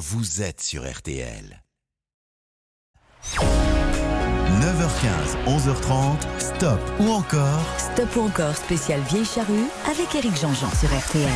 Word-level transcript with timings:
vous 0.00 0.40
êtes 0.40 0.62
sur 0.62 0.90
RTL. 0.90 1.62
9h15, 4.80 5.36
11h30, 5.46 6.16
stop 6.38 6.80
ou 7.00 7.10
encore 7.10 7.60
Stop 7.76 8.16
ou 8.16 8.20
encore 8.20 8.56
spécial 8.56 8.98
Vieille 9.10 9.26
Charrue 9.26 9.66
avec 9.90 10.14
Eric 10.14 10.34
Jean-Jean 10.40 10.70
sur 10.74 10.88
RTL. 10.88 11.28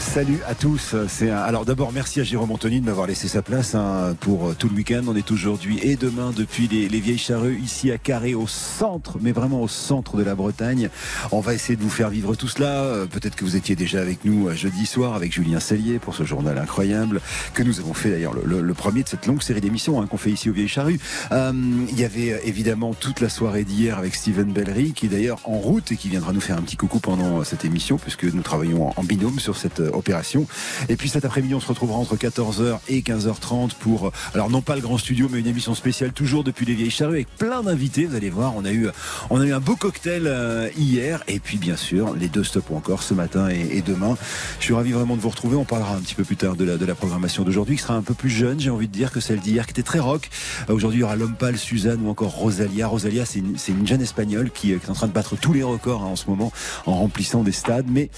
Salut 0.00 0.40
à 0.46 0.54
tous. 0.54 0.94
C'est 1.08 1.30
un... 1.30 1.38
Alors 1.38 1.64
d'abord, 1.64 1.92
merci 1.92 2.20
à 2.20 2.24
Jérôme 2.24 2.50
Anthony 2.50 2.80
de 2.80 2.86
m'avoir 2.86 3.06
laissé 3.06 3.28
sa 3.28 3.42
place 3.42 3.74
hein, 3.74 4.16
pour 4.20 4.54
tout 4.56 4.68
le 4.68 4.74
week-end. 4.74 5.02
On 5.06 5.14
est 5.14 5.30
aujourd'hui 5.30 5.78
et 5.82 5.96
demain 5.96 6.32
depuis 6.36 6.68
les, 6.68 6.88
les, 6.88 7.00
Vieilles 7.00 7.18
Charrues, 7.18 7.58
ici 7.62 7.90
à 7.92 7.98
Carré, 7.98 8.34
au 8.34 8.46
centre, 8.46 9.18
mais 9.20 9.32
vraiment 9.32 9.62
au 9.62 9.68
centre 9.68 10.16
de 10.16 10.22
la 10.22 10.34
Bretagne. 10.34 10.88
On 11.32 11.40
va 11.40 11.54
essayer 11.54 11.76
de 11.76 11.82
vous 11.82 11.90
faire 11.90 12.10
vivre 12.10 12.34
tout 12.34 12.48
cela. 12.48 13.06
Peut-être 13.10 13.36
que 13.36 13.44
vous 13.44 13.56
étiez 13.56 13.76
déjà 13.76 14.00
avec 14.00 14.24
nous 14.24 14.50
jeudi 14.52 14.86
soir 14.86 15.14
avec 15.14 15.32
Julien 15.32 15.60
Cellier 15.60 15.98
pour 15.98 16.14
ce 16.14 16.24
journal 16.24 16.58
incroyable 16.58 17.20
que 17.54 17.62
nous 17.62 17.80
avons 17.80 17.94
fait 17.94 18.10
d'ailleurs 18.10 18.34
le, 18.34 18.42
le, 18.44 18.62
le, 18.62 18.74
premier 18.74 19.02
de 19.02 19.08
cette 19.08 19.26
longue 19.26 19.42
série 19.42 19.60
d'émissions 19.60 20.00
hein, 20.00 20.06
qu'on 20.06 20.16
fait 20.16 20.30
ici 20.30 20.50
aux 20.50 20.52
Vieilles 20.52 20.68
Charrues. 20.68 21.00
Euh, 21.32 21.52
il 21.88 21.98
y 21.98 22.04
avait 22.04 22.47
évidemment 22.48 22.94
toute 22.94 23.20
la 23.20 23.28
soirée 23.28 23.64
d'hier 23.64 23.98
avec 23.98 24.14
Steven 24.14 24.50
Bellery 24.50 24.92
qui 24.92 25.06
est 25.06 25.08
d'ailleurs 25.10 25.40
en 25.44 25.58
route 25.58 25.92
et 25.92 25.96
qui 25.96 26.08
viendra 26.08 26.32
nous 26.32 26.40
faire 26.40 26.56
un 26.56 26.62
petit 26.62 26.76
coucou 26.76 26.98
pendant 26.98 27.44
cette 27.44 27.64
émission 27.64 27.98
puisque 27.98 28.24
nous 28.24 28.42
travaillons 28.42 28.92
en 28.98 29.04
binôme 29.04 29.38
sur 29.38 29.56
cette 29.56 29.80
opération. 29.80 30.46
Et 30.88 30.96
puis 30.96 31.08
cet 31.08 31.24
après-midi, 31.24 31.54
on 31.54 31.60
se 31.60 31.68
retrouvera 31.68 31.98
entre 31.98 32.16
14h 32.16 32.78
et 32.88 33.00
15h30 33.02 33.74
pour, 33.78 34.12
alors 34.34 34.50
non 34.50 34.62
pas 34.62 34.74
le 34.76 34.80
grand 34.80 34.98
studio, 34.98 35.28
mais 35.30 35.40
une 35.40 35.46
émission 35.46 35.74
spéciale 35.74 36.12
toujours 36.12 36.42
depuis 36.42 36.64
les 36.64 36.74
Vieilles 36.74 36.90
Charrues 36.90 37.14
avec 37.14 37.28
plein 37.36 37.62
d'invités. 37.62 38.06
Vous 38.06 38.16
allez 38.16 38.30
voir, 38.30 38.54
on 38.56 38.64
a 38.64 38.72
eu, 38.72 38.88
on 39.30 39.40
a 39.40 39.44
eu 39.44 39.52
un 39.52 39.60
beau 39.60 39.76
cocktail 39.76 40.22
euh, 40.26 40.68
hier 40.76 41.22
et 41.28 41.40
puis 41.40 41.58
bien 41.58 41.76
sûr 41.76 42.14
les 42.14 42.28
deux 42.28 42.44
stops 42.44 42.70
encore 42.70 43.02
ce 43.02 43.14
matin 43.14 43.48
et, 43.48 43.82
demain. 43.82 44.16
Je 44.58 44.64
suis 44.64 44.74
ravi 44.74 44.92
vraiment 44.92 45.16
de 45.16 45.20
vous 45.20 45.28
retrouver. 45.28 45.56
On 45.56 45.64
parlera 45.64 45.94
un 45.94 46.00
petit 46.00 46.14
peu 46.14 46.24
plus 46.24 46.36
tard 46.36 46.56
de 46.56 46.64
la, 46.64 46.76
de 46.76 46.86
la 46.86 46.94
programmation 46.94 47.44
d'aujourd'hui 47.44 47.76
qui 47.76 47.82
sera 47.82 47.94
un 47.94 48.02
peu 48.02 48.14
plus 48.14 48.30
jeune, 48.30 48.58
j'ai 48.58 48.70
envie 48.70 48.88
de 48.88 48.92
dire, 48.92 49.12
que 49.12 49.20
celle 49.20 49.40
d'hier 49.40 49.66
qui 49.66 49.72
était 49.72 49.82
très 49.82 49.98
rock. 49.98 50.30
Euh, 50.68 50.74
aujourd'hui, 50.74 51.00
il 51.00 51.02
y 51.02 51.04
aura 51.04 51.16
l'homme 51.16 51.34
pâle, 51.34 51.58
Suzanne 51.58 52.00
ou 52.04 52.08
encore 52.08 52.37
Rosalia. 52.38 52.86
Rosalia, 52.86 53.24
c'est 53.24 53.40
une, 53.40 53.56
une, 53.68 53.86
jeune 53.86 54.00
espagnole 54.00 54.50
qui, 54.50 54.68
qui, 54.68 54.72
est 54.72 54.90
en 54.90 54.94
train 54.94 55.08
de 55.08 55.12
battre 55.12 55.36
tous 55.36 55.52
les 55.52 55.62
records 55.62 56.02
hein, 56.02 56.06
en 56.06 56.16
ce 56.16 56.28
moment 56.28 56.52
en 56.86 56.94
remplissant 56.94 57.42
des 57.42 57.52
stades, 57.52 57.86
mais 57.88 58.10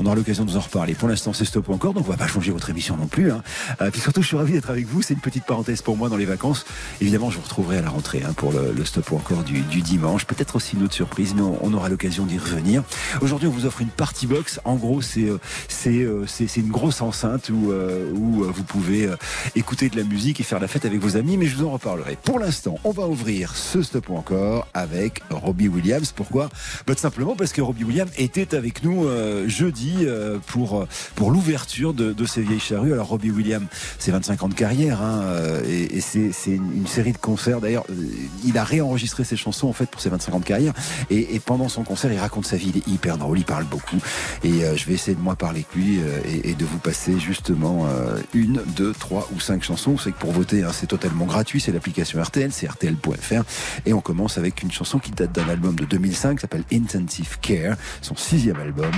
on 0.00 0.06
aura 0.06 0.14
l'occasion 0.14 0.44
de 0.44 0.50
vous 0.50 0.56
en 0.56 0.60
reparler. 0.60 0.94
Pour 0.94 1.08
l'instant, 1.08 1.32
c'est 1.32 1.44
stop 1.44 1.68
encore, 1.70 1.92
donc 1.92 2.06
on 2.06 2.10
va 2.10 2.16
pas 2.16 2.28
changer 2.28 2.52
votre 2.52 2.70
émission 2.70 2.96
non 2.96 3.06
plus. 3.06 3.32
Hein. 3.32 3.42
Euh, 3.80 3.90
puis 3.90 4.00
surtout, 4.00 4.22
je 4.22 4.28
suis 4.28 4.36
ravi 4.36 4.52
d'être 4.52 4.70
avec 4.70 4.86
vous. 4.86 5.02
C'est 5.02 5.14
une 5.14 5.20
petite 5.20 5.44
parenthèse 5.44 5.82
pour 5.82 5.96
moi 5.96 6.08
dans 6.08 6.16
les 6.16 6.24
vacances. 6.24 6.66
Évidemment, 7.00 7.30
je 7.30 7.36
vous 7.36 7.42
retrouverai 7.42 7.78
à 7.78 7.82
la 7.82 7.90
rentrée 7.90 8.22
hein, 8.24 8.32
pour 8.34 8.52
le, 8.52 8.72
le, 8.72 8.84
stop 8.84 9.12
encore 9.12 9.42
du, 9.42 9.62
dimanche. 9.62 10.24
Peut-être 10.24 10.56
aussi 10.56 10.76
une 10.76 10.84
autre 10.84 10.94
surprise, 10.94 11.34
mais 11.34 11.42
on, 11.42 11.72
aura 11.72 11.88
l'occasion 11.88 12.26
d'y 12.26 12.38
revenir. 12.38 12.82
Aujourd'hui, 13.20 13.48
on 13.48 13.52
vous 13.52 13.66
offre 13.66 13.80
une 13.80 13.88
party 13.88 14.26
box. 14.26 14.60
En 14.64 14.76
gros, 14.76 15.02
c'est 15.02 15.28
c'est 15.68 16.06
c'est 16.26 16.56
une 16.56 16.70
grosse 16.70 17.00
enceinte 17.00 17.50
où 17.50 17.72
euh, 17.72 18.10
où 18.12 18.44
vous 18.44 18.62
pouvez 18.62 19.08
écouter 19.54 19.88
de 19.88 19.96
la 19.96 20.04
musique 20.04 20.40
et 20.40 20.42
faire 20.42 20.60
la 20.60 20.68
fête 20.68 20.84
avec 20.84 21.00
vos 21.00 21.16
amis. 21.16 21.36
Mais 21.36 21.46
je 21.46 21.56
vous 21.56 21.66
en 21.66 21.70
reparlerai. 21.70 22.16
Pour 22.22 22.38
l'instant, 22.38 22.78
on 22.84 22.92
va 22.92 23.06
ouvrir 23.06 23.54
ce 23.68 23.82
stop 23.82 24.08
encore 24.08 24.66
avec 24.72 25.22
Robbie 25.30 25.68
Williams. 25.68 26.12
Pourquoi? 26.16 26.48
Bah, 26.86 26.94
Tout 26.94 27.00
simplement 27.00 27.36
parce 27.36 27.52
que 27.52 27.60
Robbie 27.60 27.84
Williams 27.84 28.10
était 28.16 28.54
avec 28.54 28.82
nous 28.82 29.06
euh, 29.06 29.46
jeudi 29.46 29.96
euh, 30.00 30.38
pour 30.46 30.86
pour 31.16 31.30
l'ouverture 31.30 31.92
de, 31.92 32.14
de, 32.14 32.24
ces 32.24 32.40
vieilles 32.40 32.60
charrues. 32.60 32.94
Alors 32.94 33.08
Robbie 33.08 33.30
Williams, 33.30 33.66
c'est 33.98 34.10
25 34.10 34.42
ans 34.42 34.48
de 34.48 34.54
carrière 34.54 35.02
hein, 35.02 35.22
et, 35.68 35.98
et 35.98 36.00
c'est 36.00 36.32
une, 36.46 36.86
série 36.86 37.12
de 37.12 37.18
concerts. 37.18 37.60
D'ailleurs, 37.60 37.84
il 38.46 38.56
a 38.56 38.64
réenregistré 38.64 39.24
ses 39.24 39.36
chansons 39.36 39.68
en 39.68 39.74
fait 39.74 39.86
pour 39.86 40.00
ses 40.00 40.08
25 40.08 40.34
ans 40.34 40.40
de 40.40 40.44
carrière 40.44 40.72
et, 41.10 41.34
et, 41.34 41.40
pendant 41.40 41.68
son 41.68 41.84
concert, 41.84 42.10
il 42.10 42.18
raconte 42.18 42.46
sa 42.46 42.56
vie. 42.56 42.72
Il 42.74 42.78
est 42.78 42.88
hyper 42.88 43.18
drôle, 43.18 43.38
il 43.38 43.44
parle 43.44 43.64
beaucoup 43.64 43.98
et 44.44 44.64
euh, 44.64 44.76
je 44.76 44.86
vais 44.86 44.94
essayer 44.94 45.14
de 45.14 45.20
moi 45.20 45.36
parler 45.36 45.58
avec 45.58 45.74
lui 45.74 45.98
et, 46.24 46.50
et, 46.50 46.54
de 46.54 46.64
vous 46.64 46.78
passer 46.78 47.18
justement 47.18 47.86
une, 48.32 48.62
deux, 48.76 48.92
trois 48.92 49.28
ou 49.34 49.40
cinq 49.40 49.62
chansons. 49.62 49.98
C'est 49.98 50.12
que 50.12 50.18
pour 50.18 50.32
voter, 50.32 50.62
hein, 50.62 50.70
c'est 50.72 50.86
totalement 50.86 51.26
gratuit. 51.26 51.60
C'est 51.60 51.72
l'application 51.72 52.22
RTL, 52.22 52.50
c'est 52.50 52.66
RTL.fr 52.66 53.44
et 53.86 53.92
on 53.92 54.00
commence 54.00 54.38
avec 54.38 54.62
une 54.62 54.70
chanson 54.70 54.98
qui 54.98 55.10
date 55.10 55.32
d'un 55.32 55.48
album 55.48 55.76
de 55.76 55.84
2005 55.84 56.36
qui 56.36 56.40
s'appelle 56.40 56.64
Intensive 56.72 57.38
Care, 57.40 57.76
son 58.02 58.16
sixième 58.16 58.58
album, 58.60 58.90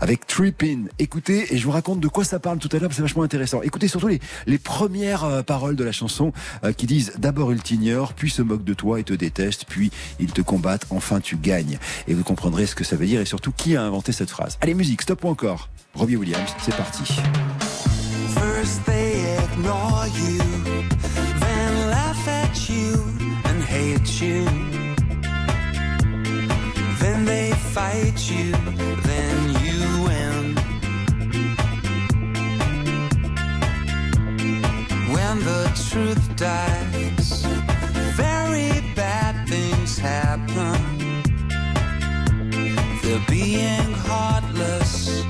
avec 0.00 0.26
Trippin. 0.26 0.84
Écoutez, 0.98 1.52
et 1.54 1.58
je 1.58 1.64
vous 1.64 1.70
raconte 1.70 2.00
de 2.00 2.08
quoi 2.08 2.24
ça 2.24 2.38
parle 2.38 2.58
tout 2.58 2.68
à 2.72 2.78
l'heure, 2.78 2.90
c'est 2.92 3.02
vachement 3.02 3.22
intéressant. 3.22 3.62
Écoutez 3.62 3.88
surtout 3.88 4.08
les, 4.08 4.20
les 4.46 4.58
premières 4.58 5.24
euh, 5.24 5.42
paroles 5.42 5.76
de 5.76 5.84
la 5.84 5.92
chanson 5.92 6.32
euh, 6.64 6.72
qui 6.72 6.86
disent 6.86 7.12
d'abord 7.18 7.52
il 7.52 7.62
t'ignore, 7.62 8.14
puis 8.14 8.30
se 8.30 8.42
moque 8.42 8.64
de 8.64 8.74
toi 8.74 9.00
et 9.00 9.04
te 9.04 9.12
déteste, 9.12 9.64
puis 9.68 9.90
il 10.20 10.32
te 10.32 10.40
combattent, 10.40 10.86
enfin 10.90 11.20
tu 11.20 11.36
gagnes. 11.36 11.78
Et 12.08 12.14
vous 12.14 12.24
comprendrez 12.24 12.66
ce 12.66 12.74
que 12.74 12.84
ça 12.84 12.96
veut 12.96 13.06
dire 13.06 13.20
et 13.20 13.26
surtout 13.26 13.52
qui 13.52 13.76
a 13.76 13.82
inventé 13.82 14.12
cette 14.12 14.30
phrase. 14.30 14.58
Allez, 14.60 14.74
musique, 14.74 15.02
stop 15.02 15.24
ou 15.24 15.28
encore 15.28 15.68
Robbie 15.94 16.16
Williams, 16.16 16.50
c'est 16.60 16.76
parti. 16.76 17.04
First 18.34 18.84
they 18.84 19.36
ignore 19.38 20.06
you, 20.16 20.63
Then 27.00 27.24
they 27.26 27.52
fight 27.52 28.30
you, 28.30 28.52
then 29.10 29.36
you 29.64 29.80
win. 30.04 30.54
When 35.14 35.36
the 35.40 35.64
truth 35.90 36.24
dies, 36.36 37.44
very 38.16 38.80
bad 38.94 39.46
things 39.48 39.98
happen. 39.98 40.80
They're 43.02 43.26
being 43.28 43.92
heartless 44.08 45.24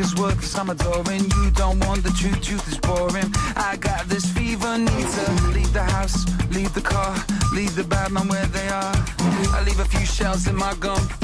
is 0.00 0.14
worth, 0.16 0.40
cause 0.40 0.58
I'm 0.58 0.70
adoring. 0.70 1.24
You 1.30 1.50
don't 1.52 1.78
want 1.86 2.02
the 2.02 2.10
truth, 2.10 2.40
truth 2.42 2.66
is 2.68 2.78
boring. 2.78 3.30
I 3.56 3.76
got 3.76 4.08
this 4.08 4.24
fever, 4.24 4.78
need 4.78 5.06
to 5.16 5.24
leave 5.54 5.72
the 5.72 5.84
house, 5.84 6.24
leave 6.50 6.72
the 6.74 6.80
car, 6.80 7.14
leave 7.52 7.74
the 7.74 7.84
bad 7.84 8.10
man 8.10 8.26
where 8.28 8.46
they 8.46 8.68
are. 8.68 8.94
I 9.56 9.62
leave 9.64 9.78
a 9.78 9.84
few 9.84 10.06
shells 10.06 10.46
in 10.46 10.56
my 10.56 10.74
gum 10.80 11.19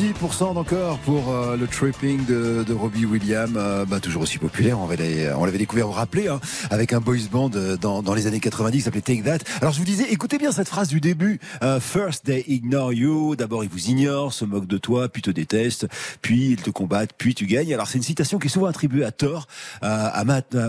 90% 0.00 0.54
d'encore 0.54 0.98
pour 1.00 1.30
euh, 1.30 1.58
le 1.58 1.66
tripping 1.66 2.24
de, 2.24 2.72
Robbie 2.72 3.04
Williams, 3.04 3.52
euh, 3.54 3.84
bah, 3.84 4.00
toujours 4.00 4.22
aussi 4.22 4.38
populaire. 4.38 4.78
On 4.80 4.88
l'avait, 4.88 5.58
découvert, 5.58 5.88
vous 5.88 5.92
rappelez, 5.92 6.28
hein, 6.28 6.40
avec 6.70 6.94
un 6.94 7.00
boys 7.00 7.16
band 7.30 7.50
euh, 7.54 7.76
dans, 7.76 8.14
les 8.14 8.26
années 8.26 8.40
90 8.40 8.78
qui 8.78 8.82
s'appelait 8.84 9.02
Take 9.02 9.22
That. 9.22 9.44
Alors 9.60 9.74
je 9.74 9.78
vous 9.78 9.84
disais, 9.84 10.04
écoutez 10.10 10.38
bien 10.38 10.52
cette 10.52 10.68
phrase 10.68 10.88
du 10.88 11.00
début. 11.00 11.38
First 11.80 12.24
they 12.24 12.44
ignore 12.46 12.94
you. 12.94 13.36
D'abord 13.36 13.62
ils 13.62 13.68
vous 13.68 13.88
ignorent, 13.88 14.32
se 14.32 14.46
moquent 14.46 14.66
de 14.66 14.78
toi, 14.78 15.10
puis 15.10 15.20
te 15.20 15.30
détestent, 15.30 15.86
puis 16.22 16.52
ils 16.52 16.62
te 16.62 16.70
combattent, 16.70 17.12
puis 17.18 17.34
tu 17.34 17.44
gagnes. 17.44 17.74
Alors 17.74 17.86
c'est 17.86 17.98
une 17.98 18.04
citation 18.04 18.38
qui 18.38 18.46
est 18.46 18.50
souvent 18.50 18.66
attribuée 18.66 19.04
à 19.04 19.12
tort 19.12 19.48
à 19.82 20.24
Mahatma, 20.24 20.68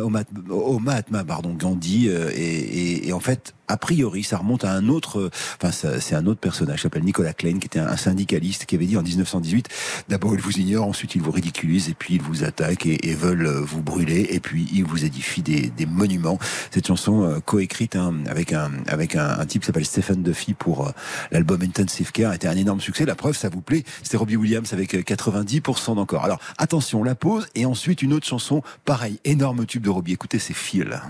au, 0.50 0.80
Mahatma, 0.80 1.24
pardon, 1.24 1.54
Gandhi. 1.54 2.10
et 2.10 3.14
en 3.14 3.22
fait, 3.22 3.54
a 3.72 3.78
priori, 3.78 4.24
ça 4.24 4.38
remonte 4.38 4.64
à 4.64 4.72
un 4.72 4.88
autre, 4.88 5.20
euh, 5.20 5.32
enfin, 5.62 5.72
c'est 5.72 6.16
un 6.16 6.26
autre 6.28 6.40
personnage, 6.40 6.78
qui 6.78 6.84
s'appelle 6.84 7.04
Nicolas 7.04 7.34
Klein, 7.34 7.60
qui 7.60 7.68
était 7.68 7.80
un, 7.80 7.98
syndicaliste, 7.98 8.66
qui 8.66 8.76
avait 8.76 8.86
dit 8.86 8.98
en 8.98 9.04
1918, 9.04 9.68
d'abord 10.10 10.34
ils 10.34 10.42
vous 10.42 10.58
ignorent, 10.58 10.88
ensuite 10.88 11.16
ils 11.16 11.22
vous 11.22 11.32
ridiculisent, 11.32 11.90
et 11.90 11.94
puis 11.94 12.16
ils 12.16 12.22
vous 12.22 12.44
attaquent 12.44 12.86
et, 12.86 13.10
et 13.10 13.14
veulent 13.14 13.46
euh, 13.46 13.62
vous 13.62 13.82
brûler, 13.82 14.28
et 14.32 14.40
puis 14.40 14.68
ils 14.74 14.84
vous 14.84 15.06
édifient 15.06 15.42
des, 15.42 15.70
des 15.70 15.86
monuments. 15.86 16.40
Cette 16.72 16.88
chanson 16.88 17.24
euh, 17.24 17.40
coécrite 17.40 17.96
hein, 17.96 18.16
avec 18.28 18.54
un 18.54 18.72
avec 18.88 19.16
un, 19.16 19.46
type 19.46 19.62
qui 19.62 19.68
s'appelle 19.68 19.86
Stephen 19.86 20.24
Duffy 20.24 20.54
pour 20.54 20.88
euh, 20.88 20.92
l'album 21.32 21.62
Intensive 21.62 22.12
Care, 22.12 22.34
était 22.34 22.48
un 22.48 22.56
énorme 22.56 22.82
succès. 22.82 23.06
La 23.06 23.16
preuve, 23.16 23.36
ça 23.36 23.50
vous 23.50 23.62
plaît, 23.62 23.84
c'était 24.04 24.18
Robbie 24.18 24.36
Williams 24.36 24.74
avec 24.74 24.96
euh, 24.96 25.02
90% 25.02 25.96
d'encore. 25.96 26.24
Alors 26.24 26.40
attention, 26.58 27.04
la 27.04 27.16
pause, 27.16 27.48
et 27.56 27.66
ensuite 27.66 28.02
une 28.02 28.14
autre 28.14 28.28
chanson, 28.28 28.62
pareil, 28.86 29.20
énorme 29.26 29.66
tube 29.66 29.84
de 29.84 29.90
Robbie. 29.90 30.14
Écoutez, 30.14 30.40
c'est 30.40 30.54
Feel. 30.54 31.02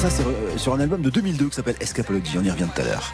Ça, 0.00 0.08
c'est 0.08 0.24
euh, 0.24 0.56
sur 0.56 0.72
un 0.72 0.80
album 0.80 1.02
de 1.02 1.10
2002 1.10 1.50
qui 1.50 1.56
s'appelle 1.56 1.76
Escapology. 1.78 2.38
On 2.38 2.42
y 2.42 2.50
revient 2.50 2.66
tout 2.74 2.80
à 2.80 2.84
l'heure. 2.84 3.12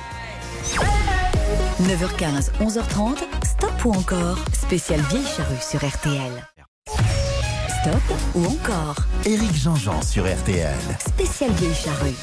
9h15, 1.83 2.53
11h30, 2.61 3.17
stop 3.45 3.85
ou 3.85 3.91
encore 3.91 4.39
Spécial 4.53 5.01
Vieille 5.11 5.27
Charrue 5.27 5.57
sur 5.61 5.85
RTL. 5.85 6.31
Stop 7.81 8.03
ou 8.37 8.45
encore 8.47 8.97
Éric 9.25 9.53
Jean-Jean 9.53 10.01
sur 10.01 10.33
RTL. 10.33 10.77
Spécial 11.01 11.51
Vieille 11.53 11.75
Charrue. 11.75 12.15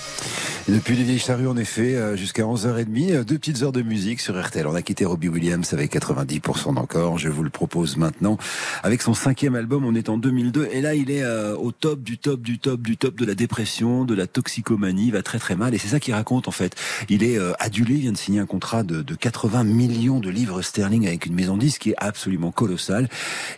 Depuis 0.70 0.96
les 0.96 1.04
vieilles 1.04 1.20
charrues, 1.20 1.50
en 1.50 1.58
effet, 1.58 1.94
euh, 1.96 2.16
jusqu'à 2.16 2.44
11h30, 2.44 3.12
euh, 3.12 3.24
deux 3.26 3.38
petites 3.38 3.64
heures 3.64 3.74
de 3.74 3.82
musique 3.82 4.22
sur 4.22 4.42
RTL. 4.42 4.66
On 4.66 4.76
a 4.76 4.82
quitté 4.82 5.04
Robbie 5.04 5.28
Williams 5.28 5.74
avec 5.74 5.92
90% 5.92 6.76
d'encore. 6.76 7.18
Je 7.18 7.28
vous 7.28 7.44
le 7.44 7.50
propose 7.50 7.98
maintenant. 7.98 8.38
Avec 8.82 9.02
son 9.02 9.14
cinquième 9.14 9.56
album, 9.56 9.84
on 9.84 9.94
est 9.94 10.08
en 10.08 10.18
2002. 10.18 10.70
Et 10.72 10.80
là, 10.80 10.96
il 10.96 11.12
est 11.12 11.22
euh, 11.22 11.58
au 11.58 11.74
top 11.74 12.02
du 12.02 12.18
top 12.18 12.40
du 12.40 12.60
top 12.60 12.82
du 12.82 12.96
top 12.96 13.16
de 13.16 13.26
la 13.26 13.36
dépression, 13.36 14.06
de 14.06 14.16
la 14.16 14.26
toxicomanie. 14.26 15.08
Il 15.08 15.12
va 15.12 15.22
très 15.22 15.38
très 15.38 15.58
mal. 15.58 15.76
Et 15.76 15.78
c'est 15.78 15.90
ça 15.90 16.00
qu'il 16.00 16.14
raconte, 16.14 16.48
en 16.48 16.52
fait. 16.52 16.76
Il 17.10 17.24
est 17.24 17.38
adulé, 17.60 17.96
il 17.96 18.00
vient 18.00 18.14
de 18.14 18.18
signer 18.18 18.40
un 18.40 18.46
contrat 18.46 18.84
de, 18.84 19.02
de 19.02 19.16
80 19.16 19.66
millions 19.66 20.22
de 20.22 20.30
livres 20.30 20.62
sterling 20.62 21.06
avec 21.08 21.26
une 21.26 21.36
maison 21.36 21.58
de 21.58 21.62
disques 21.62 21.82
qui 21.82 21.90
est 21.90 21.96
absolument 21.98 22.54
colossale. 22.54 23.10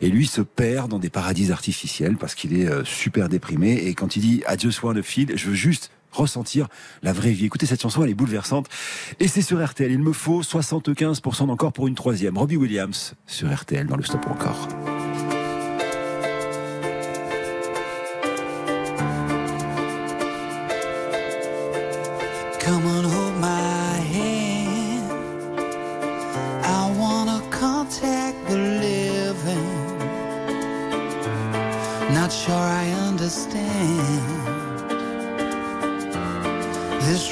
Et 0.01 0.09
lui 0.09 0.25
se 0.25 0.41
perd 0.41 0.89
dans 0.89 0.99
des 0.99 1.11
paradis 1.11 1.51
artificiels 1.51 2.17
parce 2.17 2.33
qu'il 2.33 2.59
est 2.59 2.67
super 2.83 3.29
déprimé. 3.29 3.73
Et 3.73 3.93
quand 3.93 4.15
il 4.15 4.21
dit 4.21 4.43
I 4.49 4.59
just 4.59 4.81
wanna 4.81 5.03
feel, 5.03 5.37
je 5.37 5.49
veux 5.49 5.53
juste 5.53 5.91
ressentir 6.15 6.67
la 7.03 7.13
vraie 7.13 7.31
vie. 7.31 7.45
Écoutez, 7.45 7.65
cette 7.65 7.81
chanson, 7.81 8.03
elle 8.03 8.09
est 8.09 8.15
bouleversante. 8.15 8.67
Et 9.19 9.27
c'est 9.27 9.41
sur 9.41 9.63
RTL. 9.63 9.91
Il 9.91 9.99
me 9.99 10.13
faut 10.13 10.41
75% 10.41 11.47
d'encore 11.47 11.73
pour 11.73 11.87
une 11.87 11.95
troisième. 11.95 12.37
Robbie 12.37 12.57
Williams 12.57 13.15
sur 13.27 13.53
RTL 13.53 13.87
dans 13.87 13.97
le 13.97 14.03
stop 14.03 14.25
encore. 14.27 14.67
Come 22.65 22.85
on, 22.87 23.03
hold 23.03 23.35
my 23.39 23.99
hand. 24.13 25.11
I 26.63 26.91
wanna 26.97 27.39
contact 27.51 28.37
the 28.47 28.57
living. 28.57 29.85
Not 32.11 32.31
sure 32.31 32.55
I 32.55 32.85
understand 33.07 33.74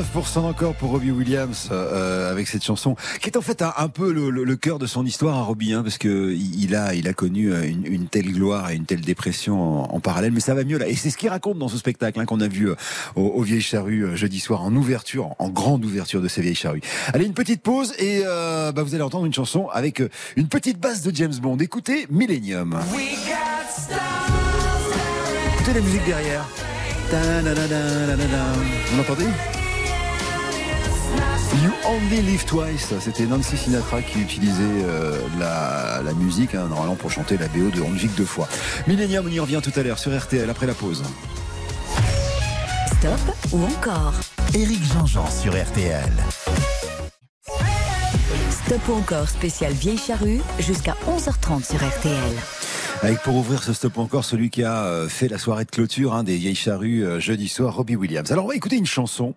89% 0.01 0.39
encore 0.39 0.73
pour 0.73 0.89
Robbie 0.89 1.11
Williams 1.11 1.69
euh, 1.71 2.31
avec 2.31 2.47
cette 2.47 2.63
chanson 2.63 2.95
qui 3.21 3.29
est 3.29 3.37
en 3.37 3.41
fait 3.41 3.61
un, 3.61 3.73
un 3.77 3.87
peu 3.89 4.11
le, 4.11 4.29
le- 4.31 4.43
le 4.43 4.55
cœur 4.55 4.79
de 4.79 4.87
son 4.87 5.05
histoire 5.05 5.37
à 5.37 5.43
Robbie 5.43 5.73
hein, 5.73 5.83
parce 5.83 5.97
que 5.99 6.33
il 6.33 6.75
a 6.75 6.95
il 6.95 7.07
a 7.07 7.13
connu 7.13 7.53
euh, 7.53 7.63
une, 7.67 7.85
une 7.85 8.07
telle 8.07 8.31
gloire 8.31 8.71
et 8.71 8.75
une 8.75 8.85
telle 8.85 9.01
dépression 9.01 9.61
en, 9.91 9.95
en 9.95 9.99
parallèle 9.99 10.31
mais 10.31 10.39
ça 10.39 10.55
va 10.55 10.63
mieux 10.63 10.77
là 10.79 10.87
et 10.87 10.95
c'est 10.95 11.09
ce 11.11 11.17
qu'il 11.17 11.29
raconte 11.29 11.59
dans 11.59 11.67
ce 11.67 11.77
spectacle 11.77 12.19
hein, 12.19 12.25
qu'on 12.25 12.41
a 12.41 12.47
vu 12.47 12.69
euh, 12.69 12.75
au, 13.15 13.21
au 13.21 13.41
Vieilles 13.43 13.61
Charrues 13.61 14.03
euh, 14.05 14.15
jeudi 14.15 14.39
soir 14.39 14.63
en 14.63 14.73
ouverture 14.75 15.27
en, 15.27 15.35
en 15.39 15.49
grande 15.49 15.85
ouverture 15.85 16.21
de 16.21 16.27
ces 16.27 16.41
Vieilles 16.41 16.55
Charrues. 16.55 16.81
Allez 17.13 17.25
une 17.25 17.33
petite 17.33 17.61
pause 17.61 17.93
et 17.99 18.23
euh, 18.25 18.71
bah, 18.71 18.81
vous 18.83 18.95
allez 18.95 19.03
entendre 19.03 19.25
une 19.25 19.33
chanson 19.33 19.67
avec 19.71 20.01
euh, 20.01 20.09
une 20.35 20.47
petite 20.47 20.79
basse 20.79 21.03
de 21.03 21.15
James 21.15 21.35
Bond. 21.41 21.57
Écoutez 21.57 22.07
Millennium. 22.09 22.79
Écoutez 25.55 25.73
la 25.73 25.81
musique 25.81 26.05
derrière. 26.05 26.45
Vous 28.89 28.97
l'entendez 28.97 29.25
You 31.61 31.71
Only 31.85 32.21
Live 32.21 32.45
Twice, 32.45 32.93
c'était 32.99 33.25
Nancy 33.25 33.57
Sinatra 33.57 34.01
qui 34.01 34.19
utilisait 34.19 34.63
euh, 34.63 35.19
la, 35.39 36.01
la 36.03 36.13
musique 36.13 36.55
hein, 36.55 36.65
normalement 36.67 36.95
pour 36.95 37.11
chanter 37.11 37.37
la 37.37 37.47
BO 37.47 37.69
de 37.69 37.79
que 37.79 38.17
deux 38.17 38.25
fois. 38.25 38.47
Millennium, 38.87 39.25
on 39.27 39.31
y 39.31 39.39
revient 39.39 39.59
tout 39.61 39.71
à 39.79 39.83
l'heure 39.83 39.99
sur 39.99 40.17
RTL 40.17 40.49
après 40.49 40.65
la 40.65 40.73
pause. 40.73 41.03
Stop 42.87 43.35
ou 43.51 43.63
encore? 43.65 44.13
Éric 44.55 44.83
Jean-Jean 44.83 45.29
sur 45.29 45.53
RTL. 45.53 46.11
Stop 48.49 48.81
ou 48.89 48.93
encore 48.93 49.29
spécial 49.29 49.73
Vieille 49.73 49.99
Charrue 49.99 50.41
jusqu'à 50.59 50.95
11h30 51.07 51.65
sur 51.65 51.87
RTL. 51.87 52.62
Avec 53.03 53.19
pour 53.19 53.35
ouvrir 53.35 53.61
ce 53.61 53.73
stop 53.73 53.97
encore 53.97 54.23
celui 54.23 54.49
qui 54.49 54.63
a 54.63 54.85
euh, 54.85 55.09
fait 55.09 55.27
la 55.27 55.37
soirée 55.37 55.65
de 55.65 55.69
clôture 55.69 56.13
hein, 56.13 56.23
des 56.23 56.37
vieilles 56.37 56.55
charrues 56.55 57.05
euh, 57.05 57.19
jeudi 57.19 57.49
soir, 57.49 57.75
Robbie 57.75 57.97
Williams. 57.97 58.31
Alors 58.31 58.45
on 58.45 58.47
va 58.47 58.55
écouter 58.55 58.77
une 58.77 58.85
chanson 58.85 59.33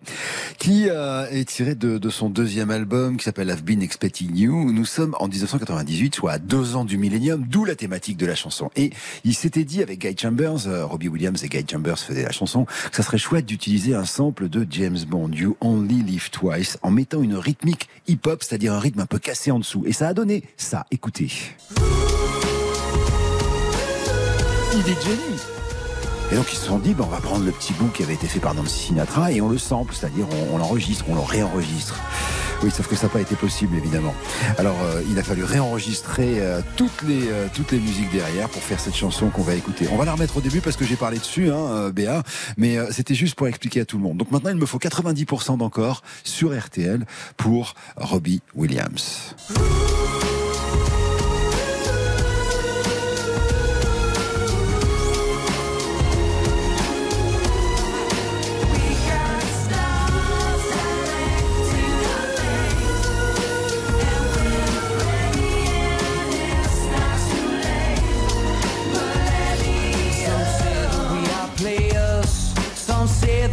qui 0.57 0.85
euh, 0.89 1.27
est 1.29 1.49
tirée 1.49 1.75
de, 1.75 2.09
son 2.09 2.29
deuxième 2.29 2.71
album 2.71 3.17
qui 3.17 3.25
s'appelle 3.25 3.49
I've 3.49 3.65
Been 3.65 3.81
Expecting 3.81 4.37
You. 4.37 4.71
Nous 4.71 4.85
sommes 4.85 5.17
en 5.19 5.27
1998, 5.27 6.15
soit 6.15 6.31
à 6.31 6.39
deux 6.39 6.77
ans 6.77 6.85
du 6.85 6.97
millénium, 6.97 7.43
d'où 7.45 7.65
la 7.65 7.75
thématique 7.75 8.15
de 8.15 8.25
la 8.25 8.35
chanson. 8.35 8.71
Et 8.77 8.91
il 9.25 9.35
s'était 9.35 9.65
dit 9.65 9.83
avec 9.83 9.99
Guy 9.99 10.15
Chambers, 10.17 10.87
Robbie 10.87 11.09
Williams 11.09 11.43
et 11.43 11.49
Guy 11.49 11.65
Chambers 11.69 11.99
faisaient 11.99 12.23
la 12.23 12.31
chanson, 12.31 12.63
que 12.63 12.95
ça 12.95 13.03
serait 13.03 13.17
chouette 13.17 13.45
d'utiliser 13.45 13.95
un 13.95 14.05
sample 14.05 14.47
de 14.47 14.65
James 14.69 14.99
Bond, 15.05 15.31
You 15.33 15.57
Only 15.59 16.03
Live 16.03 16.29
Twice, 16.29 16.77
en 16.83 16.91
mettant 16.91 17.21
une 17.21 17.35
rythmique 17.35 17.89
hip-hop, 18.07 18.43
c'est-à-dire 18.43 18.71
un 18.71 18.79
rythme 18.79 19.01
un 19.01 19.05
peu 19.07 19.19
cassé 19.19 19.51
en 19.51 19.59
dessous. 19.59 19.83
Et 19.85 19.91
ça 19.91 20.07
a 20.07 20.13
donné 20.13 20.43
ça. 20.55 20.85
Écoutez. 20.89 21.29
Idée 24.79 24.93
de. 24.93 26.31
Et 26.31 26.35
donc 26.35 26.51
ils 26.51 26.57
se 26.57 26.65
sont 26.65 26.77
dit, 26.77 26.93
ben, 26.93 27.05
on 27.05 27.11
va 27.11 27.19
prendre 27.19 27.45
le 27.45 27.51
petit 27.51 27.73
bout 27.73 27.87
qui 27.87 28.03
avait 28.03 28.13
été 28.13 28.27
fait 28.27 28.39
par 28.39 28.53
Nancy 28.53 28.87
Sinatra 28.87 29.31
et 29.31 29.41
on 29.41 29.49
le 29.49 29.57
sample, 29.57 29.95
c'est-à-dire 29.95 30.27
on, 30.51 30.57
l'enregistre, 30.57 31.05
on 31.07 31.15
le 31.15 31.21
réenregistre. 31.21 31.95
Oui, 32.63 32.71
sauf 32.71 32.87
que 32.87 32.95
ça 32.95 33.07
n'a 33.07 33.13
pas 33.13 33.21
été 33.21 33.35
possible 33.35 33.75
évidemment. 33.77 34.13
Alors 34.57 34.75
euh, 34.83 35.01
il 35.09 35.17
a 35.17 35.23
fallu 35.23 35.43
réenregistrer 35.43 36.39
euh, 36.39 36.61
toutes 36.75 37.01
les 37.03 37.29
euh, 37.29 37.47
toutes 37.53 37.71
les 37.71 37.79
musiques 37.79 38.11
derrière 38.11 38.49
pour 38.49 38.61
faire 38.61 38.79
cette 38.79 38.95
chanson 38.95 39.29
qu'on 39.29 39.43
va 39.43 39.55
écouter. 39.55 39.87
On 39.91 39.95
va 39.95 40.05
la 40.05 40.13
remettre 40.13 40.37
au 40.37 40.41
début 40.41 40.59
parce 40.59 40.75
que 40.75 40.85
j'ai 40.85 40.95
parlé 40.95 41.17
dessus, 41.17 41.49
hein, 41.49 41.89
Béa, 41.91 42.23
mais 42.57 42.77
c'était 42.91 43.15
juste 43.15 43.35
pour 43.35 43.47
expliquer 43.47 43.81
à 43.81 43.85
tout 43.85 43.97
le 43.97 44.03
monde. 44.03 44.17
Donc 44.17 44.31
maintenant 44.31 44.49
il 44.49 44.57
me 44.57 44.65
faut 44.65 44.79
90% 44.79 45.57
d'encore 45.57 46.01
sur 46.23 46.57
RTL 46.57 47.05
pour 47.37 47.73
Robbie 47.95 48.41
Williams. 48.55 49.35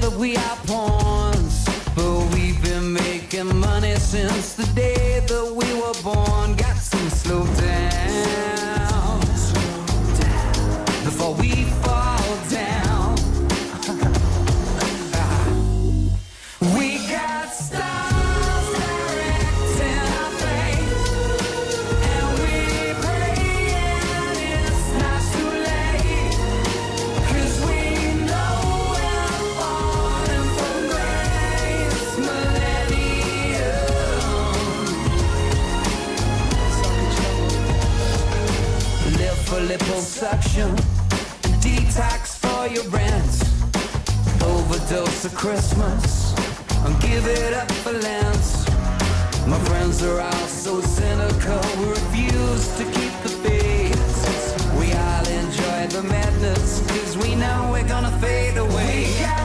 That 0.00 0.12
we 0.12 0.36
are 0.36 0.56
pawns. 0.66 1.64
But 1.94 2.34
we've 2.34 2.62
been 2.62 2.92
making 2.92 3.56
money 3.56 3.94
since 3.96 4.54
the 4.54 4.66
day 4.74 5.20
that 5.28 5.54
we 5.54 5.73
liposuction, 40.24 40.74
detox 41.60 42.38
for 42.38 42.66
your 42.68 42.84
rent, 42.88 43.34
overdose 44.42 45.24
of 45.24 45.34
Christmas, 45.34 46.34
and 46.84 47.00
give 47.00 47.26
it 47.26 47.52
up 47.52 47.70
for 47.70 47.92
Lent. 47.92 48.44
My 49.46 49.58
friends 49.64 50.02
are 50.02 50.20
all 50.20 50.46
so 50.48 50.80
cynical, 50.80 51.60
we 51.78 51.90
refuse 51.90 52.76
to 52.78 52.84
keep 52.84 53.12
the 53.22 53.34
faith. 53.44 54.80
We 54.80 54.92
all 54.92 55.26
enjoy 55.26 55.86
the 55.88 56.02
madness, 56.08 56.80
cause 56.88 57.18
we 57.18 57.34
know 57.34 57.70
we're 57.72 57.88
gonna 57.88 58.16
fade 58.18 58.56
away. 58.56 59.43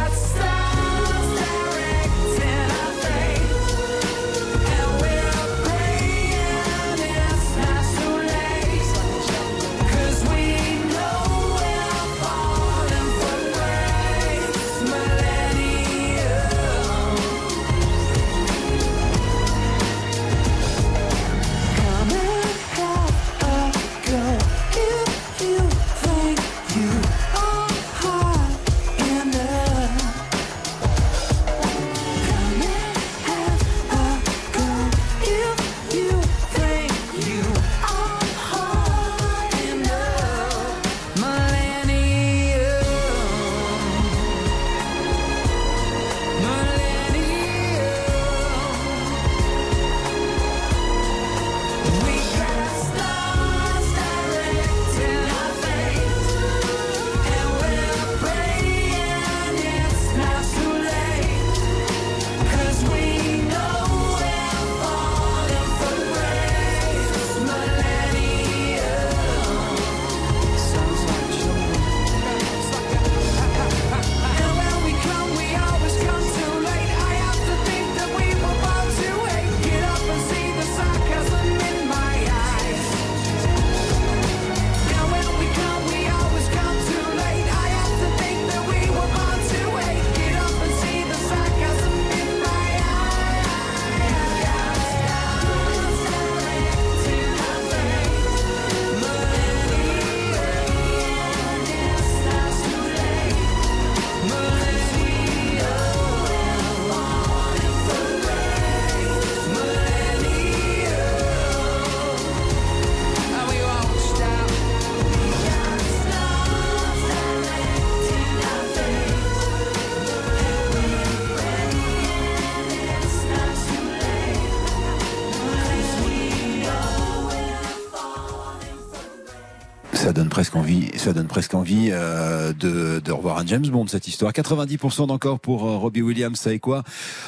Presque 130.40 130.56
envie, 130.56 130.88
ça 130.98 131.12
donne 131.12 131.28
presque 131.28 131.54
envie 131.54 131.90
euh, 131.92 132.54
de, 132.54 133.02
de 133.04 133.12
revoir 133.12 133.40
un 133.40 133.46
James 133.46 133.68
Bond 133.68 133.88
cette 133.88 134.08
histoire. 134.08 134.32
90% 134.32 135.08
d'encore 135.08 135.38
pour 135.38 135.68
euh, 135.68 135.76
Robbie 135.76 136.02
Williams, 136.02 136.40
ça 136.40 136.54
et 136.54 136.60
quoi? 136.60 136.84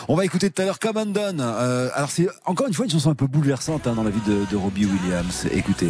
On 0.08 0.16
va 0.16 0.24
écouter 0.24 0.50
tout 0.50 0.62
à 0.62 0.66
l'heure 0.66 0.80
Come 0.80 0.96
Undone. 0.96 1.42
Euh, 1.42 1.90
alors 1.94 2.10
c'est 2.10 2.30
encore 2.46 2.68
une 2.70 2.74
fois 2.74 2.86
une 2.86 2.92
chanson 2.92 3.10
un 3.10 3.14
peu 3.16 3.28
bouleversante 3.28 3.86
hein, 3.86 3.96
dans 3.96 4.04
la 4.06 4.12
vie 4.12 4.22
de, 4.26 4.46
de 4.50 4.56
Robbie 4.56 4.86
Williams. 4.86 5.46
Écoutez, 5.52 5.90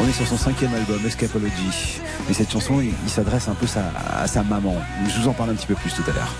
on 0.00 0.06
est 0.08 0.12
sur 0.12 0.28
son 0.28 0.36
cinquième 0.36 0.72
album, 0.74 1.00
Escapology. 1.04 1.98
Et 2.30 2.34
cette 2.34 2.52
chanson, 2.52 2.80
il, 2.80 2.92
il 3.02 3.10
s'adresse 3.10 3.48
un 3.48 3.54
peu 3.54 3.66
sa- 3.66 3.90
à 4.16 4.28
sa 4.28 4.44
maman. 4.44 4.76
Je 5.12 5.20
vous 5.22 5.26
en 5.26 5.32
parle 5.32 5.50
un 5.50 5.54
petit 5.54 5.66
peu 5.66 5.74
plus 5.74 5.92
tout 5.92 6.04
à 6.08 6.12
l'heure. 6.14 6.32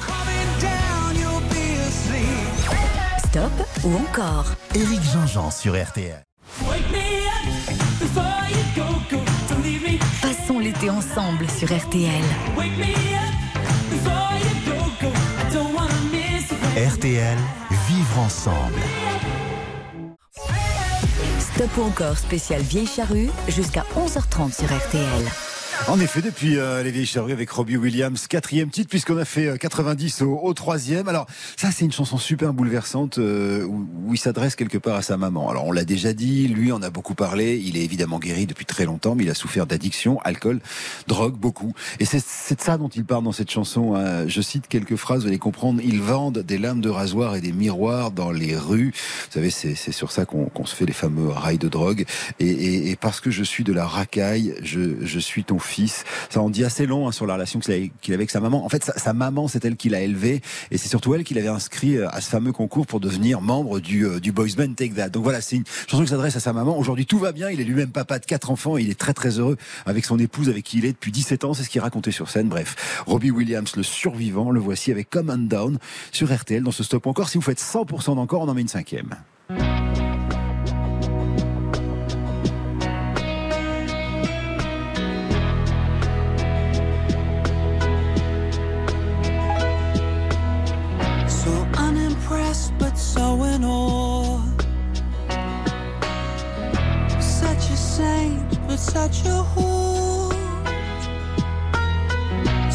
Stop 3.18 3.66
ou 3.82 3.96
encore? 3.96 4.46
Éric 4.76 5.00
Jean-Jean 5.12 5.50
sur 5.50 5.74
RTL. 5.74 6.22
Passons 10.22 10.58
l'été 10.58 10.90
ensemble 10.90 11.46
sur 11.50 11.68
RTL. 11.68 12.22
RTL, 16.76 17.38
vivre 17.88 18.18
ensemble. 18.18 18.80
Stop 21.38 21.70
ou 21.78 21.82
encore 21.82 22.18
spécial 22.18 22.62
Vieille 22.62 22.86
Charrue 22.86 23.30
jusqu'à 23.48 23.84
11h30 23.96 24.52
sur 24.52 24.66
RTL. 24.66 25.53
En 25.86 26.00
effet, 26.00 26.22
depuis 26.22 26.56
euh, 26.56 26.82
les 26.82 26.90
vieilles 26.90 27.04
charrues 27.04 27.32
avec 27.32 27.50
Robbie 27.50 27.76
Williams, 27.76 28.26
quatrième 28.26 28.70
titre, 28.70 28.88
puisqu'on 28.88 29.18
a 29.18 29.26
fait 29.26 29.48
euh, 29.48 29.56
90 29.58 30.22
au, 30.22 30.38
au 30.42 30.54
troisième. 30.54 31.08
Alors, 31.08 31.26
ça, 31.58 31.70
c'est 31.70 31.84
une 31.84 31.92
chanson 31.92 32.16
super 32.16 32.54
bouleversante 32.54 33.18
euh, 33.18 33.64
où, 33.64 33.86
où 34.06 34.14
il 34.14 34.16
s'adresse 34.18 34.56
quelque 34.56 34.78
part 34.78 34.96
à 34.96 35.02
sa 35.02 35.18
maman. 35.18 35.50
Alors, 35.50 35.66
on 35.66 35.72
l'a 35.72 35.84
déjà 35.84 36.14
dit, 36.14 36.48
lui 36.48 36.72
en 36.72 36.80
a 36.82 36.88
beaucoup 36.88 37.14
parlé. 37.14 37.60
Il 37.62 37.76
est 37.76 37.84
évidemment 37.84 38.18
guéri 38.18 38.46
depuis 38.46 38.64
très 38.64 38.86
longtemps, 38.86 39.14
mais 39.14 39.24
il 39.24 39.30
a 39.30 39.34
souffert 39.34 39.66
d'addiction, 39.66 40.18
alcool, 40.24 40.60
drogue, 41.06 41.34
beaucoup. 41.36 41.74
Et 42.00 42.06
c'est 42.06 42.16
de 42.56 42.60
ça 42.62 42.78
dont 42.78 42.88
il 42.88 43.04
parle 43.04 43.24
dans 43.24 43.32
cette 43.32 43.50
chanson. 43.50 43.94
hein. 43.94 44.26
Je 44.26 44.40
cite 44.40 44.68
quelques 44.68 44.96
phrases, 44.96 45.20
vous 45.22 45.28
allez 45.28 45.38
comprendre. 45.38 45.82
Ils 45.84 46.00
vendent 46.00 46.38
des 46.38 46.56
lames 46.56 46.80
de 46.80 46.88
rasoir 46.88 47.36
et 47.36 47.42
des 47.42 47.52
miroirs 47.52 48.10
dans 48.10 48.30
les 48.32 48.56
rues. 48.56 48.92
Vous 49.26 49.32
savez, 49.34 49.50
c'est 49.50 49.74
c'est 49.74 49.92
sur 49.92 50.12
ça 50.12 50.24
qu'on 50.24 50.46
qu'on 50.46 50.64
se 50.64 50.74
fait 50.74 50.86
les 50.86 50.92
fameux 50.94 51.28
rails 51.28 51.58
de 51.58 51.68
drogue. 51.68 52.06
Et, 52.40 52.48
et- 52.48 52.90
et 52.90 52.96
parce 52.96 53.20
que 53.20 53.30
je 53.30 53.44
suis 53.44 53.64
de 53.64 53.72
la 53.74 53.86
racaille, 53.86 54.54
je, 54.62 54.80
je 55.04 55.18
suis 55.18 55.44
ton 55.44 55.58
fils. 55.58 55.73
Ça 56.30 56.40
en 56.40 56.50
dit 56.50 56.64
assez 56.64 56.86
long 56.86 57.08
hein, 57.08 57.12
sur 57.12 57.26
la 57.26 57.34
relation 57.34 57.60
qu'il 57.60 57.72
avait, 57.74 58.14
avec 58.14 58.30
sa 58.30 58.40
maman. 58.40 58.64
En 58.64 58.68
fait, 58.68 58.90
sa, 58.96 59.12
maman, 59.12 59.48
c'est 59.48 59.64
elle 59.64 59.76
qui 59.76 59.88
l'a 59.88 60.00
élevé, 60.00 60.40
et 60.70 60.78
c'est 60.78 60.88
surtout 60.88 61.14
elle 61.14 61.24
qui 61.24 61.34
l'avait 61.34 61.48
inscrit 61.48 61.96
euh, 61.96 62.08
à 62.10 62.20
ce 62.20 62.30
fameux 62.30 62.52
concours 62.52 62.86
pour 62.86 63.00
devenir 63.00 63.40
membre 63.40 63.80
du, 63.80 64.06
euh, 64.06 64.20
du 64.20 64.32
boys 64.32 64.46
band 64.56 64.72
Take 64.74 64.94
That. 64.94 65.10
Donc 65.10 65.24
voilà, 65.24 65.40
c'est 65.40 65.56
une 65.56 65.64
chanson 65.88 66.02
qui 66.02 66.10
s'adresse 66.10 66.36
à 66.36 66.40
sa 66.40 66.52
maman. 66.52 66.78
Aujourd'hui, 66.78 67.06
tout 67.06 67.18
va 67.18 67.32
bien. 67.32 67.50
Il 67.50 67.60
est 67.60 67.64
lui-même 67.64 67.90
papa 67.90 68.18
de 68.18 68.24
quatre 68.24 68.50
enfants. 68.50 68.78
Et 68.78 68.82
il 68.82 68.90
est 68.90 68.98
très 68.98 69.14
très 69.14 69.38
heureux 69.38 69.56
avec 69.86 70.04
son 70.04 70.18
épouse, 70.18 70.48
avec 70.48 70.64
qui 70.64 70.78
il 70.78 70.84
est 70.84 70.92
depuis 70.92 71.12
17 71.12 71.44
ans. 71.44 71.54
C'est 71.54 71.64
ce 71.64 71.70
qu'il 71.70 71.80
racontait 71.80 72.12
sur 72.12 72.30
scène. 72.30 72.48
Bref, 72.48 73.02
Robbie 73.06 73.30
Williams, 73.30 73.76
le 73.76 73.82
survivant, 73.82 74.50
le 74.50 74.60
voici 74.60 74.90
avec 74.90 75.10
Come 75.10 75.30
and 75.30 75.48
Down 75.48 75.78
sur 76.12 76.32
RTL 76.32 76.62
dans 76.62 76.72
ce 76.72 76.82
stop 76.82 77.06
encore. 77.06 77.28
Si 77.28 77.38
vous 77.38 77.42
faites 77.42 77.60
100% 77.60 78.16
d'encore, 78.16 78.42
on 78.42 78.48
en 78.48 78.54
met 78.54 78.62
une 78.62 78.68
cinquième. 78.68 79.14
So 93.14 93.44
in 93.44 93.64
awe. 93.64 94.42
Such 97.20 97.64
a 97.70 97.76
saint, 97.76 98.50
but 98.66 98.78
such 98.78 99.18
a 99.34 99.38
whore. 99.52 100.32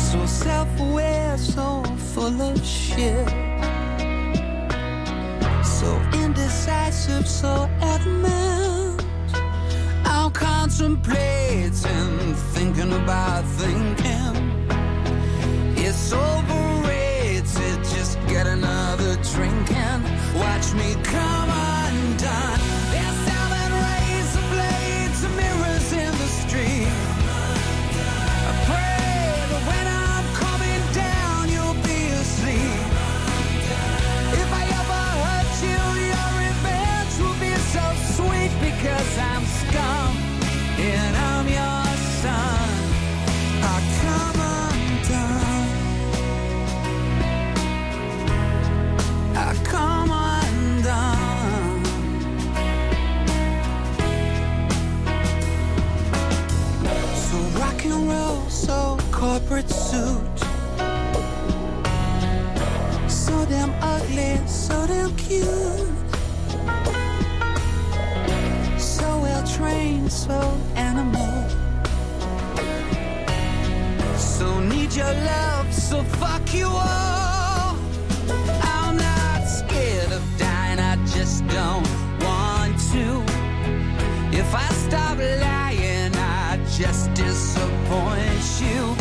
So 0.08 0.25
self 0.25 0.69
aware, 0.80 1.38
so 1.38 1.84
full 2.13 2.38
of 2.49 2.58
shit. 2.65 3.28
So 5.78 5.89
indecisive, 6.23 7.28
so 7.28 7.54
adamant. 7.93 9.04
I'm 10.06 10.32
contemplating, 10.32 12.34
thinking 12.54 12.93
about 13.02 13.43
thinking. 13.60 14.36
It's 15.86 16.13
overrated. 16.13 16.78
Me 20.73 20.95
come 21.03 21.38
corporate 59.49 59.69
suit. 59.71 60.39
So 63.09 63.45
damn 63.45 63.73
ugly, 63.81 64.38
so 64.45 64.85
damn 64.85 65.15
cute. 65.15 65.47
So 68.77 69.07
well 69.21 69.47
trained, 69.47 70.12
so 70.12 70.39
animal. 70.75 71.49
So 74.17 74.59
need 74.59 74.93
your 74.93 75.13
love, 75.13 75.73
so 75.73 76.03
fuck 76.03 76.53
you 76.53 76.67
all. 76.67 77.75
I'm 78.62 78.97
not 78.97 79.41
scared 79.45 80.12
of 80.12 80.23
dying, 80.38 80.79
I 80.79 80.95
just 81.07 81.47
don't 81.47 81.89
want 82.21 82.77
to. 82.91 83.23
If 84.31 84.53
I 84.53 84.69
stop 84.88 85.17
lying, 85.17 86.15
I 86.15 86.59
just 86.77 87.12
disappoint 87.15 88.62
you. 88.62 88.98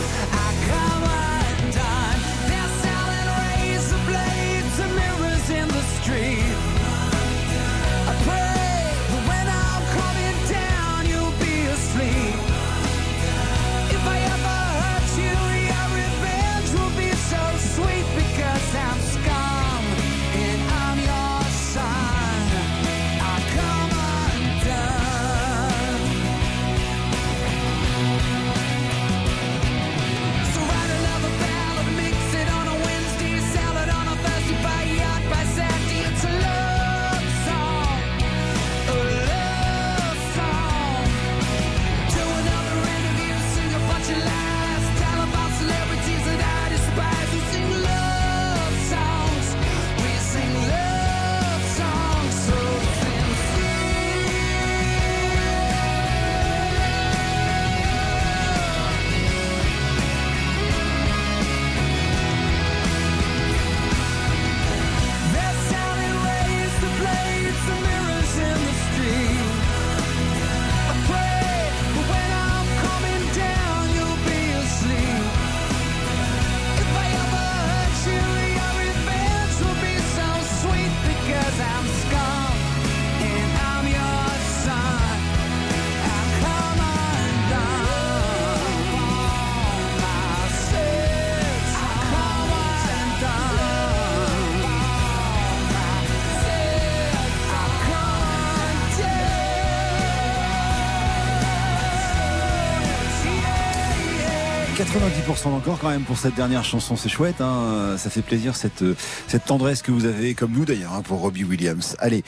90% 104.78 105.48
encore 105.48 105.80
quand 105.80 105.90
même 105.90 106.02
pour 106.02 106.18
cette 106.18 106.36
dernière 106.36 106.64
chanson, 106.64 106.94
c'est 106.94 107.08
chouette, 107.08 107.40
hein. 107.40 107.96
Ça 107.98 108.10
fait 108.10 108.22
plaisir 108.22 108.54
cette, 108.54 108.84
cette 109.26 109.44
tendresse 109.44 109.82
que 109.82 109.90
vous 109.90 110.04
avez, 110.04 110.34
comme 110.34 110.52
nous 110.52 110.64
d'ailleurs, 110.64 110.92
hein, 110.92 111.02
pour 111.02 111.18
Robbie 111.18 111.42
Williams. 111.42 111.96
Allez, 111.98 112.22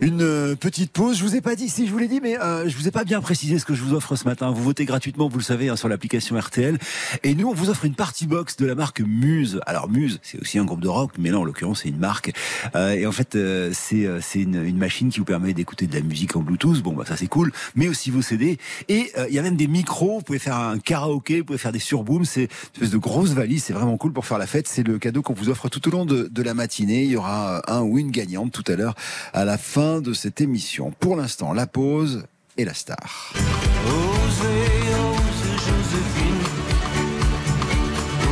une 0.00 0.22
euh, 0.22 0.54
petite 0.54 0.92
pause, 0.92 1.18
je 1.18 1.24
vous 1.24 1.34
ai 1.34 1.40
pas 1.40 1.56
dit, 1.56 1.68
si 1.68 1.84
je 1.84 1.90
vous 1.90 1.98
l'ai 1.98 2.06
dit, 2.06 2.20
mais 2.22 2.38
euh, 2.38 2.68
je 2.68 2.76
vous 2.76 2.86
ai 2.86 2.92
pas 2.92 3.02
bien 3.02 3.20
précisé 3.20 3.58
ce 3.58 3.64
que 3.64 3.74
je 3.74 3.82
vous 3.82 3.92
offre 3.92 4.14
ce 4.14 4.24
matin. 4.24 4.52
Vous 4.52 4.62
votez 4.62 4.84
gratuitement, 4.84 5.28
vous 5.28 5.38
le 5.38 5.42
savez, 5.42 5.68
hein, 5.68 5.74
sur 5.74 5.88
l'application 5.88 6.38
RTL, 6.38 6.78
et 7.24 7.34
nous 7.34 7.48
on 7.48 7.54
vous 7.54 7.70
offre 7.70 7.84
une 7.84 7.96
party 7.96 8.28
box 8.28 8.56
de 8.56 8.66
la 8.66 8.76
marque 8.76 9.00
Muse. 9.00 9.60
Alors 9.66 9.88
Muse, 9.90 10.20
c'est 10.22 10.40
aussi 10.40 10.60
un 10.60 10.64
groupe 10.64 10.80
de 10.82 10.88
rock, 10.88 11.10
mais 11.18 11.30
là 11.30 11.40
en 11.40 11.44
l'occurrence 11.44 11.80
c'est 11.82 11.88
une 11.88 11.98
marque, 11.98 12.32
Euh, 12.76 12.92
et 12.92 13.06
en 13.06 13.12
fait 13.12 13.34
euh, 13.34 13.72
c'est 13.72 14.06
euh, 14.06 14.20
une, 14.36 14.64
une 14.64 14.78
machine 14.78 15.08
qui 15.08 15.18
vous 15.18 15.24
permet 15.24 15.54
d'écouter 15.54 15.88
de 15.88 15.94
la 15.94 16.02
musique 16.02 16.36
en 16.36 16.40
Bluetooth, 16.40 16.82
bon 16.82 16.92
bah 16.92 17.04
ça 17.06 17.16
c'est 17.16 17.26
cool, 17.26 17.52
mais 17.74 17.88
aussi 17.88 18.10
vos 18.12 18.22
CD, 18.22 18.58
et 18.88 19.10
euh, 19.18 19.26
il 19.28 19.34
y 19.34 19.38
a 19.38 19.42
même 19.42 19.56
des 19.56 19.66
micros, 19.66 20.18
vous 20.18 20.22
pouvez 20.22 20.38
faire 20.38 20.56
un 20.56 20.78
karaoké, 20.78 21.40
vous 21.40 21.46
pouvez 21.46 21.58
faire 21.58 21.72
des 21.72 21.80
surbooms, 21.96 22.24
c'est 22.24 22.42
une 22.42 22.48
espèce 22.74 22.90
de 22.90 22.98
grosse 22.98 23.30
valise, 23.30 23.64
c'est 23.64 23.72
vraiment 23.72 23.96
cool 23.96 24.12
pour 24.12 24.26
faire 24.26 24.38
la 24.38 24.46
fête. 24.46 24.68
C'est 24.68 24.82
le 24.82 24.98
cadeau 24.98 25.22
qu'on 25.22 25.32
vous 25.32 25.48
offre 25.48 25.68
tout 25.68 25.86
au 25.88 25.90
long 25.90 26.04
de, 26.04 26.28
de 26.30 26.42
la 26.42 26.52
matinée. 26.52 27.04
Il 27.04 27.10
y 27.10 27.16
aura 27.16 27.62
un 27.70 27.80
ou 27.80 27.98
une 27.98 28.10
gagnante 28.10 28.52
tout 28.52 28.64
à 28.70 28.76
l'heure 28.76 28.94
à 29.32 29.44
la 29.44 29.56
fin 29.56 30.00
de 30.00 30.12
cette 30.12 30.40
émission. 30.40 30.92
Pour 31.00 31.16
l'instant, 31.16 31.52
la 31.54 31.66
pause 31.66 32.26
et 32.58 32.64
la 32.64 32.74
star. 32.74 33.32
Osez, 33.34 34.46
osez, 35.08 35.56
Joséphine. 35.66 36.42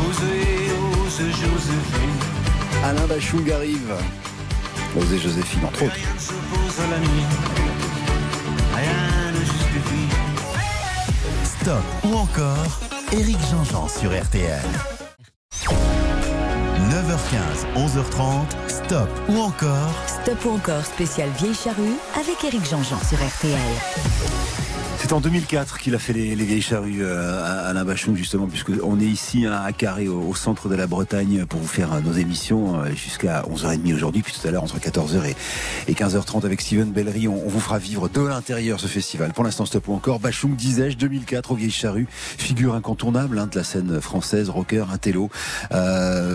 Osez, 0.09 0.73
osez, 1.07 1.31
Joséphine. 1.31 2.19
Alain 2.85 3.07
Bachung 3.07 3.51
arrive. 3.51 3.95
Osez 4.97 5.19
Joséphine, 5.19 5.65
entre 5.65 5.85
autres. 5.85 5.95
Rien 5.95 6.15
ne 6.15 6.21
s'oppose 6.21 6.81
à 6.81 6.91
la 6.91 6.99
nuit. 6.99 7.25
Rien 8.75 9.33
ne 9.33 9.41
justifie. 9.41 10.09
Stop 11.45 11.83
ou 12.05 12.15
encore 12.15 12.94
Éric 13.17 13.39
Jean-Jean 13.49 13.87
sur 13.87 14.11
RTL. 14.11 14.61
9h15, 16.91 17.65
11h30, 17.77 18.45
stop 18.67 19.09
ou 19.29 19.39
encore 19.39 19.93
Stop 20.09 20.45
ou 20.45 20.51
encore 20.51 20.85
spécial 20.85 21.29
Vieille 21.39 21.55
Charrue 21.55 21.95
avec 22.17 22.43
Éric 22.43 22.69
Jean-Jean 22.69 22.99
sur 23.05 23.19
RTL. 23.19 24.74
C'est 25.05 25.13
en 25.13 25.21
2004 25.21 25.77
qu'il 25.81 25.95
a 25.95 25.99
fait 25.99 26.15
les, 26.15 26.35
les 26.35 26.45
vieilles 26.47 26.63
charrues 26.63 27.05
euh, 27.05 27.45
à 27.45 27.69
Alain 27.69 27.85
Bachung 27.85 28.17
justement 28.17 28.47
puisque 28.47 28.73
on 28.83 28.99
est 28.99 29.05
ici 29.05 29.45
hein, 29.45 29.61
à 29.63 29.71
Carré 29.73 30.09
au, 30.09 30.35
centre 30.35 30.71
de 30.71 30.75
la 30.75 30.87
Bretagne 30.87 31.45
pour 31.45 31.61
vous 31.61 31.69
faire 31.69 31.93
euh, 31.93 32.01
nos 32.01 32.15
émissions 32.15 32.81
euh, 32.81 32.91
jusqu'à 32.95 33.43
11h30 33.43 33.95
aujourd'hui 33.95 34.23
puis 34.23 34.33
tout 34.33 34.49
à 34.49 34.51
l'heure 34.51 34.63
entre 34.63 34.79
14h 34.79 35.27
et, 35.27 35.37
et 35.89 35.93
15h30 35.93 36.47
avec 36.47 36.63
Steven 36.63 36.91
Bellery 36.91 37.29
on, 37.29 37.35
vous 37.35 37.61
fera 37.61 37.79
vivre 37.79 38.09
de 38.09 38.23
l'intérieur 38.23 38.81
ce 38.81 38.87
festival. 38.87 39.35
Pour 39.35 39.45
l'instant 39.45 39.67
stop 39.67 39.89
ou 39.89 39.93
encore 39.93 40.21
Bachung 40.21 40.57
disais-je 40.57 40.97
2004 40.97 41.51
aux 41.51 41.57
vieilles 41.57 41.71
charrues 41.71 42.09
figure 42.11 42.75
incontournable 42.75 43.39
hein, 43.39 43.47
de 43.47 43.59
la 43.59 43.65
scène 43.65 44.01
française 44.01 44.49
rocker 44.49 44.87
intello 44.91 45.29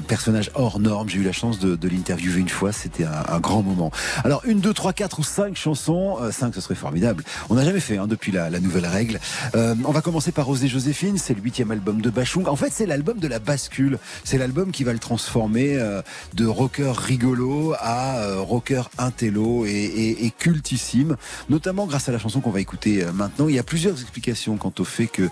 personnage 0.08 0.52
hors 0.54 0.80
norme 0.80 1.10
j'ai 1.10 1.18
eu 1.18 1.24
la 1.24 1.32
chance 1.32 1.58
de, 1.58 1.88
l'interviewer 1.88 2.40
une 2.40 2.50
fois 2.50 2.72
c'était 2.72 3.06
un, 3.06 3.40
grand 3.40 3.64
moment. 3.64 3.90
Alors 4.24 4.44
une, 4.46 4.60
deux, 4.60 4.76
trois, 4.76 4.94
quatre 4.94 5.18
ou 5.18 5.24
cinq 5.24 5.56
chansons 5.56 6.18
cinq 6.30 6.54
ce 6.54 6.62
serait 6.62 6.76
formidable 6.76 7.24
on 7.50 7.56
n'a 7.56 7.66
jamais 7.66 7.80
fait 7.80 7.98
hein, 7.98 8.06
depuis 8.06 8.32
la, 8.32 8.52
la 8.52 8.59
nouvelle 8.62 8.86
règle. 8.86 9.20
Euh, 9.56 9.76
on 9.86 9.92
va 9.92 10.02
commencer 10.02 10.32
par 10.32 10.50
Oser 10.50 10.68
Joséphine, 10.68 11.18
c'est 11.18 11.34
le 11.34 11.42
huitième 11.42 11.72
album 11.72 12.02
de 12.02 12.10
Bachung. 12.10 12.48
En 12.48 12.56
fait, 12.56 12.72
c'est 12.74 12.86
l'album 12.86 13.20
de 13.20 13.28
la 13.28 13.40
bascule. 13.40 14.00
C'est 14.24 14.38
l'album 14.38 14.72
qui 14.72 14.84
va 14.84 14.94
le 14.94 15.00
transformer 15.00 15.76
euh, 15.78 16.02
de 16.36 16.46
rocker 16.46 16.92
rigolo 16.98 17.74
à 17.80 18.20
euh, 18.20 18.40
rocker 18.42 18.84
intello 18.98 19.66
et, 19.66 19.72
et- 19.72 20.32
cultissime, 20.40 21.18
notamment 21.50 21.86
grâce 21.86 22.08
à 22.08 22.12
la 22.12 22.20
chanson 22.20 22.40
qu'on 22.40 22.52
va 22.52 22.62
écouter 22.62 23.04
euh, 23.04 23.12
maintenant. 23.12 23.50
Il 23.50 23.56
y 23.56 23.60
a 23.60 23.64
plusieurs 23.64 24.00
explications 24.02 24.58
quant 24.58 24.74
au 24.80 24.84
fait 24.84 25.08
que 25.08 25.30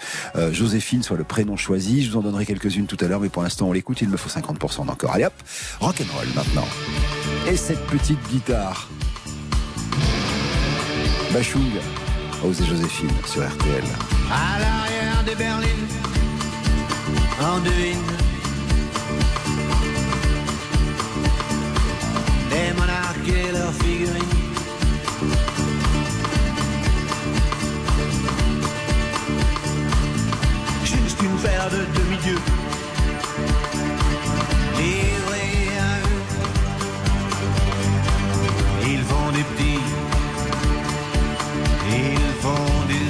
Joséphine 0.52 1.04
soit 1.04 1.18
le 1.18 1.24
prénom 1.24 1.56
choisi. 1.56 2.04
Je 2.04 2.12
vous 2.12 2.18
en 2.18 2.22
donnerai 2.22 2.46
quelques-unes 2.46 2.88
tout 2.88 2.98
à 3.00 3.08
l'heure, 3.08 3.20
mais 3.20 3.30
pour 3.30 3.44
l'instant, 3.44 3.68
on 3.70 3.72
l'écoute. 3.74 4.02
Il 4.02 4.10
me 4.10 4.18
faut 4.18 4.30
50% 4.30 4.86
d'encore. 4.86 5.12
Allez 5.13 5.26
hop, 5.26 5.34
rock'n'roll 5.80 6.28
maintenant. 6.36 6.68
Et 7.50 7.56
cette 7.56 7.82
petite 7.88 8.20
guitare. 8.30 8.90
Bachung, 11.34 11.62
Rose 12.41 12.62
et 12.62 12.65
Joséphine 12.65 13.10
sur 13.26 13.41
RTL. 13.41 13.84
À 14.32 14.60
l'arrière 14.60 15.23
des 15.26 15.36
berlines, 15.36 15.88
on 17.41 17.60
devine 17.60 17.97
les 22.52 22.73
monarques 22.73 23.28
et 23.28 23.52
leurs 23.52 23.73
figurines. 23.73 24.23
Juste 30.84 31.21
une 31.21 31.38
paire 31.38 31.69
de 31.69 32.00
demi-dieux 32.00 32.39
font 42.48 42.86
des 42.92 43.08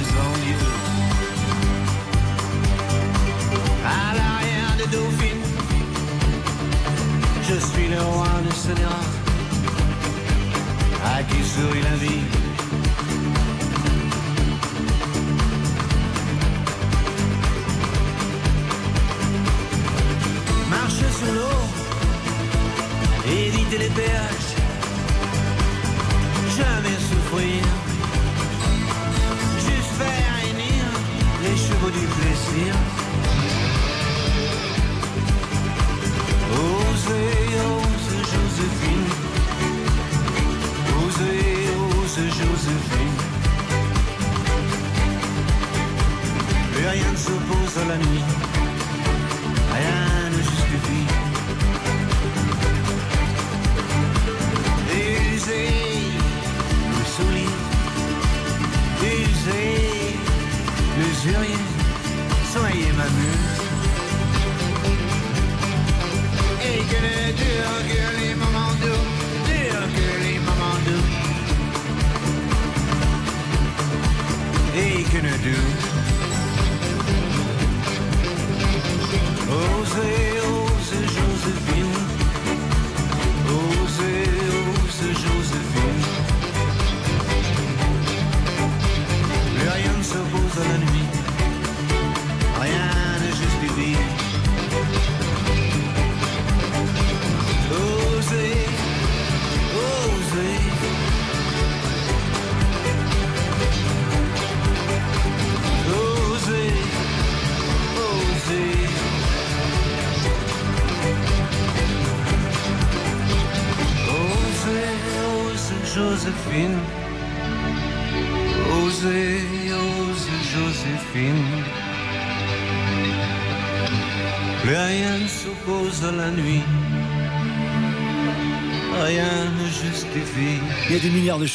à 3.84 4.14
l'arrière 4.18 4.74
des 4.80 4.88
dauphines. 4.94 5.46
Je 7.48 7.56
suis 7.68 7.88
le 7.94 8.00
roi 8.00 8.34
de 8.46 8.52
Sénéra, 8.62 9.02
à 11.12 11.22
qui 11.28 11.40
sourit 11.52 11.84
la 11.90 11.96
vie. 12.02 12.24
Marcher 20.70 21.10
sur 21.20 21.32
l'eau, 21.38 21.60
éviter 23.26 23.78
les 23.84 23.92
péages, 23.98 24.50
jamais 26.58 26.98
souffrir, 27.08 27.62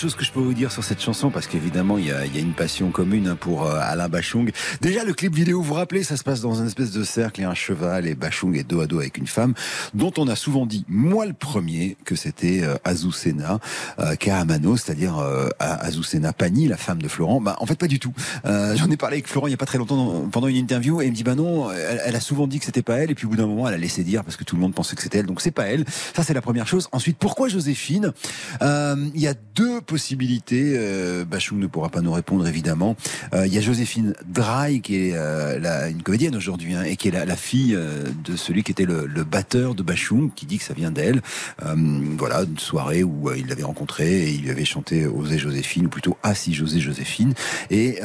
choses 0.04 0.16
que 0.16 0.26
je 0.26 0.34
peux 0.34 0.42
vous 0.42 0.54
dire 0.54 0.70
sur 0.70 0.84
cette 0.84 1.02
chanson 1.02 1.30
parce 1.30 1.48
qu'évidemment 1.48 1.98
il 1.98 2.08
y 2.08 2.12
a, 2.12 2.26
une 2.26 2.52
passion 2.52 2.92
commune 2.92 3.30
hein, 3.30 3.38
pour 3.40 3.66
euh, 3.66 3.80
Alain 3.80 4.10
Bachung. 4.10 4.52
Déjà 4.82 5.06
le 5.06 5.14
clip 5.14 5.34
vidéo, 5.34 5.62
vous 5.62 5.70
vous 5.70 5.74
rappelez, 5.76 6.04
ça 6.04 6.18
se 6.18 6.24
passe 6.24 6.42
dans 6.42 6.56
une 6.56 6.68
espèce 6.68 6.92
de 6.92 7.06
cercle, 7.06 7.40
il 7.40 7.44
y 7.44 7.46
a 7.46 7.50
un 7.50 7.54
cheval 7.54 8.06
et 8.06 8.14
Bachung 8.14 8.58
est 8.58 8.66
dos 8.66 8.82
à 8.82 8.86
dos 8.86 9.00
avec 9.00 9.18
une 9.18 9.28
femme 9.28 9.54
dont 9.94 10.12
on 10.18 10.28
a 10.28 10.36
souvent 10.36 10.66
dit, 10.66 10.84
moi 10.90 11.26
le 11.26 11.32
premier, 11.32 11.96
que 12.04 12.16
c'était 12.16 12.64
euh, 12.64 12.76
Azucena 12.84 13.60
euh, 14.00 14.14
c'est-à-dire 14.76 15.20
euh, 15.20 15.48
Azucena 15.60 16.34
Pani, 16.34 16.68
la 16.68 16.76
femme 16.76 17.02
de 17.02 17.08
Florent. 17.08 17.40
Bah 17.40 17.56
en 17.60 17.66
fait 17.66 17.80
pas 17.80 17.88
du 17.88 18.00
tout. 18.00 18.14
Euh, 18.44 18.76
J'en 18.76 18.92
ai 18.92 18.98
parlé 18.98 19.16
avec 19.16 19.30
Florent 19.30 19.48
il 19.48 19.52
y 19.52 19.54
a 19.54 19.58
pas 19.58 19.66
très 19.66 19.78
longtemps 19.78 20.28
pendant 20.30 20.50
une 20.50 20.58
interview 20.58 21.02
et 21.02 21.06
il 21.06 21.12
me 21.12 21.16
dit 21.16 21.24
bah 21.24 21.36
non, 21.36 21.72
elle, 21.72 22.02
elle 22.06 22.16
a 22.18 22.20
souvent 22.20 22.46
dit 22.46 22.60
que 22.60 22.66
c'était 22.66 22.82
pas 22.82 22.96
elle 22.96 23.10
et 23.10 23.16
puis 23.16 23.26
au 23.26 23.30
bout 23.30 23.38
d'un 23.38 23.48
moment 23.48 23.70
elle 23.70 23.76
a 23.76 23.78
laissé 23.78 24.04
dire 24.04 24.26
parce 24.26 24.36
que 24.36 24.44
tout 24.44 24.58
le 24.58 24.62
monde 24.62 24.74
pensait 24.74 24.98
que 24.98 25.02
c'était 25.02 25.20
elle, 25.20 25.28
donc 25.28 25.40
c'est 25.40 25.52
pas 25.52 25.68
elle. 25.68 25.86
Ça 26.14 26.24
c'est 26.24 26.34
la 26.34 26.42
première 26.42 26.68
chose. 26.68 26.90
Ensuite 26.92 27.18
pourquoi 27.18 27.48
Joséphine? 27.48 28.12
Il 28.62 29.22
y 29.22 29.28
a 29.28 29.36
deux 29.56 29.80
possibilités. 29.94 30.74
Euh, 30.76 31.24
Bachung 31.24 31.60
ne 31.60 31.68
pourra 31.68 31.90
pas 31.90 32.02
nous 32.02 32.12
répondre 32.12 32.48
évidemment. 32.48 32.96
Euh, 33.36 33.46
Il 33.46 33.54
y 33.54 33.60
a 33.60 33.62
Joséphine 33.62 34.16
Dry 34.28 34.82
qui 34.82 34.96
est 34.96 35.12
euh, 35.14 35.60
la- 35.60 35.88
une 35.90 36.02
comédienne 36.02 36.36
aujourd'hui 36.36 36.74
hein, 36.74 36.82
et 36.82 36.96
qui 36.96 37.10
est 37.10 37.12
la, 37.12 37.26
la 37.26 37.36
fille 37.36 37.76
euh, 37.76 38.06
de 38.26 38.36
celui 38.36 38.64
qui 38.64 38.72
était 38.72 38.86
le, 38.86 39.06
le 39.06 39.24
batteur 39.24 39.76
de 39.76 39.84
Bachung 39.84 40.32
qui 40.36 40.48
dit 40.48 40.58
que 40.58 40.64
ça 40.64 40.74
vient 40.74 40.90
d'elle. 40.90 41.22
Euh, 41.64 41.76
voilà 42.18 42.42
une 42.42 42.58
soirée 42.58 43.04
où 43.04 43.30
euh, 43.30 43.38
il 43.38 43.46
l'avait 43.46 43.62
rencontrée 43.64 44.24
et 44.24 44.32
il 44.34 44.42
lui 44.42 44.50
avait 44.50 44.66
chanté 44.66 45.06
Osez 45.06 45.38
Joséphine 45.38 45.86
ou 45.86 45.90
plutôt 45.90 46.18
Ah 46.24 46.34
si 46.34 46.56
José 46.56 46.80
Joséphine 46.80 47.36
et 47.70 48.00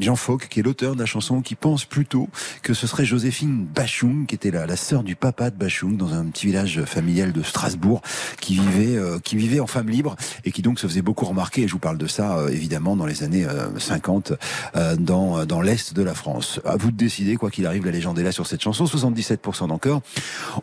Jean 0.00 0.14
Fauque 0.16 0.46
qui 0.48 0.60
est 0.60 0.62
l'auteur 0.62 0.94
de 0.94 1.00
la 1.00 1.06
chanson 1.06 1.42
qui 1.42 1.56
pense 1.56 1.84
plutôt 1.84 2.28
que 2.62 2.74
ce 2.74 2.86
serait 2.86 3.04
Joséphine 3.04 3.66
Bachung 3.74 4.26
qui 4.26 4.36
était 4.36 4.52
la, 4.52 4.66
la 4.66 4.76
sœur 4.76 5.02
du 5.02 5.16
papa 5.16 5.50
de 5.50 5.56
Bachung 5.56 5.96
dans 5.96 6.14
un 6.14 6.26
petit 6.26 6.46
village 6.46 6.84
familial 6.84 7.32
de 7.32 7.42
Strasbourg 7.42 8.02
qui 8.40 8.54
vivait 8.54 8.98
qui 9.24 9.36
vivait 9.36 9.58
en 9.58 9.66
femme 9.66 9.88
libre 9.90 10.14
et 10.44 10.52
qui 10.52 10.62
donc 10.62 10.78
se 10.78 10.86
faisait 10.86 11.02
beaucoup 11.02 11.13
remarquer 11.22 11.62
et 11.62 11.68
je 11.68 11.72
vous 11.72 11.78
parle 11.78 11.98
de 11.98 12.06
ça 12.06 12.36
euh, 12.38 12.48
évidemment 12.48 12.96
dans 12.96 13.06
les 13.06 13.22
années 13.22 13.44
euh, 13.44 13.68
50 13.78 14.32
euh, 14.76 14.96
dans 14.96 15.46
dans 15.46 15.60
l'est 15.60 15.94
de 15.94 16.02
la 16.02 16.14
France. 16.14 16.60
À 16.64 16.76
vous 16.76 16.90
de 16.90 16.96
décider 16.96 17.36
quoi 17.36 17.50
qu'il 17.50 17.66
arrive 17.66 17.84
la 17.86 17.92
légende 17.92 18.18
est 18.18 18.22
là 18.22 18.32
sur 18.32 18.46
cette 18.46 18.62
chanson 18.62 18.84
77% 18.84 19.68
d'encore. 19.68 20.02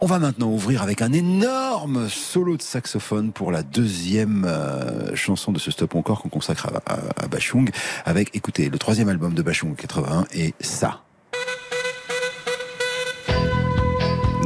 On 0.02 0.06
va 0.06 0.20
maintenant 0.20 0.50
ouvrir 0.52 0.82
avec 0.82 1.02
un 1.02 1.14
énorme 1.14 2.10
solo 2.10 2.58
de 2.58 2.62
saxophone 2.62 3.32
pour 3.32 3.52
la 3.52 3.64
deuxième 3.64 4.46
euh, 4.48 5.16
chanson 5.16 5.52
de 5.52 5.60
ce 5.60 5.72
stop 5.72 5.96
encore 5.96 6.22
qu'on 6.22 6.30
consacre 6.30 6.68
à, 6.86 6.94
à, 6.94 7.00
à 7.24 7.28
Bachung 7.28 7.70
avec 8.06 8.36
écoutez 8.36 8.70
le 8.70 8.78
troisième 8.78 9.10
album 9.10 9.34
de 9.34 9.42
Bachung 9.42 9.76
81 9.76 10.26
et 10.34 10.54
ça. 10.60 11.02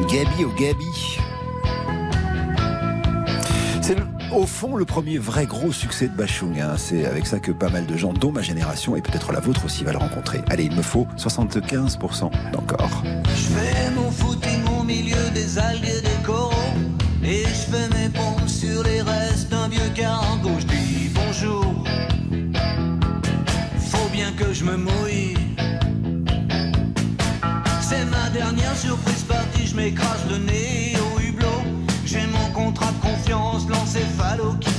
Gabi 0.08 0.44
au 0.46 0.52
Gabi. 0.60 1.18
C'est 3.82 3.96
le- 3.96 4.06
au 4.36 4.46
fond 4.46 4.76
le 4.76 4.86
premier 4.86 5.18
vrai 5.18 5.46
gros 5.46 5.72
succès 5.72 6.08
de 6.08 6.14
Bachung. 6.14 6.60
hein. 6.60 6.76
C'est 6.78 7.06
avec 7.06 7.26
ça 7.26 7.40
que 7.40 7.52
pas 7.52 7.70
mal 7.70 7.86
de 7.86 7.96
gens, 7.96 8.14
dont 8.14 8.32
ma 8.32 8.42
génération 8.42 8.96
et 8.96 9.02
peut-être 9.02 9.32
la 9.32 9.40
vôtre 9.40 9.66
aussi, 9.66 9.84
va 9.84 9.92
le 9.94 9.98
rencontrer. 9.98 10.42
Allez, 10.50 10.66
il 10.66 10.76
me 10.76 10.82
faut 10.82 11.08
75% 11.18 12.32
d'encore. 12.52 13.04
Je 13.28 13.48
fais 13.54 13.92
mon 13.92 14.12
footing 14.12 14.62
au 14.80 14.84
milieu 14.84 15.30
des 15.34 15.58
algues 15.58 15.86
et 15.86 16.02
des 16.02 16.24
coraux. 16.24 16.52
Et 17.24 17.44
je 17.44 17.72
fais 17.72 17.90
mes 17.90 18.10
pompes 18.10 18.48
sur 18.48 18.84
les 18.84 19.02
restes 19.02 19.50
d'un 19.50 19.68
vieux 19.70 19.90
cargo. 19.96 20.50
Je 20.60 20.66
dis 20.66 21.10
bonjour. 21.14 21.84
Faut 23.80 24.10
bien 24.12 24.32
que 24.34 24.54
je 24.54 24.64
me 24.66 24.76
mouille. 24.76 25.36
C'est 27.82 28.06
ma 28.06 28.30
dernière 28.32 28.76
surprise 28.76 29.24
partie. 29.24 29.66
Je 29.68 29.76
m'écrase 29.76 30.26
le 30.30 30.38
nez 30.38 30.65
confiance, 33.96 34.04
l'encéphalo 34.04 34.54
qu'il 34.60 34.72
faut. 34.72 34.75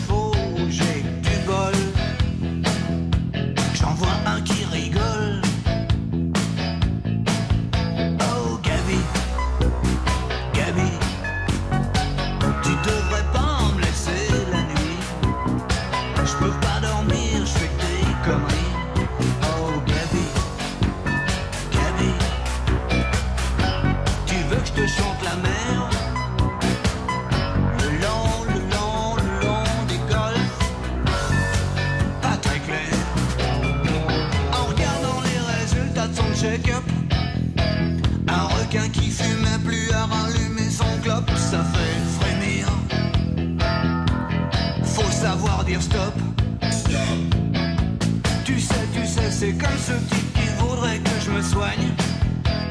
C'est 49.46 49.52
comme 49.52 49.78
ce 49.78 49.92
type 49.92 50.32
qui 50.34 50.48
voudrait 50.58 50.98
que 50.98 51.10
je 51.24 51.30
me 51.30 51.40
soigne 51.42 51.88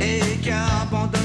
et 0.01 0.37
qui 0.41 0.51
abandonne 0.51 1.24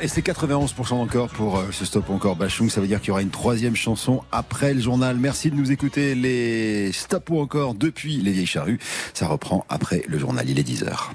et 0.00 0.08
c'est 0.08 0.20
91% 0.20 0.94
encore 0.94 1.28
pour 1.28 1.58
euh, 1.58 1.68
ce 1.70 1.84
stop 1.84 2.10
encore 2.10 2.34
Bachung. 2.34 2.68
Ça 2.68 2.80
veut 2.80 2.88
dire 2.88 2.98
qu'il 3.00 3.08
y 3.08 3.10
aura 3.12 3.22
une 3.22 3.30
troisième 3.30 3.76
chanson 3.76 4.22
après 4.32 4.74
le 4.74 4.80
journal. 4.80 5.16
Merci 5.16 5.50
de 5.50 5.54
nous 5.54 5.70
écouter 5.70 6.16
les 6.16 6.90
stop 6.90 7.30
ou 7.30 7.38
encore 7.38 7.74
depuis 7.74 8.16
les 8.16 8.32
vieilles 8.32 8.46
charrues. 8.46 8.80
Ça 9.14 9.28
reprend 9.28 9.64
après 9.68 10.02
le 10.08 10.18
journal. 10.18 10.50
Il 10.50 10.58
est 10.58 10.68
10h. 10.68 11.10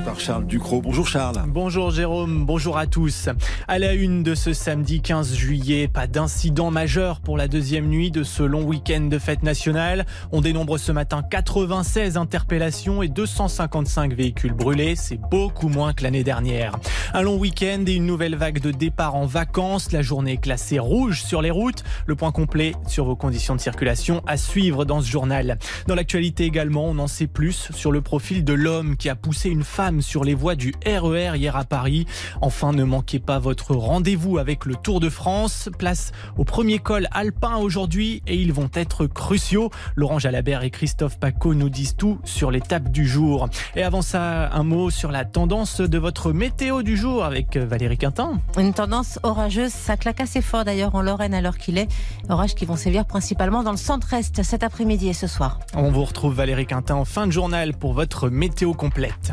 Par 0.00 0.20
Charles 0.20 0.46
Ducrot. 0.46 0.82
Bonjour 0.82 1.06
Charles. 1.06 1.42
Bonjour 1.48 1.90
Jérôme, 1.90 2.44
bonjour 2.44 2.78
à 2.78 2.86
tous. 2.86 3.28
À 3.66 3.78
la 3.78 3.94
une 3.94 4.22
de 4.22 4.34
ce 4.34 4.52
samedi 4.52 5.00
15 5.00 5.34
juillet, 5.34 5.88
pas 5.88 6.06
d'incident 6.06 6.70
majeur 6.70 7.20
pour 7.20 7.36
la 7.36 7.48
deuxième 7.48 7.86
nuit 7.86 8.10
de 8.10 8.22
ce 8.22 8.42
long 8.42 8.64
week-end 8.64 9.02
de 9.02 9.18
fête 9.18 9.42
nationale. 9.42 10.06
On 10.32 10.40
dénombre 10.40 10.78
ce 10.78 10.92
matin 10.92 11.22
96 11.22 12.16
interpellations 12.16 13.02
et 13.02 13.08
255 13.08 14.12
véhicules 14.14 14.52
brûlés. 14.52 14.94
C'est 14.96 15.20
beaucoup 15.30 15.68
moins 15.68 15.92
que 15.92 16.04
l'année 16.04 16.24
dernière. 16.24 16.72
Un 17.14 17.22
long 17.22 17.38
week-end 17.38 17.84
et 17.86 17.94
une 17.94 18.06
nouvelle 18.06 18.36
vague 18.36 18.60
de 18.60 18.70
départ 18.70 19.14
en 19.14 19.26
vacances. 19.26 19.92
La 19.92 20.02
journée 20.02 20.32
est 20.32 20.38
classée 20.38 20.78
rouge 20.78 21.22
sur 21.22 21.42
les 21.42 21.50
routes. 21.50 21.84
Le 22.06 22.14
point 22.14 22.32
complet 22.32 22.72
sur 22.86 23.04
vos 23.04 23.16
conditions 23.16 23.54
de 23.54 23.60
circulation 23.60 24.22
à 24.26 24.36
suivre 24.36 24.84
dans 24.84 25.00
ce 25.00 25.08
journal. 25.08 25.58
Dans 25.86 25.94
l'actualité 25.94 26.44
également, 26.44 26.84
on 26.84 26.98
en 26.98 27.06
sait 27.06 27.26
plus 27.26 27.70
sur 27.72 27.92
le 27.92 28.00
profil 28.00 28.44
de 28.44 28.52
l'homme 28.52 28.96
qui 28.96 29.08
a 29.08 29.16
poussé 29.16 29.48
une 29.48 29.64
femme 29.64 29.97
sur 30.00 30.24
les 30.24 30.34
voies 30.34 30.54
du 30.54 30.74
RER 30.86 31.36
hier 31.36 31.56
à 31.56 31.64
Paris. 31.64 32.06
Enfin, 32.40 32.72
ne 32.72 32.84
manquez 32.84 33.18
pas 33.18 33.38
votre 33.38 33.74
rendez-vous 33.74 34.38
avec 34.38 34.64
le 34.64 34.76
Tour 34.76 35.00
de 35.00 35.08
France. 35.08 35.68
Place 35.78 36.12
au 36.36 36.44
premier 36.44 36.78
col 36.78 37.08
alpin 37.10 37.56
aujourd'hui 37.56 38.22
et 38.26 38.36
ils 38.36 38.52
vont 38.52 38.70
être 38.74 39.06
cruciaux. 39.06 39.70
Laurent 39.96 40.18
Jalabert 40.18 40.62
et 40.62 40.70
Christophe 40.70 41.18
Paco 41.18 41.54
nous 41.54 41.68
disent 41.68 41.96
tout 41.96 42.18
sur 42.24 42.50
l'étape 42.50 42.90
du 42.90 43.06
jour. 43.06 43.48
Et 43.76 43.82
avant 43.82 44.02
ça, 44.02 44.50
un 44.52 44.62
mot 44.62 44.90
sur 44.90 45.10
la 45.10 45.24
tendance 45.24 45.80
de 45.80 45.98
votre 45.98 46.32
météo 46.32 46.82
du 46.82 46.96
jour 46.96 47.24
avec 47.24 47.56
Valérie 47.56 47.98
Quintin. 47.98 48.40
Une 48.56 48.74
tendance 48.74 49.18
orageuse, 49.22 49.72
ça 49.72 49.96
claque 49.96 50.20
assez 50.20 50.42
fort 50.42 50.64
d'ailleurs 50.64 50.94
en 50.94 51.02
Lorraine 51.02 51.34
à 51.34 51.40
l'heure 51.40 51.58
qu'il 51.58 51.78
est. 51.78 51.88
Orages 52.28 52.54
qui 52.54 52.64
vont 52.64 52.76
sévir 52.76 53.04
principalement 53.04 53.62
dans 53.62 53.72
le 53.72 53.76
centre-est 53.76 54.42
cet 54.42 54.62
après-midi 54.62 55.08
et 55.08 55.12
ce 55.12 55.26
soir. 55.26 55.60
On 55.74 55.90
vous 55.90 56.04
retrouve 56.04 56.34
Valérie 56.34 56.66
Quintin 56.66 56.94
en 56.94 57.04
fin 57.04 57.26
de 57.26 57.32
journal 57.32 57.74
pour 57.74 57.92
votre 57.92 58.28
météo 58.28 58.74
complète. 58.74 59.32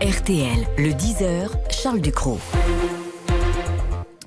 RTL, 0.00 0.66
le 0.78 0.90
10h, 0.90 1.48
Charles 1.70 2.00
Ducrot. 2.00 2.38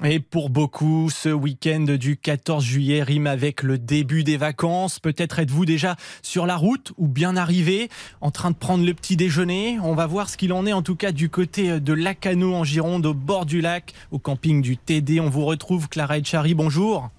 Et 0.04 0.19
pour 0.19 0.49
beaucoup, 0.49 1.10
ce 1.10 1.30
week-end 1.30 1.86
du 1.99 2.17
14 2.17 2.63
juillet 2.63 3.01
rime 3.01 3.28
avec 3.28 3.63
le 3.63 3.78
début 3.78 4.23
des 4.23 4.38
vacances. 4.38 4.99
Peut-être 4.99 5.39
êtes-vous 5.39 5.65
déjà 5.65 5.95
sur 6.21 6.45
la 6.45 6.58
route 6.58 6.91
ou 6.97 7.08
bien 7.08 7.38
arrivé, 7.38 7.89
en 8.21 8.32
train 8.32 8.51
de 8.51 8.56
prendre 8.56 8.86
le 8.86 8.93
petit 8.93 9.15
déjeuner. 9.15 9.80
On 9.82 9.95
va 9.95 10.06
voir 10.06 10.30
ce 10.30 10.38
qu'il 10.38 10.54
en 10.54 10.65
est 10.65 10.73
en 10.73 10.82
tout 10.82 10.95
cas 10.95 11.12
du 11.12 11.30
côté 11.30 11.80
de 11.80 11.93
Lacano 11.93 12.54
en 12.54 12.63
Gironde, 12.63 13.06
au 13.06 13.13
bord 13.13 13.45
du 13.45 13.62
lac, 13.62 13.93
au 14.12 14.19
camping 14.19 14.62
du 14.62 14.78
TD. 14.78 15.19
On 15.19 15.30
vous 15.30 15.45
retrouve, 15.45 15.88
Clara 15.89 16.17
Etchari, 16.17 16.54
bonjour. 16.54 17.10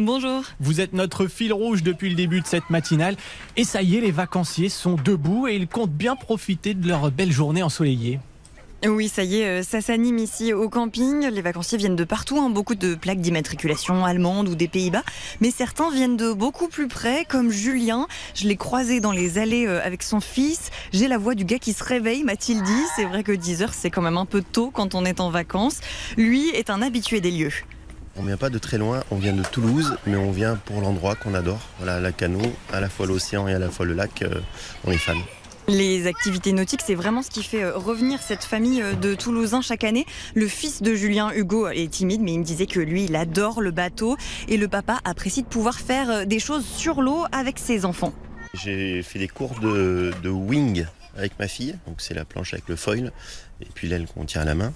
Bonjour. 0.00 0.44
Vous 0.60 0.80
êtes 0.80 0.94
notre 0.94 1.26
fil 1.26 1.52
rouge 1.52 1.82
depuis 1.82 2.08
le 2.08 2.14
début 2.14 2.40
de 2.40 2.46
cette 2.46 2.70
matinale. 2.70 3.16
Et 3.58 3.64
ça 3.64 3.82
y 3.82 3.98
est, 3.98 4.00
les 4.00 4.10
vacanciers 4.10 4.70
sont 4.70 4.94
debout 4.94 5.46
et 5.46 5.56
ils 5.56 5.68
comptent 5.68 5.92
bien 5.92 6.16
profiter 6.16 6.72
de 6.72 6.88
leur 6.88 7.10
belle 7.10 7.30
journée 7.30 7.62
ensoleillée. 7.62 8.18
Oui, 8.86 9.08
ça 9.08 9.24
y 9.24 9.40
est, 9.40 9.60
euh, 9.60 9.62
ça 9.62 9.82
s'anime 9.82 10.16
ici 10.16 10.54
au 10.54 10.70
camping. 10.70 11.28
Les 11.28 11.42
vacanciers 11.42 11.76
viennent 11.76 11.96
de 11.96 12.04
partout, 12.04 12.38
hein, 12.38 12.48
beaucoup 12.48 12.76
de 12.76 12.94
plaques 12.94 13.20
d'immatriculation 13.20 14.06
allemandes 14.06 14.48
ou 14.48 14.54
des 14.54 14.68
Pays-Bas. 14.68 15.02
Mais 15.42 15.50
certains 15.50 15.90
viennent 15.90 16.16
de 16.16 16.32
beaucoup 16.32 16.68
plus 16.68 16.88
près, 16.88 17.26
comme 17.28 17.50
Julien. 17.50 18.06
Je 18.34 18.48
l'ai 18.48 18.56
croisé 18.56 19.00
dans 19.00 19.12
les 19.12 19.36
allées 19.36 19.66
euh, 19.66 19.84
avec 19.84 20.02
son 20.02 20.20
fils. 20.20 20.70
J'ai 20.94 21.08
la 21.08 21.18
voix 21.18 21.34
du 21.34 21.44
gars 21.44 21.58
qui 21.58 21.74
se 21.74 21.84
réveille, 21.84 22.24
m'a-t-il 22.24 22.62
dit. 22.62 22.82
C'est 22.96 23.04
vrai 23.04 23.22
que 23.22 23.32
10 23.32 23.60
heures, 23.60 23.74
c'est 23.74 23.90
quand 23.90 24.00
même 24.00 24.16
un 24.16 24.24
peu 24.24 24.40
tôt 24.40 24.70
quand 24.70 24.94
on 24.94 25.04
est 25.04 25.20
en 25.20 25.28
vacances. 25.28 25.80
Lui 26.16 26.48
est 26.48 26.70
un 26.70 26.80
habitué 26.80 27.20
des 27.20 27.32
lieux. 27.32 27.52
On 28.16 28.22
vient 28.22 28.36
pas 28.36 28.50
de 28.50 28.58
très 28.58 28.76
loin, 28.76 29.02
on 29.10 29.16
vient 29.16 29.32
de 29.32 29.42
Toulouse, 29.42 29.96
mais 30.06 30.16
on 30.16 30.32
vient 30.32 30.56
pour 30.56 30.80
l'endroit 30.80 31.14
qu'on 31.14 31.34
adore. 31.34 31.60
Voilà, 31.78 32.00
la 32.00 32.12
canot, 32.12 32.52
à 32.72 32.80
la 32.80 32.88
fois 32.88 33.06
l'océan 33.06 33.46
et 33.46 33.54
à 33.54 33.58
la 33.58 33.70
fois 33.70 33.86
le 33.86 33.94
lac, 33.94 34.22
euh, 34.22 34.40
on 34.84 34.90
est 34.90 34.98
fan. 34.98 35.16
Les 35.68 36.08
activités 36.08 36.52
nautiques, 36.52 36.82
c'est 36.84 36.96
vraiment 36.96 37.22
ce 37.22 37.30
qui 37.30 37.44
fait 37.44 37.62
euh, 37.62 37.76
revenir 37.76 38.20
cette 38.20 38.42
famille 38.42 38.82
euh, 38.82 38.94
de 38.94 39.14
Toulousains 39.14 39.62
chaque 39.62 39.84
année. 39.84 40.06
Le 40.34 40.48
fils 40.48 40.82
de 40.82 40.94
Julien, 40.94 41.30
Hugo, 41.32 41.68
est 41.68 41.90
timide, 41.90 42.20
mais 42.20 42.32
il 42.32 42.40
me 42.40 42.44
disait 42.44 42.66
que 42.66 42.80
lui, 42.80 43.04
il 43.04 43.14
adore 43.14 43.60
le 43.60 43.70
bateau. 43.70 44.16
Et 44.48 44.56
le 44.56 44.66
papa 44.66 44.98
apprécie 45.04 45.42
de 45.42 45.48
pouvoir 45.48 45.78
faire 45.78 46.26
des 46.26 46.40
choses 46.40 46.66
sur 46.66 47.02
l'eau 47.02 47.24
avec 47.30 47.60
ses 47.60 47.84
enfants. 47.84 48.12
J'ai 48.54 49.02
fait 49.02 49.20
des 49.20 49.28
cours 49.28 49.60
de, 49.60 50.12
de 50.22 50.28
wing 50.28 50.84
avec 51.16 51.38
ma 51.38 51.48
fille, 51.48 51.76
donc 51.86 52.00
c'est 52.00 52.14
la 52.14 52.24
planche 52.24 52.54
avec 52.54 52.68
le 52.68 52.76
foil, 52.76 53.12
et 53.60 53.68
puis 53.74 53.88
l'aile 53.88 54.06
qu'on 54.06 54.24
tient 54.24 54.42
à 54.42 54.44
la 54.44 54.54
main. 54.54 54.72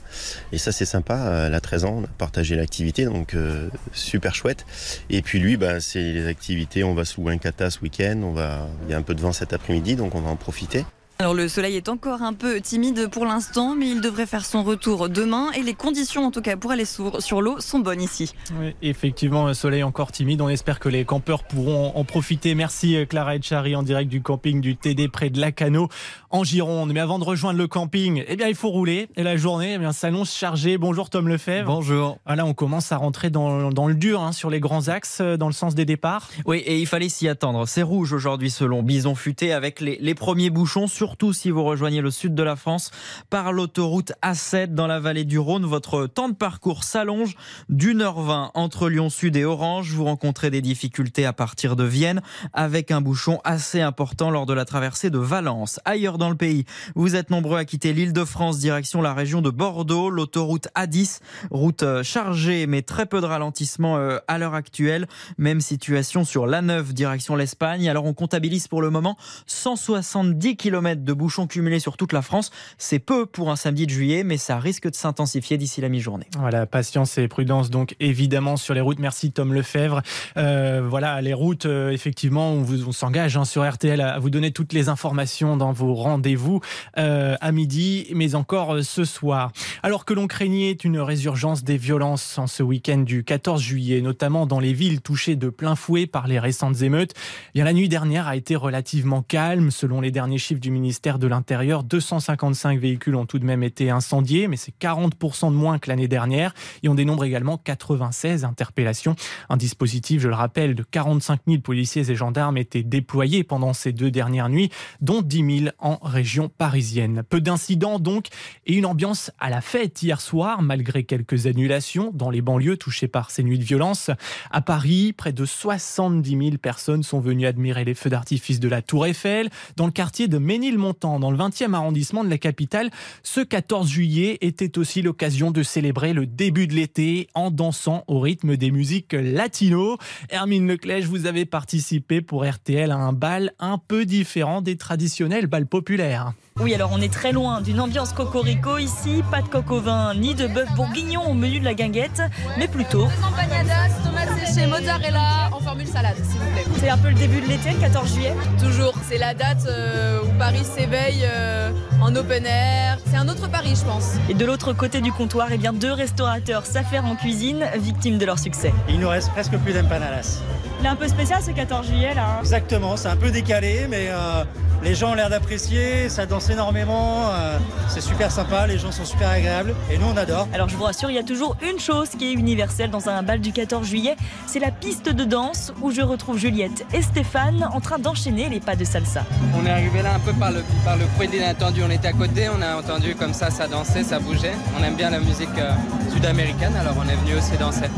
Et 0.52 0.58
ça 0.58 0.72
c'est 0.72 0.84
sympa, 0.84 1.44
elle 1.46 1.54
a 1.54 1.60
13 1.60 1.84
ans, 1.84 1.94
on 1.98 2.04
a 2.04 2.08
partagé 2.18 2.56
l'activité, 2.56 3.04
donc 3.04 3.34
euh, 3.34 3.68
super 3.92 4.34
chouette. 4.34 4.66
Et 5.10 5.22
puis 5.22 5.38
lui, 5.38 5.56
bah, 5.56 5.80
c'est 5.80 6.12
les 6.12 6.26
activités, 6.26 6.84
on 6.84 6.94
va 6.94 7.02
louer 7.16 7.34
un 7.34 7.38
kata 7.38 7.70
ce 7.70 7.80
week-end, 7.80 8.20
on 8.22 8.32
va... 8.32 8.68
il 8.84 8.90
y 8.90 8.94
a 8.94 8.98
un 8.98 9.02
peu 9.02 9.14
de 9.14 9.20
vent 9.20 9.32
cet 9.32 9.52
après-midi, 9.52 9.96
donc 9.96 10.14
on 10.14 10.20
va 10.20 10.30
en 10.30 10.36
profiter. 10.36 10.84
Alors 11.20 11.32
le 11.32 11.46
soleil 11.46 11.76
est 11.76 11.88
encore 11.88 12.22
un 12.22 12.32
peu 12.32 12.60
timide 12.60 13.08
pour 13.08 13.24
l'instant, 13.24 13.76
mais 13.76 13.88
il 13.88 14.00
devrait 14.00 14.26
faire 14.26 14.44
son 14.44 14.64
retour 14.64 15.08
demain. 15.08 15.52
Et 15.52 15.62
les 15.62 15.74
conditions, 15.74 16.26
en 16.26 16.32
tout 16.32 16.42
cas 16.42 16.56
pour 16.56 16.72
aller 16.72 16.84
sur, 16.84 17.22
sur 17.22 17.40
l'eau, 17.40 17.60
sont 17.60 17.78
bonnes 17.78 18.02
ici. 18.02 18.34
Oui, 18.60 18.74
effectivement, 18.82 19.46
un 19.46 19.54
soleil 19.54 19.84
encore 19.84 20.10
timide. 20.10 20.40
On 20.40 20.48
espère 20.48 20.80
que 20.80 20.88
les 20.88 21.04
campeurs 21.04 21.44
pourront 21.44 21.92
en 21.94 22.04
profiter. 22.04 22.56
Merci 22.56 22.96
euh, 22.96 23.06
Clara 23.06 23.36
Etchari 23.36 23.76
en 23.76 23.84
direct 23.84 24.10
du 24.10 24.22
camping 24.22 24.60
du 24.60 24.76
TD 24.76 25.06
près 25.06 25.30
de 25.30 25.40
Lacano 25.40 25.88
en 26.30 26.42
Gironde. 26.42 26.92
Mais 26.92 26.98
avant 26.98 27.20
de 27.20 27.24
rejoindre 27.24 27.58
le 27.58 27.68
camping, 27.68 28.24
eh 28.26 28.34
bien, 28.34 28.48
il 28.48 28.56
faut 28.56 28.70
rouler. 28.70 29.08
Et 29.14 29.22
la 29.22 29.36
journée 29.36 29.74
eh 29.74 29.78
bien, 29.78 29.92
s'annonce 29.92 30.34
chargée. 30.34 30.78
Bonjour 30.78 31.10
Tom 31.10 31.28
Lefebvre. 31.28 31.66
Bonjour. 31.66 32.18
Voilà, 32.26 32.44
on 32.44 32.54
commence 32.54 32.90
à 32.90 32.96
rentrer 32.96 33.30
dans, 33.30 33.70
dans 33.70 33.86
le 33.86 33.94
dur 33.94 34.20
hein, 34.20 34.32
sur 34.32 34.50
les 34.50 34.58
grands 34.58 34.88
axes, 34.88 35.18
euh, 35.20 35.36
dans 35.36 35.46
le 35.46 35.52
sens 35.52 35.76
des 35.76 35.84
départs. 35.84 36.28
Oui, 36.44 36.58
et 36.58 36.80
il 36.80 36.86
fallait 36.86 37.08
s'y 37.08 37.28
attendre. 37.28 37.68
C'est 37.68 37.82
rouge 37.82 38.12
aujourd'hui 38.12 38.50
selon 38.50 38.82
Bison 38.82 39.14
Futé 39.14 39.52
avec 39.52 39.80
les, 39.80 39.96
les 40.00 40.14
premiers 40.16 40.50
bouchons, 40.50 40.88
surtout 41.04 41.34
si 41.34 41.50
vous 41.50 41.62
rejoignez 41.62 42.00
le 42.00 42.10
sud 42.10 42.34
de 42.34 42.42
la 42.42 42.56
France 42.56 42.90
par 43.28 43.52
l'autoroute 43.52 44.14
A7 44.22 44.68
dans 44.68 44.86
la 44.86 45.00
vallée 45.00 45.26
du 45.26 45.38
Rhône. 45.38 45.66
Votre 45.66 46.06
temps 46.06 46.30
de 46.30 46.34
parcours 46.34 46.82
s'allonge 46.82 47.36
d'une 47.68 48.00
heure 48.00 48.22
20 48.22 48.52
entre 48.54 48.88
Lyon 48.88 49.10
Sud 49.10 49.36
et 49.36 49.44
Orange. 49.44 49.92
Vous 49.92 50.04
rencontrez 50.04 50.48
des 50.48 50.62
difficultés 50.62 51.26
à 51.26 51.34
partir 51.34 51.76
de 51.76 51.84
Vienne 51.84 52.22
avec 52.54 52.90
un 52.90 53.02
bouchon 53.02 53.38
assez 53.44 53.82
important 53.82 54.30
lors 54.30 54.46
de 54.46 54.54
la 54.54 54.64
traversée 54.64 55.10
de 55.10 55.18
Valence. 55.18 55.78
Ailleurs 55.84 56.16
dans 56.16 56.30
le 56.30 56.36
pays, 56.36 56.64
vous 56.94 57.16
êtes 57.16 57.28
nombreux 57.28 57.58
à 57.58 57.66
quitter 57.66 57.92
l'île 57.92 58.14
de 58.14 58.24
France 58.24 58.58
direction 58.58 59.02
la 59.02 59.12
région 59.12 59.42
de 59.42 59.50
Bordeaux. 59.50 60.08
L'autoroute 60.08 60.68
A10, 60.74 61.20
route 61.50 61.82
euh, 61.82 62.02
chargée 62.02 62.66
mais 62.66 62.80
très 62.80 63.04
peu 63.04 63.20
de 63.20 63.26
ralentissement 63.26 63.98
euh, 63.98 64.16
à 64.26 64.38
l'heure 64.38 64.54
actuelle. 64.54 65.06
Même 65.36 65.60
situation 65.60 66.24
sur 66.24 66.46
l'A9 66.46 66.94
direction 66.94 67.36
l'Espagne. 67.36 67.90
Alors 67.90 68.06
on 68.06 68.14
comptabilise 68.14 68.68
pour 68.68 68.80
le 68.80 68.88
moment 68.88 69.18
170 69.44 70.56
km 70.56 70.93
de 71.02 71.12
bouchons 71.12 71.46
cumulés 71.46 71.80
sur 71.80 71.96
toute 71.96 72.12
la 72.12 72.22
France. 72.22 72.50
C'est 72.78 72.98
peu 72.98 73.26
pour 73.26 73.50
un 73.50 73.56
samedi 73.56 73.86
de 73.86 73.90
juillet, 73.90 74.24
mais 74.24 74.36
ça 74.36 74.58
risque 74.58 74.90
de 74.90 74.94
s'intensifier 74.94 75.56
d'ici 75.58 75.80
la 75.80 75.88
mi-journée. 75.88 76.26
Voilà, 76.38 76.66
patience 76.66 77.18
et 77.18 77.26
prudence 77.28 77.70
donc 77.70 77.96
évidemment 78.00 78.56
sur 78.56 78.74
les 78.74 78.80
routes. 78.80 78.98
Merci 78.98 79.32
Tom 79.32 79.52
Lefebvre. 79.52 80.02
Euh, 80.36 80.82
voilà, 80.88 81.20
les 81.20 81.34
routes, 81.34 81.66
euh, 81.66 81.90
effectivement, 81.90 82.52
on, 82.52 82.64
on 82.86 82.92
s'engage 82.92 83.36
hein, 83.36 83.44
sur 83.44 83.68
RTL 83.68 84.00
à, 84.00 84.14
à 84.14 84.18
vous 84.18 84.30
donner 84.30 84.50
toutes 84.50 84.72
les 84.72 84.88
informations 84.88 85.56
dans 85.56 85.72
vos 85.72 85.94
rendez-vous 85.94 86.60
euh, 86.98 87.36
à 87.40 87.52
midi, 87.52 88.06
mais 88.14 88.34
encore 88.34 88.74
euh, 88.74 88.82
ce 88.82 89.04
soir. 89.04 89.52
Alors 89.82 90.04
que 90.04 90.14
l'on 90.14 90.26
craignait 90.26 90.72
une 90.72 90.98
résurgence 90.98 91.64
des 91.64 91.76
violences 91.76 92.38
en 92.38 92.46
ce 92.46 92.62
week-end 92.62 92.98
du 92.98 93.24
14 93.24 93.60
juillet, 93.60 94.00
notamment 94.00 94.46
dans 94.46 94.60
les 94.60 94.72
villes 94.72 95.00
touchées 95.00 95.36
de 95.36 95.48
plein 95.48 95.76
fouet 95.76 96.06
par 96.06 96.26
les 96.26 96.38
récentes 96.38 96.82
émeutes, 96.82 97.12
eh 97.14 97.58
bien, 97.58 97.64
la 97.64 97.72
nuit 97.72 97.88
dernière 97.88 98.28
a 98.28 98.36
été 98.36 98.56
relativement 98.56 99.22
calme. 99.22 99.70
Selon 99.70 100.00
les 100.00 100.10
derniers 100.10 100.38
chiffres 100.38 100.60
du 100.60 100.70
ministère 100.70 100.83
de 101.18 101.26
l'Intérieur, 101.26 101.82
255 101.82 102.78
véhicules 102.78 103.14
ont 103.16 103.26
tout 103.26 103.38
de 103.38 103.44
même 103.44 103.62
été 103.62 103.90
incendiés, 103.90 104.48
mais 104.48 104.56
c'est 104.56 104.74
40% 104.78 105.50
de 105.50 105.56
moins 105.56 105.78
que 105.78 105.88
l'année 105.88 106.08
dernière. 106.08 106.54
Et 106.82 106.88
on 106.88 106.94
dénombre 106.94 107.24
également 107.24 107.56
96 107.58 108.44
interpellations. 108.44 109.16
Un 109.48 109.56
dispositif, 109.56 110.20
je 110.20 110.28
le 110.28 110.34
rappelle, 110.34 110.74
de 110.74 110.82
45 110.82 111.40
000 111.46 111.60
policiers 111.60 112.10
et 112.10 112.14
gendarmes 112.14 112.58
était 112.58 112.82
déployé 112.82 113.44
pendant 113.44 113.72
ces 113.72 113.92
deux 113.92 114.10
dernières 114.10 114.48
nuits, 114.48 114.70
dont 115.00 115.22
10 115.22 115.58
000 115.64 115.70
en 115.78 115.98
région 116.02 116.48
parisienne. 116.48 117.22
Peu 117.28 117.40
d'incidents 117.40 117.98
donc, 117.98 118.26
et 118.66 118.74
une 118.74 118.86
ambiance 118.86 119.30
à 119.38 119.50
la 119.50 119.60
fête 119.60 120.02
hier 120.02 120.20
soir, 120.20 120.62
malgré 120.62 121.04
quelques 121.04 121.46
annulations 121.46 122.10
dans 122.14 122.30
les 122.30 122.42
banlieues 122.42 122.76
touchées 122.76 123.08
par 123.08 123.30
ces 123.30 123.42
nuits 123.42 123.58
de 123.58 123.64
violence. 123.64 124.10
À 124.50 124.60
Paris, 124.60 125.12
près 125.12 125.32
de 125.32 125.44
70 125.44 126.30
000 126.30 126.58
personnes 126.58 127.02
sont 127.02 127.20
venues 127.20 127.46
admirer 127.46 127.84
les 127.84 127.94
feux 127.94 128.10
d'artifice 128.10 128.60
de 128.60 128.68
la 128.68 128.82
Tour 128.82 129.06
Eiffel. 129.06 129.50
Dans 129.76 129.86
le 129.86 129.92
quartier 129.92 130.28
de 130.28 130.38
Ménilmontant, 130.74 131.20
dans 131.20 131.30
le 131.30 131.38
20e 131.38 131.72
arrondissement 131.72 132.24
de 132.24 132.30
la 132.30 132.38
capitale, 132.38 132.90
ce 133.22 133.40
14 133.40 133.88
juillet 133.88 134.38
était 134.40 134.76
aussi 134.76 135.02
l'occasion 135.02 135.52
de 135.52 135.62
célébrer 135.62 136.12
le 136.12 136.26
début 136.26 136.66
de 136.66 136.74
l'été 136.74 137.28
en 137.34 137.52
dansant 137.52 138.02
au 138.08 138.18
rythme 138.18 138.56
des 138.56 138.72
musiques 138.72 139.12
latino. 139.12 139.98
Hermine 140.30 140.66
Leclèche, 140.66 141.04
vous 141.04 141.26
avez 141.26 141.44
participé 141.44 142.22
pour 142.22 142.44
RTL 142.44 142.90
à 142.90 142.96
un 142.96 143.12
bal 143.12 143.52
un 143.60 143.78
peu 143.78 144.04
différent 144.04 144.62
des 144.62 144.76
traditionnels 144.76 145.46
bals 145.46 145.68
populaires. 145.68 146.32
Oui, 146.60 146.72
alors 146.72 146.90
on 146.92 147.00
est 147.00 147.12
très 147.12 147.32
loin 147.32 147.60
d'une 147.60 147.80
ambiance 147.80 148.12
cocorico 148.12 148.78
ici, 148.78 149.24
pas 149.28 149.42
de 149.42 149.48
coq 149.48 149.68
au 149.72 149.80
vin 149.80 150.14
ni 150.14 150.36
de 150.36 150.46
bœuf 150.46 150.72
bourguignon 150.76 151.28
au 151.28 151.34
menu 151.34 151.58
de 151.58 151.64
la 151.64 151.74
guinguette, 151.74 152.22
mais 152.56 152.68
plutôt. 152.68 153.06
Deux 153.06 153.24
empanadas, 153.26 153.88
tomates 154.04 154.38
séchées, 154.46 154.68
mozzarella 154.68 155.48
en 155.50 155.58
formule 155.58 155.88
salade, 155.88 156.14
s'il 156.22 156.38
vous 156.40 156.50
plaît. 156.52 156.64
C'est 156.78 156.88
un 156.90 156.96
peu 156.96 157.08
le 157.08 157.16
début 157.16 157.40
de 157.40 157.48
l'été, 157.48 157.70
le 157.72 157.78
14 157.80 158.14
juillet 158.14 158.34
Toujours, 158.60 158.94
c'est 159.10 159.18
la 159.18 159.34
date 159.34 159.66
euh, 159.66 160.20
où 160.22 160.38
Paris 160.38 160.62
s'éveille 160.64 161.24
euh, 161.24 161.72
en 162.00 162.14
open 162.14 162.46
air. 162.46 162.98
C'est 163.10 163.16
un 163.16 163.28
autre 163.28 163.50
Paris, 163.50 163.74
je 163.74 163.84
pense. 163.84 164.12
Et 164.28 164.34
de 164.34 164.44
l'autre 164.46 164.72
côté 164.74 165.00
du 165.00 165.10
comptoir, 165.10 165.48
eh 165.50 165.58
bien 165.58 165.72
deux 165.72 165.92
restaurateurs 165.92 166.66
s'affairent 166.66 167.06
en 167.06 167.16
cuisine, 167.16 167.66
victimes 167.78 168.16
de 168.16 168.26
leur 168.26 168.38
succès. 168.38 168.72
Il 168.88 169.00
nous 169.00 169.08
reste 169.08 169.30
presque 169.32 169.56
plus 169.58 169.72
d'empanadas. 169.72 170.38
Il 170.78 170.86
est 170.86 170.88
un 170.88 170.94
peu 170.96 171.08
spécial 171.08 171.42
ce 171.42 171.50
14 171.50 171.84
juillet 171.88 172.14
là. 172.14 172.36
hein. 172.36 172.40
Exactement, 172.42 172.96
c'est 172.96 173.08
un 173.08 173.16
peu 173.16 173.32
décalé, 173.32 173.86
mais 173.90 174.06
euh, 174.10 174.44
Les 174.82 174.94
gens 174.94 175.12
ont 175.12 175.14
l'air 175.14 175.30
d'apprécier, 175.30 176.10
ça 176.10 176.26
danse 176.26 176.43
énormément, 176.50 177.30
euh, 177.30 177.58
c'est 177.88 178.00
super 178.00 178.30
sympa, 178.30 178.66
les 178.66 178.78
gens 178.78 178.92
sont 178.92 179.04
super 179.04 179.28
agréables 179.28 179.74
et 179.90 179.98
nous 179.98 180.06
on 180.12 180.16
adore. 180.16 180.48
Alors 180.52 180.68
je 180.68 180.76
vous 180.76 180.84
rassure, 180.84 181.10
il 181.10 181.14
y 181.14 181.18
a 181.18 181.22
toujours 181.22 181.56
une 181.62 181.78
chose 181.78 182.10
qui 182.10 182.30
est 182.30 182.32
universelle 182.32 182.90
dans 182.90 183.08
un 183.08 183.22
bal 183.22 183.40
du 183.40 183.52
14 183.52 183.86
juillet, 183.86 184.16
c'est 184.46 184.60
la 184.60 184.70
piste 184.70 185.08
de 185.08 185.24
danse 185.24 185.72
où 185.82 185.90
je 185.90 186.00
retrouve 186.02 186.38
Juliette 186.38 186.84
et 186.92 187.02
Stéphane 187.02 187.68
en 187.72 187.80
train 187.80 187.98
d'enchaîner 187.98 188.48
les 188.48 188.60
pas 188.60 188.76
de 188.76 188.84
salsa. 188.84 189.24
On 189.60 189.66
est 189.66 189.70
arrivé 189.70 190.02
là 190.02 190.14
un 190.14 190.20
peu 190.20 190.32
par 190.32 190.50
le, 190.50 190.62
par 190.84 190.96
le 190.96 191.04
bruit 191.16 191.28
de 191.28 191.32
l'inattendu. 191.32 191.82
On 191.86 191.90
était 191.90 192.08
à 192.08 192.12
côté, 192.12 192.48
on 192.48 192.60
a 192.62 192.76
entendu 192.76 193.14
comme 193.14 193.34
ça, 193.34 193.50
ça 193.50 193.66
dansait, 193.66 194.04
ça 194.04 194.18
bougeait. 194.18 194.54
On 194.78 194.82
aime 194.84 194.94
bien 194.94 195.10
la 195.10 195.20
musique 195.20 195.48
euh, 195.58 195.72
sud-américaine, 196.12 196.74
alors 196.76 196.94
on 196.98 197.08
est 197.08 197.16
venu 197.16 197.36
aussi 197.36 197.56
danser. 197.58 197.88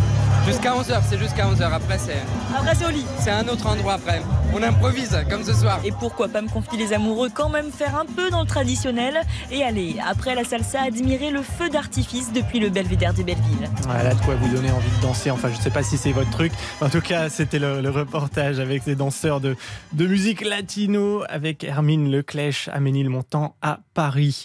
Jusqu'à 0.47 0.75
11h, 0.75 1.01
c'est 1.11 1.19
jusqu'à 1.19 1.45
11h. 1.47 1.73
Après, 1.73 1.99
c'est. 1.99 2.23
Après, 2.57 2.73
c'est 2.77 2.87
au 2.87 2.91
lit. 2.91 3.05
C'est 3.19 3.33
un 3.33 3.49
autre 3.49 3.67
endroit 3.67 3.95
après. 3.95 4.23
On 4.55 4.63
improvise, 4.63 5.19
comme 5.29 5.43
ce 5.43 5.53
soir. 5.53 5.81
Et 5.85 5.91
pourquoi 5.91 6.29
pas 6.29 6.41
me 6.41 6.49
confier 6.49 6.79
les 6.79 6.93
amoureux 6.93 7.31
quand 7.35 7.49
même 7.49 7.73
faire 7.73 7.97
un 7.99 8.07
peu 8.07 8.31
traditionnel 8.45 9.21
et 9.51 9.63
aller, 9.63 9.97
après 10.07 10.35
la 10.35 10.45
salsa, 10.45 10.83
admirer 10.83 11.31
le 11.31 11.43
feu 11.43 11.69
d'artifice 11.69 12.33
depuis 12.33 12.61
le 12.61 12.69
belvédère 12.69 13.15
de 13.15 13.23
Belleville. 13.23 13.69
Voilà 13.83 14.15
de 14.15 14.21
quoi 14.21 14.35
vous 14.35 14.55
donner 14.55 14.71
envie 14.71 14.97
de 14.97 15.03
danser. 15.03 15.31
Enfin, 15.31 15.49
je 15.49 15.57
ne 15.57 15.63
sais 15.63 15.71
pas 15.71 15.83
si 15.83 15.97
c'est 15.97 16.13
votre 16.13 16.31
truc. 16.31 16.53
En 16.81 16.89
tout 16.89 17.01
cas, 17.01 17.29
c'était 17.29 17.59
le, 17.59 17.87
reportage 17.91 18.59
avec 18.59 18.83
ces 18.83 18.97
danseurs 18.97 19.41
de, 19.41 19.57
de 19.93 20.07
musique 20.07 20.45
latino 20.45 21.23
avec 21.29 21.65
Hermine 21.65 22.11
Leclèche 22.11 22.69
à 22.73 22.81
Ménilmontant 22.81 23.55
à 23.63 23.79
Paris. 23.95 24.45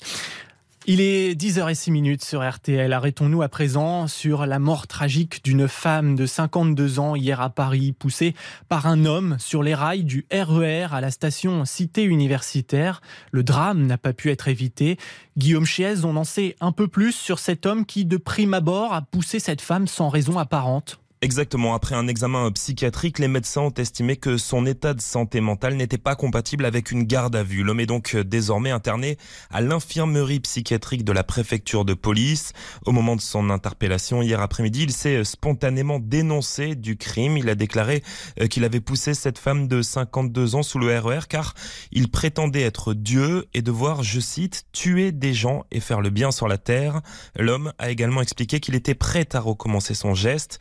Il 0.88 1.00
est 1.00 1.40
10h06 1.40 2.26
sur 2.26 2.48
RTL. 2.48 2.92
Arrêtons-nous 2.92 3.44
à 3.44 3.50
présent 3.50 4.08
sur 4.08 4.48
la 4.48 4.58
mort 4.58 4.88
tragique 4.88 5.44
d'une 5.44 5.68
femme 5.68 6.16
de 6.16 6.26
52 6.26 6.98
ans 6.98 7.16
hier 7.16 7.40
à 7.40 7.52
Paris, 7.52 7.92
poussée 7.92 8.34
par 8.68 8.88
un 8.88 9.06
homme 9.06 9.36
sur 9.38 9.62
les 9.62 9.76
rails 9.76 10.04
du 10.04 10.26
RER 10.32 10.88
à 10.92 11.00
la 11.00 11.12
station 11.12 11.66
Cité 11.66 12.04
Universitaire. 12.04 13.04
Le 13.32 13.44
drame 13.44 13.86
n'a 13.86 14.00
pas 14.00 14.14
pu 14.14 14.32
être 14.32 14.48
évité. 14.48 14.98
Guillaume 15.38 15.66
Chiez, 15.66 16.04
on 16.04 16.16
en 16.16 16.24
sait 16.24 16.56
un 16.62 16.72
peu 16.72 16.88
plus 16.88 17.12
sur 17.12 17.38
cet 17.38 17.68
homme 17.68 17.86
qui, 17.86 18.04
de 18.04 18.18
prime 18.18 18.56
abord, 18.56 18.92
a 18.92 19.04
poussé 19.04 19.40
cette 19.40 19.62
femme 19.62 19.88
sans 19.88 20.10
raison 20.10 20.40
apparente. 20.40 21.00
Exactement. 21.24 21.76
Après 21.76 21.94
un 21.94 22.08
examen 22.08 22.52
psychiatrique, 22.52 23.20
les 23.20 23.28
médecins 23.28 23.62
ont 23.62 23.74
estimé 23.76 24.16
que 24.18 24.38
son 24.38 24.66
état 24.66 24.96
de 24.96 25.02
santé 25.02 25.40
mentale 25.40 25.76
n'était 25.76 26.00
pas 26.00 26.16
compatible 26.16 26.66
avec 26.66 26.90
une 26.90 27.04
garde 27.04 27.36
à 27.36 27.44
vue. 27.44 27.62
L'homme 27.62 27.80
est 27.80 27.86
donc 27.86 28.18
désormais 28.18 28.72
interné 28.72 29.20
à 29.52 29.62
l'infirmerie 29.62 30.40
psychiatrique 30.40 31.06
de 31.06 31.12
la 31.12 31.24
préfecture 31.24 31.86
de 31.86 31.94
police. 31.94 32.54
Au 32.88 32.92
moment 32.92 33.16
de 33.16 33.22
son 33.22 33.52
interpellation 33.52 34.24
hier 34.24 34.42
après-midi, 34.42 34.82
il 34.82 34.92
s'est 34.92 35.24
spontanément 35.24 36.00
dénoncé 36.00 36.74
du 36.74 36.98
crime. 36.98 37.38
Il 37.38 37.50
a 37.50 37.56
déclaré 37.56 38.02
euh, 38.40 38.48
qu'il 38.48 38.64
avait 38.64 38.82
poussé 38.82 39.14
cette 39.14 39.38
femme 39.38 39.68
de 39.68 39.84
52 39.84 40.56
ans 40.56 40.64
sous 40.64 40.80
le 40.80 40.98
RER 40.98 41.28
car 41.30 41.54
il 41.92 42.10
prétendait 42.10 42.64
être 42.64 42.96
Dieu 42.96 43.46
et 43.54 43.62
devoir, 43.62 44.02
je 44.02 44.20
cite, 44.20 44.64
tuer 44.72 45.12
des 45.12 45.36
gens 45.36 45.66
et 45.70 45.82
faire 45.82 46.02
le 46.02 46.10
bien 46.10 46.32
sur 46.32 46.48
la 46.48 46.58
terre. 46.58 47.02
L'homme 47.38 47.74
a 47.78 47.92
également 47.92 48.24
expliqué 48.24 48.60
qu'il 48.60 48.74
était 48.74 48.96
prêt 48.96 49.28
à 49.34 49.40
recommencer 49.40 49.94
son 49.94 50.16
geste. 50.16 50.58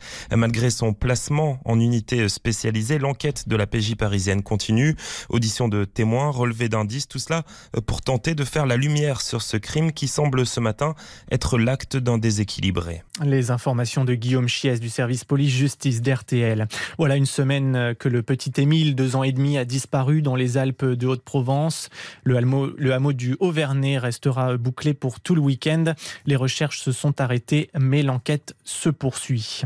Son 0.69 0.93
placement 0.93 1.59
en 1.65 1.79
unité 1.79 2.27
spécialisée, 2.29 2.99
l'enquête 2.99 3.47
de 3.47 3.55
la 3.55 3.67
PJ 3.67 3.95
parisienne 3.95 4.43
continue. 4.43 4.95
Audition 5.29 5.67
de 5.67 5.85
témoins, 5.85 6.29
relevé 6.29 6.69
d'indices, 6.69 7.07
tout 7.07 7.19
cela 7.19 7.43
euh, 7.75 7.81
pour 7.81 8.01
tenter 8.01 8.35
de 8.35 8.43
faire 8.43 8.65
la 8.65 8.77
lumière 8.77 9.21
sur 9.21 9.41
ce 9.41 9.57
crime 9.57 9.91
qui 9.91 10.07
semble 10.07 10.45
ce 10.45 10.59
matin 10.59 10.95
être 11.31 11.57
l'acte 11.57 11.97
d'un 11.97 12.17
déséquilibré. 12.17 13.03
Les 13.23 13.51
informations 13.51 14.05
de 14.05 14.13
Guillaume 14.13 14.47
Chies 14.47 14.79
du 14.79 14.89
service 14.89 15.25
police-justice 15.25 16.01
d'RTL. 16.01 16.67
Voilà 16.97 17.15
une 17.15 17.25
semaine 17.25 17.95
que 17.97 18.09
le 18.09 18.21
petit 18.21 18.51
Émile, 18.57 18.95
deux 18.95 19.15
ans 19.15 19.23
et 19.23 19.31
demi, 19.31 19.57
a 19.57 19.65
disparu 19.65 20.21
dans 20.21 20.35
les 20.35 20.57
Alpes 20.57 20.85
de 20.85 21.07
Haute-Provence. 21.07 21.89
Le 22.23 22.37
hameau, 22.37 23.13
du 23.13 23.35
Haut-Vernay 23.39 23.97
restera 23.97 24.57
bouclé 24.57 24.93
pour 24.93 25.19
tout 25.19 25.35
le 25.35 25.41
week-end. 25.41 25.93
Les 26.25 26.35
recherches 26.35 26.81
se 26.81 26.91
sont 26.91 27.19
arrêtées, 27.21 27.69
mais 27.79 28.03
l'enquête 28.03 28.55
se 28.63 28.89
poursuit. 28.89 29.63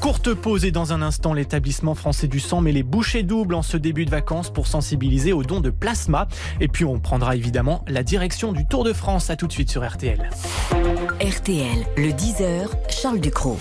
Courte 0.00 0.34
pause 0.34 0.64
et 0.64 0.70
dans 0.70 0.92
un 0.92 1.02
instant, 1.02 1.34
l'établissement 1.34 1.94
français 1.94 2.28
du 2.28 2.40
sang 2.40 2.60
met 2.60 2.72
les 2.72 2.82
bouchées 2.82 3.22
doubles 3.22 3.54
en 3.54 3.62
ce 3.62 3.76
début 3.76 4.04
de 4.04 4.10
vacances 4.10 4.50
pour 4.52 4.66
sensibiliser 4.66 5.32
au 5.32 5.42
don 5.42 5.60
de 5.60 5.70
plasma. 5.70 6.28
Et 6.60 6.68
puis 6.68 6.84
on 6.84 6.98
prendra 6.98 7.36
évidemment 7.36 7.84
la 7.86 8.02
direction 8.02 8.52
du 8.52 8.66
Tour 8.66 8.84
de 8.84 8.92
France. 8.92 9.30
À 9.30 9.36
tout 9.36 9.46
de 9.46 9.52
suite 9.52 9.70
sur 9.70 9.86
RTL. 9.86 10.30
RTL, 11.20 11.86
le 11.96 12.10
10h, 12.10 12.68
Charles 12.88 13.20
Ducrot. 13.20 13.58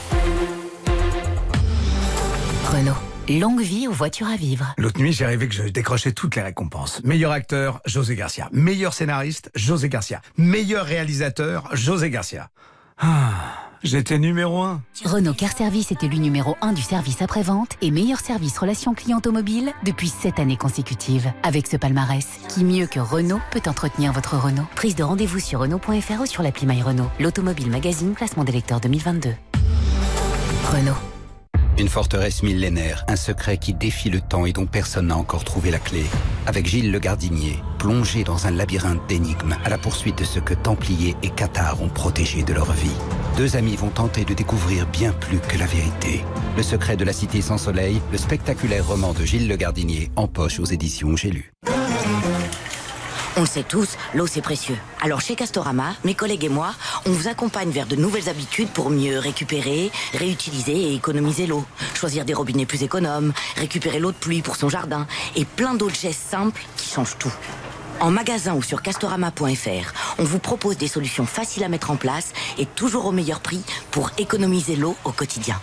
Renault. 2.72 2.94
Longue 3.30 3.62
vie 3.62 3.90
aux 3.90 3.94
voitures 3.94 4.28
à 4.28 4.38
vivre. 4.38 4.74
L'autre 4.78 5.02
nuit, 5.02 5.12
j'ai 5.12 5.26
rêvé 5.26 5.50
que 5.50 5.54
je 5.54 5.64
décrochais 5.64 6.14
toutes 6.14 6.38
les 6.38 6.42
récompenses. 6.42 7.04
Meilleur 7.04 7.34
acteur, 7.34 7.82
José 7.86 8.16
Garcia. 8.16 8.48
Meilleur 8.54 8.94
scénariste, 8.94 9.52
José 9.54 9.90
Garcia. 9.90 10.22
Meilleur 10.38 10.86
réalisateur, 10.86 11.68
José 11.74 12.10
Garcia. 12.10 12.50
Ah, 12.98 13.67
j'étais 13.84 14.18
numéro 14.18 14.64
un. 14.64 14.82
Renault 15.06 15.34
Car 15.34 15.52
Service 15.52 15.92
est 15.92 16.04
élu 16.04 16.20
numéro 16.20 16.56
1 16.62 16.74
du 16.74 16.82
service 16.82 17.22
après-vente 17.22 17.76
et 17.82 17.92
meilleur 17.92 18.20
service 18.20 18.58
relation 18.58 18.94
client 18.94 19.18
automobile 19.18 19.72
depuis 19.84 20.10
7 20.10 20.40
années 20.40 20.58
consécutives. 20.58 21.32
Avec 21.44 21.68
ce 21.68 21.78
palmarès, 21.78 22.28
qui 22.50 22.64
mieux 22.64 22.88
que 22.88 23.00
Renault 23.00 23.42
peut 23.52 23.62
entretenir 23.68 24.14
votre 24.14 24.38
Renault 24.38 24.68
Prise 24.76 24.96
de 24.96 25.04
rendez-vous 25.04 25.40
sur 25.40 25.60
Renault.fr 25.60 26.22
ou 26.22 26.26
sur 26.26 26.44
l'appli 26.44 26.66
My 26.66 26.82
Renault. 26.82 27.10
L'automobile 27.20 27.70
magazine 27.70 28.14
classement 28.14 28.44
des 28.44 28.52
lecteurs 28.52 28.80
2022. 28.80 29.34
Renault. 30.72 31.17
Une 31.80 31.90
forteresse 31.90 32.42
millénaire, 32.42 33.06
un 33.08 33.16
secret 33.16 33.58
qui 33.60 33.76
défie 33.76 34.10
le 34.10 34.20
temps 34.20 34.48
et 34.48 34.52
dont 34.52 34.66
personne 34.66 35.08
n'a 35.08 35.18
encore 35.18 35.44
trouvé 35.44 35.70
la 35.70 35.78
clé. 35.78 36.04
Avec 36.48 36.66
Gilles 36.66 36.92
le 36.92 36.98
Gardinier, 36.98 37.60
plongé 37.78 38.24
dans 38.24 38.48
un 38.48 38.52
labyrinthe 38.52 39.08
d'énigmes 39.08 39.56
à 39.64 39.70
la 39.70 39.78
poursuite 39.78 40.18
de 40.18 40.24
ce 40.24 40.40
que 40.40 40.56
Templiers 40.56 41.16
et 41.22 41.30
Cathares 41.30 41.80
ont 41.84 41.90
protégé 41.90 42.42
de 42.42 42.52
leur 42.52 42.72
vie. 42.72 42.96
Deux 43.38 43.58
amis 43.58 43.76
vont 43.76 43.90
tenter 43.90 44.26
de 44.26 44.34
découvrir 44.34 44.88
bien 44.88 45.14
plus 45.14 45.38
que 45.38 45.60
la 45.60 45.68
vérité. 45.68 46.26
Le 46.56 46.64
secret 46.64 46.98
de 46.98 47.06
la 47.06 47.14
cité 47.14 47.42
sans 47.42 47.60
soleil, 47.60 48.02
le 48.12 48.18
spectaculaire 48.18 48.88
roman 48.88 49.14
de 49.14 49.24
Gilles 49.24 49.48
le 49.48 49.56
Gardinier, 49.56 50.10
en 50.16 50.28
poche 50.28 50.60
aux 50.60 50.66
éditions 50.66 51.16
J'ai 51.16 51.30
lu. 51.30 51.54
On 53.38 53.42
le 53.42 53.48
sait 53.48 53.64
tous, 53.64 53.98
l'eau 54.16 54.26
c'est 54.26 54.42
précieux. 54.42 54.78
Alors 55.00 55.22
chez 55.22 55.36
Castorama, 55.36 55.94
mes 56.04 56.16
collègues 56.16 56.46
et 56.46 56.50
moi, 56.50 56.74
on 57.06 57.12
vous 57.12 57.28
accompagne 57.28 57.70
vers 57.70 57.86
de 57.86 57.96
nouvelles 57.96 58.30
habitudes 58.30 58.70
pour 58.70 58.90
mieux 58.90 59.20
récupérer, 59.20 59.92
réutiliser 60.14 60.74
et 60.74 60.96
économiser 60.96 61.46
l'eau. 61.46 61.64
Choisir 61.94 62.26
des 62.26 62.34
robinets 62.34 62.66
plus 62.66 62.82
économes, 62.82 63.34
récupérer 63.56 64.00
l'eau 64.00 64.12
de 64.12 64.18
pluie 64.18 64.42
pour 64.42 64.56
son 64.56 64.70
jardin 64.70 65.06
et 65.36 65.46
plein 65.46 65.76
d'autres 65.76 66.00
gestes 66.00 66.28
simples 66.28 66.66
qui 66.78 66.90
changent 66.90 67.18
tout. 67.20 67.32
En 68.00 68.10
magasin 68.10 68.56
ou 68.56 68.64
sur 68.64 68.82
castorama.fr, 68.82 69.94
on 70.18 70.24
vous 70.24 70.40
propose 70.40 70.78
des 70.78 70.88
solutions 70.88 71.28
faciles 71.28 71.64
à 71.64 71.70
mettre 71.70 71.92
en 71.92 71.96
place 71.96 72.34
et 72.58 72.66
toujours 72.66 73.06
au 73.06 73.12
meilleur 73.12 73.40
prix 73.40 73.62
pour 73.92 74.10
économiser 74.18 74.76
l'eau 74.76 74.96
au 75.04 75.12
quotidien. 75.12 75.62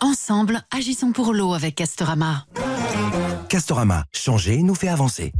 Ensemble, 0.00 0.62
agissons 0.76 1.12
pour 1.12 1.32
l'eau 1.32 1.54
avec 1.54 1.76
Castorama. 1.76 2.44
Castorama, 3.48 4.04
changer 4.12 4.62
nous 4.64 4.74
fait 4.74 4.88
avancer. 4.88 5.32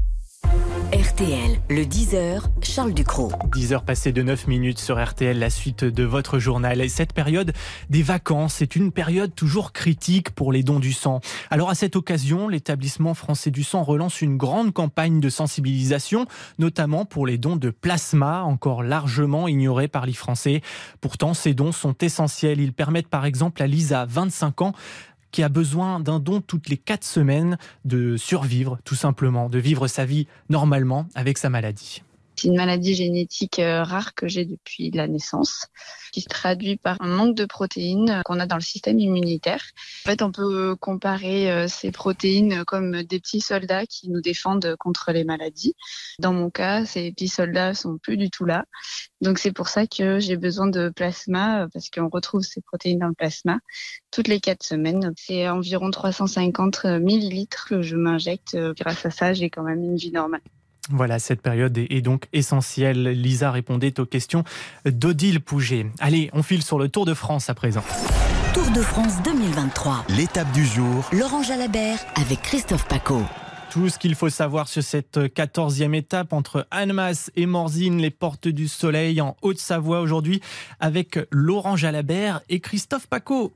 RTL, 1.15 1.61
le 1.71 1.83
10h, 1.83 2.43
Charles 2.61 2.93
Ducrot. 2.93 3.31
10h 3.55 3.85
passées 3.85 4.11
de 4.11 4.21
9 4.21 4.49
minutes 4.49 4.81
sur 4.81 5.01
RTL, 5.01 5.39
la 5.39 5.49
suite 5.49 5.85
de 5.85 6.03
votre 6.03 6.41
journal. 6.41 6.81
Et 6.81 6.89
cette 6.89 7.13
période 7.13 7.53
des 7.89 8.03
vacances 8.03 8.61
est 8.63 8.75
une 8.75 8.91
période 8.91 9.33
toujours 9.33 9.73
critique 9.73 10.31
pour 10.31 10.51
les 10.51 10.65
dons 10.65 10.81
du 10.81 10.93
sang. 10.93 11.21
Alors 11.51 11.71
à 11.71 11.77
cette 11.77 11.95
occasion, 11.95 12.49
l'établissement 12.49 13.15
français 13.15 13.53
du 13.53 13.63
sang 13.63 13.85
relance 13.85 14.23
une 14.23 14.37
grande 14.37 14.73
campagne 14.73 15.21
de 15.21 15.29
sensibilisation, 15.29 16.27
notamment 16.59 17.05
pour 17.05 17.29
les 17.29 17.39
dons 17.39 17.55
de 17.55 17.71
plasma, 17.71 18.43
encore 18.43 18.83
largement 18.83 19.47
ignorés 19.47 19.87
par 19.87 20.07
les 20.07 20.15
Français. 20.15 20.63
Pourtant, 21.01 21.33
ces 21.33 21.55
dons 21.55 21.71
sont 21.71 21.95
essentiels. 22.01 22.61
Ils 22.61 22.73
permettent 22.73 23.07
par 23.07 23.25
exemple 23.25 23.63
à 23.63 23.69
Lisa, 23.69 24.05
25 24.05 24.63
ans, 24.63 24.73
qui 25.35 25.43
a 25.43 25.49
besoin 25.49 25.99
d'un 25.99 26.21
don 26.21 26.41
toutes 26.41 26.69
les 26.69 26.77
quatre 26.77 27.03
semaines 27.03 27.59
de 27.85 28.17
survivre, 28.17 28.79
tout 28.85 28.95
simplement, 28.95 29.49
de 29.49 29.59
vivre 29.59 29.89
sa 29.89 30.05
vie 30.05 30.29
normalement 30.49 31.09
avec 31.17 31.39
sa 31.39 31.51
maladie. 31.51 32.05
C'est 32.37 32.49
une 32.49 32.57
maladie 32.57 32.95
génétique 32.95 33.59
euh, 33.59 33.83
rare 33.83 34.15
que 34.15 34.27
j'ai 34.27 34.45
depuis 34.45 34.91
la 34.91 35.07
naissance, 35.07 35.69
qui 36.13 36.21
se 36.21 36.29
traduit 36.29 36.77
par 36.77 36.97
un 37.01 37.07
manque 37.07 37.37
de 37.37 37.45
protéines 37.45 38.23
qu'on 38.25 38.41
a 38.41 38.47
dans 38.47 38.57
le 38.57 38.63
système 38.63 38.99
immunitaire. 38.99 39.63
En 40.07 40.11
fait, 40.11 40.23
on 40.23 40.33
peut 40.33 40.75
comparer 40.77 41.51
euh, 41.51 41.69
ces 41.69 41.93
protéines 41.93 42.65
comme 42.65 43.03
des 43.03 43.21
petits 43.21 43.41
soldats 43.41 43.87
qui 43.87 44.11
nous 44.11 44.21
défendent 44.21 44.75
contre 44.79 45.13
les 45.13 45.25
maladies. 45.25 45.75
Dans 46.19 46.33
mon 46.33 46.51
cas, 46.51 46.85
ces 46.85 47.13
petits 47.13 47.29
soldats 47.29 47.75
sont 47.75 47.99
plus 47.99 48.17
du 48.17 48.31
tout 48.31 48.45
là. 48.45 48.65
Donc 49.21 49.39
c'est 49.39 49.53
pour 49.53 49.69
ça 49.69 49.87
que 49.87 50.19
j'ai 50.19 50.37
besoin 50.37 50.67
de 50.67 50.89
plasma, 50.89 51.63
euh, 51.63 51.69
parce 51.73 51.89
qu'on 51.89 52.09
retrouve 52.09 52.43
ces 52.43 52.63
protéines 52.63 52.99
dans 52.99 53.09
le 53.09 53.15
plasma 53.15 53.59
toutes 54.11 54.29
les 54.29 54.41
quatre 54.41 54.65
semaines. 54.65 55.13
C'est 55.17 55.49
environ 55.49 55.91
350 55.91 56.85
millilitres 57.01 57.67
que 57.69 57.83
je 57.83 57.97
m'injecte. 57.97 58.57
Grâce 58.77 59.07
à 59.07 59.11
ça, 59.11 59.33
j'ai 59.33 59.51
quand 59.51 59.63
même 59.63 59.83
une 59.83 59.97
vie 59.97 60.13
normale. 60.13 60.41
Voilà, 60.91 61.19
cette 61.19 61.41
période 61.41 61.77
est 61.79 62.03
donc 62.03 62.27
essentielle. 62.33 63.05
Lisa 63.09 63.51
répondait 63.51 63.99
aux 64.01 64.07
questions 64.07 64.45
d'Odile 64.85 65.41
Pouget. 65.41 65.87
Allez, 65.99 66.31
on 66.35 66.43
file 66.43 66.63
sur 66.63 66.79
le 66.79 66.89
Tour 66.89 67.07
de 67.07 67.15
France 67.15 67.49
à 67.49 67.55
présent. 67.55 67.83
Tour 68.53 68.71
de 68.71 68.83
France 68.83 69.23
2023. 69.23 70.05
L'étape 70.11 70.51
du 70.53 70.65
jour. 70.65 71.09
Laurent 71.13 71.43
Jalabert 71.43 71.99
avec 72.17 72.43
Christophe 72.43 72.87
Paco. 72.87 73.23
tout 73.71 73.89
ce 73.89 73.99
qu'il 73.99 74.15
faut 74.15 74.29
savoir 74.29 74.69
sur 74.69 74.83
cette 74.83 75.17
14e 75.19 75.95
étape 75.95 76.33
entre 76.33 76.67
Annemasse 76.71 77.33
et 77.35 77.47
Morzine, 77.47 77.99
les 77.99 78.11
portes 78.11 78.47
du 78.47 78.69
soleil 78.69 79.21
en 79.21 79.37
Haute-Savoie 79.43 80.01
aujourd'hui 80.01 80.41
avec 80.79 81.19
Laurent 81.31 81.77
Jalabert 81.77 82.43
et 82.49 82.61
Christophe 82.61 83.09
Paco. 83.09 83.53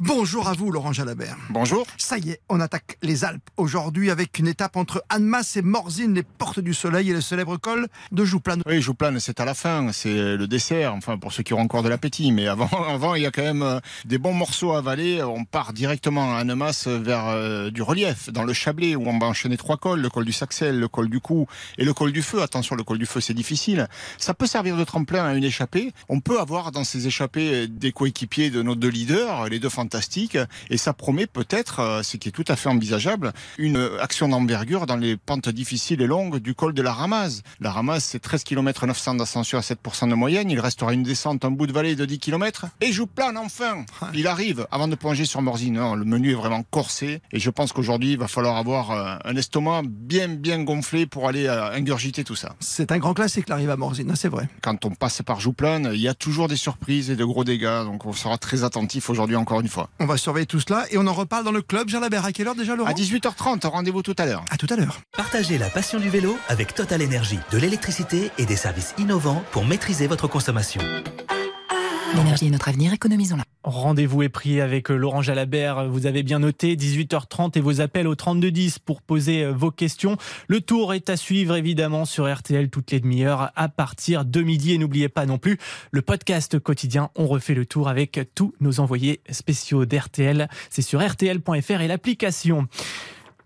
Bonjour 0.00 0.46
à 0.46 0.52
vous, 0.52 0.70
Laurent 0.70 0.92
Jalabert. 0.92 1.36
Bonjour. 1.50 1.84
Ça 1.96 2.18
y 2.18 2.30
est, 2.30 2.40
on 2.48 2.60
attaque 2.60 2.98
les 3.02 3.24
Alpes 3.24 3.50
aujourd'hui 3.56 4.12
avec 4.12 4.38
une 4.38 4.46
étape 4.46 4.76
entre 4.76 5.02
Annemasse 5.08 5.56
et 5.56 5.62
Morzine, 5.62 6.14
les 6.14 6.22
portes 6.22 6.60
du 6.60 6.72
soleil 6.72 7.10
et 7.10 7.12
le 7.12 7.20
célèbre 7.20 7.56
col 7.56 7.88
de 8.12 8.24
Jouplane. 8.24 8.62
Oui, 8.64 8.80
Jouplane, 8.80 9.18
c'est 9.18 9.40
à 9.40 9.44
la 9.44 9.54
fin, 9.54 9.90
c'est 9.90 10.36
le 10.36 10.46
dessert, 10.46 10.94
enfin 10.94 11.18
pour 11.18 11.32
ceux 11.32 11.42
qui 11.42 11.52
auront 11.52 11.64
encore 11.64 11.82
de 11.82 11.88
l'appétit. 11.88 12.30
Mais 12.30 12.46
avant, 12.46 12.70
avant, 12.88 13.16
il 13.16 13.22
y 13.22 13.26
a 13.26 13.32
quand 13.32 13.42
même 13.42 13.62
euh, 13.62 13.80
des 14.04 14.18
bons 14.18 14.34
morceaux 14.34 14.70
à 14.70 14.78
avaler. 14.78 15.20
On 15.24 15.44
part 15.44 15.72
directement 15.72 16.36
à 16.36 16.38
Annemasse 16.38 16.86
vers 16.86 17.26
euh, 17.26 17.70
du 17.72 17.82
relief, 17.82 18.30
dans 18.30 18.44
le 18.44 18.52
Chablais, 18.52 18.94
où 18.94 19.04
on 19.04 19.18
va 19.18 19.26
enchaîner 19.26 19.56
trois 19.56 19.78
cols, 19.78 20.00
le 20.00 20.10
col 20.10 20.24
du 20.24 20.32
Saxel, 20.32 20.78
le 20.78 20.86
col 20.86 21.10
du 21.10 21.18
Cou 21.18 21.48
et 21.76 21.84
le 21.84 21.92
col 21.92 22.12
du 22.12 22.22
Feu. 22.22 22.40
Attention, 22.40 22.76
le 22.76 22.84
col 22.84 22.98
du 22.98 23.06
Feu, 23.06 23.20
c'est 23.20 23.34
difficile. 23.34 23.88
Ça 24.16 24.32
peut 24.32 24.46
servir 24.46 24.76
de 24.76 24.84
tremplin 24.84 25.24
à 25.24 25.34
une 25.34 25.42
échappée. 25.42 25.92
On 26.08 26.20
peut 26.20 26.38
avoir 26.38 26.70
dans 26.70 26.84
ces 26.84 27.08
échappées 27.08 27.66
des 27.66 27.90
coéquipiers 27.90 28.50
de 28.50 28.62
nos 28.62 28.76
deux 28.76 28.90
leaders, 28.90 29.48
les 29.48 29.58
deux 29.58 29.68
fantastiques, 29.68 29.87
et 30.70 30.76
ça 30.76 30.92
promet 30.92 31.26
peut-être, 31.26 31.80
euh, 31.80 32.02
ce 32.02 32.16
qui 32.16 32.28
est 32.28 32.32
tout 32.32 32.44
à 32.48 32.56
fait 32.56 32.68
envisageable, 32.68 33.32
une 33.58 33.90
action 34.00 34.28
d'envergure 34.28 34.86
dans 34.86 34.96
les 34.96 35.16
pentes 35.16 35.48
difficiles 35.48 36.00
et 36.02 36.06
longues 36.06 36.38
du 36.38 36.54
col 36.54 36.74
de 36.74 36.82
la 36.82 36.92
Ramaz. 36.92 37.42
La 37.60 37.70
Ramaz, 37.70 38.00
c'est 38.00 38.20
13 38.20 38.44
km 38.44 38.86
900 38.86 39.14
d'ascension 39.14 39.58
à 39.58 39.60
7% 39.60 40.08
de 40.08 40.14
moyenne. 40.14 40.50
Il 40.50 40.60
restera 40.60 40.92
une 40.92 41.02
descente, 41.02 41.44
un 41.44 41.50
bout 41.50 41.66
de 41.66 41.72
vallée 41.72 41.96
de 41.96 42.04
10 42.04 42.18
km. 42.18 42.66
Et 42.80 42.92
je 42.92 43.02
plane 43.02 43.36
enfin 43.36 43.84
Il 44.14 44.26
arrive 44.26 44.66
avant 44.70 44.88
de 44.88 44.94
plonger 44.94 45.24
sur 45.24 45.42
Morzine. 45.42 45.74
Non, 45.74 45.94
le 45.94 46.04
menu 46.04 46.32
est 46.32 46.34
vraiment 46.34 46.62
corsé. 46.62 47.20
Et 47.32 47.38
je 47.38 47.50
pense 47.50 47.72
qu'aujourd'hui, 47.72 48.12
il 48.12 48.18
va 48.18 48.28
falloir 48.28 48.56
avoir 48.56 48.90
euh, 48.90 49.16
un 49.24 49.36
estomac 49.36 49.82
bien, 49.86 50.28
bien 50.28 50.62
gonflé 50.62 51.06
pour 51.06 51.28
aller 51.28 51.46
euh, 51.46 51.70
ingurgiter 51.72 52.24
tout 52.24 52.34
ça. 52.34 52.54
C'est 52.60 52.92
un 52.92 52.98
grand 52.98 53.14
classique 53.14 53.48
l'arrivée 53.48 53.72
à 53.72 53.76
Morzine, 53.76 54.10
hein, 54.10 54.16
c'est 54.16 54.28
vrai. 54.28 54.48
Quand 54.62 54.84
on 54.84 54.90
passe 54.90 55.22
par 55.22 55.40
Jouplane, 55.40 55.90
il 55.94 56.00
y 56.00 56.08
a 56.08 56.14
toujours 56.14 56.48
des 56.48 56.56
surprises 56.56 57.10
et 57.10 57.16
de 57.16 57.24
gros 57.24 57.44
dégâts. 57.44 57.84
Donc 57.84 58.06
on 58.06 58.12
sera 58.12 58.38
très 58.38 58.64
attentif 58.64 59.10
aujourd'hui 59.10 59.36
encore 59.36 59.60
une 59.60 59.68
fois. 59.68 59.77
On 60.00 60.06
va 60.06 60.16
surveiller 60.16 60.46
tout 60.46 60.60
cela 60.60 60.86
et 60.90 60.98
on 60.98 61.06
en 61.06 61.12
reparle 61.12 61.44
dans 61.44 61.52
le 61.52 61.62
club 61.62 61.88
Jalabert. 61.88 62.24
À 62.24 62.32
quelle 62.32 62.48
heure 62.48 62.54
déjà, 62.54 62.76
Laurent 62.76 62.90
À 62.90 62.94
18h30, 62.94 63.66
rendez-vous 63.66 64.02
tout 64.02 64.16
à 64.18 64.26
l'heure. 64.26 64.44
À 64.50 64.56
tout 64.56 64.66
à 64.70 64.76
l'heure. 64.76 65.00
Partagez 65.16 65.58
la 65.58 65.70
passion 65.70 65.98
du 65.98 66.08
vélo 66.08 66.36
avec 66.48 66.74
Total 66.74 67.02
Énergie, 67.02 67.38
de 67.52 67.58
l'électricité 67.58 68.30
et 68.38 68.46
des 68.46 68.56
services 68.56 68.94
innovants 68.98 69.42
pour 69.52 69.64
maîtriser 69.64 70.06
votre 70.06 70.28
consommation. 70.28 70.80
L'énergie 72.16 72.46
est 72.46 72.50
notre 72.50 72.68
avenir, 72.68 72.92
économisons-la. 72.92 73.44
Rendez-vous 73.62 74.22
est 74.22 74.28
pris 74.28 74.60
avec 74.60 74.90
euh, 74.90 74.96
Laurent 74.96 75.20
Jalabert. 75.20 75.88
Vous 75.88 76.06
avez 76.06 76.22
bien 76.22 76.38
noté 76.38 76.74
18h30 76.74 77.58
et 77.58 77.60
vos 77.60 77.80
appels 77.80 78.06
au 78.06 78.14
3210 78.14 78.78
pour 78.78 79.02
poser 79.02 79.44
euh, 79.44 79.52
vos 79.52 79.70
questions. 79.70 80.16
Le 80.46 80.60
tour 80.60 80.94
est 80.94 81.10
à 81.10 81.16
suivre 81.16 81.54
évidemment 81.56 82.06
sur 82.06 82.32
RTL 82.32 82.70
toutes 82.70 82.90
les 82.92 83.00
demi-heures 83.00 83.50
à 83.56 83.68
partir 83.68 84.24
de 84.24 84.40
midi. 84.40 84.72
Et 84.72 84.78
n'oubliez 84.78 85.08
pas 85.08 85.26
non 85.26 85.38
plus 85.38 85.58
le 85.90 86.00
podcast 86.02 86.58
quotidien. 86.58 87.10
On 87.14 87.26
refait 87.26 87.54
le 87.54 87.66
tour 87.66 87.88
avec 87.88 88.20
tous 88.34 88.54
nos 88.60 88.80
envoyés 88.80 89.20
spéciaux 89.30 89.84
d'RTL. 89.84 90.48
C'est 90.70 90.82
sur 90.82 91.06
rtl.fr 91.06 91.80
et 91.80 91.88
l'application. 91.88 92.68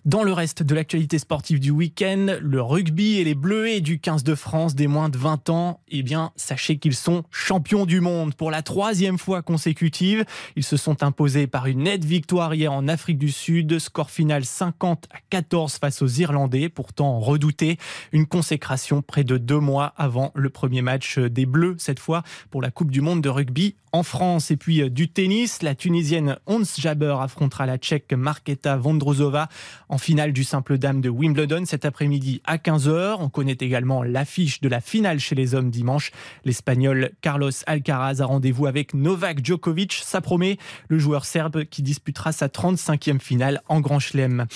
Dans 0.04 0.24
le 0.24 0.32
reste 0.32 0.64
de 0.64 0.74
l'actualité 0.74 1.16
sportive 1.20 1.60
du 1.60 1.70
week-end, 1.70 2.26
le 2.40 2.60
rugby 2.60 3.18
et 3.18 3.24
les 3.24 3.36
Bleuets 3.36 3.80
du 3.80 4.00
15 4.00 4.24
de 4.24 4.34
France 4.34 4.74
des 4.74 4.88
moins 4.88 5.08
de 5.08 5.16
20 5.16 5.48
ans, 5.48 5.78
eh 5.86 6.02
bien, 6.02 6.32
sachez 6.34 6.76
qu'ils 6.78 6.96
sont 6.96 7.22
champions 7.30 7.86
du 7.86 8.00
monde 8.00 8.34
pour 8.34 8.50
la 8.50 8.62
troisième 8.62 9.16
fois 9.16 9.42
consécutive. 9.42 10.24
Ils 10.56 10.64
se 10.64 10.76
sont 10.76 11.04
imposés 11.04 11.46
par 11.46 11.66
une 11.66 11.84
nette 11.84 12.04
victoire 12.04 12.52
hier 12.52 12.72
en 12.72 12.88
Afrique 12.88 13.18
du 13.18 13.30
Sud, 13.30 13.78
score 13.78 14.10
final 14.10 14.44
50 14.44 15.06
à 15.12 15.18
14 15.30 15.78
face 15.78 16.02
aux 16.02 16.08
Irlandais, 16.08 16.68
pourtant 16.68 17.20
redoutés. 17.20 17.78
Une 18.10 18.26
consécration 18.26 19.02
près 19.02 19.22
de 19.22 19.38
deux 19.38 19.60
mois 19.60 19.94
avant 19.96 20.32
le 20.34 20.50
premier 20.50 20.82
match 20.82 21.20
des 21.20 21.46
Bleus, 21.46 21.76
cette 21.78 22.00
fois 22.00 22.24
pour 22.50 22.60
la 22.60 22.72
Coupe 22.72 22.90
du 22.90 23.02
Monde 23.02 23.22
de 23.22 23.28
rugby 23.28 23.76
en 23.92 24.02
France. 24.02 24.50
Et 24.50 24.56
puis 24.56 24.82
euh, 24.82 24.90
du 24.90 25.08
tennis, 25.08 25.62
la 25.62 25.74
Tunisienne 25.74 26.38
Ons 26.46 26.78
Jabeur 26.78 27.20
affrontera 27.20 27.66
la 27.66 27.78
Tchèque 27.78 28.12
Marketa 28.12 28.76
Vondrozova 28.76 29.48
en 29.92 29.98
finale 29.98 30.32
du 30.32 30.42
simple 30.42 30.78
dame 30.78 31.02
de 31.02 31.10
Wimbledon 31.10 31.64
cet 31.66 31.84
après-midi 31.84 32.40
à 32.46 32.56
15h. 32.56 33.16
On 33.20 33.28
connaît 33.28 33.58
également 33.60 34.02
l'affiche 34.02 34.62
de 34.62 34.68
la 34.70 34.80
finale 34.80 35.20
chez 35.20 35.34
les 35.34 35.54
hommes 35.54 35.70
dimanche. 35.70 36.12
L'Espagnol 36.46 37.10
Carlos 37.20 37.50
Alcaraz 37.66 38.20
a 38.20 38.24
rendez-vous 38.24 38.66
avec 38.66 38.94
Novak 38.94 39.44
Djokovic. 39.44 40.00
Ça 40.02 40.22
promet 40.22 40.56
le 40.88 40.98
joueur 40.98 41.26
serbe 41.26 41.64
qui 41.64 41.82
disputera 41.82 42.32
sa 42.32 42.46
35e 42.46 43.20
finale 43.20 43.60
en 43.68 43.80
Grand 43.80 43.98
Chelem. 43.98 44.46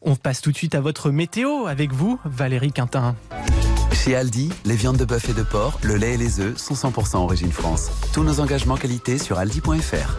On 0.00 0.16
passe 0.16 0.40
tout 0.40 0.50
de 0.50 0.56
suite 0.56 0.74
à 0.74 0.80
votre 0.80 1.12
météo 1.12 1.66
avec 1.66 1.92
vous, 1.92 2.18
Valérie 2.24 2.72
Quintin. 2.72 3.14
Chez 3.92 4.16
Aldi, 4.16 4.50
les 4.64 4.74
viandes 4.74 4.96
de 4.96 5.04
bœuf 5.04 5.28
et 5.28 5.34
de 5.34 5.44
porc, 5.44 5.78
le 5.84 5.94
lait 5.94 6.14
et 6.14 6.18
les 6.18 6.40
œufs 6.40 6.56
sont 6.58 6.74
100% 6.74 7.18
origine 7.18 7.52
France. 7.52 7.88
Tous 8.12 8.24
nos 8.24 8.40
engagements 8.40 8.76
qualité 8.76 9.18
sur 9.18 9.38
aldi.fr. 9.38 10.16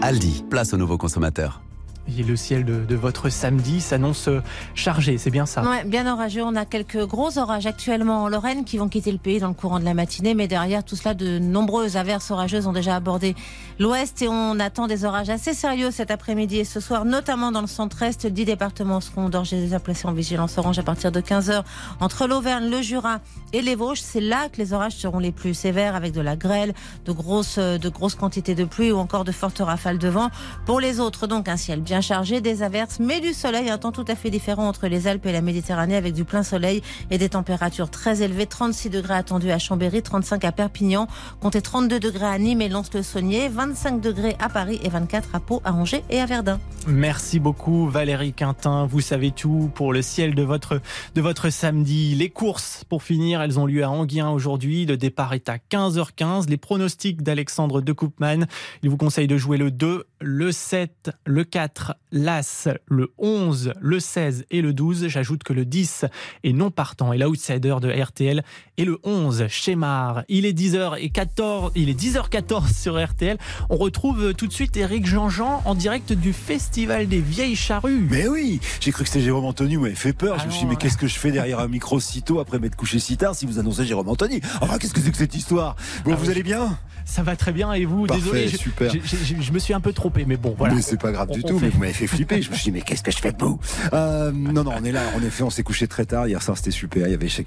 Aldi, 0.00 0.44
place 0.48 0.72
aux 0.72 0.78
nouveaux 0.78 0.96
consommateurs. 0.96 1.60
Le 2.08 2.36
ciel 2.36 2.64
de, 2.64 2.94
votre 2.94 3.28
samedi 3.28 3.80
s'annonce 3.80 4.28
chargé, 4.74 5.18
c'est 5.18 5.30
bien 5.30 5.44
ça? 5.44 5.62
Ouais, 5.62 5.84
bien 5.84 6.10
orageux. 6.10 6.42
On 6.42 6.54
a 6.54 6.64
quelques 6.64 7.04
gros 7.04 7.36
orages 7.36 7.66
actuellement 7.66 8.22
en 8.22 8.28
Lorraine 8.28 8.64
qui 8.64 8.78
vont 8.78 8.88
quitter 8.88 9.10
le 9.12 9.18
pays 9.18 9.40
dans 9.40 9.48
le 9.48 9.54
courant 9.54 9.80
de 9.80 9.84
la 9.84 9.92
matinée, 9.92 10.34
mais 10.34 10.48
derrière 10.48 10.84
tout 10.84 10.96
cela, 10.96 11.14
de 11.14 11.38
nombreuses 11.38 11.96
averses 11.96 12.30
orageuses 12.30 12.66
ont 12.66 12.72
déjà 12.72 12.96
abordé 12.96 13.34
l'ouest 13.78 14.22
et 14.22 14.28
on 14.28 14.58
attend 14.60 14.86
des 14.86 15.04
orages 15.04 15.30
assez 15.30 15.52
sérieux 15.52 15.90
cet 15.90 16.10
après-midi 16.10 16.58
et 16.60 16.64
ce 16.64 16.80
soir, 16.80 17.04
notamment 17.04 17.52
dans 17.52 17.60
le 17.60 17.66
centre-est. 17.66 18.26
Dix 18.26 18.44
départements 18.44 19.00
seront 19.00 19.28
d'ores 19.28 19.52
et 19.52 19.60
déjà 19.60 19.80
placés 19.80 20.06
en 20.06 20.12
vigilance 20.12 20.56
orange 20.58 20.78
à 20.78 20.82
partir 20.82 21.12
de 21.12 21.20
15h 21.20 21.64
entre 22.00 22.26
l'Auvergne, 22.26 22.70
le 22.70 22.82
Jura 22.82 23.18
et 23.52 23.62
les 23.62 23.74
Vosges. 23.74 24.00
C'est 24.00 24.20
là 24.20 24.48
que 24.48 24.58
les 24.58 24.72
orages 24.72 24.96
seront 24.96 25.18
les 25.18 25.32
plus 25.32 25.54
sévères 25.54 25.94
avec 25.94 26.12
de 26.12 26.20
la 26.20 26.36
grêle, 26.36 26.72
de 27.04 27.12
grosses, 27.12 27.58
de 27.58 27.88
grosses 27.88 28.14
quantités 28.14 28.54
de 28.54 28.64
pluie 28.64 28.92
ou 28.92 28.98
encore 28.98 29.24
de 29.24 29.32
fortes 29.32 29.58
rafales 29.58 29.98
de 29.98 30.08
vent. 30.08 30.30
Pour 30.64 30.80
les 30.80 31.00
autres, 31.00 31.26
donc 31.26 31.48
un 31.48 31.56
ciel 31.56 31.80
bien 31.80 31.95
chargé, 32.00 32.40
des 32.40 32.62
averses, 32.62 32.98
mais 33.00 33.20
du 33.20 33.32
soleil, 33.32 33.70
un 33.70 33.78
temps 33.78 33.92
tout 33.92 34.04
à 34.08 34.14
fait 34.14 34.30
différent 34.30 34.68
entre 34.68 34.86
les 34.86 35.06
Alpes 35.06 35.26
et 35.26 35.32
la 35.32 35.40
Méditerranée 35.40 35.96
avec 35.96 36.14
du 36.14 36.24
plein 36.24 36.42
soleil 36.42 36.82
et 37.10 37.18
des 37.18 37.28
températures 37.28 37.90
très 37.90 38.22
élevées. 38.22 38.46
36 38.46 38.90
degrés 38.90 39.14
attendus 39.14 39.50
à 39.50 39.58
Chambéry, 39.58 40.02
35 40.02 40.44
à 40.44 40.52
Perpignan, 40.52 41.06
comptez 41.40 41.60
32 41.60 42.00
degrés 42.00 42.26
à 42.26 42.38
Nîmes 42.38 42.62
et 42.62 42.68
Lons-le-Saunier, 42.68 43.48
25 43.48 44.00
degrés 44.00 44.36
à 44.40 44.48
Paris 44.48 44.80
et 44.82 44.88
24 44.88 45.34
à 45.34 45.40
Pau, 45.40 45.60
à 45.64 45.72
Angers 45.72 46.04
et 46.10 46.20
à 46.20 46.26
Verdun. 46.26 46.60
Merci 46.86 47.40
beaucoup 47.40 47.88
Valérie 47.88 48.32
Quintin. 48.32 48.86
Vous 48.86 49.00
savez 49.00 49.30
tout 49.30 49.70
pour 49.74 49.92
le 49.92 50.02
ciel 50.02 50.34
de 50.34 50.42
votre, 50.42 50.80
de 51.14 51.20
votre 51.20 51.50
samedi. 51.50 52.14
Les 52.14 52.30
courses, 52.30 52.84
pour 52.88 53.02
finir, 53.02 53.42
elles 53.42 53.58
ont 53.58 53.66
lieu 53.66 53.82
à 53.82 53.90
Anguien 53.90 54.30
aujourd'hui. 54.30 54.86
Le 54.86 54.96
départ 54.96 55.32
est 55.32 55.48
à 55.48 55.56
15h15. 55.56 56.48
Les 56.48 56.56
pronostics 56.56 57.22
d'Alexandre 57.22 57.80
de 57.80 57.92
Koopman. 57.92 58.46
Il 58.82 58.90
vous 58.90 58.96
conseille 58.96 59.26
de 59.26 59.36
jouer 59.36 59.58
le 59.58 59.70
2, 59.70 60.04
le 60.20 60.52
7, 60.52 61.10
le 61.24 61.44
4, 61.44 61.85
l'As, 62.12 62.68
le 62.86 63.12
11, 63.18 63.72
le 63.80 64.00
16 64.00 64.46
et 64.50 64.62
le 64.62 64.72
12. 64.72 65.08
J'ajoute 65.08 65.42
que 65.42 65.52
le 65.52 65.64
10 65.64 66.06
est 66.44 66.52
non 66.52 66.70
partant 66.70 67.12
et 67.12 67.18
l'outsider 67.18 67.76
de 67.80 67.90
RTL 67.90 68.42
et 68.78 68.84
le 68.84 68.98
11, 69.04 69.46
Chémar. 69.48 70.22
Il 70.28 70.44
est 70.46 70.52
10h14, 70.58 71.72
il 71.74 71.88
est 71.88 71.98
10h14 72.00 72.72
sur 72.80 73.02
RTL. 73.02 73.38
On 73.70 73.76
retrouve 73.76 74.34
tout 74.34 74.46
de 74.46 74.52
suite 74.52 74.76
Eric 74.76 75.06
Jean-Jean 75.06 75.62
en 75.64 75.74
direct 75.74 76.12
du 76.12 76.32
Festival 76.32 77.08
des 77.08 77.20
Vieilles 77.20 77.56
Charrues. 77.56 78.06
Mais 78.10 78.28
oui, 78.28 78.60
j'ai 78.80 78.92
cru 78.92 79.04
que 79.04 79.08
c'était 79.10 79.24
Jérôme 79.24 79.44
Anthony, 79.44 79.76
vous 79.76 79.82
m'avez 79.82 79.94
fait 79.94 80.12
peur. 80.12 80.38
je 80.40 80.46
me 80.46 80.50
suis 80.50 80.60
dit, 80.60 80.66
mais 80.66 80.76
qu'est-ce 80.76 80.96
que 80.98 81.06
je 81.06 81.18
fais 81.18 81.30
derrière 81.30 81.60
un 81.60 81.68
micro 81.68 82.00
si 82.00 82.22
tôt 82.22 82.38
après 82.40 82.58
m'être 82.58 82.76
couché 82.76 82.98
si 82.98 83.16
tard 83.16 83.34
si 83.34 83.46
vous 83.46 83.58
annoncez 83.58 83.84
Jérôme 83.86 84.08
Anthony? 84.08 84.40
Enfin, 84.60 84.78
qu'est-ce 84.78 84.94
que 84.94 85.00
c'est 85.00 85.10
que 85.10 85.16
cette 85.16 85.34
histoire? 85.34 85.76
Bon, 86.04 86.12
Ah 86.12 86.16
vous 86.16 86.26
oui. 86.26 86.30
allez 86.32 86.42
bien? 86.42 86.78
Ça 87.04 87.22
va 87.22 87.36
très 87.36 87.52
bien 87.52 87.72
et 87.72 87.84
vous? 87.84 88.06
Parfait, 88.06 88.20
Désolé, 88.22 88.48
je- 88.48 88.56
super. 88.56 88.92
je, 88.92 88.98
je- 88.98 89.40
je 89.40 89.52
me 89.52 89.58
suis 89.60 89.72
un 89.72 89.80
peu 89.80 89.92
trompé, 89.92 90.24
mais 90.26 90.36
bon, 90.36 90.54
voilà. 90.58 90.74
Mais 90.74 90.82
c'est 90.82 91.00
pas 91.00 91.12
grave 91.12 91.28
On- 91.30 91.34
du 91.34 91.40
on 91.44 91.48
tout, 91.48 91.58
fait- 91.60 91.66
mais 91.66 91.70
vous 91.70 91.78
m'avez 91.78 91.92
fait 91.92 92.06
flipper. 92.08 92.42
Je 92.42 92.50
me 92.50 92.56
suis 92.56 92.64
dit, 92.64 92.72
mais 92.72 92.80
qu'est-ce 92.82 93.02
que 93.04 93.12
je 93.12 93.18
fais 93.18 93.30
de 93.32 93.36
beau? 93.36 93.60
Euh, 93.92 94.32
Non, 94.32 94.64
non, 94.64 94.72
on 94.76 94.84
est 94.84 94.90
là. 94.92 95.02
En 95.16 95.22
effet, 95.22 95.44
on 95.44 95.50
s'est 95.50 95.62
couché 95.62 95.86
très 95.86 96.04
tard. 96.04 96.26
Hier 96.26 96.42
soir, 96.42 96.56
c'était 96.56 96.72
super. 96.72 97.06
Il 97.06 97.12
y 97.12 97.14
avait 97.14 97.28
chez. 97.28 97.44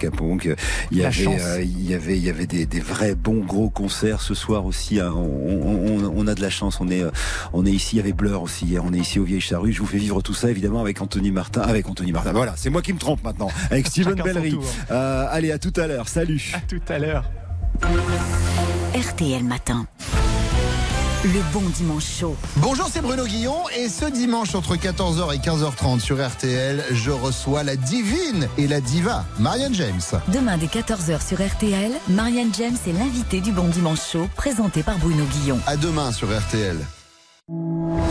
Il 0.92 0.98
y 0.98 1.04
avait, 1.04 1.12
chance. 1.24 1.42
euh, 1.44 1.62
il 1.62 1.90
y 1.90 1.94
avait, 1.94 2.18
il 2.18 2.24
y 2.24 2.30
avait 2.30 2.46
des, 2.48 2.66
des 2.66 2.80
vrais 2.80 3.16
bons 3.16 3.44
gros 3.46 3.70
concerts 3.70 4.22
ce 4.22 4.34
soir 4.34 4.66
aussi. 4.66 5.00
hein. 5.00 5.12
On, 5.16 5.20
on- 5.22 6.06
on- 6.06 6.14
on 6.16 6.28
a 6.28 6.36
de 6.36 6.42
la 6.42 6.50
chance. 6.50 6.80
On 6.82 6.90
est, 6.90 7.04
euh, 7.04 7.12
on 7.54 7.66
est 7.66 7.72
ici. 7.72 7.96
Il 7.96 7.98
y 7.98 8.00
avait 8.02 8.14
Blur 8.14 8.42
aussi. 8.42 8.66
hier. 8.66 8.84
On 8.86 8.94
est 8.94 9.00
ici 9.00 9.20
au 9.20 9.24
Vieilles 9.24 9.42
Charrues. 9.42 9.72
Je 9.74 9.80
vous 9.80 9.86
fais 9.88 9.98
vivre 9.98 10.22
tout 10.22 10.34
ça 10.34 10.50
évidemment 10.50 10.82
avec 10.82 11.02
Anthony 11.02 11.32
Martin. 11.32 11.62
Avec 11.62 11.88
Anthony 11.88 12.12
Martin. 12.12 12.32
Voilà, 12.34 12.54
c'est 12.58 12.70
moi 12.70 12.82
qui 12.82 12.94
me 12.94 13.00
trompe 13.00 13.24
maintenant. 13.24 13.50
Avec 13.72 13.88
Steven 13.92 14.16
Bellery. 14.16 14.58
Euh, 14.92 15.26
allez, 15.30 15.52
à 15.52 15.60
tout 15.60 15.74
à 15.78 15.88
l'heure. 15.88 16.08
Salut. 16.08 16.52
À 16.56 16.60
tout 16.62 16.82
à 16.90 17.00
l'heure. 17.00 17.30
RTL 18.96 19.44
Matin. 19.44 19.86
Le 21.26 21.52
bon 21.52 21.68
dimanche 21.72 22.06
chaud. 22.06 22.38
Bonjour, 22.56 22.88
c'est 22.90 23.02
Bruno 23.02 23.26
Guillon 23.26 23.68
et 23.78 23.90
ce 23.90 24.06
dimanche 24.06 24.56
entre 24.56 24.78
14h 24.78 25.36
et 25.36 25.40
15h30 25.40 26.00
sur 26.00 26.26
RTL, 26.26 26.82
je 26.92 27.12
reçois 27.12 27.64
la 27.64 27.76
divine 27.76 28.48
et 28.58 28.68
la 28.68 28.80
diva, 28.80 29.26
Marianne 29.38 29.74
James. 29.74 30.00
Demain 30.30 30.58
dès 30.58 30.68
14h 30.68 31.28
sur 31.28 31.46
RTL, 31.46 31.92
Marianne 32.08 32.54
James 32.54 32.78
est 32.88 32.94
l'invitée 32.94 33.42
du 33.42 33.52
Bon 33.52 33.68
Dimanche 33.68 34.00
Chaud, 34.00 34.30
présenté 34.38 34.82
par 34.82 34.98
Bruno 34.98 35.26
Guillon. 35.26 35.60
À 35.68 35.76
demain 35.76 36.14
sur 36.14 36.30
RTL. 36.30 36.78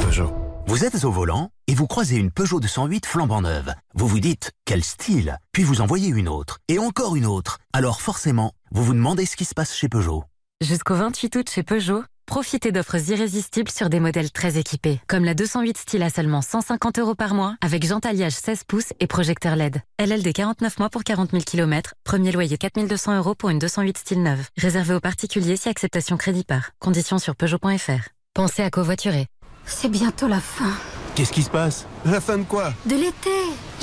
Peugeot. 0.02 0.30
Vous 0.66 0.84
êtes 0.84 1.02
au 1.04 1.10
volant 1.10 1.48
et 1.66 1.74
vous 1.74 1.86
croisez 1.86 2.16
une 2.16 2.30
Peugeot 2.30 2.60
208 2.60 3.06
flambant 3.06 3.40
neuve. 3.40 3.72
Vous 3.94 4.06
vous 4.06 4.20
dites, 4.20 4.52
quel 4.66 4.84
style 4.84 5.38
Puis 5.52 5.62
vous 5.62 5.80
en 5.80 5.86
voyez 5.86 6.08
une 6.08 6.28
autre, 6.28 6.58
et 6.68 6.78
encore 6.78 7.16
une 7.16 7.24
autre. 7.24 7.56
Alors 7.72 8.02
forcément, 8.02 8.52
vous 8.70 8.84
vous 8.84 8.92
demandez 8.92 9.24
ce 9.24 9.36
qui 9.36 9.46
se 9.46 9.54
passe 9.54 9.74
chez 9.74 9.88
Peugeot. 9.88 10.24
Jusqu'au 10.60 10.96
28 10.96 11.36
août 11.36 11.48
chez 11.48 11.62
Peugeot, 11.62 12.02
profitez 12.28 12.72
d'offres 12.72 13.10
irrésistibles 13.10 13.70
sur 13.70 13.88
des 13.88 14.00
modèles 14.00 14.30
très 14.30 14.58
équipés, 14.58 15.00
comme 15.08 15.24
la 15.24 15.34
208 15.34 15.78
style 15.78 16.02
à 16.02 16.10
seulement 16.10 16.42
150 16.42 16.98
euros 16.98 17.14
par 17.14 17.34
mois, 17.34 17.56
avec 17.64 17.84
jantalliage 17.84 18.34
16 18.34 18.64
pouces 18.64 18.92
et 19.00 19.06
projecteur 19.06 19.56
LED. 19.56 19.80
LLD 19.98 20.32
49 20.34 20.78
mois 20.78 20.90
pour 20.90 21.04
40 21.04 21.30
000 21.30 21.42
km, 21.42 21.94
premier 22.04 22.30
loyer 22.30 22.58
4200 22.58 23.16
euros 23.16 23.34
pour 23.34 23.48
une 23.48 23.58
208 23.58 23.96
style 23.96 24.22
neuve. 24.22 24.46
Réservé 24.58 24.94
aux 24.94 25.00
particuliers 25.00 25.56
si 25.56 25.68
acceptation 25.68 26.18
crédit 26.18 26.44
par. 26.44 26.70
Conditions 26.80 27.18
sur 27.18 27.34
Peugeot.fr. 27.34 28.10
Pensez 28.34 28.62
à 28.62 28.70
covoiturer. 28.70 29.26
C'est 29.64 29.90
bientôt 29.90 30.28
la 30.28 30.40
fin. 30.40 30.72
Qu'est-ce 31.18 31.32
qui 31.32 31.42
se 31.42 31.50
passe 31.50 31.84
La 32.04 32.20
fin 32.20 32.38
de 32.38 32.44
quoi 32.44 32.72
De 32.86 32.94
l'été. 32.94 33.32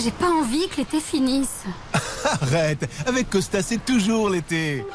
J'ai 0.01 0.11
pas 0.11 0.29
envie 0.29 0.69
que 0.69 0.77
l'été 0.77 1.01
finisse. 1.01 1.65
Arrête 2.41 2.89
Avec 3.05 3.29
Costa, 3.29 3.61
c'est 3.61 3.83
toujours 3.83 4.29
l'été 4.29 4.85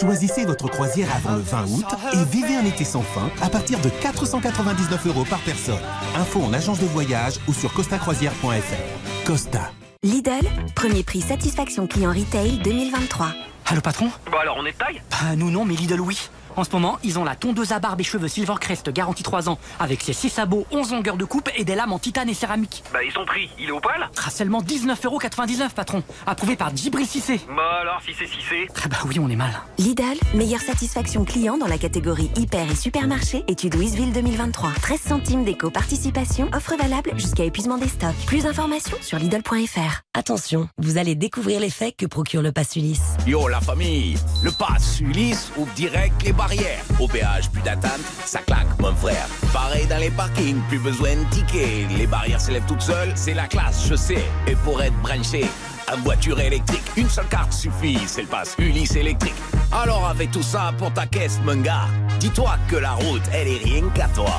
Choisissez 0.00 0.44
votre 0.44 0.66
croisière 0.66 1.06
avant 1.14 1.36
le 1.36 1.42
20 1.42 1.66
août 1.66 1.84
et 2.14 2.24
vivez 2.24 2.56
un 2.56 2.64
été 2.64 2.82
sans 2.84 3.02
fin 3.02 3.30
à 3.40 3.48
partir 3.48 3.78
de 3.78 3.90
499 3.90 5.06
euros 5.06 5.24
par 5.24 5.38
personne. 5.42 5.78
Info 6.16 6.42
en 6.42 6.52
agence 6.52 6.80
de 6.80 6.86
voyage 6.86 7.34
ou 7.46 7.54
sur 7.54 7.72
costacroisière.fr. 7.72 9.24
Costa. 9.24 9.70
Lidl, 10.02 10.48
premier 10.74 11.04
prix 11.04 11.20
satisfaction 11.20 11.86
client 11.86 12.10
retail 12.10 12.58
2023. 12.58 13.28
Allô 13.66 13.80
patron? 13.80 14.10
Bah 14.32 14.38
alors 14.42 14.56
on 14.58 14.66
est 14.66 14.72
de 14.72 14.76
taille? 14.76 15.00
Bah 15.12 15.36
nous 15.36 15.52
non 15.52 15.64
mais 15.64 15.74
Lidl 15.74 16.00
oui. 16.00 16.18
En 16.56 16.64
ce 16.64 16.70
moment, 16.70 16.98
ils 17.02 17.18
ont 17.18 17.24
la 17.24 17.34
tondeuse 17.34 17.72
à 17.72 17.80
barbe 17.80 18.00
et 18.00 18.04
cheveux 18.04 18.28
Silvercrest 18.28 18.90
garantie 18.90 19.22
3 19.22 19.48
ans 19.48 19.58
avec 19.80 20.02
ses 20.02 20.12
6 20.12 20.30
sabots, 20.30 20.66
11 20.70 20.92
longueurs 20.92 21.16
de 21.16 21.24
coupe 21.24 21.50
et 21.56 21.64
des 21.64 21.74
lames 21.74 21.92
en 21.92 21.98
titane 21.98 22.28
et 22.28 22.34
céramique. 22.34 22.84
Bah 22.92 23.00
ils 23.04 23.12
sont 23.12 23.24
pris, 23.24 23.50
il 23.58 23.68
est 23.68 23.72
au 23.72 23.80
poil? 23.80 24.08
Ah, 24.24 24.30
seulement 24.30 24.62
19,99€ 24.62 25.70
patron. 25.70 26.02
Approuvé 26.26 26.56
par 26.56 26.74
Djibril 26.74 27.06
Cissé. 27.06 27.40
Bah 27.48 27.80
alors 27.80 28.00
si 28.04 28.12
c'est 28.16 28.26
Cissé? 28.26 28.68
Ah 28.84 28.88
bah 28.88 28.98
oui 29.06 29.18
on 29.18 29.28
est 29.28 29.36
mal. 29.36 29.52
Lidl, 29.78 30.18
meilleure 30.34 30.60
satisfaction 30.60 31.24
client 31.24 31.58
dans 31.58 31.66
la 31.66 31.78
catégorie 31.78 32.30
hyper 32.36 32.70
et 32.70 32.76
supermarché, 32.76 33.44
étude 33.48 33.74
Louisville 33.74 34.12
2023. 34.12 34.70
13 34.80 35.00
centimes 35.00 35.44
d'éco-participation, 35.44 36.48
offre 36.54 36.76
valable 36.76 37.12
jusqu'à 37.16 37.44
épuisement 37.44 37.78
des 37.78 37.88
stocks. 37.88 38.14
Plus 38.26 38.44
d'informations 38.44 38.96
sur 39.00 39.18
Lidl.fr. 39.18 40.02
Attention, 40.14 40.68
vous 40.78 40.98
allez 40.98 41.14
découvrir 41.14 41.60
l'effet 41.60 41.92
que 41.92 42.06
procure 42.06 42.42
le 42.42 42.52
pass 42.52 42.76
Ulysse. 42.76 43.16
Yo 43.26 43.48
la 43.48 43.60
famille, 43.60 44.16
le 44.42 44.50
pass 44.52 45.00
Ulysse 45.00 45.50
ouvre 45.56 45.72
direct 45.74 46.22
les 46.22 46.32
barrières. 46.44 46.84
Au 47.00 47.08
péage, 47.08 47.50
plus 47.50 47.62
d'attente, 47.62 48.00
ça 48.24 48.40
claque 48.40 48.78
mon 48.78 48.94
frère. 48.94 49.26
Pareil 49.52 49.86
dans 49.86 49.98
les 49.98 50.10
parkings, 50.10 50.60
plus 50.68 50.78
besoin 50.78 51.16
de 51.16 51.24
tickets. 51.30 51.90
Les 51.96 52.06
barrières 52.06 52.40
s'élèvent 52.40 52.66
toutes 52.66 52.82
seules, 52.82 53.12
c'est 53.14 53.34
la 53.34 53.46
classe, 53.46 53.86
je 53.88 53.94
sais. 53.94 54.24
Et 54.46 54.54
pour 54.56 54.82
être 54.82 54.96
branché, 55.00 55.46
en 55.92 55.96
voiture 56.02 56.38
électrique, 56.40 56.84
une 56.96 57.08
seule 57.08 57.28
carte 57.28 57.52
suffit, 57.52 57.98
c'est 58.06 58.22
le 58.22 58.28
pass 58.28 58.54
Ulysse 58.58 58.96
électrique. 58.96 59.34
Alors 59.72 60.06
avec 60.06 60.30
tout 60.30 60.42
ça 60.42 60.72
pour 60.78 60.92
ta 60.92 61.06
caisse, 61.06 61.40
mon 61.44 61.56
gars, 61.56 61.88
dis-toi 62.20 62.56
que 62.68 62.76
la 62.76 62.92
route, 62.92 63.22
elle 63.32 63.48
est 63.48 63.64
rien 63.64 63.88
qu'à 63.94 64.08
toi. 64.08 64.34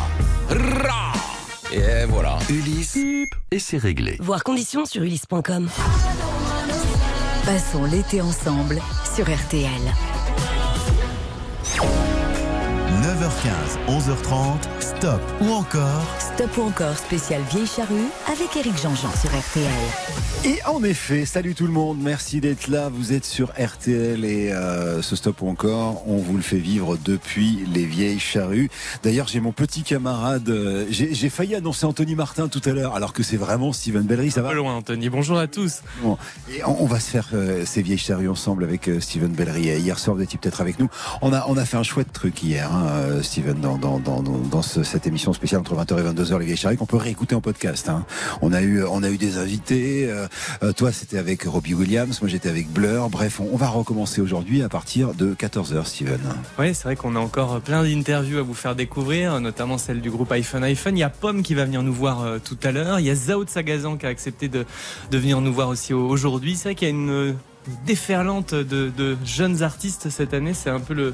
Rah 0.50 1.14
et 1.72 2.06
voilà. 2.08 2.38
Ulysse, 2.50 2.98
et 3.52 3.60
c'est 3.60 3.80
réglé. 3.80 4.18
Voir 4.20 4.44
conditions 4.44 4.86
sur 4.86 5.02
ulysse.com. 5.02 5.68
Passons 7.46 7.84
l'été 7.86 8.22
ensemble 8.22 8.80
sur 9.16 9.26
RTL. 9.26 10.15
Bye. 11.78 12.05
9h15, 13.02 13.78
11h30, 13.90 14.58
stop 14.80 15.22
ou 15.42 15.50
encore 15.52 16.06
Stop 16.20 16.58
ou 16.58 16.62
encore 16.62 16.98
spécial 16.98 17.42
vieille 17.52 17.68
charrue 17.68 18.08
avec 18.32 18.56
Eric 18.56 18.78
Jean-Jean 18.82 19.12
sur 19.16 19.30
RTL. 19.30 19.70
Et 20.46 20.60
en 20.66 20.84
effet, 20.84 21.26
salut 21.26 21.56
tout 21.56 21.66
le 21.66 21.74
monde, 21.74 21.98
merci 22.00 22.40
d'être 22.40 22.68
là. 22.68 22.90
Vous 22.90 23.14
êtes 23.14 23.26
sur 23.26 23.52
RTL 23.60 24.24
et 24.24 24.52
euh, 24.52 25.02
ce 25.02 25.16
stop 25.16 25.42
ou 25.42 25.50
encore, 25.50 26.08
on 26.08 26.18
vous 26.18 26.38
le 26.38 26.44
fait 26.44 26.58
vivre 26.58 26.98
depuis 27.04 27.66
les 27.74 27.86
vieilles 27.86 28.20
charrues. 28.20 28.70
D'ailleurs, 29.04 29.28
j'ai 29.28 29.40
mon 29.40 29.52
petit 29.52 29.82
camarade, 29.84 30.48
euh, 30.50 30.86
j'ai 30.90 31.30
failli 31.30 31.56
annoncer 31.56 31.86
Anthony 31.86 32.16
Martin 32.16 32.48
tout 32.48 32.62
à 32.66 32.72
l'heure, 32.72 32.96
alors 32.96 33.12
que 33.14 33.24
c'est 33.24 33.38
vraiment 33.38 33.74
Steven 33.74 34.04
Bellery. 34.04 34.32
Ça 34.32 34.42
va 34.42 34.50
Pas 34.50 34.56
loin, 34.56 34.76
Anthony. 34.76 35.10
Bonjour 35.10 35.38
à 35.40 35.48
tous. 35.48 35.82
Bon, 36.04 36.18
et 36.50 36.64
on, 36.64 36.84
on 36.84 36.86
va 36.86 37.00
se 37.00 37.10
faire 37.10 37.30
euh, 37.34 37.64
ces 37.66 37.82
vieilles 37.82 37.98
charrues 37.98 38.30
ensemble 38.30 38.64
avec 38.64 38.88
euh, 38.88 39.00
Steven 39.00 39.32
Bellery. 39.32 39.64
Hier 39.80 39.98
soir, 39.98 40.16
vous 40.16 40.22
étiez 40.22 40.38
peut-être 40.38 40.62
avec 40.62 40.80
nous. 40.80 40.90
On 41.22 41.34
a, 41.34 41.46
on 41.48 41.58
a 41.58 41.66
fait 41.66 41.78
un 41.78 41.84
chouette 41.84 42.14
truc 42.14 42.44
hier, 42.44 42.72
hein, 42.72 42.85
euh, 42.86 43.22
Steven, 43.22 43.60
dans, 43.60 43.78
dans, 43.78 44.00
dans, 44.00 44.22
dans, 44.24 44.38
dans 44.38 44.62
ce- 44.62 44.84
cette 44.84 45.08
émission 45.08 45.34
spéciale 45.34 45.62
entre 45.62 45.76
20h 45.76 46.00
et 46.00 46.04
22h, 46.14 46.40
les 46.40 46.46
vieilles 46.46 46.58
charrues, 46.58 46.78
qu'on 46.78 46.86
peut 46.86 46.98
réécouter 46.98 47.36
en 47.36 47.42
podcast. 47.42 47.90
Hein. 47.90 48.06
On, 48.42 48.54
a 48.54 48.62
eu, 48.62 48.84
des 49.18 49.38
invités. 49.38 50.08
euh, 50.10 50.28
euh, 50.64 50.72
toi, 50.74 50.92
c'était 50.92 51.18
avec 51.18 51.44
Robbie 51.44 51.74
Williams. 51.74 52.20
Moi, 52.22 52.30
j'étais 52.30 52.50
avec 52.50 52.70
Blur. 52.70 53.10
Bref, 53.10 53.40
on, 53.40 53.56
va 53.58 53.68
recommencer 53.68 54.22
aujourd'hui 54.22 54.62
à 54.64 54.70
partir 54.70 55.14
de 55.14 55.34
14h, 55.34 55.86
Steven. 55.86 56.20
Oui, 56.60 56.74
c'est 56.74 56.84
vrai 56.84 56.96
qu'on 56.96 57.16
a 57.16 57.20
encore 57.20 57.60
plein 57.62 57.84
d'interviews 57.84 58.40
à 58.40 58.42
vous 58.44 58.54
faire 58.54 58.76
découvrir, 58.76 59.40
notamment 59.40 59.78
celle 59.78 60.02
du 60.02 60.10
groupe 60.12 60.32
iPhone 60.32 60.64
iPhone. 60.64 60.98
Il 60.98 61.02
y 61.02 61.04
a 61.04 61.10
Pomme 61.10 61.44
qui 61.44 61.54
va 61.54 61.66
venir 61.66 61.84
nous 61.84 61.94
voir 61.94 62.26
tout 62.44 62.58
à 62.64 62.72
l'heure. 62.72 63.00
Il 63.00 63.06
y 63.06 63.10
a 63.10 63.16
Zao 63.16 63.44
de 63.46 63.50
Sagazan 63.50 63.98
qui 63.98 64.06
a 64.06 64.10
accepté 64.10 64.48
de, 64.48 64.66
venir 65.12 65.42
nous 65.42 65.54
voir 65.54 65.70
aussi 65.70 65.94
au- 65.94 66.08
aujourd'hui. 66.08 66.56
C'est 66.56 66.70
vrai 66.70 66.76
qu'il 66.76 66.88
y 66.88 66.92
a 66.92 66.94
une 66.94 67.36
déferlante 67.86 68.54
de, 68.54 68.92
de 68.96 69.18
jeunes 69.26 69.64
artistes 69.64 70.10
cette 70.10 70.34
année. 70.34 70.54
C'est 70.54 70.70
un 70.70 70.80
peu 70.80 70.94
le, 70.94 71.14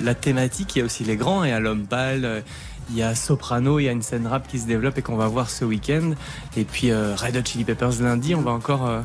la 0.00 0.14
thématique. 0.14 0.76
Il 0.76 0.80
y 0.80 0.82
a 0.82 0.84
aussi 0.84 1.04
les 1.04 1.16
grands. 1.16 1.44
Il 1.44 1.50
y 1.50 1.52
a 1.52 1.60
l'homme 1.60 1.86
pâle. 1.86 2.42
Il 2.90 2.96
y 2.96 3.02
a 3.02 3.14
Soprano, 3.14 3.78
il 3.78 3.84
y 3.84 3.88
a 3.88 3.92
une 3.92 4.02
scène 4.02 4.26
rap 4.26 4.46
qui 4.46 4.58
se 4.58 4.66
développe 4.66 4.98
et 4.98 5.02
qu'on 5.02 5.16
va 5.16 5.26
voir 5.26 5.48
ce 5.48 5.64
week-end. 5.64 6.12
Et 6.56 6.64
puis 6.64 6.90
euh, 6.90 7.14
Red 7.16 7.36
Hot 7.36 7.44
Chili 7.44 7.64
Peppers 7.64 8.00
lundi, 8.00 8.34
on 8.34 8.42
va 8.42 8.50
encore 8.50 8.86
euh, 8.86 9.00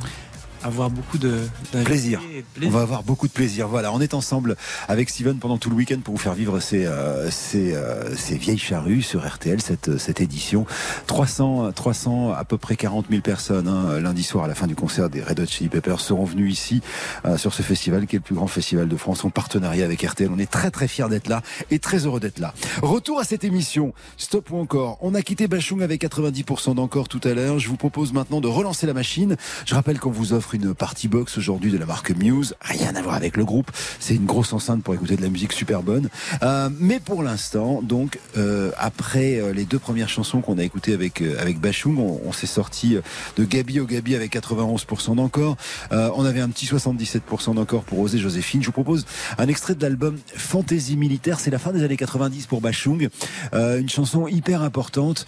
avoir 0.63 0.89
beaucoup 0.89 1.17
de 1.17 1.39
Plaisir. 1.83 2.21
On 2.63 2.69
va 2.69 2.81
avoir 2.81 3.03
beaucoup 3.03 3.27
de 3.27 3.31
plaisir. 3.31 3.67
Voilà, 3.67 3.91
on 3.93 4.01
est 4.01 4.13
ensemble 4.13 4.55
avec 4.87 5.09
Steven 5.09 5.37
pendant 5.37 5.57
tout 5.57 5.69
le 5.69 5.75
week-end 5.75 5.99
pour 6.03 6.15
vous 6.15 6.19
faire 6.19 6.33
vivre 6.33 6.59
ces, 6.59 6.85
euh, 6.85 7.29
ces, 7.29 7.73
euh, 7.73 8.15
ces 8.15 8.37
vieilles 8.37 8.57
charrues 8.57 9.01
sur 9.01 9.27
RTL, 9.27 9.61
cette, 9.61 9.97
cette 9.97 10.21
édition. 10.21 10.65
300, 11.07 11.71
300, 11.73 12.33
à 12.33 12.43
peu 12.45 12.57
près 12.57 12.75
40 12.75 13.07
000 13.09 13.21
personnes 13.21 13.67
hein, 13.67 13.99
lundi 13.99 14.23
soir 14.23 14.45
à 14.45 14.47
la 14.47 14.55
fin 14.55 14.67
du 14.67 14.75
concert 14.75 15.09
des 15.09 15.21
Red 15.21 15.39
Hot 15.39 15.45
Chili 15.45 15.69
Peppers 15.69 15.99
seront 15.99 16.25
venus 16.25 16.53
ici 16.53 16.81
euh, 17.25 17.37
sur 17.37 17.53
ce 17.53 17.61
festival 17.61 18.07
qui 18.07 18.15
est 18.15 18.19
le 18.19 18.23
plus 18.23 18.35
grand 18.35 18.47
festival 18.47 18.87
de 18.87 18.97
France 18.97 19.23
en 19.25 19.29
partenariat 19.29 19.85
avec 19.85 20.01
RTL. 20.01 20.29
On 20.33 20.39
est 20.39 20.49
très 20.49 20.71
très 20.71 20.87
fiers 20.87 21.09
d'être 21.09 21.27
là 21.27 21.41
et 21.71 21.79
très 21.79 22.05
heureux 22.05 22.19
d'être 22.19 22.39
là. 22.39 22.53
Retour 22.81 23.19
à 23.19 23.23
cette 23.23 23.43
émission. 23.43 23.93
Stop 24.17 24.51
ou 24.51 24.57
encore? 24.57 24.97
On 25.01 25.15
a 25.15 25.21
quitté 25.21 25.47
Bachung 25.47 25.81
avec 25.81 26.01
90% 26.01 26.75
d'encore 26.75 27.07
tout 27.07 27.21
à 27.23 27.33
l'heure. 27.33 27.59
Je 27.59 27.67
vous 27.67 27.77
propose 27.77 28.13
maintenant 28.13 28.41
de 28.41 28.47
relancer 28.47 28.87
la 28.87 28.93
machine. 28.93 29.35
Je 29.65 29.75
rappelle 29.75 29.99
qu'on 29.99 30.11
vous 30.11 30.33
offre 30.33 30.46
une 30.53 30.73
party 30.73 31.07
box 31.07 31.37
aujourd'hui 31.37 31.71
de 31.71 31.77
la 31.77 31.85
marque 31.85 32.11
Muse. 32.11 32.55
Rien 32.61 32.95
à 32.95 33.01
voir 33.01 33.15
avec 33.15 33.37
le 33.37 33.45
groupe. 33.45 33.71
C'est 33.99 34.15
une 34.15 34.25
grosse 34.25 34.53
enceinte 34.53 34.83
pour 34.83 34.93
écouter 34.93 35.15
de 35.15 35.21
la 35.21 35.29
musique 35.29 35.53
super 35.53 35.83
bonne. 35.83 36.09
Euh, 36.43 36.69
mais 36.79 36.99
pour 36.99 37.23
l'instant, 37.23 37.81
donc, 37.81 38.19
euh, 38.37 38.71
après 38.77 39.39
euh, 39.39 39.53
les 39.53 39.65
deux 39.65 39.79
premières 39.79 40.09
chansons 40.09 40.41
qu'on 40.41 40.57
a 40.57 40.63
écoutées 40.63 40.93
avec, 40.93 41.21
avec 41.21 41.59
Bachung, 41.59 41.97
on, 41.97 42.31
s'est 42.31 42.45
sorti 42.45 42.97
de 43.35 43.43
Gabi 43.45 43.79
au 43.79 43.85
Gabi 43.85 44.13
avec 44.13 44.35
91% 44.35 45.15
d'encore. 45.15 45.57
On 45.91 46.23
avait 46.23 46.41
un 46.41 46.49
petit 46.49 46.67
77% 46.67 47.55
d'encore 47.55 47.83
pour 47.83 47.99
Oser 47.99 48.19
Joséphine. 48.19 48.61
Je 48.61 48.67
vous 48.67 48.71
propose 48.71 49.05
un 49.39 49.47
extrait 49.47 49.73
de 49.73 49.81
l'album 49.81 50.17
Fantaisie 50.35 50.97
militaire. 50.97 51.39
C'est 51.39 51.49
la 51.49 51.57
fin 51.57 51.71
des 51.71 51.83
années 51.83 51.97
90 51.97 52.45
pour 52.45 52.61
Bachung. 52.61 53.09
Une 53.53 53.89
chanson 53.89 54.27
hyper 54.27 54.61
importante, 54.61 55.25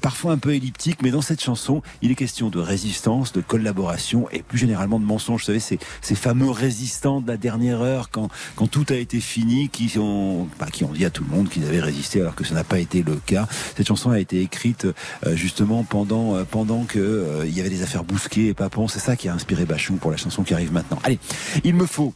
parfois 0.00 0.32
un 0.32 0.38
peu 0.38 0.54
elliptique, 0.54 1.02
mais 1.02 1.10
dans 1.10 1.22
cette 1.22 1.40
chanson, 1.40 1.82
il 2.02 2.10
est 2.10 2.16
question 2.16 2.50
de 2.50 2.58
résistance, 2.58 3.32
de 3.32 3.40
collaboration 3.40 4.28
et 4.34 4.42
plus 4.42 4.58
généralement 4.58 5.00
de 5.00 5.04
mensonges. 5.04 5.40
Vous 5.40 5.46
savez, 5.46 5.60
ces, 5.60 5.78
ces 6.00 6.14
fameux 6.14 6.50
résistants 6.50 7.20
de 7.20 7.28
la 7.28 7.36
dernière 7.36 7.80
heure, 7.80 8.10
quand, 8.10 8.28
quand 8.56 8.66
tout 8.66 8.86
a 8.90 8.94
été 8.94 9.20
fini, 9.20 9.68
qui 9.68 9.98
ont, 9.98 10.48
bah, 10.58 10.66
qui 10.72 10.84
ont 10.84 10.92
dit 10.92 11.04
à 11.04 11.10
tout 11.10 11.24
le 11.28 11.34
monde 11.34 11.48
qu'ils 11.48 11.64
avaient 11.64 11.80
résisté 11.80 12.20
alors 12.20 12.34
que 12.34 12.44
ça 12.44 12.54
n'a 12.54 12.64
pas 12.64 12.78
été 12.78 13.02
le 13.02 13.16
cas. 13.16 13.46
Cette 13.76 13.86
chanson 13.86 14.10
a 14.10 14.18
été 14.18 14.40
écrite 14.40 14.86
euh, 15.26 15.36
justement 15.36 15.84
pendant, 15.84 16.36
euh, 16.36 16.44
pendant 16.44 16.86
euh, 16.96 17.46
y 17.48 17.60
avait 17.60 17.70
des 17.70 17.82
affaires 17.82 18.04
Bousquet 18.04 18.46
et 18.46 18.54
Papon. 18.54 18.88
C'est 18.88 18.98
ça 18.98 19.16
qui 19.16 19.28
a 19.28 19.34
inspiré 19.34 19.64
Bachung 19.64 19.98
pour 19.98 20.10
la 20.10 20.16
chanson 20.16 20.42
qui 20.42 20.54
arrive 20.54 20.72
maintenant. 20.72 20.98
Allez, 21.04 21.18
il 21.62 21.74
me 21.74 21.86
faut 21.86 22.14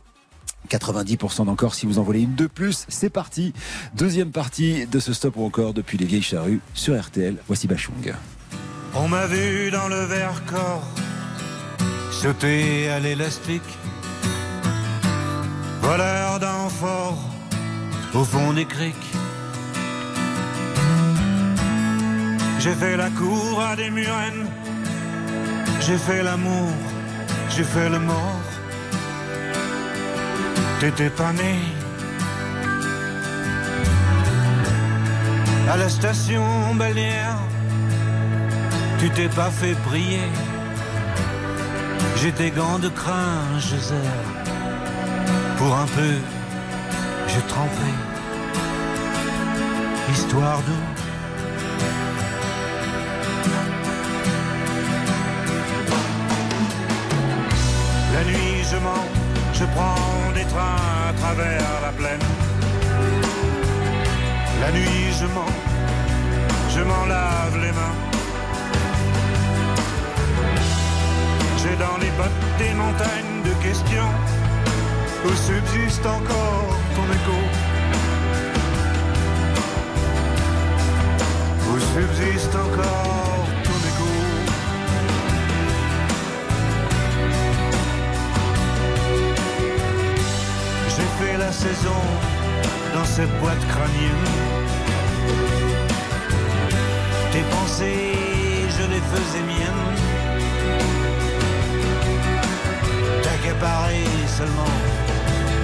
90% 0.68 1.46
d'encore 1.46 1.74
si 1.74 1.86
vous 1.86 1.98
en 1.98 2.02
voulez 2.02 2.20
une 2.22 2.34
de 2.34 2.46
plus. 2.46 2.84
C'est 2.88 3.10
parti. 3.10 3.52
Deuxième 3.94 4.30
partie 4.30 4.86
de 4.86 4.98
ce 4.98 5.12
stop 5.12 5.36
ou 5.36 5.44
encore 5.44 5.74
depuis 5.74 5.98
les 5.98 6.06
vieilles 6.06 6.22
charrues 6.22 6.60
sur 6.74 7.00
RTL. 7.00 7.36
Voici 7.46 7.66
Bachung. 7.66 8.14
On 8.94 9.08
m'a 9.08 9.26
vu 9.26 9.70
dans 9.70 9.88
le 9.88 10.04
Vercors 10.04 10.82
sauter 12.10 12.90
à 12.90 13.00
l'élastique, 13.00 13.78
voleur 15.80 16.38
d'amphores 16.40 17.18
au 18.14 18.24
fond 18.24 18.52
des 18.52 18.64
criques. 18.64 19.12
J'ai 22.58 22.74
fait 22.74 22.96
la 22.96 23.10
cour 23.10 23.62
à 23.62 23.76
des 23.76 23.90
murennes, 23.90 24.46
j'ai 25.80 25.96
fait 25.96 26.22
l'amour, 26.22 26.72
j'ai 27.50 27.64
fait 27.64 27.88
le 27.88 27.98
mort. 27.98 28.42
T'étais 30.80 31.10
pas 31.10 31.32
né. 31.32 31.56
À 35.68 35.76
la 35.76 35.88
station 35.88 36.74
balnéaire, 36.76 37.36
Tu 38.98 39.10
t'es 39.10 39.28
pas 39.28 39.50
fait 39.50 39.76
prier. 39.86 40.28
J'ai 42.20 42.32
tes 42.32 42.50
gants 42.50 42.80
de 42.80 42.88
crin, 42.88 43.60
je 43.60 43.76
Pour 45.56 45.72
un 45.76 45.86
peu, 45.86 46.14
j'ai 47.28 47.42
trempé. 47.42 47.90
Histoire 50.10 50.58
d'eau. 50.66 50.82
La 58.14 58.24
nuit, 58.24 58.64
je 58.68 58.76
mens, 58.78 59.06
je 59.54 59.64
prends 59.66 60.32
des 60.34 60.44
trains 60.44 60.82
à 61.10 61.12
travers 61.20 61.80
la 61.82 61.92
plaine. 61.92 62.24
La 64.60 64.72
nuit, 64.72 65.12
je 65.20 65.26
mens, 65.26 65.54
je 66.74 66.80
m'en 66.80 67.06
lave 67.06 67.58
les 67.60 67.72
mains. 67.72 68.17
Dans 71.76 71.98
les 71.98 72.10
bottes 72.12 72.30
des 72.58 72.74
montagnes 72.74 73.42
de 73.44 73.52
questions 73.62 74.12
où 75.24 75.28
subsiste 75.28 76.04
encore 76.04 76.76
ton 76.96 77.04
écho. 77.18 77.38
Où 81.70 81.78
subsiste 81.78 82.54
encore 82.56 83.46
ton 83.62 83.78
écho. 83.90 84.10
J'ai 90.88 91.24
fait 91.24 91.38
la 91.38 91.52
saison 91.52 92.02
dans 92.94 93.04
cette 93.04 93.40
boîte 93.40 93.64
crânienne. 93.68 94.28
Tes 97.30 97.44
pensées, 97.54 98.14
je 98.76 98.84
les 98.90 99.00
faisais 99.00 99.42
miennes. 99.42 99.97
T'accaparer 103.48 104.04
seulement, 104.36 104.74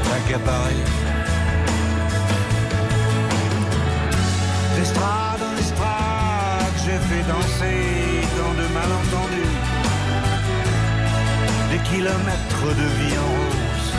t'accaparer. 0.05 0.85
D'estrade 4.75 5.43
en 5.43 5.59
estrade, 5.59 6.77
j'ai 6.83 6.99
fait 7.09 7.25
danser 7.29 8.25
dans 8.39 8.55
de 8.61 8.67
malentendus. 8.73 9.57
Des 11.71 11.79
kilomètres 11.91 12.69
de 12.81 12.87
vie 12.97 13.19
en 13.19 13.29
rose. 13.37 13.91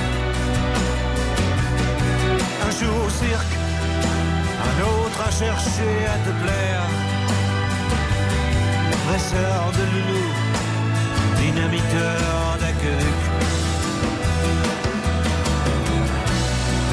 Un 2.66 2.72
jour 2.72 3.06
au 3.06 3.10
cirque, 3.12 3.56
un 4.68 4.76
autre 4.82 5.22
à 5.28 5.30
chercher 5.30 5.96
à 6.12 6.18
te 6.26 6.32
plaire. 6.42 6.86
Presseur 9.08 9.72
de 9.78 9.84
loulou, 9.94 10.26
dynamiteur 11.38 12.58
d'accueil. 12.60 13.35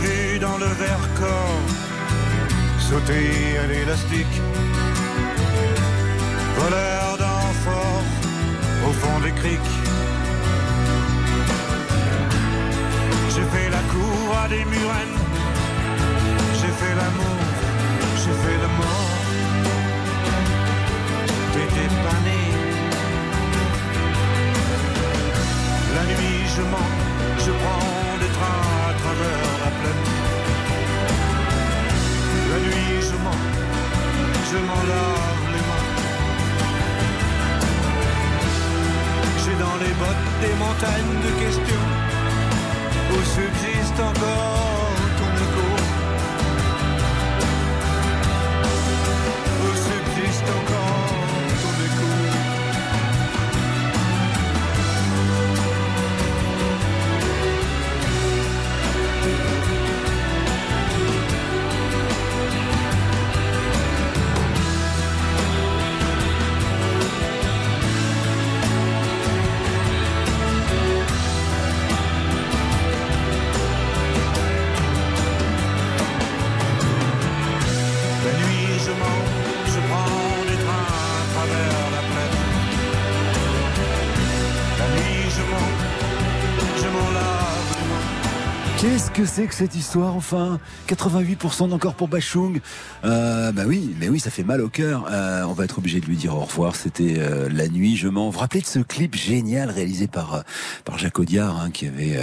Vu 0.00 0.38
dans 0.40 0.58
le 0.58 0.66
verre 0.66 1.08
corps 1.18 1.60
sauter 2.80 3.58
à 3.62 3.66
l'élastique. 3.66 4.36
Voleur 6.58 7.16
d'enfort 7.18 8.04
au 8.88 8.92
fond 8.92 9.20
des 9.20 9.32
criques. 9.32 9.76
J'ai 13.30 13.46
fait 13.54 13.70
la 13.70 13.82
cour 13.92 14.38
à 14.44 14.48
des 14.48 14.64
murennes. 14.64 15.33
C'est 89.34 89.46
que 89.46 89.54
cette 89.54 89.74
histoire 89.74 90.14
enfin 90.14 90.60
88% 90.86 91.68
d'encore 91.68 91.94
pour 91.94 92.06
Bachung. 92.06 92.60
Euh, 93.04 93.50
bah 93.50 93.64
oui, 93.66 93.92
mais 93.98 94.08
oui, 94.08 94.20
ça 94.20 94.30
fait 94.30 94.44
mal 94.44 94.60
au 94.60 94.68
cœur. 94.68 95.08
Euh, 95.10 95.42
on 95.42 95.52
va 95.54 95.64
être 95.64 95.78
obligé 95.78 95.98
de 95.98 96.06
lui 96.06 96.14
dire 96.14 96.36
au 96.36 96.44
revoir. 96.44 96.76
C'était 96.76 97.16
euh, 97.18 97.48
la 97.50 97.66
nuit. 97.66 97.96
Je 97.96 98.06
m'en. 98.06 98.30
Vous 98.30 98.38
rappelez 98.38 98.60
de 98.60 98.66
ce 98.66 98.78
clip 98.78 99.16
génial 99.16 99.70
réalisé 99.70 100.06
par 100.06 100.44
par 100.84 100.98
Jacques 100.98 101.18
Audiard, 101.18 101.60
hein, 101.60 101.70
qui 101.72 101.88
avait 101.88 102.16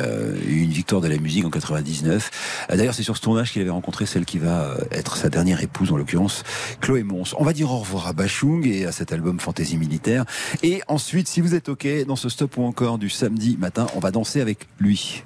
eu 0.47 0.61
une 0.61 0.69
victoire 0.69 1.01
de 1.01 1.09
la 1.09 1.17
musique 1.17 1.43
en 1.43 1.49
99. 1.49 2.31
Euh, 2.71 2.77
D'ailleurs, 2.77 2.93
c'est 2.93 3.03
sur 3.03 3.17
ce 3.17 3.21
tournage 3.21 3.51
qu'il 3.51 3.61
avait 3.61 3.71
rencontré 3.71 4.05
celle 4.05 4.23
qui 4.23 4.37
va 4.37 4.77
être 4.91 5.17
sa 5.17 5.27
dernière 5.27 5.61
épouse, 5.61 5.91
en 5.91 5.97
l'occurrence 5.97 6.43
Chloé 6.79 7.03
Mons. 7.03 7.35
On 7.37 7.43
va 7.43 7.51
dire 7.51 7.73
au 7.73 7.79
revoir 7.79 8.07
à 8.07 8.13
Bachung 8.13 8.65
et 8.65 8.85
à 8.85 8.93
cet 8.93 9.11
album 9.11 9.37
Fantaisie 9.41 9.75
militaire. 9.75 10.23
Et 10.63 10.81
ensuite, 10.87 11.27
si 11.27 11.41
vous 11.41 11.55
êtes 11.55 11.67
ok 11.67 12.05
dans 12.07 12.15
ce 12.15 12.29
stop 12.29 12.55
ou 12.55 12.63
encore 12.63 12.97
du 12.97 13.09
samedi 13.09 13.57
matin, 13.59 13.87
on 13.95 13.99
va 13.99 14.11
danser 14.11 14.39
avec 14.39 14.69
lui. 14.79 15.25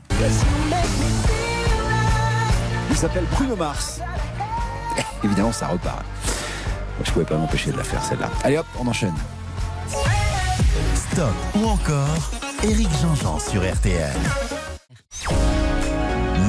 Il 2.95 2.99
s'appelle 2.99 3.25
Bruno 3.31 3.57
Mars. 3.57 3.99
Évidemment, 5.23 5.51
ça 5.51 5.67
repart. 5.67 5.97
Moi, 5.97 7.03
je 7.03 7.11
pouvais 7.11 7.25
pas 7.25 7.35
m'empêcher 7.35 7.73
de 7.73 7.77
la 7.77 7.83
faire 7.83 8.01
celle-là. 8.01 8.29
Allez 8.41 8.57
hop, 8.57 8.65
on 8.79 8.87
enchaîne. 8.87 9.13
Stop 10.93 11.33
ou 11.55 11.67
encore 11.67 12.31
Eric 12.63 12.87
Jean-Jean 13.01 13.37
sur 13.39 13.69
RTL. 13.69 14.15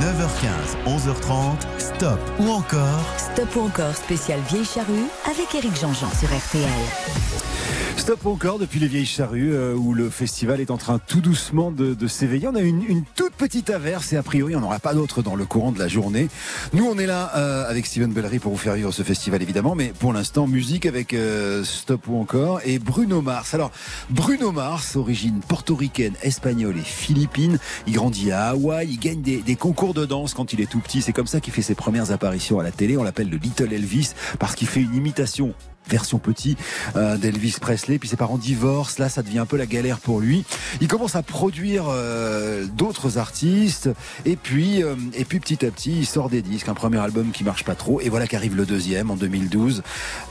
9h15, 0.01 0.86
11h30, 0.86 1.57
stop 1.78 2.20
ou 2.38 2.51
encore 2.51 3.03
Stop 3.16 3.57
ou 3.57 3.62
encore 3.62 3.97
spécial 3.97 4.38
vieille 4.49 4.64
charrue 4.64 5.07
avec 5.28 5.53
Eric 5.53 5.74
Jean-Jean 5.74 6.11
sur 6.14 6.28
RTL. 6.28 7.56
Stop 7.97 8.26
encore 8.26 8.59
depuis 8.59 8.78
les 8.78 8.86
vieilles 8.86 9.07
charrues 9.07 9.53
euh, 9.53 9.74
où 9.74 9.92
le 9.92 10.11
festival 10.11 10.61
est 10.61 10.70
en 10.70 10.76
train 10.76 10.99
tout 10.99 11.20
doucement 11.20 11.72
de, 11.72 12.07
s'éveiller. 12.07 12.47
On 12.47 12.55
a 12.55 12.61
une, 12.61 12.82
une, 12.84 13.03
toute 13.16 13.32
petite 13.32 13.70
averse 13.70 14.12
et 14.12 14.16
a 14.16 14.22
priori 14.22 14.55
on 14.55 14.61
n'aura 14.61 14.78
pas 14.78 14.94
d'autre 14.94 15.22
dans 15.22 15.34
le 15.34 15.44
courant 15.44 15.72
de 15.72 15.78
la 15.78 15.88
journée. 15.88 16.28
Nous 16.72 16.84
on 16.84 16.99
est 16.99 17.07
là 17.07 17.32
euh, 17.36 17.68
avec 17.68 17.86
Steven 17.86 18.12
Bellery 18.12 18.38
pour 18.38 18.53
vous 18.53 18.59
faire 18.59 18.74
vivre 18.74 18.92
ce 18.92 19.03
festival 19.03 19.42
évidemment, 19.42 19.74
mais 19.74 19.92
pour 19.99 20.12
l'instant 20.12 20.47
musique 20.47 20.86
avec 20.86 21.14
euh, 21.14 21.64
Stop 21.64 22.07
ou 22.07 22.20
encore 22.20 22.61
et 22.64 22.78
Bruno 22.78 23.22
Mars. 23.22 23.55
Alors 23.55 23.72
Bruno 24.11 24.53
Mars, 24.53 24.94
origine 24.94 25.40
portoricaine, 25.40 26.14
espagnole 26.22 26.76
et 26.78 26.82
philippine, 26.82 27.59
il 27.86 27.94
grandit 27.94 28.30
à 28.30 28.51
Hawaï, 28.51 28.88
il 28.88 28.99
gagne 29.01 29.22
des, 29.22 29.38
des 29.38 29.57
concours 29.57 29.94
de 29.94 30.05
danse 30.05 30.34
quand 30.34 30.53
il 30.53 30.61
est 30.61 30.70
tout 30.70 30.80
petit. 30.80 31.03
C'est 31.03 31.12
comme 31.12 31.26
ça 31.26 31.40
qu'il 31.40 31.53
fait 31.53 31.62
ses 31.62 31.74
premières 31.74 32.12
apparitions 32.12 32.61
à 32.61 32.62
la 32.62 32.70
télé. 32.70 32.97
On 32.97 33.03
l'appelle 33.03 33.30
le 33.30 33.38
Little 33.38 33.72
Elvis 33.72 34.12
parce 34.38 34.55
qu'il 34.55 34.68
fait 34.68 34.80
une 34.80 34.94
imitation 34.94 35.55
version 35.89 36.18
petit 36.18 36.57
euh, 36.97 37.16
d'Elvis 37.16 37.57
Presley. 37.61 37.99
Puis 37.99 38.09
ses 38.09 38.16
parents 38.16 38.39
divorcent. 38.39 38.97
Là, 38.99 39.09
ça 39.09 39.22
devient 39.22 39.39
un 39.39 39.47
peu 39.47 39.57
la 39.57 39.66
galère 39.66 39.99
pour 39.99 40.20
lui. 40.20 40.45
Il 40.80 40.89
commence 40.89 41.16
à 41.16 41.22
produire 41.22 41.84
euh, 41.89 42.64
d'autres 42.66 43.18
artistes. 43.18 43.91
Et 44.24 44.37
puis, 44.37 44.82
euh, 44.82 44.95
et 45.14 45.24
puis 45.24 45.41
petit 45.41 45.64
à 45.64 45.70
petit, 45.70 45.99
il 45.99 46.07
sort 46.07 46.28
des 46.28 46.43
disques. 46.43 46.68
Un 46.68 46.74
premier 46.74 46.99
album 46.99 47.30
qui 47.30 47.45
marche 47.45 47.64
pas 47.64 47.74
trop. 47.74 48.01
Et 48.01 48.09
voilà 48.09 48.26
qu'arrive 48.26 48.57
le 48.57 48.66
deuxième 48.66 49.11
en 49.11 49.16
2012, 49.16 49.82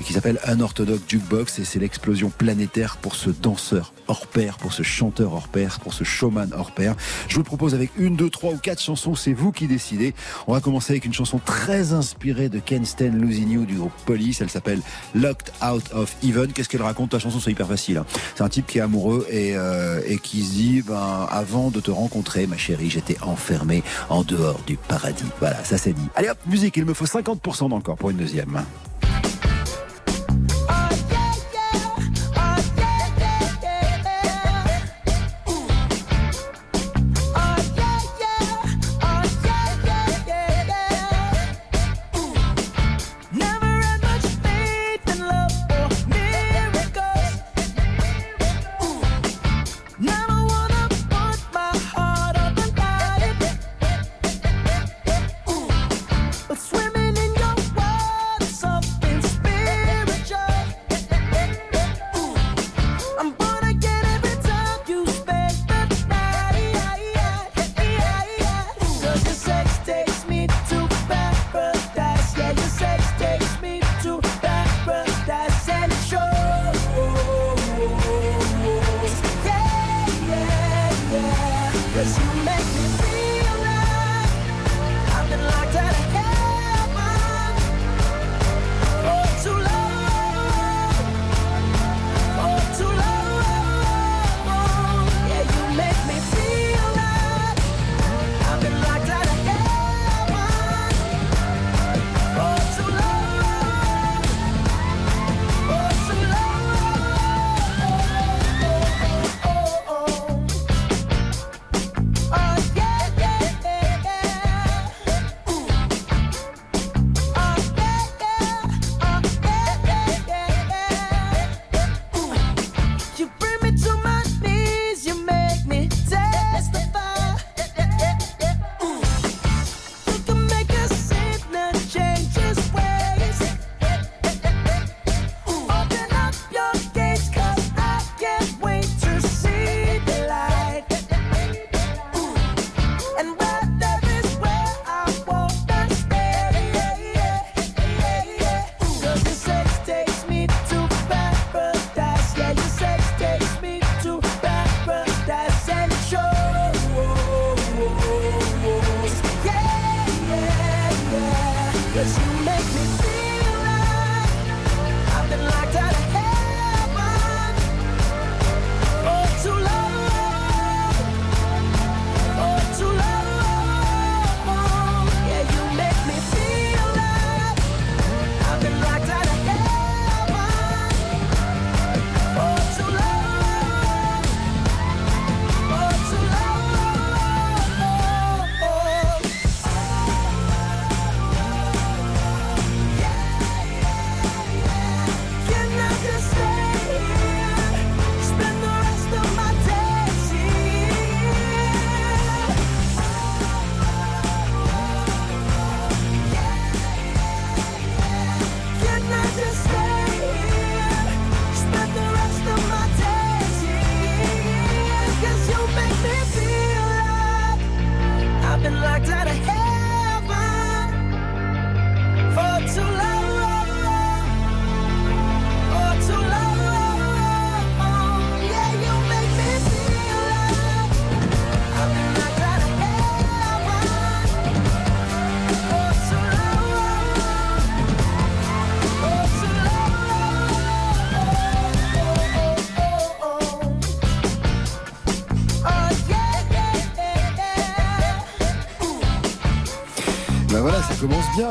qui 0.03 0.14
s'appelle 0.14 0.39
Unorthodox 0.47 1.01
Jukebox. 1.08 1.60
Et 1.60 1.66
c'est 1.66 1.80
l'explosion 1.80 2.30
planétaire 2.30 2.97
pour 2.97 3.16
ce 3.16 3.30
danseur 3.30 3.93
hors 4.08 4.28
pair, 4.28 4.58
pour 4.58 4.74
ce 4.74 4.84
chanteur 4.84 5.34
hors 5.34 5.47
pair, 5.47 5.80
pour 5.80 5.93
ce 5.93 6.03
showman 6.03 6.49
hors 6.56 6.72
pair. 6.72 6.95
Je 7.28 7.36
vous 7.36 7.41
le 7.41 7.45
propose 7.45 7.74
avec 7.74 7.91
une, 7.97 8.16
deux, 8.16 8.30
trois 8.30 8.53
ou 8.53 8.58
quatre 8.58 8.82
chansons. 8.82 9.16
C'est 9.16 9.34
vous 9.34 9.51
qui 9.51 9.68
décidez. 9.68 10.14
On 10.47 10.53
va 10.53 10.62
commencer 10.62 10.93
avec 10.93 11.06
une 11.06 11.14
chanson 11.14 11.39
très 11.43 11.93
inspirée 11.93 12.49
de 12.49 12.60
Ken 12.60 12.86
Stan 12.86 13.12
Losing 13.12 13.49
You 13.49 13.66
du 13.66 13.76
groupe 13.76 13.93
Police. 14.06 14.41
Elle 14.41 14.49
s'appelle 14.49 14.82
Locked 15.14 15.45
Out 15.64 15.84
of 15.93 16.16
Even. 16.24 16.52
Qu'est-ce 16.54 16.70
qu'elle 16.70 16.82
raconte? 16.82 17.14
La 17.14 17.20
chanson, 17.20 17.39
c'est 17.39 17.52
hyper 17.52 17.68
facile. 17.68 17.98
hein. 17.98 18.06
C'est 18.36 18.43
un 18.43 18.50
type 18.50 18.68
qui 18.68 18.78
est 18.78 18.82
amoureux 18.82 19.26
et, 19.30 19.56
euh, 19.56 20.02
et 20.08 20.18
qui 20.18 20.43
se 20.43 20.52
dit 20.54 20.82
ben, 20.82 21.28
avant 21.30 21.70
de 21.72 21.80
te 21.80 21.91
rencontrer, 21.91 22.48
ma 22.48 22.58
chérie, 22.58 22.89
j'étais 22.89 23.18
enfermé 23.22 23.84
en 24.10 24.24
dehors 24.24 24.60
du 24.68 24.78
paradis. 24.78 25.24
Voilà, 25.39 25.64
ça 25.64 25.78
c'est 25.78 25.93
dit. 25.93 26.08
Allez 26.16 26.30
hop, 26.30 26.38
musique, 26.48 26.78
il 26.78 26.86
me 26.86 26.93
faut 26.93 27.06
50% 27.06 27.70
d'encore 27.70 27.96
pour 27.98 28.10
une 28.10 28.18
deuxième. 28.18 28.64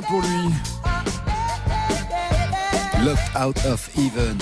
Pour 0.03 0.20
lui. 0.20 0.51
Locked 3.05 3.30
out 3.36 3.57
of 3.66 3.90
even. 3.97 4.38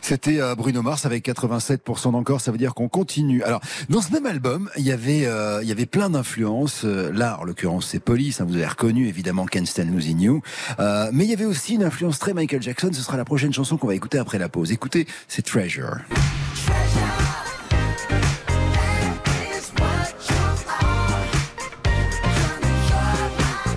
C'était 0.00 0.40
euh, 0.40 0.54
Bruno 0.56 0.82
Mars 0.82 1.06
avec 1.06 1.26
87% 1.26 2.12
d'encore, 2.12 2.40
ça 2.40 2.50
veut 2.50 2.58
dire 2.58 2.74
qu'on 2.74 2.88
continue. 2.88 3.42
Alors, 3.44 3.60
dans 3.88 4.00
ce 4.00 4.12
même 4.12 4.26
album, 4.26 4.68
il 4.76 4.84
y 4.84 4.90
avait, 4.90 5.26
euh, 5.26 5.60
il 5.62 5.68
y 5.68 5.72
avait 5.72 5.86
plein 5.86 6.10
d'influences. 6.10 6.82
Euh, 6.84 7.12
Là, 7.12 7.38
en 7.40 7.44
l'occurrence, 7.44 7.86
c'est 7.86 8.00
Police, 8.00 8.40
hein, 8.40 8.46
vous 8.48 8.56
avez 8.56 8.66
reconnu 8.66 9.06
évidemment 9.06 9.46
Ken 9.46 9.64
Stand 9.64 9.92
Losing 9.92 10.20
You. 10.20 10.42
Euh, 10.80 11.10
mais 11.12 11.24
il 11.24 11.30
y 11.30 11.34
avait 11.34 11.44
aussi 11.44 11.74
une 11.74 11.84
influence 11.84 12.18
très 12.18 12.34
Michael 12.34 12.62
Jackson, 12.62 12.90
ce 12.92 13.00
sera 13.00 13.16
la 13.16 13.24
prochaine 13.24 13.52
chanson 13.52 13.76
qu'on 13.76 13.86
va 13.86 13.94
écouter 13.94 14.18
après 14.18 14.38
la 14.38 14.48
pause. 14.48 14.72
Écoutez, 14.72 15.06
c'est 15.28 15.42
Treasure. 15.42 15.98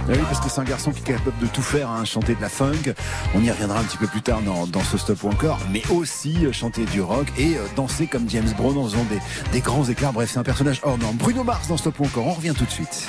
Oui, 0.08 0.18
parce 0.24 0.40
que 0.40 0.50
c'est 0.50 0.62
un 0.62 0.66
garçon 0.66 0.92
qui 0.92 1.00
est 1.00 1.16
capable 1.16 1.38
de 1.40 1.48
tout 1.48 1.62
faire, 1.62 1.90
hein, 1.90 2.06
chanter 2.06 2.36
de 2.36 2.42
la 2.42 2.50
funk. 2.50 2.94
On 3.34 3.44
y 3.44 3.50
reviendra 3.50 3.80
un 3.80 3.84
petit 3.84 3.98
peu 3.98 4.08
plus 4.08 4.22
tard 4.22 4.42
dans, 4.42 4.68
dans 4.68 4.84
ce 4.84 4.98
stop 4.98 5.24
ou 5.24 5.30
encore, 5.30 5.60
mais 5.72 5.82
aussi 5.92 6.46
euh, 6.46 6.52
chanter 6.52 6.86
du 6.86 7.02
rock 7.02 7.28
et 7.38 7.58
euh, 7.58 7.62
danser 7.76 8.08
comme 8.08 8.30
James 8.30 8.50
Brown 8.58 8.78
en 8.78 8.84
faisant 8.86 9.04
des, 9.06 9.20
des 9.52 9.62
grands 9.62 9.86
éclairs. 9.86 10.14
Bref, 10.14 10.30
c'est 10.32 10.40
un 10.40 10.44
personnage 10.44 10.80
hors 10.84 10.98
norme. 10.98 11.18
Bruno 11.18 11.44
Mars 11.44 11.68
dans 11.68 11.78
stop 11.78 12.00
ou 12.00 12.06
encore. 12.06 12.28
On 12.28 12.34
revient 12.34 12.54
tout 12.58 12.66
de 12.66 12.72
suite. 12.72 13.08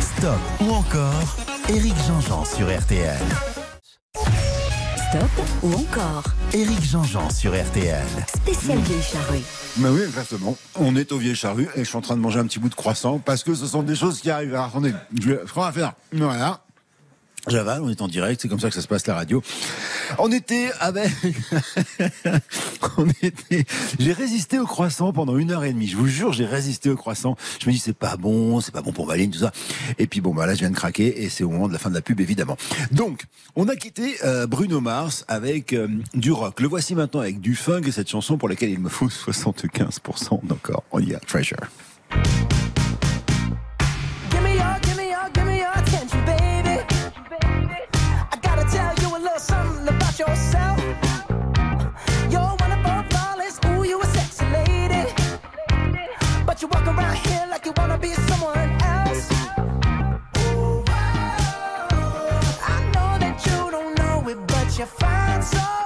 Stop 0.00 0.38
ou 0.60 0.70
encore 0.72 1.36
Eric 1.68 1.94
Jean-Jean 2.06 2.44
sur 2.44 2.66
RTL. 2.66 3.16
Stop 5.10 5.22
ou 5.64 5.72
encore 5.72 6.22
Eric 6.52 6.80
Jean-Jean 6.82 7.28
sur 7.30 7.52
RTL. 7.52 8.06
Spécial 8.28 8.78
vieille 8.78 9.02
charrue. 9.02 9.42
Mais 9.78 9.88
oui, 9.88 10.02
exactement. 10.02 10.56
On 10.76 10.94
est 10.94 11.10
au 11.10 11.18
Vieille 11.18 11.34
Charrue 11.34 11.68
et 11.74 11.80
je 11.80 11.88
suis 11.88 11.96
en 11.96 12.00
train 12.00 12.14
de 12.16 12.20
manger 12.20 12.38
un 12.38 12.44
petit 12.44 12.60
bout 12.60 12.68
de 12.68 12.76
croissant 12.76 13.18
parce 13.18 13.42
que 13.42 13.54
ce 13.56 13.66
sont 13.66 13.82
des 13.82 13.96
choses 13.96 14.20
qui 14.20 14.30
arrivent. 14.30 14.54
Alors, 14.54 14.66
attendez, 14.66 14.94
je 15.20 15.30
vais, 15.30 15.40
ce 15.48 15.52
qu'on 15.52 15.62
va 15.62 15.72
faire. 15.72 15.94
Voilà. 16.12 16.60
J'avale, 17.48 17.82
on 17.82 17.88
est 17.88 18.02
en 18.02 18.08
direct, 18.08 18.40
c'est 18.42 18.48
comme 18.48 18.60
ça 18.60 18.68
que 18.68 18.74
ça 18.74 18.82
se 18.82 18.88
passe 18.88 19.06
la 19.06 19.14
radio. 19.14 19.42
On 20.18 20.30
était 20.30 20.70
avec, 20.78 21.10
on 22.98 23.08
était, 23.22 23.64
j'ai 23.98 24.12
résisté 24.12 24.58
au 24.58 24.66
croissant 24.66 25.12
pendant 25.12 25.36
une 25.38 25.50
heure 25.50 25.64
et 25.64 25.72
demie. 25.72 25.86
Je 25.86 25.96
vous 25.96 26.06
jure, 26.06 26.32
j'ai 26.32 26.44
résisté 26.44 26.90
au 26.90 26.96
croissant. 26.96 27.36
Je 27.60 27.66
me 27.66 27.72
dis 27.72 27.78
c'est 27.78 27.96
pas 27.96 28.16
bon, 28.16 28.60
c'est 28.60 28.72
pas 28.72 28.82
bon 28.82 28.92
pour 28.92 29.06
Valine, 29.06 29.30
tout 29.30 29.38
ça. 29.38 29.52
Et 29.98 30.06
puis 30.06 30.20
bon, 30.20 30.34
bah 30.34 30.46
là 30.46 30.54
je 30.54 30.60
viens 30.60 30.70
de 30.70 30.76
craquer 30.76 31.22
et 31.22 31.28
c'est 31.28 31.44
au 31.44 31.50
moment 31.50 31.68
de 31.68 31.72
la 31.72 31.78
fin 31.78 31.90
de 31.90 31.94
la 31.94 32.02
pub 32.02 32.20
évidemment. 32.20 32.56
Donc, 32.92 33.24
on 33.56 33.68
a 33.68 33.76
quitté 33.76 34.16
euh, 34.24 34.46
Bruno 34.46 34.80
Mars 34.80 35.24
avec 35.28 35.72
euh, 35.72 35.88
du 36.14 36.32
rock. 36.32 36.60
Le 36.60 36.68
voici 36.68 36.94
maintenant 36.94 37.20
avec 37.20 37.40
du 37.40 37.54
funk 37.54 37.82
et 37.86 37.92
cette 37.92 38.08
chanson 38.08 38.36
pour 38.36 38.48
laquelle 38.48 38.70
il 38.70 38.80
me 38.80 38.88
faut 38.88 39.08
75% 39.08 40.46
d'encore. 40.46 40.84
On 40.92 41.00
y 41.00 41.14
a 41.14 41.20
Treasure. 41.20 41.68
you 64.80 64.86
find 64.86 65.44
so 65.44 65.79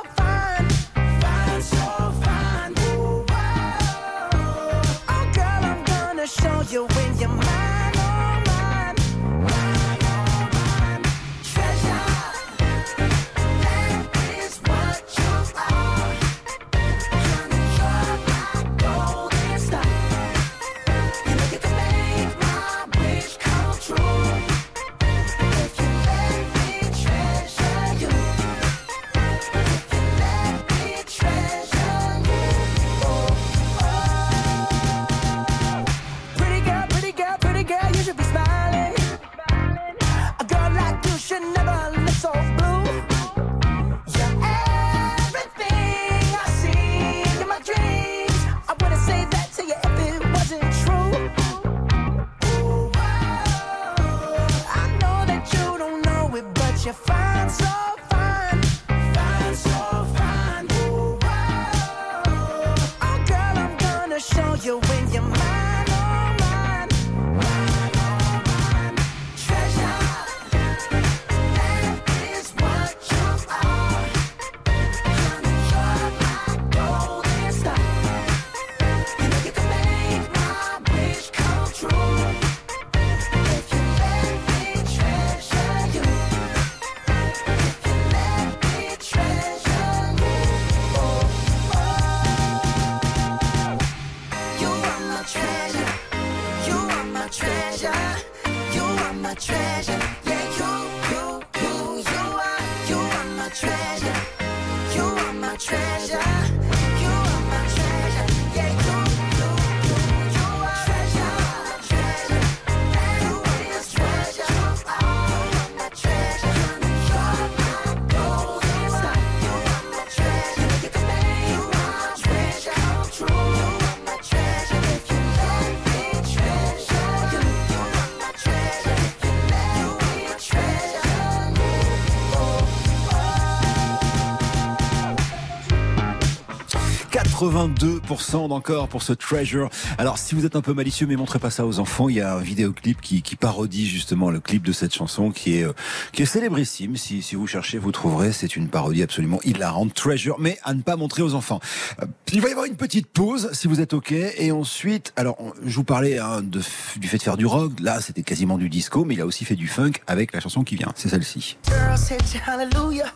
82% 137.45 138.49
d'encore 138.49 138.89
pour 138.89 139.03
ce 139.03 139.13
Treasure. 139.13 139.69
Alors, 139.99 140.17
si 140.19 140.35
vous 140.35 140.47
êtes 140.47 140.57
un 140.57 140.63
peu 140.63 140.73
malicieux, 140.73 141.07
mais 141.07 141.17
montrez 141.17 141.39
pas 141.39 141.51
ça 141.51 141.67
aux 141.67 141.79
enfants, 141.79 142.09
il 142.09 142.17
y 142.17 142.21
a 142.21 142.35
un 142.35 142.41
vidéoclip 142.41 143.01
qui, 143.01 143.23
qui 143.23 143.37
parodie 143.37 143.87
justement 143.87 144.31
le 144.31 144.41
clip 144.41 144.65
de 144.65 144.73
cette 144.73 144.95
chanson 144.95 145.31
qui 145.31 145.59
est, 145.59 145.65
euh, 145.65 145.73
qui 146.13 146.23
est 146.23 146.27
célébrissime. 146.27 146.97
Si, 146.97 147.23
vous 147.35 147.47
cherchez, 147.47 147.79
vous 147.79 147.93
trouverez. 147.93 148.33
C'est 148.33 148.57
une 148.57 148.69
parodie 148.69 149.03
absolument 149.03 149.41
hilarante. 149.45 149.93
Treasure, 149.93 150.37
mais 150.39 150.59
à 150.65 150.73
ne 150.73 150.81
pas 150.81 150.97
montrer 150.97 151.23
aux 151.23 151.35
enfants. 151.35 151.61
Euh, 152.03 152.07
il 152.33 152.41
va 152.41 152.49
y 152.49 152.53
avoir 152.53 152.67
une 152.67 152.77
petite 152.77 153.09
pause, 153.09 153.51
si 153.53 153.69
vous 153.69 153.81
êtes 153.81 153.93
OK. 153.93 154.13
Et 154.13 154.51
ensuite, 154.51 155.13
alors, 155.17 155.37
je 155.65 155.77
vous 155.77 155.85
parlais 155.85 156.19
hein, 156.19 156.43
du 156.43 156.63
fait 156.63 157.19
de 157.19 157.23
faire 157.23 157.37
du 157.37 157.47
rock. 157.47 157.73
Là, 157.81 158.01
c'était 158.01 158.23
quasiment 158.23 158.57
du 158.57 158.71
disco, 158.71 159.05
mais 159.05 159.15
il 159.15 159.21
a 159.21 159.27
aussi 159.27 159.45
fait 159.45 159.57
du 159.57 159.69
funk 159.69 159.93
avec 160.07 160.33
la 160.33 160.41
chanson 160.41 160.65
qui 160.65 160.77
vient. 160.77 160.93
C'est 160.97 161.11
celle-ci. 161.11 161.59
Girl, 161.67 161.99
said 161.99 162.23
you 162.33 162.41
hallelujah. 162.47 163.13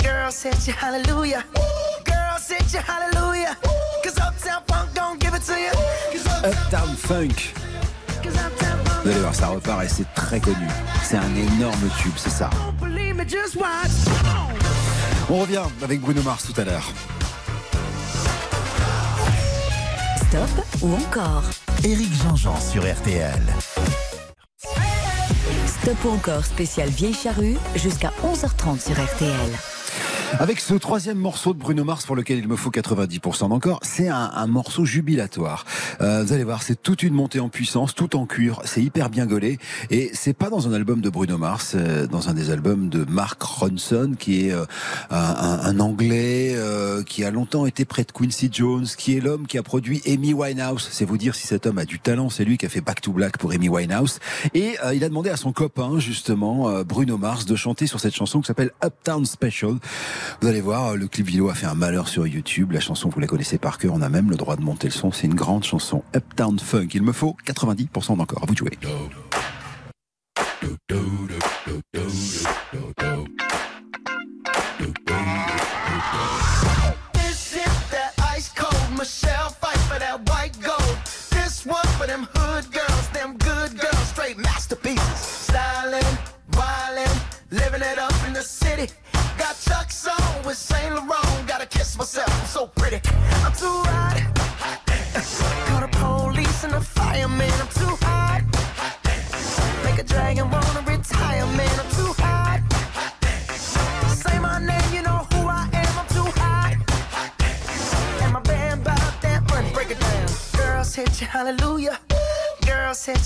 Girl, 0.00 0.32
said 0.32 0.54
you 0.66 0.72
hallelujah. 0.80 1.44
Girl, 2.38 2.58
said 2.58 2.72
you 2.72 2.80
hallelujah. 2.80 3.56
Cause 4.04 4.18
Uptown 4.18 4.62
Funk 4.66 4.94
don't 4.94 5.18
give 5.20 5.34
it 5.34 5.42
to 5.42 5.58
you. 5.58 5.72
Cause 6.12 6.26
Uptown 6.44 6.94
Funk. 6.94 7.52
Cause 8.22 8.36
Uptown 8.36 8.78
Funk 8.84 9.02
Vous 9.02 9.10
allez 9.10 9.20
voir, 9.20 9.34
ça 9.34 9.48
repart 9.48 9.82
et 9.82 9.88
c'est 9.88 10.06
très 10.14 10.38
connu. 10.38 10.68
C'est 11.02 11.16
un 11.16 11.34
énorme 11.34 11.88
tube, 12.00 12.12
c'est 12.16 12.30
ça. 12.30 12.50
On 15.30 15.38
revient 15.38 15.62
avec 15.82 16.00
Bruno 16.00 16.22
Mars 16.22 16.44
tout 16.44 16.60
à 16.60 16.64
l'heure. 16.64 16.92
Stop 20.28 20.66
ou 20.82 20.94
encore? 20.94 21.42
Eric 21.82 22.12
Jean-Jean 22.22 22.60
sur 22.60 22.82
RTL. 22.82 23.42
Stop 25.66 26.04
ou 26.04 26.10
encore 26.10 26.44
spécial 26.44 26.88
vieille 26.88 27.14
charrue 27.14 27.56
jusqu'à 27.74 28.12
11h30 28.22 28.80
sur 28.80 28.94
RTL. 28.94 29.77
Avec 30.38 30.60
ce 30.60 30.74
troisième 30.74 31.18
morceau 31.18 31.54
de 31.54 31.58
Bruno 31.58 31.84
Mars 31.84 32.04
pour 32.04 32.14
lequel 32.14 32.38
il 32.38 32.48
me 32.48 32.56
faut 32.56 32.70
90% 32.70 33.48
d'encore, 33.48 33.80
c'est 33.82 34.08
un, 34.08 34.30
un, 34.34 34.46
morceau 34.46 34.84
jubilatoire. 34.84 35.64
Euh, 36.00 36.22
vous 36.22 36.32
allez 36.32 36.44
voir, 36.44 36.62
c'est 36.62 36.80
toute 36.80 37.02
une 37.02 37.14
montée 37.14 37.40
en 37.40 37.48
puissance, 37.48 37.94
tout 37.94 38.14
en 38.14 38.26
cuir, 38.26 38.60
c'est 38.64 38.82
hyper 38.82 39.08
bien 39.08 39.26
gaulé. 39.26 39.58
Et 39.90 40.10
c'est 40.12 40.34
pas 40.34 40.50
dans 40.50 40.68
un 40.68 40.72
album 40.72 41.00
de 41.00 41.08
Bruno 41.08 41.38
Mars, 41.38 41.72
euh, 41.74 42.06
dans 42.06 42.28
un 42.28 42.34
des 42.34 42.50
albums 42.50 42.88
de 42.88 43.04
Mark 43.08 43.42
Ronson, 43.42 44.14
qui 44.18 44.46
est 44.46 44.52
euh, 44.52 44.64
un, 45.10 45.60
un, 45.64 45.80
Anglais 45.80 46.52
euh, 46.56 47.02
qui 47.02 47.24
a 47.24 47.30
longtemps 47.30 47.66
été 47.66 47.84
près 47.84 48.04
de 48.04 48.12
Quincy 48.12 48.50
Jones, 48.52 48.86
qui 48.96 49.16
est 49.16 49.20
l'homme 49.20 49.46
qui 49.46 49.58
a 49.58 49.62
produit 49.62 50.02
Amy 50.06 50.34
Winehouse. 50.34 50.88
C'est 50.90 51.04
vous 51.04 51.18
dire 51.18 51.34
si 51.34 51.46
cet 51.46 51.66
homme 51.66 51.78
a 51.78 51.84
du 51.84 51.98
talent, 51.98 52.30
c'est 52.30 52.44
lui 52.44 52.58
qui 52.58 52.66
a 52.66 52.68
fait 52.68 52.80
Back 52.80 53.00
to 53.00 53.12
Black 53.12 53.38
pour 53.38 53.52
Amy 53.52 53.68
Winehouse. 53.68 54.18
Et 54.54 54.76
euh, 54.84 54.94
il 54.94 55.04
a 55.04 55.08
demandé 55.08 55.30
à 55.30 55.36
son 55.36 55.52
copain, 55.52 55.98
justement, 55.98 56.68
euh, 56.68 56.84
Bruno 56.84 57.16
Mars, 57.18 57.46
de 57.46 57.56
chanter 57.56 57.86
sur 57.86 58.00
cette 58.00 58.14
chanson 58.14 58.40
qui 58.40 58.46
s'appelle 58.46 58.70
Uptown 58.84 59.24
Special. 59.24 59.76
Vous 60.40 60.48
allez 60.48 60.60
voir, 60.60 60.88
euh, 60.88 60.96
le 60.96 61.08
clip 61.08 61.26
vidéo 61.26 61.48
a 61.50 61.54
fait 61.54 61.66
un 61.66 61.74
malheur 61.74 62.08
sur 62.08 62.26
YouTube. 62.26 62.72
La 62.72 62.80
chanson, 62.80 63.08
vous 63.08 63.20
la 63.20 63.26
connaissez 63.26 63.58
par 63.58 63.78
cœur. 63.78 63.92
On 63.94 64.02
a 64.02 64.08
même 64.08 64.30
le 64.30 64.36
droit 64.36 64.56
de 64.56 64.62
monter 64.62 64.88
le 64.88 64.92
son. 64.92 65.12
C'est 65.12 65.26
une 65.26 65.34
grande 65.34 65.64
chanson 65.64 66.02
Uptown 66.14 66.58
Funk. 66.58 66.88
Il 66.94 67.02
me 67.02 67.12
faut 67.12 67.36
90% 67.46 68.16
d'encore. 68.16 68.42
À 68.42 68.46
vous 68.46 68.54
de 68.54 68.58
jouer. 68.58 68.78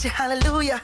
hallelujah. 0.08 0.81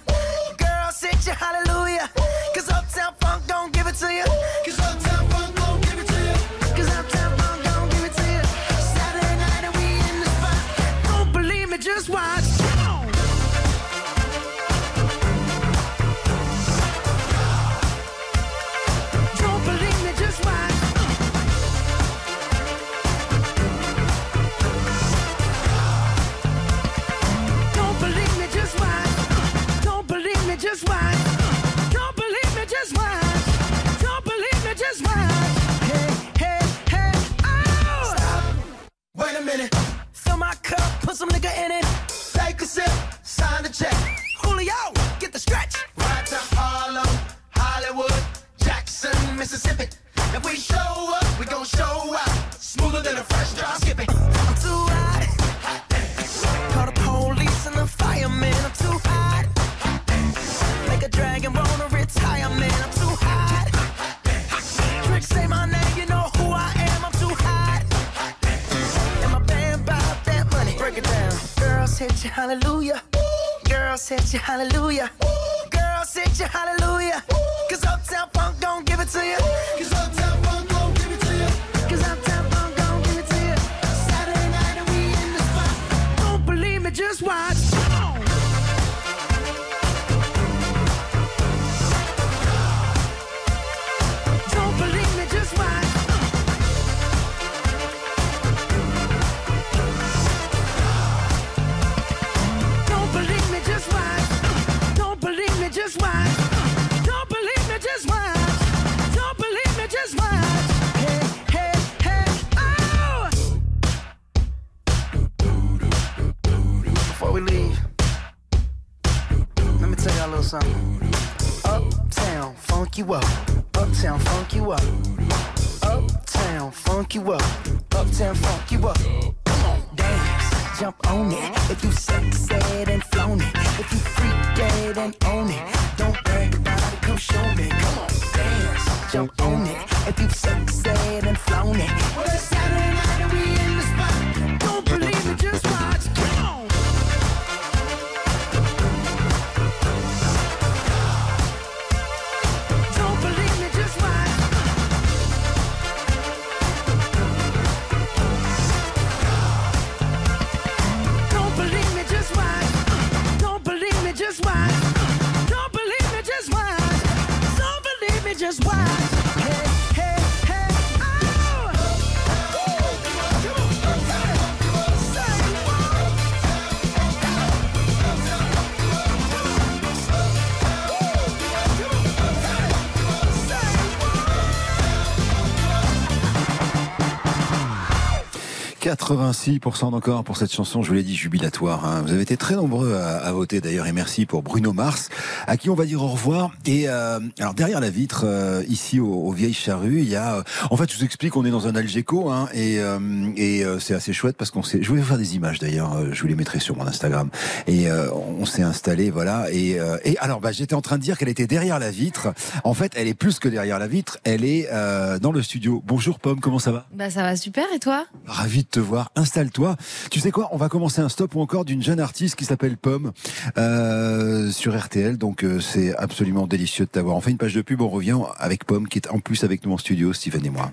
86% 189.15 189.91
d'encore 189.91 190.23
pour 190.23 190.37
cette 190.37 190.53
chanson, 190.53 190.83
je 190.83 190.89
vous 190.89 190.95
l'ai 190.95 191.03
dit, 191.03 191.17
jubilatoire. 191.17 191.87
hein. 191.87 192.03
Vous 192.05 192.13
avez 192.13 192.21
été 192.21 192.37
très 192.37 192.57
nombreux 192.57 192.95
à, 192.95 193.17
à 193.17 193.33
voter 193.33 193.63
d'ailleurs 193.63 193.87
et 193.87 193.93
merci 193.93 194.27
pour 194.27 194.43
Bruno 194.43 194.75
Mars, 194.75 195.09
à 195.47 195.57
qui 195.57 195.71
on 195.71 195.75
va 195.75 195.87
dire 195.87 196.03
au 196.03 196.09
revoir. 196.09 196.51
Et 196.67 196.89
euh, 196.89 197.19
alors 197.39 197.55
derrière 197.55 197.81
la 197.81 197.89
vitre, 197.89 198.25
euh, 198.27 198.63
ici 198.69 199.01
au, 199.01 199.11
au 199.11 199.33
Vieilles 199.33 199.55
Charrues, 199.55 200.01
il 200.01 200.09
y 200.11 200.17
a... 200.17 200.37
euh, 200.37 200.43
en 200.71 200.77
fait, 200.77 200.93
je 200.93 200.99
vous 200.99 201.05
explique, 201.05 201.37
on 201.37 201.45
est 201.47 201.51
dans 201.51 201.67
un 201.67 201.75
Algeco 201.75 202.29
hein, 202.31 202.49
et, 202.53 202.81
euh, 202.81 202.99
et 203.37 203.65
euh, 203.65 203.79
c'est 203.79 203.95
assez 203.95 204.13
chouette 204.13 204.37
parce 204.37 204.51
qu'on 204.51 204.63
s'est... 204.63 204.83
Je 204.83 204.93
vais 204.93 204.99
vous 205.01 205.07
faire 205.07 205.17
des 205.19 205.37
images 205.37 205.59
d'ailleurs, 205.59 205.95
euh, 205.95 206.11
je 206.13 206.21
vous 206.21 206.29
les 206.29 206.35
mettrai 206.35 206.61
sur 206.61 206.77
mon 206.77 206.87
Instagram. 206.87 207.31
Et 207.67 207.91
euh, 207.91 208.11
on 208.13 208.45
s'est 208.45 208.63
installé, 208.63 209.11
voilà. 209.11 209.47
Et, 209.51 209.81
euh, 209.81 209.97
et 210.05 210.19
alors, 210.19 210.41
bah, 210.41 210.53
j'étais 210.53 210.75
en 210.75 210.83
train 210.83 210.99
de 210.99 211.03
dire 211.03 211.17
qu'elle 211.17 211.31
était 211.31 211.47
derrière 211.47 211.79
la 211.79 211.91
vitre. 211.91 212.29
En 212.63 212.75
fait, 212.75 212.93
elle 212.95 213.09
est 213.09 213.15
plus 213.15 213.39
que 213.39 213.49
derrière 213.49 213.79
la 213.79 213.87
vitre, 213.87 214.19
elle 214.25 214.45
est 214.45 214.69
euh, 214.71 215.19
dans 215.19 215.33
le 215.33 215.41
studio. 215.43 215.83
Bonjour 215.87 216.19
Pomme, 216.19 216.41
comment 216.41 216.59
ça 216.59 216.73
va? 216.73 216.87
Bah 216.93 217.09
ça 217.11 217.23
va 217.23 217.37
super 217.37 217.65
et 217.75 217.79
toi? 217.79 218.05
Ravi 218.27 218.65
de 218.65 218.69
te 218.69 218.81
voir. 218.81 218.98
Installe-toi. 219.17 219.77
Tu 220.11 220.21
sais 220.21 220.31
quoi 220.31 220.49
On 220.53 220.57
va 220.57 220.69
commencer 220.69 221.01
un 221.01 221.09
stop 221.09 221.35
ou 221.35 221.41
encore 221.41 221.65
d'une 221.65 221.83
jeune 221.83 222.01
artiste 222.01 222.37
qui 222.37 222.45
s'appelle 222.45 222.77
Pomme 222.77 223.13
euh, 223.57 224.51
sur 224.51 224.79
RTL. 224.79 225.19
Donc 225.19 225.45
euh, 225.45 225.61
c'est 225.61 225.95
absolument 225.97 226.47
délicieux 226.47 226.85
de 226.85 226.91
t'avoir. 226.91 227.17
On 227.17 227.21
fait 227.21 227.31
une 227.31 227.39
page 227.39 227.55
de 227.55 227.63
pub. 227.63 227.81
On 227.81 227.89
revient 227.89 228.19
avec 228.39 228.65
Pomme 228.65 228.89
qui 228.89 228.99
est 228.99 229.09
en 229.11 229.21
plus 229.21 229.45
avec 229.45 229.65
nous 229.65 229.73
en 229.73 229.79
studio, 229.79 230.13
Steven 230.13 230.45
et 230.45 230.51
moi. 230.51 230.73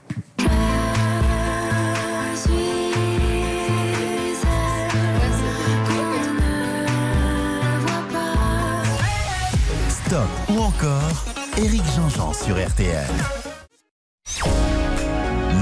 Stop 9.89 10.29
ou 10.49 10.59
encore 10.59 11.25
Eric 11.57 11.81
Jean-Jean 11.95 12.33
sur 12.33 12.55
RTL. 12.55 13.07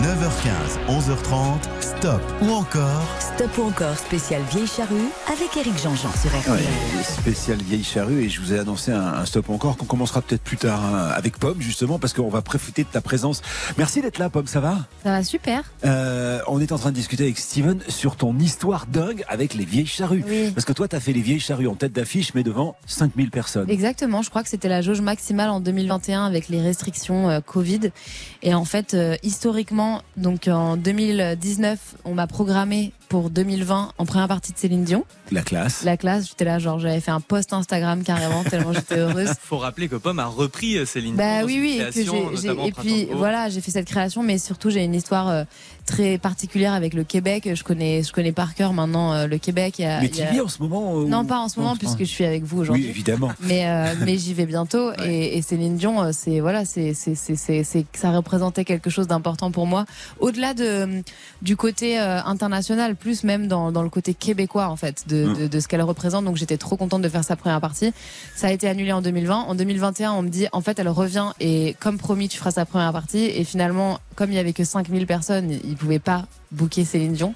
9h15, 0.03 0.79
11h30, 0.89 1.92
stop 2.03 2.21
ou 2.41 2.49
encore 2.49 3.01
Stop 3.21 3.57
ou 3.59 3.61
encore 3.61 3.97
spécial 3.97 4.41
vieille 4.51 4.67
charrue 4.67 5.07
avec 5.31 5.55
Eric 5.55 5.77
Jean-Jean 5.81 6.11
sur 6.21 6.37
RTL. 6.37 6.53
Ouais, 6.53 7.03
spécial 7.03 7.57
vieille 7.61 7.83
charrue 7.85 8.25
et 8.25 8.29
je 8.29 8.41
vous 8.41 8.51
ai 8.53 8.59
annoncé 8.59 8.91
un, 8.91 9.01
un 9.01 9.25
stop 9.25 9.47
ou 9.47 9.53
encore 9.53 9.77
qu'on 9.77 9.85
commencera 9.85 10.21
peut-être 10.21 10.41
plus 10.41 10.57
tard 10.57 10.83
hein, 10.83 11.13
avec 11.15 11.37
Pomme 11.37 11.61
justement 11.61 11.99
parce 11.99 12.11
qu'on 12.11 12.27
va 12.27 12.41
profiter 12.41 12.83
de 12.83 12.89
ta 12.89 12.99
présence. 12.99 13.41
Merci 13.77 14.01
d'être 14.01 14.17
là 14.17 14.29
Pomme, 14.29 14.47
ça 14.47 14.59
va? 14.59 14.79
Ça 15.01 15.11
va 15.11 15.23
super. 15.23 15.63
Euh, 15.85 16.41
on 16.47 16.59
est 16.59 16.73
en 16.73 16.77
train 16.77 16.89
de 16.91 16.95
discuter 16.95 17.23
avec 17.23 17.37
Steven 17.37 17.79
sur 17.87 18.17
ton 18.17 18.37
histoire 18.37 18.85
dingue 18.85 19.23
avec 19.29 19.53
les 19.53 19.63
vieilles 19.63 19.87
charrues. 19.87 20.25
Oui. 20.27 20.51
Parce 20.51 20.65
que 20.65 20.73
toi, 20.73 20.89
tu 20.89 20.97
as 20.97 20.99
fait 20.99 21.13
les 21.13 21.21
vieilles 21.21 21.39
charrues 21.39 21.67
en 21.67 21.75
tête 21.75 21.93
d'affiche, 21.93 22.33
mais 22.33 22.43
devant 22.43 22.75
5000 22.85 23.31
personnes. 23.31 23.69
Exactement, 23.69 24.21
je 24.21 24.29
crois 24.29 24.43
que 24.43 24.49
c'était 24.49 24.67
la 24.67 24.81
jauge 24.81 24.99
maximale 24.99 25.49
en 25.49 25.61
2021 25.61 26.25
avec 26.25 26.49
les 26.49 26.61
restrictions 26.61 27.29
euh, 27.29 27.39
Covid. 27.39 27.91
Et 28.41 28.53
en 28.53 28.65
fait, 28.65 28.93
euh, 28.93 29.15
historiquement, 29.23 30.01
donc 30.17 30.49
en 30.49 30.75
2019, 30.75 31.92
on 32.05 32.13
m'a 32.13 32.27
programmé 32.27 32.91
pour 33.13 33.29
2020 33.29 33.91
en 33.95 34.05
première 34.07 34.27
partie 34.27 34.53
de 34.53 34.57
Céline 34.57 34.83
Dion. 34.85 35.05
La 35.31 35.43
classe. 35.43 35.83
La 35.83 35.97
classe, 35.97 36.29
j'étais 36.29 36.45
là, 36.45 36.57
genre 36.57 36.79
j'avais 36.79 36.99
fait 36.99 37.11
un 37.11 37.19
post 37.19 37.53
Instagram 37.53 38.01
carrément 38.01 38.43
tellement 38.49 38.73
j'étais 38.73 38.97
heureuse. 38.97 39.29
Faut 39.39 39.59
rappeler 39.59 39.87
que 39.87 39.97
Pomme 39.97 40.17
a 40.17 40.25
repris 40.25 40.79
euh, 40.79 40.85
Céline 40.87 41.15
Bah 41.15 41.23
Dion 41.37 41.41
dans 41.41 41.45
oui, 41.45 41.59
oui, 41.61 41.73
et, 41.73 41.77
que 41.85 41.91
création, 41.91 42.29
j'ai- 42.31 42.37
j'ai- 42.37 42.47
notamment 42.47 42.65
et 42.65 42.71
Printemps 42.71 42.89
puis 42.89 43.07
voilà, 43.13 43.49
j'ai 43.49 43.61
fait 43.61 43.69
cette 43.69 43.85
création, 43.85 44.23
mais 44.23 44.39
surtout 44.39 44.71
j'ai 44.71 44.83
une 44.83 44.95
histoire 44.95 45.29
euh, 45.29 45.43
très 45.85 46.17
particulière 46.17 46.73
avec 46.73 46.95
le 46.95 47.03
Québec. 47.03 47.47
Je 47.53 47.63
connais, 47.63 48.01
je 48.01 48.11
connais 48.11 48.31
par 48.31 48.55
cœur 48.55 48.73
maintenant 48.73 49.13
euh, 49.13 49.27
le 49.27 49.37
Québec. 49.37 49.75
Il 49.77 49.83
y 49.83 49.85
a- 49.85 50.01
Mais 50.01 50.09
tu 50.09 50.17
y 50.17 50.23
a- 50.23 50.31
vis 50.31 50.41
en 50.41 50.47
ce 50.47 50.59
moment 50.63 50.97
euh, 50.99 51.05
Non, 51.05 51.23
pas 51.23 51.37
en 51.37 51.49
ce 51.49 51.59
moment, 51.59 51.75
puisque 51.75 51.99
je 51.99 52.03
suis 52.05 52.25
avec 52.25 52.41
vous 52.43 52.61
aujourd'hui. 52.61 52.85
Oui, 52.85 52.89
évidemment. 52.89 53.31
Mais 53.41 53.67
euh, 53.67 53.93
mais 54.03 54.17
j'y 54.17 54.33
vais 54.33 54.47
bientôt 54.47 54.91
et, 55.05 55.37
et 55.37 55.41
Céline 55.43 55.77
Dion, 55.77 56.11
c'est 56.13 56.39
voilà, 56.39 56.65
c'est 56.65 56.95
c'est 56.95 57.13
c'est 57.13 57.35
c'est 57.35 57.63
c'est- 57.63 57.85
ça 57.95 58.09
représentait 58.09 58.65
quelque 58.65 58.89
chose 58.89 59.05
d'important 59.05 59.51
pour 59.51 59.67
moi. 59.67 59.85
Au-delà 60.19 60.55
de 60.55 61.03
du 61.43 61.55
côté 61.55 61.99
euh, 61.99 62.19
international, 62.23 62.95
plus 63.03 63.23
même 63.25 63.47
dans 63.47 63.71
dans 63.71 63.83
le 63.83 63.89
côté 63.89 64.13
québécois 64.13 64.67
en 64.69 64.77
fait 64.77 65.03
de 65.07 65.25
Mm. 65.25 65.33
de, 65.37 65.47
de 65.47 65.59
ce 65.59 65.67
qu'elle 65.67 65.81
représente. 65.81 66.23
Donc 66.25 66.37
j'étais 66.37 66.57
trop 66.57 66.77
contente 66.77 67.01
de 67.01 67.09
faire 67.09 67.23
sa 67.23 67.35
première 67.35 67.59
partie. 67.61 67.93
Ça 68.35 68.47
a 68.47 68.51
été 68.51 68.67
annulé 68.67 68.91
en 68.93 69.01
2020. 69.01 69.35
En 69.41 69.55
2021, 69.55 70.13
on 70.13 70.21
me 70.23 70.29
dit 70.29 70.47
en 70.53 70.61
fait 70.61 70.79
elle 70.79 70.89
revient 70.89 71.31
et 71.39 71.75
comme 71.79 71.97
promis 71.97 72.29
tu 72.29 72.37
feras 72.37 72.51
sa 72.51 72.65
première 72.65 72.91
partie. 72.93 73.25
Et 73.25 73.43
finalement, 73.43 73.99
comme 74.15 74.31
il 74.31 74.35
y 74.35 74.39
avait 74.39 74.53
que 74.53 74.63
5000 74.63 75.05
personnes, 75.05 75.51
ils 75.51 75.75
pouvaient 75.75 75.99
pas 75.99 76.25
booker 76.53 76.85
Céline 76.85 77.13
Dion 77.13 77.33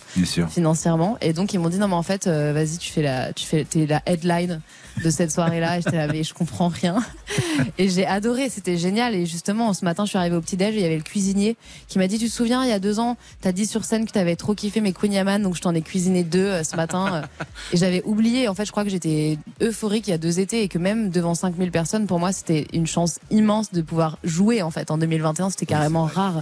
financièrement. 0.50 1.18
Et 1.22 1.34
donc 1.34 1.54
ils 1.54 1.60
m'ont 1.60 1.70
dit 1.70 1.80
non 1.80 1.88
mais 1.88 1.96
en 1.96 2.04
fait 2.04 2.28
euh, 2.28 2.54
vas-y 2.54 2.78
tu 2.78 2.92
fais 2.92 3.02
la 3.02 3.34
tu 3.34 3.46
fais 3.46 3.66
t'es 3.66 3.86
la 3.86 4.02
headline 4.06 4.62
de 5.04 5.10
cette 5.10 5.32
soirée 5.32 5.60
là 5.60 5.78
et 5.78 5.82
j'étais 5.82 5.98
là 5.98 6.08
mais 6.08 6.24
je 6.24 6.34
comprends 6.34 6.70
rien. 6.70 7.04
Et 7.78 7.90
j'ai 7.90 8.06
adoré 8.06 8.50
c'était 8.50 8.78
génial. 8.78 9.16
Et 9.16 9.26
justement 9.26 9.74
ce 9.74 9.84
matin 9.84 10.06
je 10.06 10.10
suis 10.10 10.18
arrivée 10.18 10.36
au 10.36 10.42
petit 10.42 10.58
déj 10.58 10.76
et 10.76 10.78
il 10.78 10.82
y 10.82 10.86
avait 10.86 10.98
le 10.98 11.04
cuisinier 11.04 11.58
qui 11.88 11.98
m'a 12.00 12.08
dit 12.08 12.18
tu 12.18 12.28
te 12.28 12.32
souviens 12.32 12.64
il 12.64 12.70
y 12.70 12.74
a 12.74 12.80
deux 12.80 13.00
ans 13.00 13.18
t'as 13.42 13.52
dit 13.52 13.66
sur 13.66 13.84
scène 13.84 14.06
que 14.06 14.12
t'avais 14.12 14.36
trop 14.36 14.54
kiffé 14.54 14.82
mes 14.82 14.94
Queen 14.94 15.14
Yaman 15.14 15.42
donc 15.42 15.56
je 15.56 15.62
t'en 15.62 15.74
ai 15.74 15.82
cuisiné 15.82 16.24
deux 16.24 16.40
euh, 16.40 16.64
ce 16.64 16.76
matin 16.76 17.14
euh, 17.14 17.44
et 17.74 17.78
j'avais 17.78 18.04
oublié. 18.06 18.48
En 18.48 18.54
fait 18.54 18.66
je 18.66 18.72
crois 18.72 18.84
que 18.84 18.90
j'étais 18.90 19.38
euphorique 19.62 20.08
il 20.08 20.12
y 20.12 20.14
a 20.14 20.18
deux 20.18 20.40
étés 20.40 20.64
et 20.64 20.68
que 20.68 20.78
même 20.78 21.10
devant 21.10 21.36
5000 21.36 21.72
personnes 21.72 22.08
pour 22.08 22.20
moi 22.20 22.32
c'était 22.32 22.68
une 22.74 22.88
chance 22.88 23.20
immense 23.32 23.72
de 23.72 23.82
pouvoir 23.82 24.18
jouer 24.24 24.62
en 24.62 24.72
fait 24.72 24.92
en 24.92 24.98
2021 24.98 25.50
c'était 25.50 25.66
carrément 25.66 26.06
rare 26.06 26.42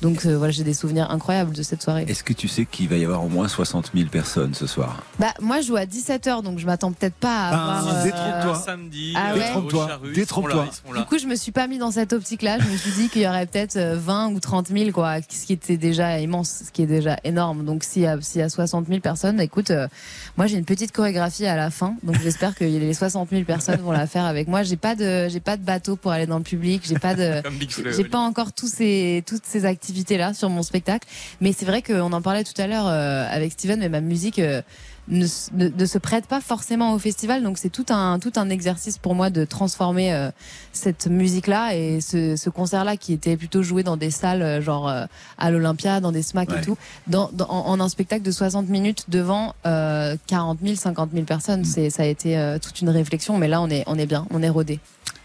donc 0.00 0.24
euh, 0.26 0.36
voilà 0.36 0.50
j'ai 0.52 0.64
des 0.64 0.74
souvenirs 0.74 1.10
incroyables 1.10 1.52
de 1.54 1.62
cette 1.62 1.82
soirée 1.82 2.04
Est-ce 2.08 2.24
que 2.24 2.32
tu 2.32 2.48
sais 2.48 2.64
qu'il 2.64 2.88
va 2.88 2.96
y 2.96 3.04
avoir 3.04 3.24
au 3.24 3.28
moins 3.28 3.48
60 3.48 3.90
000 3.94 4.08
personnes 4.08 4.54
ce 4.54 4.66
soir? 4.66 5.02
Bah 5.18 5.32
moi 5.40 5.60
je 5.60 5.66
joue 5.68 5.76
à 5.76 5.84
17h 5.84 6.42
donc 6.42 6.58
je 6.58 6.66
m'attends 6.66 6.92
peut-être 6.92 7.14
pas 7.14 7.28
à 7.28 7.48
Ah, 7.52 7.78
avoir. 7.78 7.96
euh, 7.96 8.04
détrompe-toi. 8.04 8.62
Samedi, 8.64 9.12
Ah 9.16 9.30
euh, 9.30 9.34
ouais 9.34 9.40
Détrompe-toi, 9.40 10.00
détrompe-toi. 10.14 10.68
Du 10.96 11.04
coup 11.04 11.18
je 11.18 11.26
me 11.26 11.36
suis 11.36 11.52
pas 11.52 11.66
mis 11.66 11.78
dans 11.78 11.90
cette 11.90 12.12
optique-là. 12.12 12.58
Je 12.60 12.68
me 12.68 12.76
suis 12.76 12.92
dit 12.92 13.08
qu'il 13.08 13.22
y 13.22 13.26
aurait 13.28 13.46
peut-être 13.46 13.76
euh, 13.76 13.96
20 13.98 14.28
ou 14.32 14.40
30 14.40 14.68
000 14.68 14.90
quoi, 14.92 15.16
ce 15.28 15.46
qui 15.46 15.52
était 15.52 15.76
déjà 15.76 16.18
immense, 16.20 16.62
ce 16.66 16.70
qui 16.70 16.82
est 16.82 16.86
déjà 16.86 17.16
énorme. 17.24 17.64
Donc 17.64 17.84
s'il 17.84 18.02
y 18.02 18.06
a 18.06 18.20
s'il 18.20 18.40
y 18.40 18.44
a 18.44 18.48
60 18.48 18.86
000 18.88 19.00
personnes, 19.00 19.36
bah, 19.36 19.44
écoute, 19.44 19.70
euh, 19.70 19.88
moi 20.36 20.46
j'ai 20.46 20.56
une 20.56 20.64
petite 20.64 20.92
chorégraphie 20.92 21.46
à 21.46 21.56
la 21.56 21.70
fin, 21.70 21.96
donc 22.02 22.16
j'espère 22.22 22.54
que 22.54 22.64
les 22.64 22.94
60 22.94 23.30
000 23.30 23.44
personnes 23.44 23.80
vont 23.80 23.92
la 23.92 24.06
faire 24.06 24.24
avec 24.24 24.48
moi. 24.48 24.62
J'ai 24.62 24.76
pas 24.76 24.94
de 24.94 25.28
j'ai 25.28 25.40
pas 25.40 25.56
de 25.56 25.62
bateau 25.64 25.96
pour 25.96 26.12
aller 26.12 26.26
dans 26.26 26.38
le 26.38 26.44
public, 26.44 26.82
j'ai 26.84 26.98
pas 26.98 27.14
de 27.14 27.42
j'ai 27.96 28.04
pas 28.04 28.18
encore 28.18 28.52
tous 28.52 28.68
ces 28.68 29.22
toutes 29.26 29.44
ces 29.44 29.61
activités 29.64 30.16
là 30.18 30.34
sur 30.34 30.48
mon 30.50 30.62
spectacle. 30.62 31.06
Mais 31.40 31.52
c'est 31.52 31.66
vrai 31.66 31.82
qu'on 31.82 32.12
en 32.12 32.22
parlait 32.22 32.44
tout 32.44 32.60
à 32.60 32.66
l'heure 32.66 32.86
euh, 32.86 33.26
avec 33.30 33.52
Steven, 33.52 33.78
mais 33.80 33.88
ma 33.88 34.00
musique. 34.00 34.38
euh, 34.38 34.62
ne, 35.08 35.24
s- 35.24 35.50
ne- 35.52 35.66
ne 35.68 35.84
se 35.84 35.98
prête 35.98 36.26
pas 36.26 36.40
forcément 36.40 36.92
au 36.94 36.98
festival, 37.00 37.42
donc 37.42 37.58
c'est 37.58 37.70
tout 37.70 37.86
un 37.88 38.20
tout 38.20 38.30
un 38.36 38.48
exercice 38.50 38.98
pour 38.98 39.16
moi 39.16 39.30
de 39.30 39.44
transformer 39.44 40.14
euh, 40.14 40.30
cette 40.72 41.08
musique-là 41.08 41.74
et 41.74 42.00
ce, 42.00 42.36
ce 42.36 42.48
concert-là 42.50 42.96
qui 42.96 43.12
était 43.12 43.36
plutôt 43.36 43.64
joué 43.64 43.82
dans 43.82 43.96
des 43.96 44.12
salles 44.12 44.62
genre 44.62 44.88
euh, 44.88 45.04
à 45.38 45.50
l'Olympia, 45.50 45.98
dans 46.00 46.12
des 46.12 46.22
SMAC 46.22 46.50
Ouais. 46.50 46.58
et 46.58 46.60
tout, 46.60 46.78
dans, 47.08 47.30
dans- 47.32 47.50
en, 47.50 47.66
en 47.72 47.80
un 47.80 47.88
spectacle 47.88 48.22
de 48.22 48.30
60 48.30 48.68
minutes 48.68 49.06
devant 49.08 49.54
euh, 49.66 50.16
40 50.28 50.60
000, 50.62 50.76
50 50.76 51.10
000 51.12 51.24
personnes. 51.24 51.64
C'est 51.64 51.90
ça 51.90 52.04
a 52.04 52.06
été 52.06 52.36
toute 52.62 52.80
une 52.80 52.88
réflexion, 52.90 53.38
mais 53.38 53.48
là 53.48 53.60
on 53.60 53.68
est 53.70 53.82
on 53.88 53.98
est 53.98 54.06
bien, 54.06 54.24
on 54.30 54.40
est 54.40 54.48
rodé. 54.50 54.78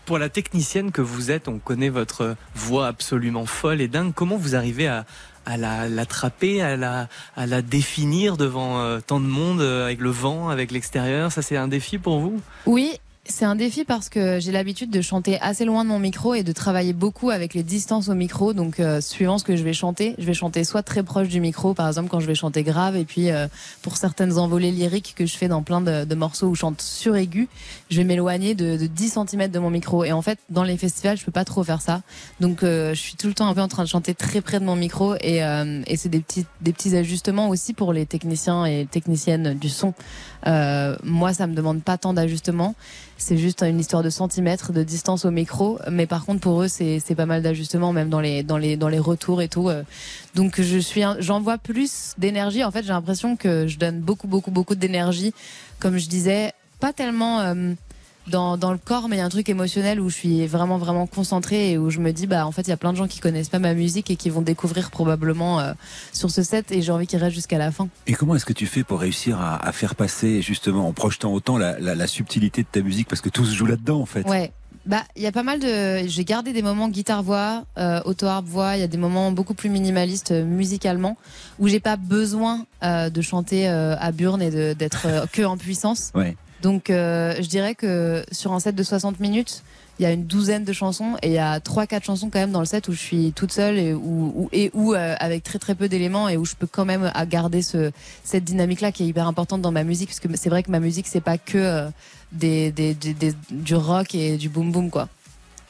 Pour 0.07 0.19
la 0.19 0.29
technicienne 0.29 0.93
que 0.93 1.01
vous 1.01 1.31
êtes, 1.31 1.49
on 1.49 1.59
connaît 1.59 1.89
votre 1.89 2.37
voix 2.55 2.87
absolument 2.87 3.45
folle 3.45 3.81
et 3.81 3.89
dingue. 3.89 4.13
Comment 4.15 4.37
vous 4.37 4.55
arrivez 4.55 4.87
à, 4.87 5.05
à 5.45 5.57
la- 5.57 5.89
l'attraper, 5.89 6.61
à 6.61 6.77
la, 6.77 7.09
à 7.35 7.45
la 7.45 7.61
définir 7.61 8.37
devant 8.37 8.79
euh, 8.79 9.01
tant 9.05 9.19
de 9.19 9.25
monde, 9.25 9.59
euh, 9.59 9.83
avec 9.83 9.99
le 9.99 10.09
vent, 10.09 10.47
avec 10.47 10.71
l'extérieur? 10.71 11.33
Ça, 11.33 11.41
c'est 11.41 11.57
un 11.57 11.67
défi 11.67 11.97
pour 11.97 12.19
vous? 12.19 12.39
Oui, 12.65 12.93
c'est 13.29 13.45
un 13.45 13.55
défi 13.55 13.83
parce 13.83 14.09
que 14.09 14.39
j'ai 14.39 14.51
l'habitude 14.51 14.89
de 14.89 15.01
chanter 15.01 15.39
assez 15.41 15.65
loin 15.65 15.83
de 15.83 15.89
mon 15.89 15.99
micro 15.99 16.33
et 16.33 16.43
de 16.43 16.51
travailler 16.51 16.93
beaucoup 16.93 17.29
avec 17.29 17.53
les 17.53 17.63
distances 17.63 18.09
au 18.09 18.13
micro. 18.13 18.53
Donc, 18.53 18.79
euh, 18.79 19.01
suivant 19.01 19.37
ce 19.37 19.43
que 19.43 19.55
je 19.55 19.63
vais 19.63 19.73
chanter, 19.73 20.15
je 20.17 20.25
vais 20.25 20.33
chanter 20.33 20.63
soit 20.63 20.83
très 20.83 21.03
proche 21.03 21.27
du 21.27 21.39
micro, 21.39 21.73
par 21.73 21.87
exemple 21.87 22.09
quand 22.09 22.19
je 22.19 22.27
vais 22.27 22.35
chanter 22.35 22.63
grave, 22.63 22.95
et 22.95 23.05
puis 23.05 23.31
euh, 23.31 23.47
pour 23.81 23.97
certaines 23.97 24.37
envolées 24.37 24.71
lyriques 24.71 25.13
que 25.15 25.25
je 25.25 25.37
fais 25.37 25.47
dans 25.47 25.61
plein 25.61 25.81
de, 25.81 26.15
morceaux 26.15 26.47
où 26.47 26.55
je 26.55 26.61
chante 26.61 26.81
sur 26.81 27.15
aigu, 27.15 27.47
je 27.89 27.97
vais 27.97 28.03
m'éloigner 28.03 28.55
de, 28.55 28.77
de 28.77 28.87
10 28.87 29.19
cm 29.29 29.51
de 29.51 29.59
mon 29.59 29.69
micro. 29.69 30.03
Et 30.03 30.11
en 30.11 30.21
fait, 30.21 30.39
dans 30.49 30.63
les 30.63 30.77
festivals, 30.77 31.17
je 31.17 31.25
peux 31.25 31.31
pas 31.31 31.45
trop 31.45 31.63
faire 31.63 31.81
ça. 31.81 32.01
Donc, 32.39 32.63
euh, 32.63 32.93
je 32.93 32.99
suis 32.99 33.15
tout 33.15 33.27
le 33.27 33.33
temps 33.33 33.47
un 33.47 33.53
peu 33.53 33.61
en 33.61 33.67
train 33.67 33.83
de 33.83 33.89
chanter 33.89 34.15
très 34.15 34.41
près 34.41 34.59
de 34.59 34.65
mon 34.65 34.75
micro, 34.75 35.15
et, 35.21 35.43
euh, 35.43 35.81
et 35.85 35.97
c'est 35.97 36.09
des 36.09 36.19
petits 36.19 36.45
des 36.61 36.73
petits 36.73 36.95
ajustements 36.95 37.49
aussi 37.49 37.73
pour 37.73 37.93
les 37.93 38.05
techniciens 38.05 38.65
et 38.65 38.87
techniciennes 38.89 39.53
du 39.53 39.69
son. 39.69 39.93
Euh, 40.45 40.95
moi, 41.03 41.33
ça 41.33 41.47
me 41.47 41.55
demande 41.55 41.81
pas 41.83 41.97
tant 41.97 42.13
d'ajustements. 42.13 42.75
C'est 43.17 43.37
juste 43.37 43.63
une 43.63 43.79
histoire 43.79 44.03
de 44.03 44.09
centimètres 44.11 44.71
de 44.71 44.83
distance 44.83 45.25
au 45.25 45.31
micro. 45.31 45.79
Mais 45.89 46.05
par 46.05 46.25
contre, 46.25 46.41
pour 46.41 46.61
eux, 46.61 46.67
c'est 46.67 47.01
pas 47.15 47.25
mal 47.25 47.41
d'ajustements, 47.41 47.91
même 47.93 48.09
dans 48.09 48.19
les 48.19 48.99
retours 48.99 49.41
et 49.41 49.47
tout. 49.47 49.69
Euh, 49.69 49.83
Donc, 50.35 50.61
je 50.61 50.77
suis, 50.77 51.01
j'envoie 51.19 51.57
plus 51.57 52.13
d'énergie. 52.17 52.63
En 52.63 52.71
fait, 52.71 52.83
j'ai 52.83 52.89
l'impression 52.93 53.35
que 53.35 53.65
je 53.67 53.77
donne 53.79 53.99
beaucoup 53.99 54.27
beaucoup 54.27 54.51
beaucoup 54.51 54.75
d'énergie. 54.75 55.33
Comme 55.79 55.97
je 55.97 56.07
disais, 56.07 56.51
pas 56.79 56.93
tellement. 56.93 57.39
euh, 57.41 57.73
dans, 58.29 58.57
dans 58.57 58.71
le 58.71 58.77
corps, 58.77 59.07
mais 59.09 59.15
il 59.15 59.19
y 59.19 59.21
a 59.21 59.25
un 59.25 59.29
truc 59.29 59.47
émotionnel 59.49 59.99
où 59.99 60.09
je 60.09 60.15
suis 60.15 60.47
vraiment 60.47 60.77
vraiment 60.77 61.07
concentrée 61.07 61.71
et 61.71 61.77
où 61.77 61.89
je 61.89 61.99
me 61.99 62.11
dis 62.11 62.27
bah 62.27 62.45
en 62.45 62.51
fait 62.51 62.61
il 62.63 62.69
y 62.69 62.73
a 62.73 62.77
plein 62.77 62.91
de 62.91 62.97
gens 62.97 63.07
qui 63.07 63.19
connaissent 63.19 63.49
pas 63.49 63.59
ma 63.59 63.73
musique 63.73 64.11
et 64.11 64.15
qui 64.15 64.29
vont 64.29 64.41
découvrir 64.41 64.91
probablement 64.91 65.59
euh, 65.59 65.73
sur 66.13 66.29
ce 66.31 66.43
set 66.43 66.71
et 66.71 66.81
j'ai 66.81 66.91
envie 66.91 67.07
qu'ils 67.07 67.19
restent 67.19 67.35
jusqu'à 67.35 67.57
la 67.57 67.71
fin. 67.71 67.87
Et 68.05 68.13
comment 68.13 68.35
est-ce 68.35 68.45
que 68.45 68.53
tu 68.53 68.65
fais 68.67 68.83
pour 68.83 68.99
réussir 68.99 69.39
à, 69.39 69.65
à 69.65 69.71
faire 69.71 69.95
passer, 69.95 70.41
justement, 70.41 70.87
en 70.87 70.93
projetant 70.93 71.31
autant 71.33 71.57
la, 71.57 71.79
la- 71.79 71.95
la 71.95 72.07
subtilité 72.07 72.63
de 72.63 72.67
ta 72.71 72.81
musique? 72.81 73.07
Parce 73.07 73.21
que 73.21 73.29
tout 73.29 73.45
se 73.45 73.53
joue 73.55 73.65
là-dedans, 73.65 73.99
en 74.01 74.05
fait. 74.05 74.27
Ouais. 74.27 74.51
Bah, 74.85 75.03
il 75.17 75.21
y 75.23 75.27
a 75.27 75.33
pas 75.33 75.43
mal 75.43 75.59
de. 75.59 76.07
J'ai 76.07 76.23
gardé 76.23 76.53
des 76.53 76.61
moments 76.61 76.87
guitare-voix, 76.87 77.65
euh, 77.77 77.99
auto-harp-voix. 78.05 78.77
Il 78.77 78.79
y 78.79 78.83
a 78.83 78.87
des 78.87 78.97
moments 78.97 79.33
beaucoup 79.33 79.53
plus 79.53 79.69
minimalistes 79.69 80.31
euh, 80.31 80.45
musicalement 80.45 81.17
où 81.59 81.67
j'ai 81.67 81.81
pas 81.81 81.97
besoin 81.97 82.65
euh, 82.83 83.09
de 83.09 83.21
chanter 83.21 83.67
à 83.67 84.11
burne 84.13 84.41
et 84.41 84.75
d'être 84.75 85.07
que 85.33 85.41
en 85.43 85.57
puissance. 85.57 86.11
Ouais. 86.15 86.37
Donc, 86.61 86.89
euh, 86.89 87.35
je 87.41 87.47
dirais 87.47 87.75
que 87.75 88.23
sur 88.31 88.51
un 88.53 88.59
set 88.59 88.75
de 88.75 88.83
60 88.83 89.19
minutes, 89.19 89.63
il 89.99 90.03
y 90.03 90.05
a 90.05 90.11
une 90.11 90.25
douzaine 90.25 90.63
de 90.63 90.73
chansons 90.73 91.15
et 91.23 91.27
il 91.27 91.33
y 91.33 91.37
a 91.39 91.59
trois, 91.59 91.87
quatre 91.87 92.03
chansons 92.05 92.29
quand 92.29 92.39
même 92.39 92.51
dans 92.51 92.59
le 92.59 92.65
set 92.67 92.87
où 92.87 92.91
je 92.93 92.99
suis 92.99 93.33
toute 93.33 93.51
seule 93.51 93.77
et 93.79 93.93
où, 93.93 94.31
où- 94.35 94.49
et 94.51 94.69
où 94.73 94.93
euh, 94.93 95.15
avec 95.19 95.43
très 95.43 95.57
très 95.59 95.73
peu 95.73 95.89
d'éléments 95.89 96.29
et 96.29 96.37
où 96.37 96.45
je 96.45 96.53
peux 96.55 96.67
quand 96.67 96.85
même 96.85 97.11
à 97.15 97.25
garder 97.25 97.61
ce, 97.63 97.91
cette 98.23 98.43
dynamique-là 98.43 98.91
qui 98.91 99.03
est 99.03 99.07
hyper 99.07 99.27
importante 99.27 99.61
dans 99.61 99.71
ma 99.71 99.83
musique 99.83 100.09
parce 100.09 100.19
que 100.19 100.27
c'est 100.35 100.49
vrai 100.49 100.61
que 100.61 100.69
ma 100.69 100.79
musique 100.79 101.07
c'est 101.07 101.21
pas 101.21 101.39
que 101.39 101.57
euh, 101.57 101.89
des, 102.31 102.71
des, 102.71 102.93
des- 102.93 103.13
des- 103.15 103.33
du 103.49 103.73
rock 103.75 104.13
et 104.13 104.37
du 104.37 104.49
boom 104.49 104.71
boom 104.71 104.91
quoi. 104.91 105.09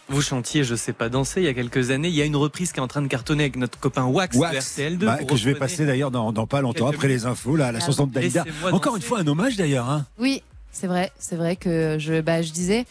Vous 0.10 0.22
chantiez 0.22 0.64
Je 0.66 0.76
sais 0.76 0.94
pas 0.94 1.08
danser 1.10 1.42
il 1.42 1.46
y 1.46 1.50
a 1.50 1.54
quelques 1.54 1.92
années. 1.92 2.08
Il 2.10 2.16
y 2.16 2.22
a 2.22 2.26
une 2.26 2.36
reprise 2.38 2.72
qui 2.74 2.80
est 2.80 2.84
en 2.84 2.88
train 2.88 3.02
de 3.02 3.08
cartonner 3.08 3.44
avec 3.44 3.56
notre 3.58 3.78
copain 3.80 4.06
Wax, 4.06 4.36
Wax, 4.38 4.78
de 4.78 4.84
RTL2. 4.84 4.98
bah, 5.06 5.18
que 5.24 5.36
je 5.38 5.46
vais 5.46 5.56
passer 5.56 5.86
d'ailleurs 5.86 6.12
dans, 6.12 6.32
dans 6.34 6.48
pas 6.48 6.60
longtemps 6.62 6.88
après 6.88 7.08
les 7.10 7.26
infos, 7.26 7.56
là, 7.58 7.72
la 7.74 7.80
chanson 7.82 8.08
de 8.08 8.14
Dalida. 8.14 8.44
laissez-moi 8.46 8.72
Encore 8.74 8.94
danser. 8.94 9.04
une 9.06 9.08
fois, 9.08 9.20
un 9.20 9.28
hommage 9.28 9.56
d'ailleurs. 9.58 9.90
Hein. 9.90 10.06
Oui, 10.20 10.44
c'est 10.80 10.88
vrai, 10.88 11.12
c'est 11.18 11.36
vrai 11.36 11.56
que 11.56 11.98
je, 12.00 12.22
bah, 12.22 12.42
je 12.42 12.52
disais 12.52 12.86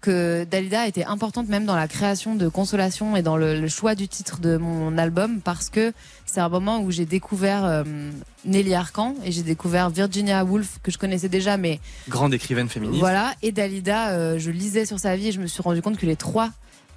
que 0.00 0.44
Dalida 0.44 0.86
était 0.88 1.04
importante 1.04 1.48
même 1.48 1.64
dans 1.64 1.76
la 1.76 1.86
création 1.86 2.34
de 2.34 2.48
Consolation 2.48 3.16
et 3.16 3.22
dans 3.22 3.36
le, 3.36 3.60
le 3.60 3.68
choix 3.68 3.94
du 3.94 4.08
titre 4.08 4.40
de 4.40 4.56
mon 4.56 4.98
album 4.98 5.40
parce 5.40 5.68
que 5.70 5.92
c'est 6.26 6.40
un 6.40 6.48
moment 6.48 6.80
où 6.80 6.90
j'ai 6.90 7.06
découvert 7.06 7.64
euh, 7.64 7.84
Nelly 8.44 8.74
Arcan 8.74 9.14
et 9.24 9.30
j'ai 9.30 9.42
découvert 9.42 9.90
Virginia 9.90 10.44
Woolf 10.44 10.80
que 10.82 10.90
je 10.90 10.98
connaissais 10.98 11.28
déjà 11.28 11.56
mais 11.56 11.78
Grande 12.08 12.34
écrivaine 12.34 12.68
féministe. 12.68 12.98
voilà 12.98 13.34
et 13.42 13.52
Dalida 13.52 14.10
euh, 14.10 14.38
je 14.40 14.50
lisais 14.50 14.86
sur 14.86 14.98
sa 14.98 15.14
vie 15.14 15.28
et 15.28 15.32
je 15.32 15.40
me 15.40 15.46
suis 15.46 15.62
rendu 15.62 15.82
compte 15.82 15.96
que 15.96 16.06
les 16.06 16.16
trois 16.16 16.50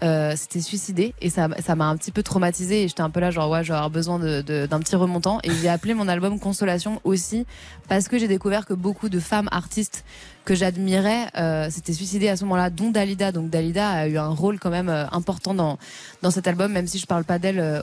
euh, 0.03 0.35
s'étaient 0.35 0.61
suicidés 0.61 1.13
et 1.22 1.30
ça 1.30 1.47
m'a 1.47 1.85
un 1.85 1.97
petit 1.97 2.11
peu 2.11 2.23
traumatisée 2.23 2.84
et 2.84 2.88
j'étais 2.88 3.01
un 3.01 3.09
peu 3.09 3.19
là 3.19 3.31
genre 3.31 3.49
ouais 3.49 3.63
je 3.63 3.73
besoin 3.89 4.19
d'un 4.19 4.80
petit 4.80 4.95
remontant. 4.95 5.39
Et 5.43 5.51
j'ai 5.51 5.69
appelé 5.69 5.93
mon 5.93 6.07
album 6.07 6.39
Consolation 6.39 6.99
aussi 7.03 7.45
parce 7.88 8.07
que 8.07 8.17
j'ai 8.17 8.27
découvert 8.27 8.65
que 8.65 8.73
beaucoup 8.73 9.09
de 9.09 9.19
femmes 9.19 9.49
artistes 9.51 10.03
que 10.43 10.55
j'admirais 10.55 11.27
euh, 11.38 11.69
s'étaient 11.69 11.93
suicidées 11.93 12.30
à 12.30 12.38
ce 12.38 12.43
moment-là 12.45 12.69
dont 12.69 12.91
Dalida. 12.91 13.31
Donc 13.31 13.49
Dalida 13.49 13.89
a 13.89 14.07
eu 14.07 14.17
un 14.17 14.30
rôle 14.30 14.59
quand 14.59 14.69
même 14.69 14.89
euh, 14.89 15.05
important 15.11 15.53
dans 15.53 15.77
dans 16.22 16.31
cet 16.31 16.47
album 16.47 16.72
même 16.72 16.88
si 16.88 16.99
je 16.99 17.05
parle 17.05 17.23
pas 17.23 17.39
d'elle 17.39 17.59
euh, 17.59 17.81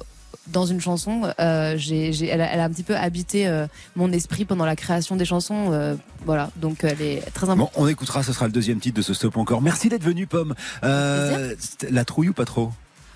dans 0.48 0.66
une 0.66 0.81
chanson, 0.81 1.23
euh, 1.39 1.74
j'ai, 1.77 2.12
j'ai- 2.12 2.27
elle, 2.27 2.40
a, 2.40 2.52
elle 2.52 2.60
a 2.60 2.64
un 2.64 2.70
petit 2.70 2.82
peu 2.82 2.97
habité 2.97 3.47
euh, 3.47 3.66
mon 3.97 4.10
esprit 4.12 4.44
pendant 4.44 4.64
la 4.64 4.74
création 4.77 5.16
des 5.16 5.24
chansons. 5.24 5.73
euh, 5.73 5.94
voilà, 6.24 6.51
donc 6.56 6.85
elle 6.85 7.01
est 7.02 7.20
très 7.32 7.47
Bon, 7.47 7.52
importante. 7.52 7.73
on 7.77 7.89
écoutera, 7.89 8.23
ce 8.23 8.32
sera 8.32 8.47
le 8.47 8.52
deuxième 8.52 8.78
titre 8.81 8.97
de 8.97 9.02
ce 9.02 9.14
stop 9.14 9.36
encore. 9.36 9.62
Merci 9.62 9.89
d'être 9.89 10.05
venu, 10.05 10.27
Pomme. 10.27 10.55
La 10.82 12.05
trouille 12.05 12.28
ou 12.31 12.32
pas 12.35 12.44
trop? 12.44 12.73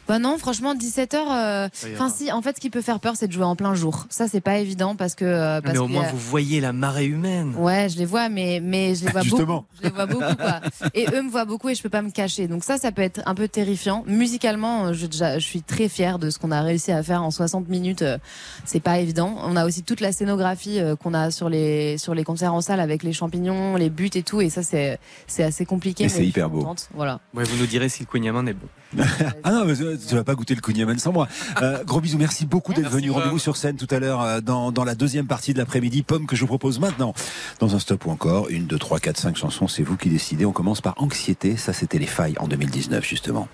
Bah 0.09 0.19
non, 0.19 0.39
franchement, 0.39 0.75
17h. 0.75 1.15
euh. 1.17 1.69
Enfin, 1.95 2.09
si, 2.09 2.31
en 2.31 2.43
fait, 2.43 2.57
ce 2.57 2.61
qui 2.61 2.71
peut 2.71 2.83
faire 2.83 3.01
peur, 3.01 3.15
c'est 3.17 3.27
de 3.29 3.33
jouer 3.33 3.45
en 3.45 3.57
plein 3.57 3.75
jour. 3.75 4.07
Ça, 4.09 4.29
c'est 4.29 4.41
pas 4.41 4.59
évident 4.59 4.95
parce 4.97 5.15
que. 5.15 5.25
euh, 5.25 5.61
parce 5.61 5.73
Mais 5.75 5.79
au 5.81 5.87
que, 5.87 5.93
moins, 5.93 6.05
euh, 6.05 6.11
vous 6.11 6.19
voyez 6.19 6.61
la 6.61 6.73
marée 6.73 7.07
humaine. 7.07 7.55
Ouais, 7.57 7.89
je 7.89 7.99
les 7.99 8.05
vois, 8.05 8.29
mais, 8.29 8.61
mais 8.63 8.95
je 8.95 9.05
les 9.07 9.11
vois 9.11 9.23
Justement. 9.23 9.47
beaucoup. 9.47 9.67
Je 9.79 9.83
les 9.89 9.91
vois 9.95 10.07
beaucoup, 10.07 10.37
quoi. 10.37 10.61
Et 10.95 11.07
eux 11.13 11.23
me 11.23 11.29
voient 11.31 11.45
beaucoup 11.45 11.69
et 11.69 11.75
je 11.75 11.83
peux 11.83 11.89
pas 11.89 12.03
me 12.03 12.11
cacher. 12.11 12.47
Donc 12.49 12.63
ça, 12.65 12.79
ça 12.79 12.93
peut 12.93 13.03
être 13.03 13.21
un 13.27 13.35
peu 13.35 13.49
terrifiant. 13.49 14.05
Musicalement, 14.07 14.93
je, 14.93 15.07
je 15.11 15.39
suis 15.41 15.63
très 15.63 15.89
fière 15.89 16.19
de 16.19 16.31
ce 16.31 16.39
qu'on 16.39 16.51
a 16.53 16.61
réussi 16.63 16.93
à 16.93 17.03
faire 17.03 17.23
en 17.23 17.31
60 17.31 17.69
minutes. 17.69 18.03
euh, 18.03 18.19
C'est 18.65 18.81
pas 18.81 18.99
évident. 18.99 19.37
On 19.45 19.57
a 19.57 19.67
aussi 19.67 19.83
toute 19.83 20.01
la 20.01 20.13
scénographie 20.13 20.79
euh, 20.81 20.95
qu'on 20.97 21.15
a 21.15 21.31
sur 21.31 21.49
les, 21.49 21.99
sur 21.99 22.15
les 22.15 22.25
concerts 22.25 22.55
en 22.55 22.61
salle 22.61 22.81
avec 22.81 23.03
les 23.03 23.13
champignons, 23.13 23.77
les 23.77 23.91
buts 23.91 24.11
et 24.15 24.23
tout. 24.23 24.41
Et 24.41 24.51
ça, 24.51 24.63
c'est, 24.63 24.99
c'est 25.27 25.43
assez 25.43 25.65
compliqué. 25.67 26.05
Mais 26.05 26.09
c'est 26.11 26.27
hyper 26.27 26.49
beau. 26.49 26.67
Voilà. 26.95 27.21
Ouais, 27.35 27.45
vous 27.45 27.57
nous 27.57 27.67
direz 27.67 27.89
si 27.89 28.03
le 28.03 28.07
Queen 28.07 28.25
est 28.25 28.33
bon. 28.33 28.69
Ah 29.45 29.51
non, 29.53 29.65
mais 29.65 29.81
euh, 29.81 29.96
tu 29.97 30.15
vas 30.15 30.25
pas 30.25 30.35
goûter 30.35 30.55
le 30.55 30.61
Kunyaman 30.61 30.99
sans 30.99 31.13
moi. 31.13 31.29
Euh, 31.63 31.85
gros 31.85 32.01
bisous, 32.01 32.19
merci 32.19 32.47
beaucoup 32.47 32.73
d'être 32.73 32.91
venu. 32.91 33.11
Rendez-vous 33.11 33.39
sur 33.39 33.57
scène 33.57 33.77
tout 33.77 33.87
à 33.91 33.99
l'heure 33.99 34.23
euh, 34.23 34.41
dans, 34.41 34.73
dans 34.73 34.85
la 34.85 34.95
deuxième 34.95 35.27
partie 35.27 35.53
de 35.53 35.59
l'après-midi. 35.59 36.03
Pomme 36.03 36.27
que 36.27 36.37
je 36.37 36.43
vous 36.43 36.47
propose 36.47 36.79
maintenant 36.79 37.15
dans 37.61 37.75
un 37.75 37.79
stop 37.79 38.07
ou 38.07 38.11
encore. 38.11 38.49
Une, 38.49 38.67
deux, 38.67 38.79
trois, 38.79 39.01
quatre, 39.01 39.19
cinq 39.19 39.37
chansons, 39.37 39.69
c'est 39.69 39.83
vous 39.83 39.97
qui 39.97 40.09
décidez. 40.09 40.45
On 40.45 40.53
commence 40.53 40.81
par 40.81 40.95
Anxiété. 40.99 41.57
Ça, 41.57 41.73
c'était 41.73 41.99
les 41.99 42.07
failles 42.07 42.35
en 42.39 42.49
2019, 42.49 43.05
justement. 43.05 43.49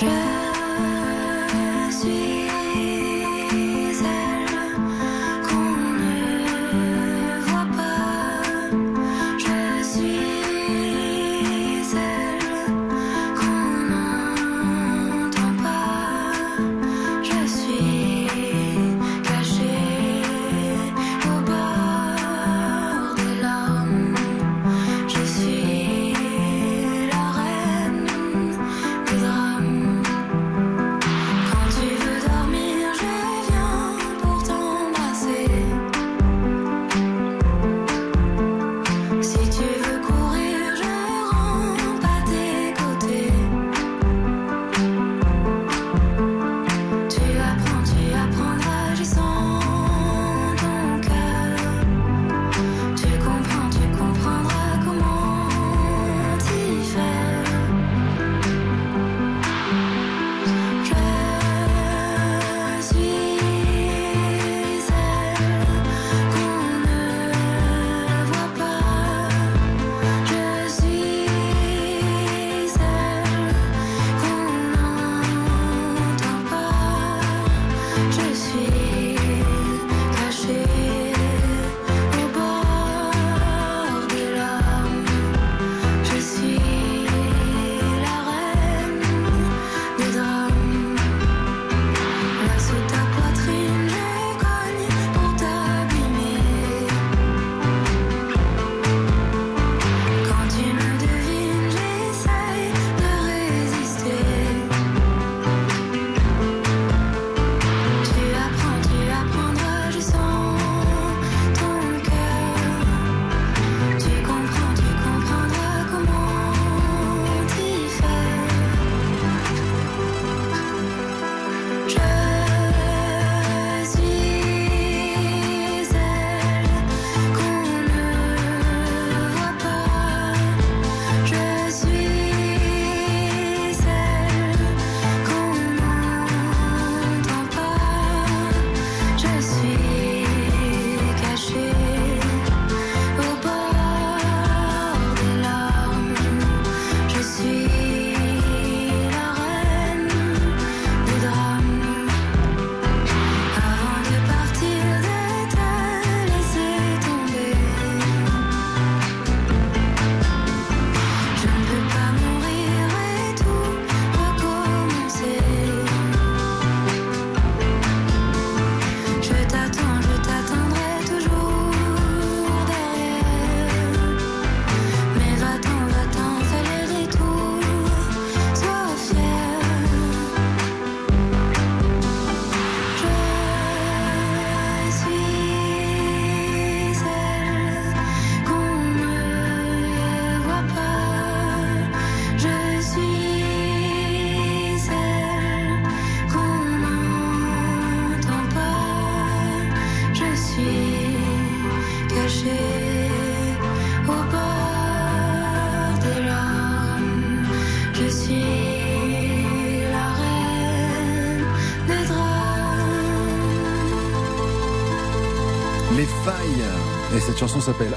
Je 0.00 0.33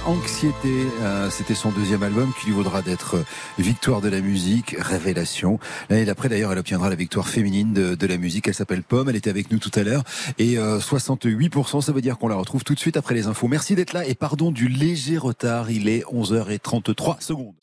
Anxiété. 0.07 0.87
Euh, 1.01 1.29
C'était 1.29 1.53
son 1.53 1.69
deuxième 1.69 2.01
album 2.01 2.31
qui 2.39 2.47
lui 2.47 2.53
vaudra 2.53 2.81
d'être 2.81 3.17
euh, 3.17 3.25
victoire 3.59 3.99
de 3.99 4.07
la 4.07 4.21
musique, 4.21 4.75
révélation. 4.79 5.59
L'année 5.89 6.05
d'après, 6.05 6.29
d'ailleurs, 6.29 6.53
elle 6.53 6.57
obtiendra 6.59 6.89
la 6.89 6.95
victoire 6.95 7.27
féminine 7.27 7.73
de, 7.73 7.93
de 7.93 8.07
la 8.07 8.17
musique. 8.17 8.47
Elle 8.47 8.53
s'appelle 8.53 8.83
Pomme. 8.83 9.09
Elle 9.09 9.17
était 9.17 9.29
avec 9.29 9.51
nous 9.51 9.59
tout 9.59 9.71
à 9.75 9.83
l'heure. 9.83 10.03
Et 10.39 10.57
euh, 10.57 10.79
68%, 10.79 11.81
ça 11.81 11.91
veut 11.91 12.01
dire 12.01 12.17
qu'on 12.17 12.29
la 12.29 12.35
retrouve 12.35 12.63
tout 12.63 12.73
de 12.73 12.79
suite 12.79 12.95
après 12.95 13.15
les 13.15 13.27
infos. 13.27 13.47
Merci 13.49 13.75
d'être 13.75 13.91
là 13.93 14.05
et 14.07 14.15
pardon 14.15 14.51
du 14.51 14.69
léger 14.69 15.17
retard. 15.17 15.69
Il 15.71 15.89
est 15.89 16.03
11h33 16.05 17.21
secondes. 17.21 17.53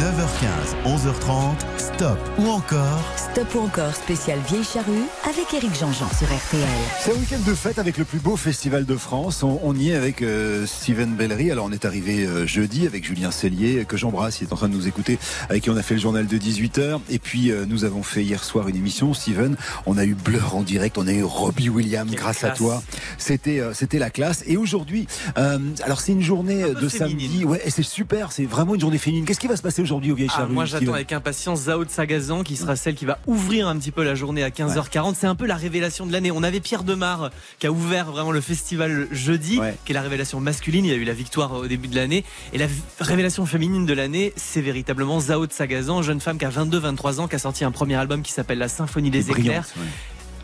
9h15, 0.00 0.96
11h30, 0.96 1.54
stop 2.00 2.18
ou 2.38 2.46
encore 2.48 2.98
Stop 3.18 3.54
ou 3.56 3.58
encore 3.58 3.94
spécial 3.94 4.38
Vieille 4.48 4.64
Charrue 4.64 5.04
avec 5.28 5.52
Eric 5.52 5.74
Jean-Jean 5.78 6.08
sur 6.18 6.26
RTL. 6.28 6.66
C'est 6.98 7.12
un 7.12 7.16
week-end 7.16 7.40
de 7.46 7.54
fête 7.54 7.78
avec 7.78 7.98
le 7.98 8.06
plus 8.06 8.20
beau 8.20 8.36
festival 8.36 8.86
de 8.86 8.96
France. 8.96 9.42
On, 9.42 9.60
on 9.62 9.76
y 9.76 9.90
est 9.90 9.94
avec 9.94 10.22
euh, 10.22 10.64
Steven 10.64 11.14
Bellery. 11.14 11.50
Alors 11.50 11.66
on 11.66 11.72
est 11.72 11.84
arrivé 11.84 12.24
euh, 12.24 12.46
jeudi 12.46 12.86
avec 12.86 13.04
Julien 13.04 13.30
Cellier, 13.30 13.84
que 13.84 13.98
j'embrasse, 13.98 14.40
il 14.40 14.48
est 14.48 14.52
en 14.54 14.56
train 14.56 14.70
de 14.70 14.74
nous 14.74 14.88
écouter, 14.88 15.18
avec 15.50 15.64
qui 15.64 15.68
on 15.70 15.76
a 15.76 15.82
fait 15.82 15.92
le 15.92 16.00
journal 16.00 16.26
de 16.26 16.38
18h. 16.38 17.00
Et 17.10 17.18
puis 17.18 17.50
euh, 17.50 17.66
nous 17.68 17.84
avons 17.84 18.02
fait 18.02 18.24
hier 18.24 18.42
soir 18.44 18.66
une 18.68 18.76
émission, 18.76 19.12
Steven. 19.12 19.56
On 19.84 19.98
a 19.98 20.06
eu 20.06 20.14
Blur 20.14 20.56
en 20.56 20.62
direct, 20.62 20.96
on 20.96 21.06
a 21.06 21.12
eu 21.12 21.22
Robbie 21.22 21.68
Williams 21.68 22.10
grâce 22.12 22.44
à 22.44 22.50
toi. 22.52 22.82
C'était 23.18 23.60
euh, 23.60 23.74
c'était 23.74 23.98
la 23.98 24.08
classe. 24.08 24.42
Et 24.46 24.56
aujourd'hui, 24.56 25.06
euh, 25.36 25.58
alors 25.82 26.00
c'est 26.00 26.12
une 26.12 26.22
journée 26.22 26.62
de 26.62 26.88
samedi, 26.88 27.44
ouais, 27.44 27.60
c'est 27.68 27.82
super, 27.82 28.32
c'est 28.32 28.46
vraiment 28.46 28.74
une 28.74 28.80
journée 28.80 28.96
féminine. 28.96 29.26
Qu'est-ce 29.26 29.40
qui 29.40 29.48
va 29.48 29.56
se 29.56 29.62
passer 29.62 29.82
aujourd'hui 29.82 30.12
au 30.12 30.14
Vieille 30.14 30.30
Ah, 30.32 30.38
Charrue 30.38 30.54
moi 30.54 30.64
j'attends 30.64 30.94
avec 30.94 31.12
impatience 31.12 31.64
Zao 31.64 31.84
Sagazan 31.90 32.42
qui 32.42 32.56
sera 32.56 32.76
celle 32.76 32.94
qui 32.94 33.04
va 33.04 33.18
ouvrir 33.26 33.68
un 33.68 33.76
petit 33.76 33.90
peu 33.90 34.04
la 34.04 34.14
journée 34.14 34.42
à 34.42 34.50
15h40. 34.50 35.14
C'est 35.14 35.26
un 35.26 35.34
peu 35.34 35.46
la 35.46 35.56
révélation 35.56 36.06
de 36.06 36.12
l'année. 36.12 36.30
On 36.30 36.42
avait 36.42 36.60
Pierre 36.60 36.84
Demar 36.84 37.30
qui 37.58 37.66
a 37.66 37.72
ouvert 37.72 38.10
vraiment 38.10 38.30
le 38.30 38.40
festival 38.40 39.08
jeudi, 39.10 39.60
qui 39.84 39.92
est 39.92 39.94
la 39.94 40.02
révélation 40.02 40.40
masculine. 40.40 40.84
Il 40.84 40.92
a 40.92 40.96
eu 40.96 41.04
la 41.04 41.12
victoire 41.12 41.52
au 41.52 41.66
début 41.66 41.88
de 41.88 41.96
l'année. 41.96 42.24
Et 42.52 42.58
la 42.58 42.66
révélation 43.00 43.44
féminine 43.44 43.86
de 43.86 43.92
l'année, 43.92 44.32
c'est 44.36 44.60
véritablement 44.60 45.20
Zao 45.20 45.46
de 45.46 45.52
Sagazan, 45.52 46.02
jeune 46.02 46.20
femme 46.20 46.38
qui 46.38 46.44
a 46.44 46.50
22-23 46.50 47.20
ans, 47.20 47.28
qui 47.28 47.36
a 47.36 47.38
sorti 47.38 47.64
un 47.64 47.72
premier 47.72 47.96
album 47.96 48.22
qui 48.22 48.32
s'appelle 48.32 48.58
La 48.58 48.68
Symphonie 48.68 49.10
des 49.10 49.30
éclairs. 49.30 49.66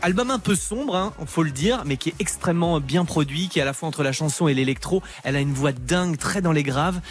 Album 0.03 0.29
un 0.29 0.37
peu 0.37 0.55
sombre, 0.55 0.95
hein, 0.95 1.13
faut 1.25 1.41
le 1.41 1.49
dire, 1.49 1.81
mais 1.85 1.97
qui 1.97 2.09
est 2.09 2.15
extrêmement 2.19 2.79
bien 2.79 3.03
produit, 3.03 3.49
qui 3.49 3.57
est 3.57 3.63
à 3.63 3.65
la 3.65 3.73
fois 3.73 3.89
entre 3.89 4.03
la 4.03 4.11
chanson 4.11 4.47
et 4.47 4.53
l'électro. 4.53 5.01
Elle 5.23 5.35
a 5.35 5.39
une 5.39 5.53
voix 5.53 5.71
dingue, 5.71 6.17
très 6.17 6.41
dans 6.41 6.51
les 6.51 6.61
graves, 6.61 7.01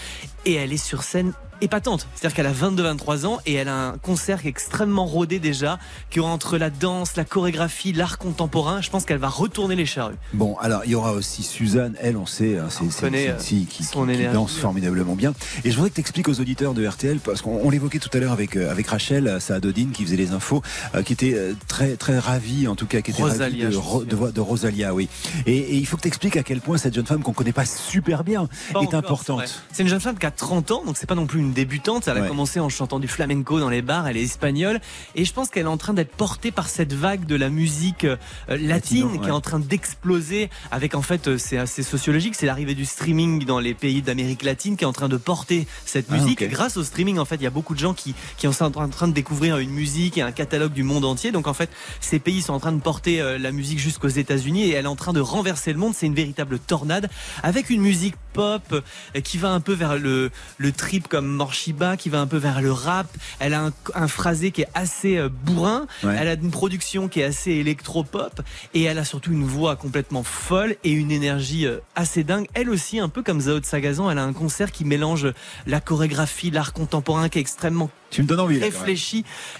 et 0.45 0.55
elle 0.55 0.73
est 0.73 0.77
sur 0.77 1.03
scène 1.03 1.33
épatante. 1.61 2.07
C'est-à-dire 2.15 2.35
qu'elle 2.37 2.47
a 2.47 2.53
22-23 2.53 3.27
ans 3.27 3.39
et 3.47 3.55
elle 3.55 3.69
a 3.69 3.89
un 3.89 3.99
concert 3.99 4.41
qui 4.41 4.47
est 4.49 4.51
extrêmement 4.51 5.07
rodé 5.07 5.39
déjà, 5.39 5.78
qui 6.11 6.20
aura 6.20 6.31
entre 6.31 6.59
la 6.59 6.70
danse, 6.70 7.16
la 7.16 7.24
chorégraphie, 7.24 7.93
l'art 7.93 8.19
contemporain. 8.19 8.81
Je 8.81 8.91
pense 8.91 9.05
qu'elle 9.05 9.19
va 9.19 9.28
retourner 9.28 9.77
les 9.77 9.87
charrues. 9.87 10.15
Bon, 10.35 10.57
alors 10.59 10.83
il 10.85 10.91
y 10.91 10.95
aura 10.95 11.12
aussi 11.12 11.43
Suzanne, 11.43 11.95
elle, 12.01 12.16
on 12.16 12.27
sait, 12.27 12.59
hein, 12.59 12.66
c'est 12.70 12.85
une 12.85 12.91
fille 13.39 13.66
qui, 13.66 13.85
son 13.85 14.01
qui- 14.03 14.12
qui 14.12 14.15
énergie. 14.19 14.35
danse 14.35 14.53
formidablement 14.57 15.15
bien. 15.15 15.33
Et 15.65 15.70
je 15.70 15.77
voudrais 15.77 15.91
que 15.91 15.95
tu 15.97 16.01
expliques 16.01 16.28
aux 16.28 16.41
auditeurs 16.41 16.74
de 16.74 16.87
RTL, 16.87 17.19
parce 17.19 17.43
qu'on 17.43 17.61
on 17.62 17.70
l'évoquait 17.70 17.99
tout 17.99 18.11
à 18.12 18.19
l'heure 18.19 18.33
avec, 18.33 18.57
euh, 18.57 18.70
avec 18.70 18.87
Rachel 18.89 19.27
euh, 19.28 19.41
Saadodine 19.41 19.91
qui 19.93 20.05
faisait 20.05 20.16
les 20.16 20.33
infos, 20.33 20.62
euh, 20.95 21.03
qui 21.03 21.12
était 21.12 21.55
très, 21.69 21.97
très 21.97 22.19
ravie, 22.19 22.69
en 22.69 22.74
tout 22.77 22.87
cas, 22.87 23.01
qui 23.01 23.11
était 23.11 23.23
ravie 23.23 23.33
Rosalia, 23.35 23.66
de, 23.66 23.70
je 23.70 23.78
Ro- 23.78 24.05
de, 24.05 24.31
de 24.31 24.41
Rosalia, 24.41 24.95
oui. 24.95 25.09
Et, 25.47 25.57
et 25.57 25.74
il 25.77 25.87
faut 25.87 25.97
que 25.97 26.03
tu 26.03 26.09
expliques 26.09 26.37
à 26.37 26.43
quel 26.43 26.61
point 26.61 26.78
cette 26.78 26.95
jeune 26.95 27.07
femme 27.07 27.23
qu'on 27.23 27.33
connaît 27.33 27.53
pas 27.53 27.65
super 27.66 28.24
bien 28.24 28.49
Pas 28.73 28.81
est 28.81 28.87
encore, 28.87 28.99
importante. 28.99 29.62
C'est 29.73 29.83
une 29.83 29.89
jeune 29.89 30.01
femme 30.01 30.19
qui 30.19 30.27
a 30.27 30.31
30 30.31 30.70
ans, 30.70 30.83
donc 30.85 30.97
c'est 30.97 31.07
pas 31.07 31.15
non 31.15 31.27
plus 31.27 31.41
une 31.41 31.45
débutante. 31.52 32.09
Elle 32.09 32.18
a 32.18 32.20
Ouais. 32.23 32.28
commencé 32.28 32.60
en 32.60 32.68
chantant 32.68 32.98
du 32.98 33.09
flamenco 33.09 33.60
dans 33.60 33.68
les 33.68 33.82
bars, 33.82 34.06
elle 34.09 34.16
est 34.16 34.23
espagnole. 34.23 34.81
Et 35.14 35.24
je 35.24 35.32
pense 35.32 35.48
qu'elle 35.51 35.64
est 35.66 35.68
en 35.68 35.77
train 35.77 35.94
d'être 35.94 36.14
portée 36.16 36.51
par 36.51 36.68
cette 36.68 36.93
vague 36.93 37.27
de 37.27 37.35
la 37.36 37.48
musique 37.51 38.05
euh, 38.05 38.16
latine 38.48 38.68
Latino, 39.06 39.18
qui 39.20 39.28
est 39.28 39.32
en 39.32 39.40
train 39.40 39.59
d'exploser. 39.59 40.51
Avec 40.70 40.94
en 40.94 41.02
fait, 41.02 41.28
euh, 41.28 41.39
c'est 41.39 41.59
assez 41.59 41.82
sociologique, 41.82 42.35
c'est 42.35 42.47
l'arrivée 42.47 42.74
du 42.74 42.85
streaming 42.85 43.44
dans 43.44 43.59
les 43.60 43.74
pays 43.74 44.02
d'Amérique 44.02 44.43
latine 44.43 44.77
qui 44.77 44.85
est 44.85 44.86
en 44.86 44.93
train 44.93 45.09
de 45.09 45.16
porter 45.16 45.66
cette 45.85 46.06
Ah, 46.10 46.16
musique. 46.16 46.43
grâce 46.48 46.77
au 46.77 46.85
streaming, 46.85 47.18
en 47.18 47.24
fait, 47.24 47.36
il 47.36 47.43
y 47.43 47.47
a 47.47 47.51
beaucoup 47.51 47.74
de 47.74 47.78
gens 47.81 47.94
qui, 47.94 48.14
qui 48.36 48.52
sont 48.52 48.77
en 48.78 48.89
train 48.89 49.09
de 49.09 49.12
découvrir 49.12 49.59
une 49.59 49.70
musique 49.70 50.18
et 50.18 50.23
un 50.23 50.32
catalogue 50.32 50.73
du 50.73 50.82
monde 50.82 51.05
entier. 51.05 51.32
Donc 51.32 51.47
en 51.47 51.55
fait, 51.55 51.70
ces 52.01 52.18
pays 52.18 52.43
sont 52.43 52.52
en 52.52 52.60
train 52.60 52.73
de 52.73 52.81
porter 52.81 53.20
euh, 53.20 53.39
la 53.39 53.52
musique 53.52 53.78
jusqu'aux 53.78 54.09
États-Unis 54.09 54.64
et 54.64 54.73
elle 54.73 54.85
est 54.85 54.89
en 54.89 54.97
train 54.97 55.12
de 55.12 55.20
renverser 55.20 55.73
le 55.73 55.78
monde. 55.78 55.94
C'est 55.94 56.06
une 56.06 56.14
véritable 56.14 56.59
tornade 56.59 57.09
avec 57.43 57.70
une 57.70 57.81
musique 57.82 58.14
pop 58.32 58.82
qui 59.24 59.39
va 59.39 59.51
un 59.51 59.60
peu 59.60 59.73
vers 59.73 59.97
le, 59.98 60.31
le 60.59 60.73
trip 60.73 61.09
comme 61.09 61.36
Morshiba, 61.37 61.97
qui 61.97 62.09
va 62.09 62.21
un 62.21 62.27
peu 62.27 62.37
vers 62.37 62.61
le 62.61 62.73
rap. 62.73 63.07
Elle 63.39 63.55
a 63.55 63.67
un, 63.67 63.73
un 63.95 64.09
phrasé 64.09 64.51
qui 64.51 64.63
est 64.63 64.69
assez 64.75 65.17
euh, 65.17 65.29
bourrin. 65.29 65.87
Ouais. 66.03 66.17
Elle 66.19 66.29
a 66.29 66.35
une 66.35 66.51
production 66.51 67.09
qui 67.09 67.21
est 67.21 67.25
assez 67.25 67.53
électro-pop 67.53 68.41
et 68.75 68.83
elle 68.83 68.99
a 68.99 69.05
surtout 69.05 69.33
une 69.33 69.45
voix 69.45 69.77
complètement 69.77 70.23
folle 70.23 70.77
et 70.85 70.91
une 70.91 71.11
énergie 71.11 71.67
euh, 71.67 71.79
assez 71.95 72.25
dingue. 72.25 72.47
Elle 72.55 72.71
aussi, 72.71 72.99
un 72.99 73.09
peu 73.09 73.23
comme 73.23 73.41
Zao 73.41 73.61
de 73.61 73.65
Sagazan, 73.65 74.11
elle 74.11 74.19
a 74.19 74.25
un 74.25 74.33
concert 74.33 74.73
qui 74.73 74.85
mélange 74.85 75.29
la 75.67 75.81
chorégraphie, 75.81 76.51
l'art 76.51 76.73
contemporain 76.73 77.29
qui 77.29 77.39
est 77.39 77.41
extrêmement 77.41 77.91
Tu 78.11 78.23
me 78.23 78.27
donnes 78.27 78.41
envie, 78.41 78.59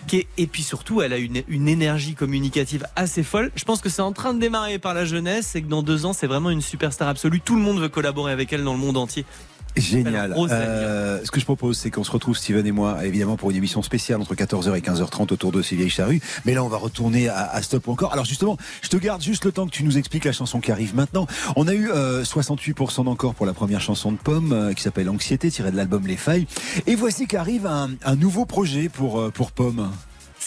qui 0.07 0.17
est, 0.17 0.27
et 0.39 0.47
puis 0.47 0.63
surtout, 0.63 1.03
elle 1.03 1.13
a 1.13 1.19
une, 1.19 1.43
une 1.49 1.69
énergie 1.69 2.15
communicative 2.15 2.87
assez 2.97 3.23
folle. 3.23 3.51
Je 3.55 3.65
pense 3.65 3.81
que 3.81 3.89
c'est 3.89 4.03
en 4.03 4.13
train 4.13 4.35
de 4.35 4.41
démarrer 4.41 4.79
par 4.79 4.95
la 4.95 5.05
jeunesse 5.05 5.55
et 5.55 5.63
que 5.63 5.69
dans 5.69 5.83
deux 5.83 6.07
ans, 6.07 6.13
c'est 6.13 6.27
vraiment 6.27 6.51
une 6.51 6.63
superstar 6.63 7.09
absolue. 7.09 7.41
Tout 7.41 7.57
le 7.57 7.63
monde 7.63 7.81
veut 7.81 7.89
collaborer 7.89 8.33
avec 8.33 8.53
elle 8.53 8.65
dans 8.65 8.73
le 8.73 8.79
monde 8.79 8.97
entier. 8.97 9.25
Génial. 9.77 10.35
Euh, 10.37 11.21
ce 11.25 11.31
que 11.31 11.41
je 11.41 11.45
propose, 11.45 11.77
c'est 11.79 11.91
qu'on 11.91 12.05
se 12.05 12.11
retrouve, 12.11 12.37
Steven 12.37 12.67
et 12.67 12.73
moi, 12.73 13.05
évidemment, 13.05 13.37
pour 13.37 13.51
une 13.51 13.57
émission 13.57 13.83
spéciale 13.83 14.21
entre 14.21 14.35
14h 14.35 14.77
et 14.77 14.81
15h30 14.81 15.33
autour 15.33 15.53
de 15.53 15.63
ces 15.63 15.77
vieilles 15.77 15.91
charrues. 15.91 16.21
Mais 16.45 16.55
là, 16.55 16.65
on 16.65 16.69
va 16.69 16.77
retourner 16.79 17.29
à, 17.29 17.49
à 17.51 17.63
Stop 17.63 17.89
encore. 17.89 18.13
Alors 18.13 18.25
justement, 18.25 18.57
je 18.83 18.89
te 18.89 18.97
garde 18.97 19.23
juste 19.23 19.45
le 19.45 19.53
temps 19.53 19.67
que 19.67 19.73
tu 19.73 19.85
nous 19.85 19.99
expliques 19.99 20.25
la 20.25 20.33
chanson 20.33 20.61
qui 20.61 20.73
arrive 20.73 20.95
maintenant. 20.95 21.27
On 21.57 21.69
a 21.69 21.75
eu 21.75 21.91
euh, 21.91 22.25
68% 22.25 23.05
d'encore 23.05 23.35
pour 23.35 23.47
la 23.47 23.53
première 23.55 23.81
chanson 23.81 24.13
de 24.13 24.17
Pomme, 24.17 24.53
euh, 24.53 24.73
qui 24.73 24.83
s'appelle 24.83 25.09
Anxiété, 25.09 25.51
tirée 25.51 25.71
de 25.71 25.77
l'album 25.77 26.07
Les 26.07 26.17
Failles. 26.17 26.47
Et 26.87 26.95
voici 26.95 27.27
qu'arrive 27.27 27.67
un, 27.67 27.91
un 28.05 28.17
nouveau 28.17 28.47
projet 28.47 28.89
pour, 28.89 29.21
euh, 29.21 29.31
pour 29.31 29.53
Pomme. 29.53 29.91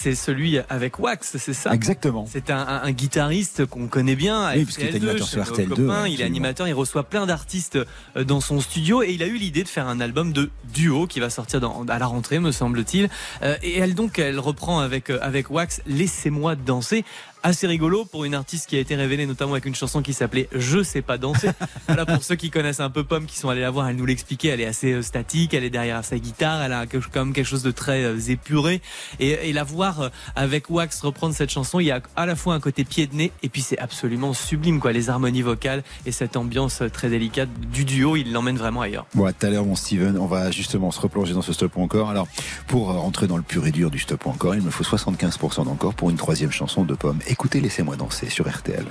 C'est 0.02 0.16
celui 0.16 0.58
avec 0.70 0.98
Wax, 1.00 1.36
c'est 1.38 1.54
ça? 1.54 1.74
Exactement. 1.74 2.26
C'est 2.32 2.50
un, 2.52 2.58
un- 2.60 2.84
un 2.84 2.92
guitariste 2.92 3.66
qu'on 3.66 3.88
connaît 3.88 4.16
bien. 4.16 4.42
à 4.44 4.56
Oui, 4.56 4.64
parce 4.64 4.78
qu'il 4.78 4.86
est 4.88 4.92
RTL2, 4.92 4.96
animateur 4.96 5.28
sur 5.28 5.40
nos 5.40 5.44
RTL2, 5.46 5.68
copains. 5.70 6.04
ouais, 6.04 6.12
il 6.14 6.22
est 6.22 6.24
animateur, 6.24 6.68
il 6.70 6.74
reçoit 6.74 7.04
plein 7.04 7.26
d'artistes 7.26 7.78
euh, 8.16 8.24
dans 8.24 8.40
son 8.40 8.62
studio 8.62 9.04
et 9.04 9.10
il 9.12 9.22
a 9.24 9.26
eu 9.28 9.36
l'idée 9.36 9.64
de 9.64 9.68
faire 9.68 9.88
un 9.90 10.00
album 10.00 10.32
de 10.32 10.50
duo 10.74 11.06
qui 11.06 11.20
va 11.20 11.30
sortir 11.30 11.60
dans- 11.60 11.84
à 11.90 12.00
la 12.00 12.06
rentrée, 12.06 12.40
me 12.40 12.52
semble-t-il. 12.54 13.10
Euh, 13.44 13.58
et 13.62 13.78
elle 13.78 13.94
donc, 13.94 14.20
elle 14.20 14.40
reprend 14.40 14.80
avec 14.80 15.10
euh, 15.10 15.20
avec 15.22 15.50
Wax 15.52 15.82
Laissez-moi 15.86 16.56
danser. 16.56 17.04
Assez 17.41 17.68
rigolo 17.68 18.03
pour 18.03 18.26
une 18.26 18.36
artiste 18.36 18.68
qui 18.68 18.76
a 18.76 18.80
été 18.80 18.98
révélée 18.98 19.26
notamment 19.26 19.53
avec 19.53 19.66
une 19.66 19.76
chanson 19.76 20.02
qui 20.02 20.11
s'appelait 20.11 20.49
Je 20.53 20.84
sais 20.84 21.02
pas 21.02 21.18
danser. 21.18 21.49
voilà 21.88 22.06
pour 22.06 22.22
ceux 22.22 22.36
qui 22.36 22.49
connaissent 22.49 22.82
un 22.82 22.90
peu 22.90 23.06
Pomme, 23.06 23.26
qui 23.26 23.38
sont 23.38 23.48
allés 23.48 23.61
la 23.61 23.72
voir, 23.72 23.88
elle 23.88 23.95
nous 23.95 24.06
l'expliquait. 24.06 24.49
Elle 24.49 24.60
est 24.60 24.66
assez 24.66 24.91
euh, 24.91 25.02
statique, 25.02 25.53
elle 25.53 25.64
est 25.64 25.70
derrière 25.70 26.03
sa 26.03 26.18
guitare, 26.18 26.61
elle 26.61 26.74
a 26.74 26.86
quand 26.86 26.99
même 27.16 27.34
quelque 27.34 27.45
chose 27.45 27.64
de 27.64 27.72
très 27.72 28.03
euh, 28.03 28.20
épuré. 28.28 28.82
Et, 29.22 29.49
et 29.49 29.53
la 29.53 29.64
voir 29.64 30.02
euh, 30.02 30.10
avec 30.36 30.70
Wax 30.70 30.99
reprendre 30.99 31.34
cette 31.34 31.49
chanson, 31.49 31.80
il 31.80 31.86
y 31.86 31.91
a 31.91 32.02
à 32.18 32.26
la 32.26 32.36
fois 32.36 32.56
un 32.56 32.60
côté 32.60 32.84
pied 32.84 33.07
de 33.07 33.16
nez 33.16 33.32
et 33.41 33.48
puis 33.48 33.61
c'est 33.61 33.80
absolument 33.80 34.34
sublime 34.34 34.82
quoi, 34.82 34.91
les 34.91 35.10
harmonies 35.10 35.41
vocales 35.41 35.84
et 36.06 36.11
cette 36.11 36.36
ambiance 36.36 36.84
très 36.91 37.10
délicate 37.10 37.49
du 37.72 37.86
duo, 37.86 38.18
il 38.18 38.34
l'emmène 38.34 38.57
vraiment 38.57 38.82
ailleurs. 38.82 39.06
Bon, 39.16 39.32
tout 39.32 39.45
à 39.45 39.49
l'heure, 39.49 39.66
mon 39.66 39.78
Steven, 39.78 40.18
on 40.18 40.28
va 40.28 40.52
justement 40.52 40.91
se 40.91 40.99
replonger 40.99 41.34
dans 41.34 41.41
ce 41.41 41.53
stop 41.53 41.78
ou 41.78 41.82
encore. 41.84 42.10
Alors, 42.10 42.28
pour 42.68 42.88
rentrer 42.88 43.28
dans 43.28 43.38
le 43.38 43.44
pur 43.44 43.66
et 43.66 43.72
dur 43.72 43.90
du 43.91 43.99
stop 43.99 44.26
ou 44.26 44.30
encore, 44.30 44.56
il 44.56 44.61
me 44.61 44.72
faut 44.72 44.84
75% 44.84 45.64
d'encore 45.64 45.94
pour 45.94 46.10
une 46.10 46.18
troisième 46.18 46.52
chanson 46.52 46.84
de 46.84 46.95
Pomme. 46.95 47.20
Écoutez, 47.30 47.62
laissez-moi 47.62 47.96
danser 47.96 48.28
sur 48.28 48.50
RTL. 48.50 48.86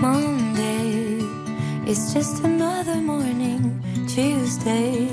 Monday 0.00 1.18
is 1.88 2.14
just 2.14 2.44
another 2.44 3.00
morning. 3.02 3.82
Tuesday, 4.06 5.08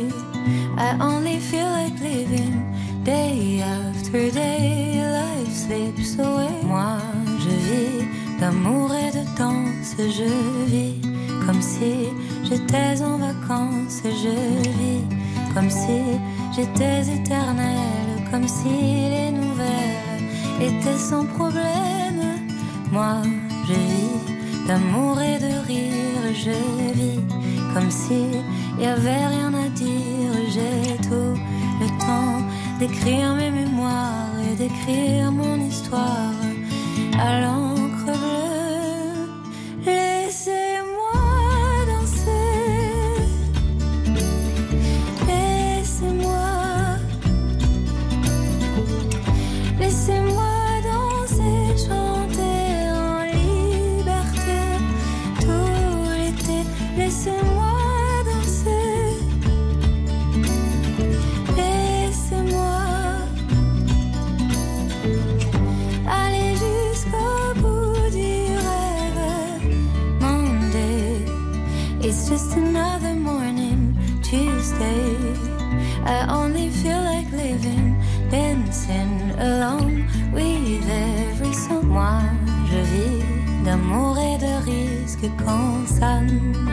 I 0.77 0.95
only 1.01 1.39
feel 1.39 1.65
like 1.65 1.99
living. 1.99 2.71
Day 3.03 3.63
after 3.63 4.29
day, 4.29 5.01
life 5.01 5.55
slips 5.55 6.19
away. 6.19 6.61
Moi, 6.63 6.99
je 7.39 7.49
vis 7.49 8.39
d'amour 8.39 8.93
et 8.93 9.09
de 9.09 9.25
danse. 9.35 9.95
Je 9.97 10.29
vis 10.67 11.01
comme 11.47 11.61
si 11.63 12.09
j'étais 12.43 13.01
en 13.01 13.17
vacances. 13.17 14.03
Je 14.03 14.69
vis 14.77 15.03
comme 15.55 15.69
si 15.71 16.19
j'étais 16.55 17.01
éternelle. 17.11 18.21
Comme 18.29 18.47
si 18.47 18.69
les 18.69 19.31
nouvelles 19.31 20.61
étaient 20.61 20.99
sans 20.99 21.25
problème. 21.25 21.98
Moi, 22.91 23.21
je 23.67 23.73
vis 23.73 24.67
d'amour 24.67 25.21
et 25.21 25.37
de 25.39 25.53
rire, 25.67 26.23
je 26.33 26.57
vis 26.97 27.19
comme 27.73 27.91
si 27.91 28.23
y 28.79 28.85
avait 28.85 29.27
rien 29.27 29.53
à 29.53 29.69
dire. 29.69 30.31
J'ai 30.53 30.97
tout 31.07 31.35
le 31.81 31.87
temps 31.99 32.41
d'écrire 32.79 33.35
mes 33.35 33.51
mémoires 33.51 34.33
et 34.51 34.55
d'écrire 34.55 35.31
mon 35.31 35.57
histoire 35.59 36.33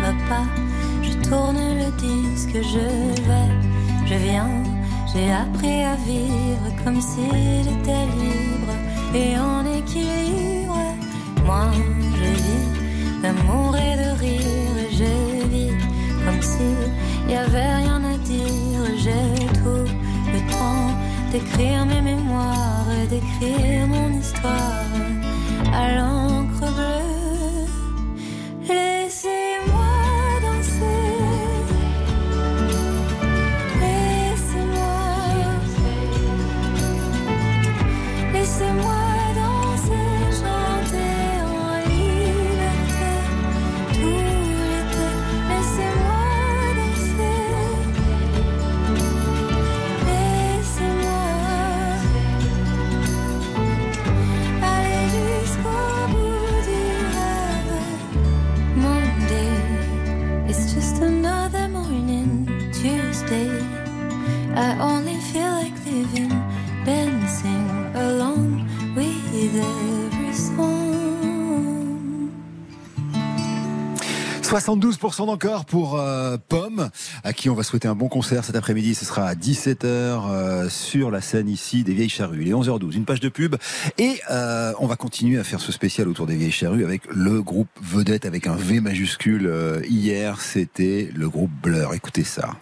va 0.02 0.12
pas. 0.28 0.46
Je 1.02 1.12
tourne 1.28 1.56
le 1.56 1.90
disque, 1.96 2.54
je 2.54 2.86
vais, 3.28 3.50
je 4.06 4.14
viens. 4.14 4.50
J'ai 5.12 5.32
appris 5.32 5.82
à 5.82 5.94
vivre 5.96 6.68
comme 6.84 7.00
s'il 7.00 7.66
était 7.76 8.06
libre 8.20 8.74
et 9.14 9.38
en 9.38 9.64
équilibre. 9.80 10.78
Moi, 11.44 11.70
je 12.18 12.30
vis 12.42 13.22
d'amour 13.22 13.76
et 13.76 13.96
de 14.02 14.10
rire. 14.18 14.76
Je 14.90 15.48
vis 15.48 15.74
comme 16.24 16.42
s'il 16.42 17.30
y 17.30 17.34
avait 17.34 17.74
rien 17.76 18.02
à 18.04 18.16
dire. 18.18 18.80
J'ai 18.98 19.46
tout 19.60 19.86
le 20.32 20.40
temps 20.50 20.90
d'écrire 21.32 21.86
mes 21.86 22.02
mémoires 22.02 22.88
et 23.02 23.06
d'écrire 23.06 23.86
mon 23.86 24.10
histoire 24.18 24.90
à 25.72 25.88
72% 74.60 75.26
d'encore 75.26 75.66
pour 75.66 75.98
euh, 75.98 76.38
Pomme, 76.48 76.88
à 77.24 77.32
qui 77.34 77.50
on 77.50 77.54
va 77.54 77.62
souhaiter 77.62 77.88
un 77.88 77.94
bon 77.94 78.08
concert 78.08 78.42
cet 78.42 78.56
après-midi. 78.56 78.94
Ce 78.94 79.04
sera 79.04 79.26
à 79.26 79.34
17h 79.34 79.84
euh, 79.84 80.68
sur 80.70 81.10
la 81.10 81.20
scène 81.20 81.48
ici 81.48 81.84
des 81.84 81.92
Vieilles 81.92 82.08
Charrues. 82.08 82.40
Il 82.40 82.48
est 82.48 82.52
11h12, 82.52 82.96
une 82.96 83.04
page 83.04 83.20
de 83.20 83.28
pub. 83.28 83.56
Et 83.98 84.20
euh, 84.30 84.72
on 84.78 84.86
va 84.86 84.96
continuer 84.96 85.38
à 85.38 85.44
faire 85.44 85.60
ce 85.60 85.72
spécial 85.72 86.08
autour 86.08 86.26
des 86.26 86.36
Vieilles 86.36 86.52
Charrues 86.52 86.84
avec 86.84 87.02
le 87.10 87.42
groupe 87.42 87.68
vedette 87.82 88.24
avec 88.24 88.46
un 88.46 88.56
V 88.56 88.80
majuscule. 88.80 89.82
Hier, 89.88 90.40
c'était 90.40 91.10
le 91.14 91.28
groupe 91.28 91.50
Blur. 91.62 91.92
Écoutez 91.92 92.24
ça. 92.24 92.52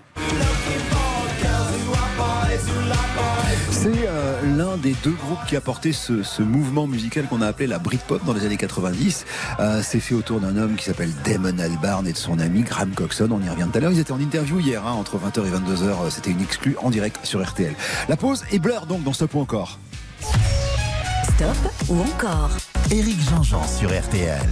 Des 4.84 4.94
deux 5.02 5.12
groupes 5.12 5.44
qui 5.48 5.56
a 5.56 5.62
porté 5.62 5.94
ce, 5.94 6.22
ce 6.22 6.42
mouvement 6.42 6.86
musical 6.86 7.24
qu'on 7.26 7.40
a 7.40 7.46
appelé 7.46 7.66
la 7.66 7.78
Britpop 7.78 8.22
dans 8.26 8.34
les 8.34 8.44
années 8.44 8.58
90. 8.58 9.24
Euh, 9.58 9.80
c'est 9.82 9.98
fait 9.98 10.14
autour 10.14 10.40
d'un 10.40 10.58
homme 10.58 10.76
qui 10.76 10.84
s'appelle 10.84 11.10
Damon 11.24 11.58
Albarn 11.58 12.06
et 12.06 12.12
de 12.12 12.18
son 12.18 12.38
ami 12.38 12.62
Graham 12.62 12.90
Coxon. 12.90 13.28
On 13.32 13.42
y 13.42 13.48
revient 13.48 13.66
tout 13.72 13.78
à 13.78 13.80
l'heure. 13.80 13.92
Ils 13.92 13.98
étaient 13.98 14.12
en 14.12 14.20
interview 14.20 14.60
hier, 14.60 14.86
hein, 14.86 14.92
entre 14.92 15.16
20h 15.16 15.46
et 15.46 15.50
22h. 15.50 15.84
Euh, 15.84 16.10
C'était 16.10 16.32
une 16.32 16.42
exclue 16.42 16.76
en 16.82 16.90
direct 16.90 17.18
sur 17.24 17.42
RTL. 17.42 17.74
La 18.10 18.16
pause 18.16 18.44
est 18.52 18.58
Blur 18.58 18.84
donc 18.84 19.02
dans 19.04 19.14
Stop 19.14 19.34
ou 19.34 19.40
encore. 19.40 19.78
Stop 21.34 21.56
ou 21.88 22.00
encore 22.00 22.50
Éric 22.90 23.18
Jean-Jean 23.30 23.66
sur 23.66 23.88
RTL. 23.88 24.50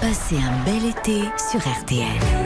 Passez 0.00 0.36
un 0.36 0.64
bel 0.64 0.86
été 0.90 1.22
sur 1.50 1.60
RTL. 1.60 2.43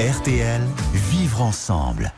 RTL, 0.00 0.62
vivre 0.94 1.42
ensemble. 1.42 2.14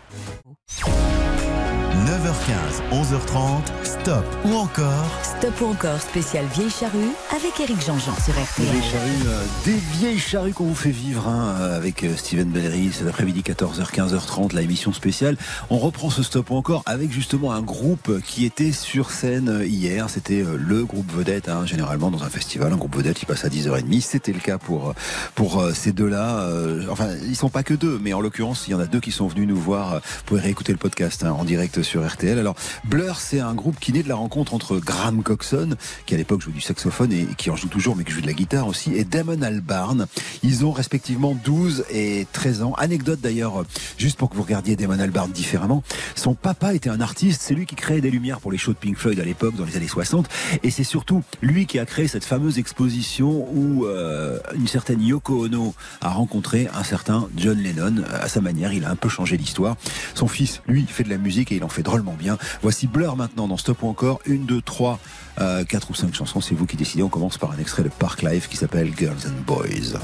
9h15, 2.06 2.80
11h30, 2.92 3.91
stop 4.02 4.24
ou 4.44 4.54
encore 4.54 5.06
Stop 5.22 5.60
ou 5.60 5.66
encore 5.66 6.00
spécial 6.00 6.44
Vieille 6.54 6.70
Charrue 6.70 7.12
avec 7.30 7.60
Éric 7.60 7.80
Jean-Jean 7.86 8.14
sur 8.24 8.34
Des 8.34 8.42
RTL. 8.42 8.66
vieilles 8.66 8.90
charrues, 8.90 9.28
euh, 9.28 9.44
des 9.64 9.78
vieilles 9.98 10.18
charrues 10.18 10.52
qu'on 10.52 10.64
vous 10.64 10.74
fait 10.74 10.90
vivre 10.90 11.28
hein, 11.28 11.54
euh, 11.60 11.76
avec 11.76 12.02
euh, 12.02 12.16
Steven 12.16 12.48
Bellery 12.48 12.90
cet 12.92 13.06
après-midi 13.06 13.42
14h 13.42 13.92
15h30 13.92 14.54
la 14.54 14.62
émission 14.62 14.92
spéciale. 14.92 15.36
On 15.70 15.78
reprend 15.78 16.10
ce 16.10 16.24
stop 16.24 16.50
ou 16.50 16.56
encore 16.56 16.82
avec 16.86 17.12
justement 17.12 17.52
un 17.52 17.62
groupe 17.62 18.20
qui 18.24 18.44
était 18.44 18.72
sur 18.72 19.12
scène 19.12 19.62
hier. 19.64 20.10
C'était 20.10 20.44
le 20.56 20.84
groupe 20.84 21.10
vedette 21.12 21.48
hein, 21.48 21.64
généralement 21.64 22.10
dans 22.10 22.24
un 22.24 22.30
festival, 22.30 22.72
un 22.72 22.76
groupe 22.76 22.96
vedette 22.96 23.18
qui 23.18 23.26
passe 23.26 23.44
à 23.44 23.48
10h30. 23.48 24.00
C'était 24.00 24.32
le 24.32 24.40
cas 24.40 24.58
pour 24.58 24.94
pour 25.36 25.64
ces 25.74 25.92
deux-là. 25.92 26.48
Enfin, 26.90 27.08
ils 27.28 27.36
sont 27.36 27.50
pas 27.50 27.62
que 27.62 27.74
deux, 27.74 28.00
mais 28.02 28.12
en 28.12 28.20
l'occurrence, 28.20 28.66
il 28.66 28.72
y 28.72 28.74
en 28.74 28.80
a 28.80 28.86
deux 28.86 29.00
qui 29.00 29.12
sont 29.12 29.28
venus 29.28 29.46
nous 29.46 29.56
voir. 29.56 29.94
Vous 29.94 30.24
pouvez 30.26 30.40
réécouter 30.40 30.72
le 30.72 30.78
podcast 30.78 31.22
hein, 31.24 31.32
en 31.32 31.44
direct 31.44 31.82
sur 31.82 32.06
RTL. 32.06 32.38
Alors 32.38 32.56
Blur, 32.84 33.20
c'est 33.20 33.40
un 33.40 33.54
groupe 33.54 33.78
qui 33.78 33.91
de 34.00 34.08
la 34.08 34.14
rencontre 34.14 34.54
entre 34.54 34.78
Graham 34.78 35.22
Coxon, 35.22 35.76
qui 36.06 36.14
à 36.14 36.16
l'époque 36.16 36.40
jouait 36.40 36.54
du 36.54 36.62
saxophone 36.62 37.12
et 37.12 37.26
qui 37.36 37.50
en 37.50 37.56
joue 37.56 37.68
toujours, 37.68 37.94
mais 37.94 38.04
qui 38.04 38.12
joue 38.12 38.22
de 38.22 38.26
la 38.26 38.32
guitare 38.32 38.66
aussi, 38.66 38.94
et 38.94 39.04
Damon 39.04 39.42
Albarn. 39.42 40.06
Ils 40.42 40.64
ont 40.64 40.72
respectivement 40.72 41.36
12 41.44 41.84
et 41.90 42.26
13 42.32 42.62
ans. 42.62 42.72
Anecdote 42.78 43.20
d'ailleurs, 43.20 43.64
juste 43.98 44.16
pour 44.16 44.30
que 44.30 44.36
vous 44.36 44.42
regardiez 44.42 44.76
Damon 44.76 44.98
Albarn 44.98 45.30
différemment. 45.30 45.82
Son 46.14 46.34
papa 46.34 46.74
était 46.74 46.88
un 46.88 47.02
artiste, 47.02 47.42
c'est 47.42 47.54
lui 47.54 47.66
qui 47.66 47.74
créait 47.74 48.00
des 48.00 48.10
lumières 48.10 48.40
pour 48.40 48.50
les 48.50 48.58
shows 48.58 48.72
de 48.72 48.78
Pink 48.78 48.96
Floyd 48.96 49.20
à 49.20 49.24
l'époque, 49.24 49.56
dans 49.56 49.66
les 49.66 49.76
années 49.76 49.88
60. 49.88 50.26
Et 50.62 50.70
c'est 50.70 50.84
surtout 50.84 51.22
lui 51.42 51.66
qui 51.66 51.78
a 51.78 51.84
créé 51.84 52.08
cette 52.08 52.24
fameuse 52.24 52.58
exposition 52.58 53.46
où 53.52 53.84
euh, 53.84 54.38
une 54.54 54.68
certaine 54.68 55.02
Yoko 55.02 55.44
Ono 55.44 55.74
a 56.00 56.08
rencontré 56.08 56.68
un 56.74 56.84
certain 56.84 57.28
John 57.36 57.58
Lennon. 57.58 57.96
À 58.10 58.28
sa 58.28 58.40
manière, 58.40 58.72
il 58.72 58.84
a 58.84 58.90
un 58.90 58.96
peu 58.96 59.10
changé 59.10 59.36
l'histoire. 59.36 59.76
Son 60.14 60.28
fils, 60.28 60.62
lui, 60.66 60.86
fait 60.86 61.04
de 61.04 61.10
la 61.10 61.18
musique 61.18 61.52
et 61.52 61.56
il 61.56 61.64
en 61.64 61.68
fait 61.68 61.82
drôlement 61.82 62.14
bien. 62.18 62.38
Voici 62.62 62.86
Blur 62.86 63.16
maintenant 63.16 63.48
dans 63.48 63.56
Stop 63.56 63.81
ou 63.82 63.88
encore. 63.88 64.20
Une, 64.26 64.44
deux, 64.46 64.60
trois, 64.60 64.98
euh, 65.40 65.64
quatre 65.64 65.90
ou 65.90 65.94
cinq 65.94 66.14
chansons. 66.14 66.40
C'est 66.40 66.54
vous 66.54 66.66
qui 66.66 66.76
décidez. 66.76 67.02
On 67.02 67.08
commence 67.08 67.38
par 67.38 67.52
un 67.52 67.58
extrait 67.58 67.82
de 67.82 67.88
Park 67.88 68.22
Life 68.22 68.48
qui 68.48 68.56
s'appelle 68.56 68.92
Girls 68.96 69.26
and 69.26 69.42
Boys. 69.46 69.98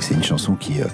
C'est 0.00 0.14
une 0.14 0.24
chanson 0.24 0.54
qui, 0.54 0.82
euh, 0.82 0.86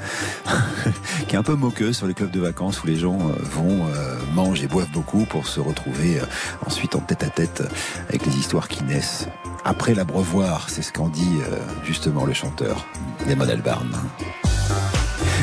qui 1.28 1.34
est 1.34 1.38
un 1.38 1.42
peu 1.42 1.54
moqueuse 1.54 1.96
sur 1.96 2.06
les 2.06 2.14
clubs 2.14 2.30
de 2.30 2.40
vacances 2.40 2.82
où 2.82 2.86
les 2.86 2.96
gens 2.96 3.18
euh, 3.18 3.32
vont, 3.40 3.86
euh, 3.86 4.16
mangent 4.34 4.62
et 4.62 4.68
boivent 4.68 4.90
beaucoup 4.92 5.24
pour 5.24 5.46
se 5.46 5.60
retrouver 5.60 6.20
ensuite 6.66 6.94
en 6.94 7.00
tête 7.00 7.22
à 7.24 7.28
tête 7.28 7.62
avec 8.08 8.24
les 8.26 8.36
histoires 8.36 8.68
qui 8.68 8.84
naissent. 8.84 9.26
Après 9.64 9.94
l'abreuvoir, 9.94 10.70
c'est 10.70 10.82
ce 10.82 10.92
qu'en 10.92 11.08
dit 11.08 11.38
justement 11.84 12.24
le 12.24 12.32
chanteur 12.32 12.86
Damon 13.26 13.48
Albarn. 13.48 13.90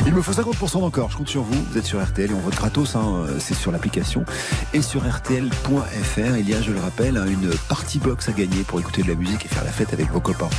Il 0.06 0.14
me 0.14 0.22
faut 0.22 0.32
50% 0.32 0.80
d'encore, 0.80 1.10
je 1.10 1.16
compte 1.16 1.28
sur 1.28 1.42
vous, 1.42 1.64
vous 1.70 1.78
êtes 1.78 1.84
sur 1.84 2.02
RTL 2.02 2.30
et 2.30 2.34
on 2.34 2.40
vote 2.40 2.54
gratos, 2.54 2.96
hein, 2.96 3.24
euh, 3.28 3.36
c'est 3.38 3.54
sur 3.54 3.72
l'application 3.72 4.24
et 4.72 4.82
sur 4.82 5.02
rtl.fr. 5.02 6.36
Il 6.38 6.48
y 6.48 6.54
a, 6.54 6.62
je 6.62 6.72
le 6.72 6.80
rappelle, 6.80 7.22
une 7.26 7.50
party 7.68 7.98
box 7.98 8.28
à 8.28 8.32
gagner 8.32 8.62
pour 8.62 8.80
écouter 8.80 9.02
de 9.02 9.08
la 9.08 9.14
musique 9.14 9.44
et 9.44 9.48
faire 9.48 9.64
la 9.64 9.72
fête 9.72 9.92
avec 9.92 10.10
vos 10.10 10.20
copains. 10.20 10.50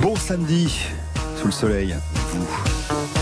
Bon 0.00 0.16
samedi, 0.16 0.86
sous 1.38 1.46
le 1.46 1.52
soleil, 1.52 1.96
vous. 2.32 3.21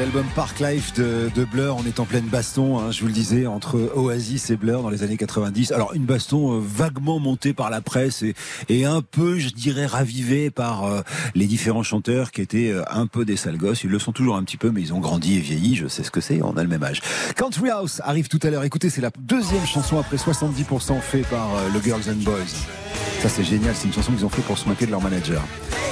L'album 0.00 0.24
Park 0.34 0.60
Life 0.60 0.94
de, 0.94 1.44
Blur. 1.44 1.76
On 1.78 1.84
est 1.84 2.00
en 2.00 2.06
pleine 2.06 2.24
baston, 2.24 2.78
hein, 2.78 2.90
je 2.90 3.02
vous 3.02 3.06
le 3.06 3.12
disais, 3.12 3.46
entre 3.46 3.92
Oasis 3.94 4.48
et 4.48 4.56
Blur 4.56 4.82
dans 4.82 4.88
les 4.88 5.02
années 5.02 5.18
90. 5.18 5.72
Alors 5.72 5.92
une 5.92 6.06
baston 6.06 6.54
euh, 6.54 6.60
vaguement 6.64 7.18
montée 7.18 7.52
par 7.52 7.68
la 7.68 7.82
presse 7.82 8.24
et, 8.70 8.84
un 8.86 9.02
peu, 9.02 9.38
je 9.38 9.50
dirais, 9.50 9.84
ravivée 9.84 10.48
par 10.50 10.84
euh, 10.84 11.02
les 11.34 11.44
différents 11.44 11.82
chanteurs 11.82 12.30
qui 12.30 12.40
étaient 12.40 12.70
euh, 12.70 12.82
un 12.90 13.06
peu 13.06 13.26
des 13.26 13.36
sales 13.36 13.58
gosses. 13.58 13.84
Ils 13.84 13.90
le 13.90 13.98
sont 13.98 14.12
toujours 14.12 14.36
un 14.36 14.42
petit 14.42 14.56
peu, 14.56 14.70
mais 14.70 14.80
ils 14.80 14.94
ont 14.94 15.00
grandi 15.00 15.36
et 15.36 15.40
vieilli. 15.40 15.76
Je 15.76 15.86
sais 15.86 16.02
ce 16.02 16.10
que 16.10 16.22
c'est. 16.22 16.40
On 16.42 16.56
a 16.56 16.62
le 16.62 16.70
même 16.70 16.82
âge. 16.82 17.02
Country 17.36 17.68
House 17.68 18.00
arrive 18.02 18.28
tout 18.28 18.40
à 18.42 18.48
l'heure. 18.48 18.64
Écoutez, 18.64 18.88
c'est 18.88 19.02
la 19.02 19.10
deuxième 19.18 19.66
chanson 19.66 19.98
après 19.98 20.16
70% 20.16 20.98
fait 21.02 21.28
par 21.28 21.50
le 21.74 21.80
Girls 21.82 22.04
and 22.08 22.22
Boys. 22.24 22.64
Ça 23.20 23.28
c'est 23.28 23.44
génial. 23.44 23.74
C'est 23.74 23.88
une 23.88 23.92
chanson 23.92 24.12
qu'ils 24.12 24.24
ont 24.24 24.30
fait 24.30 24.42
pour 24.42 24.56
se 24.56 24.66
moquer 24.66 24.86
de 24.86 24.92
leur 24.92 25.02
manager. 25.02 25.42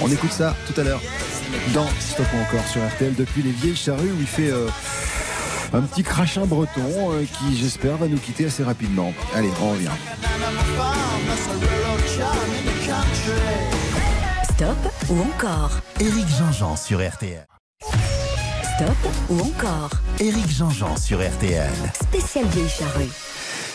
On 0.01 0.11
écoute 0.11 0.33
ça 0.33 0.57
tout 0.67 0.81
à 0.81 0.85
l'heure 0.85 1.03
dans 1.75 1.87
Stop 2.01 2.27
ou 2.35 2.39
encore 2.39 2.67
sur 2.67 2.87
RTL 2.87 3.15
depuis 3.15 3.43
les 3.43 3.51
vieilles 3.51 3.77
charrues 3.77 4.11
où 4.11 4.21
il 4.21 4.27
fait 4.27 4.51
euh, 4.51 4.69
un 5.73 5.83
petit 5.83 6.03
crachin 6.03 6.47
breton 6.47 7.13
euh, 7.13 7.25
qui 7.25 7.57
j'espère 7.57 7.97
va 7.97 8.09
nous 8.09 8.19
quitter 8.19 8.47
assez 8.47 8.63
rapidement. 8.63 9.13
Allez, 9.35 9.51
on 9.63 9.71
revient. 9.71 9.91
Stop 14.45 14.77
ou 15.11 15.21
encore? 15.21 15.71
Éric 16.01 16.27
Jean-Jean 16.39 16.77
sur 16.77 17.07
RTL. 17.07 17.47
Stop 17.83 19.13
ou 19.31 19.41
encore? 19.41 19.91
Éric 20.21 20.49
Jean-Jean 20.49 20.97
sur 20.97 21.19
RTL. 21.19 21.73
Spécial 21.95 22.45
vieille 22.47 22.69
charrue. 22.69 23.09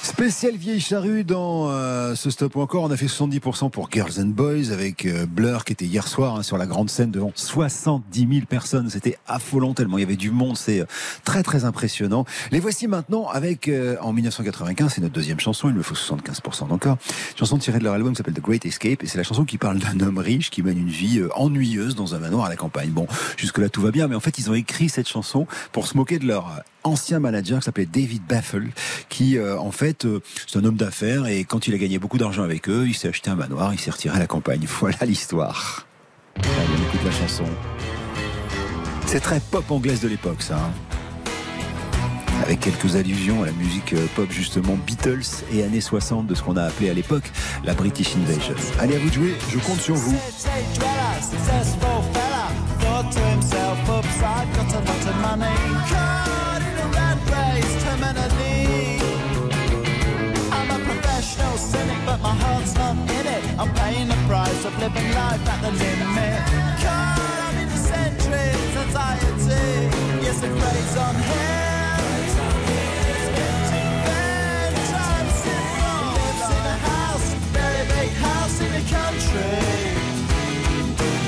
Spécial 0.04 0.58
vieille 0.58 0.82
charrue 0.82 1.24
dans 1.24 1.70
euh, 1.70 2.14
ce 2.14 2.30
stop 2.30 2.58
encore. 2.58 2.84
On 2.84 2.92
a 2.92 2.98
fait 2.98 3.06
70% 3.06 3.70
pour 3.72 3.90
Girls 3.90 4.20
and 4.20 4.28
Boys 4.28 4.70
avec 4.74 5.06
euh, 5.06 5.26
Blur 5.26 5.64
qui 5.64 5.72
était 5.72 5.86
hier 5.86 6.10
soir 6.10 6.36
hein, 6.36 6.44
sur 6.44 6.58
la 6.58 6.66
grande 6.66 6.90
scène 6.90 7.10
devant 7.10 7.32
70 7.34 8.28
000 8.30 8.46
personnes. 8.46 8.90
C'était 8.90 9.18
affolant 9.28 9.74
tellement 9.74 9.98
il 9.98 10.02
y 10.02 10.04
avait 10.04 10.18
du 10.18 10.30
monde. 10.30 10.58
C'est 10.58 10.82
euh, 10.82 10.86
très 11.24 11.42
très 11.42 11.64
impressionnant. 11.64 12.26
Les 12.52 12.60
voici 12.60 12.88
maintenant 12.88 13.30
avec 13.30 13.70
euh, 13.70 13.96
en 14.02 14.12
1995. 14.12 14.92
C'est 14.94 15.02
notre 15.02 15.14
deuxième 15.14 15.40
chanson. 15.40 15.70
Il 15.70 15.76
me 15.76 15.82
faut 15.82 15.96
75% 15.96 16.68
d'encore. 16.68 16.98
Chanson 17.40 17.58
tirée 17.58 17.80
de 17.80 17.86
leur 17.86 17.94
album 17.94 18.12
qui 18.12 18.18
s'appelle 18.18 18.34
The 18.34 18.42
Great 18.42 18.66
Escape 18.66 19.04
et 19.04 19.08
c'est 19.08 19.18
la 19.18 19.24
chanson 19.24 19.46
qui 19.46 19.58
parle 19.58 19.80
d'un 19.80 20.00
homme 20.02 20.18
riche 20.18 20.50
qui 20.50 20.64
mène 20.64 20.78
une 20.78 20.90
vie 20.90 21.20
euh, 21.20 21.30
ennuyeuse 21.36 21.96
dans 21.96 22.14
un 22.14 22.20
manoir 22.20 22.48
à 22.48 22.50
la 22.50 22.58
campagne. 22.58 22.90
Bon, 22.90 23.08
jusque 23.38 23.58
là 23.58 23.70
tout 23.70 23.82
va 23.82 23.92
bien, 23.92 24.10
mais 24.10 24.16
en 24.16 24.20
fait 24.20 24.38
ils 24.38 24.50
ont 24.50 24.54
écrit 24.54 24.90
cette 24.90 25.08
chanson 25.08 25.48
pour 25.72 25.88
se 25.88 25.96
moquer 25.96 26.20
de 26.20 26.28
leur 26.28 26.50
euh, 26.50 26.60
ancien 26.84 27.20
manager 27.20 27.60
qui 27.60 27.66
s'appelait 27.66 27.86
David 27.86 28.24
Baffle, 28.28 28.68
qui 29.10 29.38
euh, 29.38 29.58
en 29.60 29.72
fait 29.72 30.06
euh, 30.06 30.22
c'est 30.48 30.60
un 30.60 30.66
homme 30.66 30.76
d'affaires 30.78 31.28
et 31.28 31.44
quand 31.44 31.68
il 31.68 31.74
a 31.74 31.78
gagné 31.78 32.00
beaucoup 32.00 32.18
d'argent 32.18 32.44
avec 32.44 32.70
eux, 32.70 32.86
il 32.88 32.94
s'est 32.94 33.08
acheté 33.10 33.30
un 33.30 33.36
manoir, 33.36 33.74
il 33.74 33.80
s'est 33.80 33.92
retiré 33.92 34.16
à 34.16 34.20
la 34.20 34.28
campagne. 34.28 34.66
Voilà 34.80 34.98
l'histoire. 35.06 35.86
On 36.38 36.42
écoute 36.42 37.02
la 37.06 37.12
chanson. 37.12 37.46
C'est 39.06 39.20
très 39.20 39.40
pop 39.40 39.70
anglaise 39.70 40.02
de 40.02 40.08
l'époque, 40.08 40.42
ça. 40.42 40.56
hein. 40.58 40.72
Avec 42.44 42.60
quelques 42.60 42.96
allusions 42.98 43.44
à 43.44 43.46
la 43.46 43.52
musique 43.54 43.94
euh, 43.94 44.06
pop 44.16 44.30
justement 44.30 44.76
Beatles 44.86 45.22
et 45.54 45.64
années 45.64 45.80
60 45.80 46.28
de 46.28 46.36
ce 46.36 46.42
qu'on 46.44 46.58
a 46.58 46.64
appelé 46.64 46.90
à 46.90 46.94
l'époque 46.94 47.24
la 47.64 47.74
British 47.74 48.16
Invasion. 48.18 48.56
Allez 48.80 48.96
à 48.96 49.00
vous 49.00 49.10
de 49.10 49.14
jouer, 49.14 49.36
je 49.50 49.60
compte 49.60 49.80
sur 49.80 49.96
vous. 49.96 50.18
My 62.24 62.34
heart's 62.44 62.74
not 62.76 62.96
in 62.96 63.28
it. 63.36 63.44
I'm 63.60 63.72
paying 63.76 64.08
the 64.08 64.20
price 64.28 64.66
of 64.66 64.74
living 64.80 65.10
life 65.14 65.46
at 65.54 65.60
the 65.62 65.72
limit. 65.84 66.40
Caught 66.84 67.40
up 67.48 67.56
in 67.62 67.68
the 67.68 67.80
centuries, 67.92 68.76
anxiety. 68.84 69.68
Yes, 70.26 70.38
it 70.42 70.54
preys 70.60 70.98
on 71.06 71.14
the 71.16 71.24
country. 78.90 79.60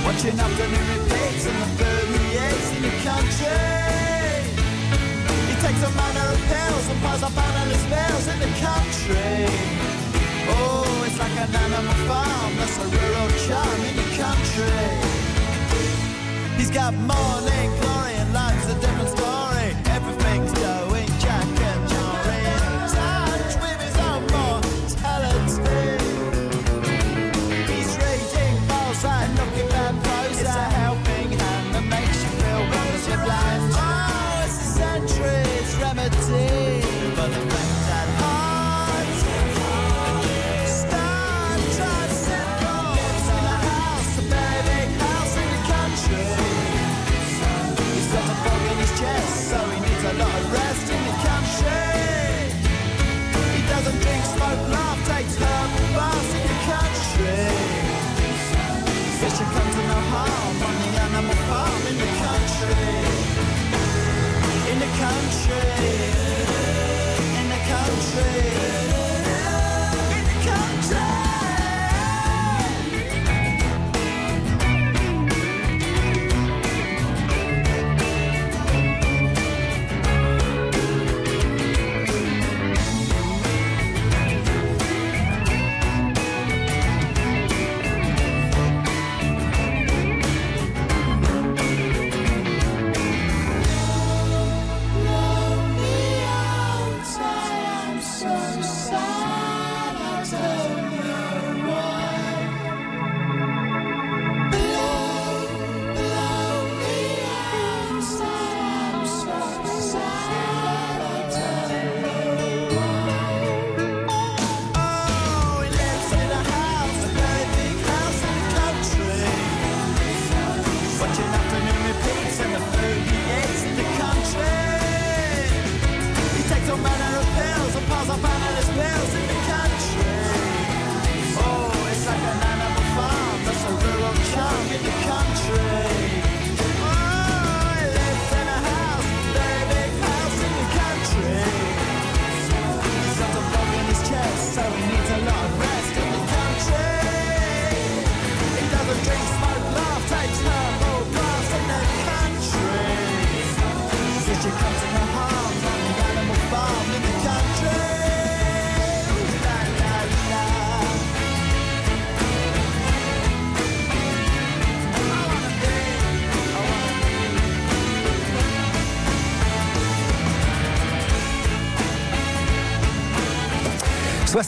Watching 0.06 0.40
afternoon 0.40 0.88
repeats 0.94 1.46
and 1.50 1.58
the 1.62 1.68
he 1.78 2.68
in 2.76 2.82
the 2.88 2.94
country. 3.10 3.74
He 5.50 5.56
takes 5.66 5.82
a 5.84 5.86
manner 6.00 6.28
of 6.34 6.40
pills 6.52 6.86
and 6.90 7.00
piles 7.02 7.24
up 7.24 7.38
analyst 7.38 7.88
bills 7.90 8.28
in 8.28 8.38
the 8.40 8.52
country. 8.68 9.85
Oh, 10.48 11.04
it's 11.06 11.20
like 11.20 11.32
an 11.32 11.56
animal 11.56 11.94
farm, 12.08 12.52
that's 12.58 12.78
a 12.78 12.88
rural 12.88 13.30
charm 13.46 13.80
in 13.90 13.96
the 13.96 14.08
country. 14.22 14.90
He's 16.58 16.72
got 16.72 16.94
morning 16.94 17.70
glory 17.82 18.05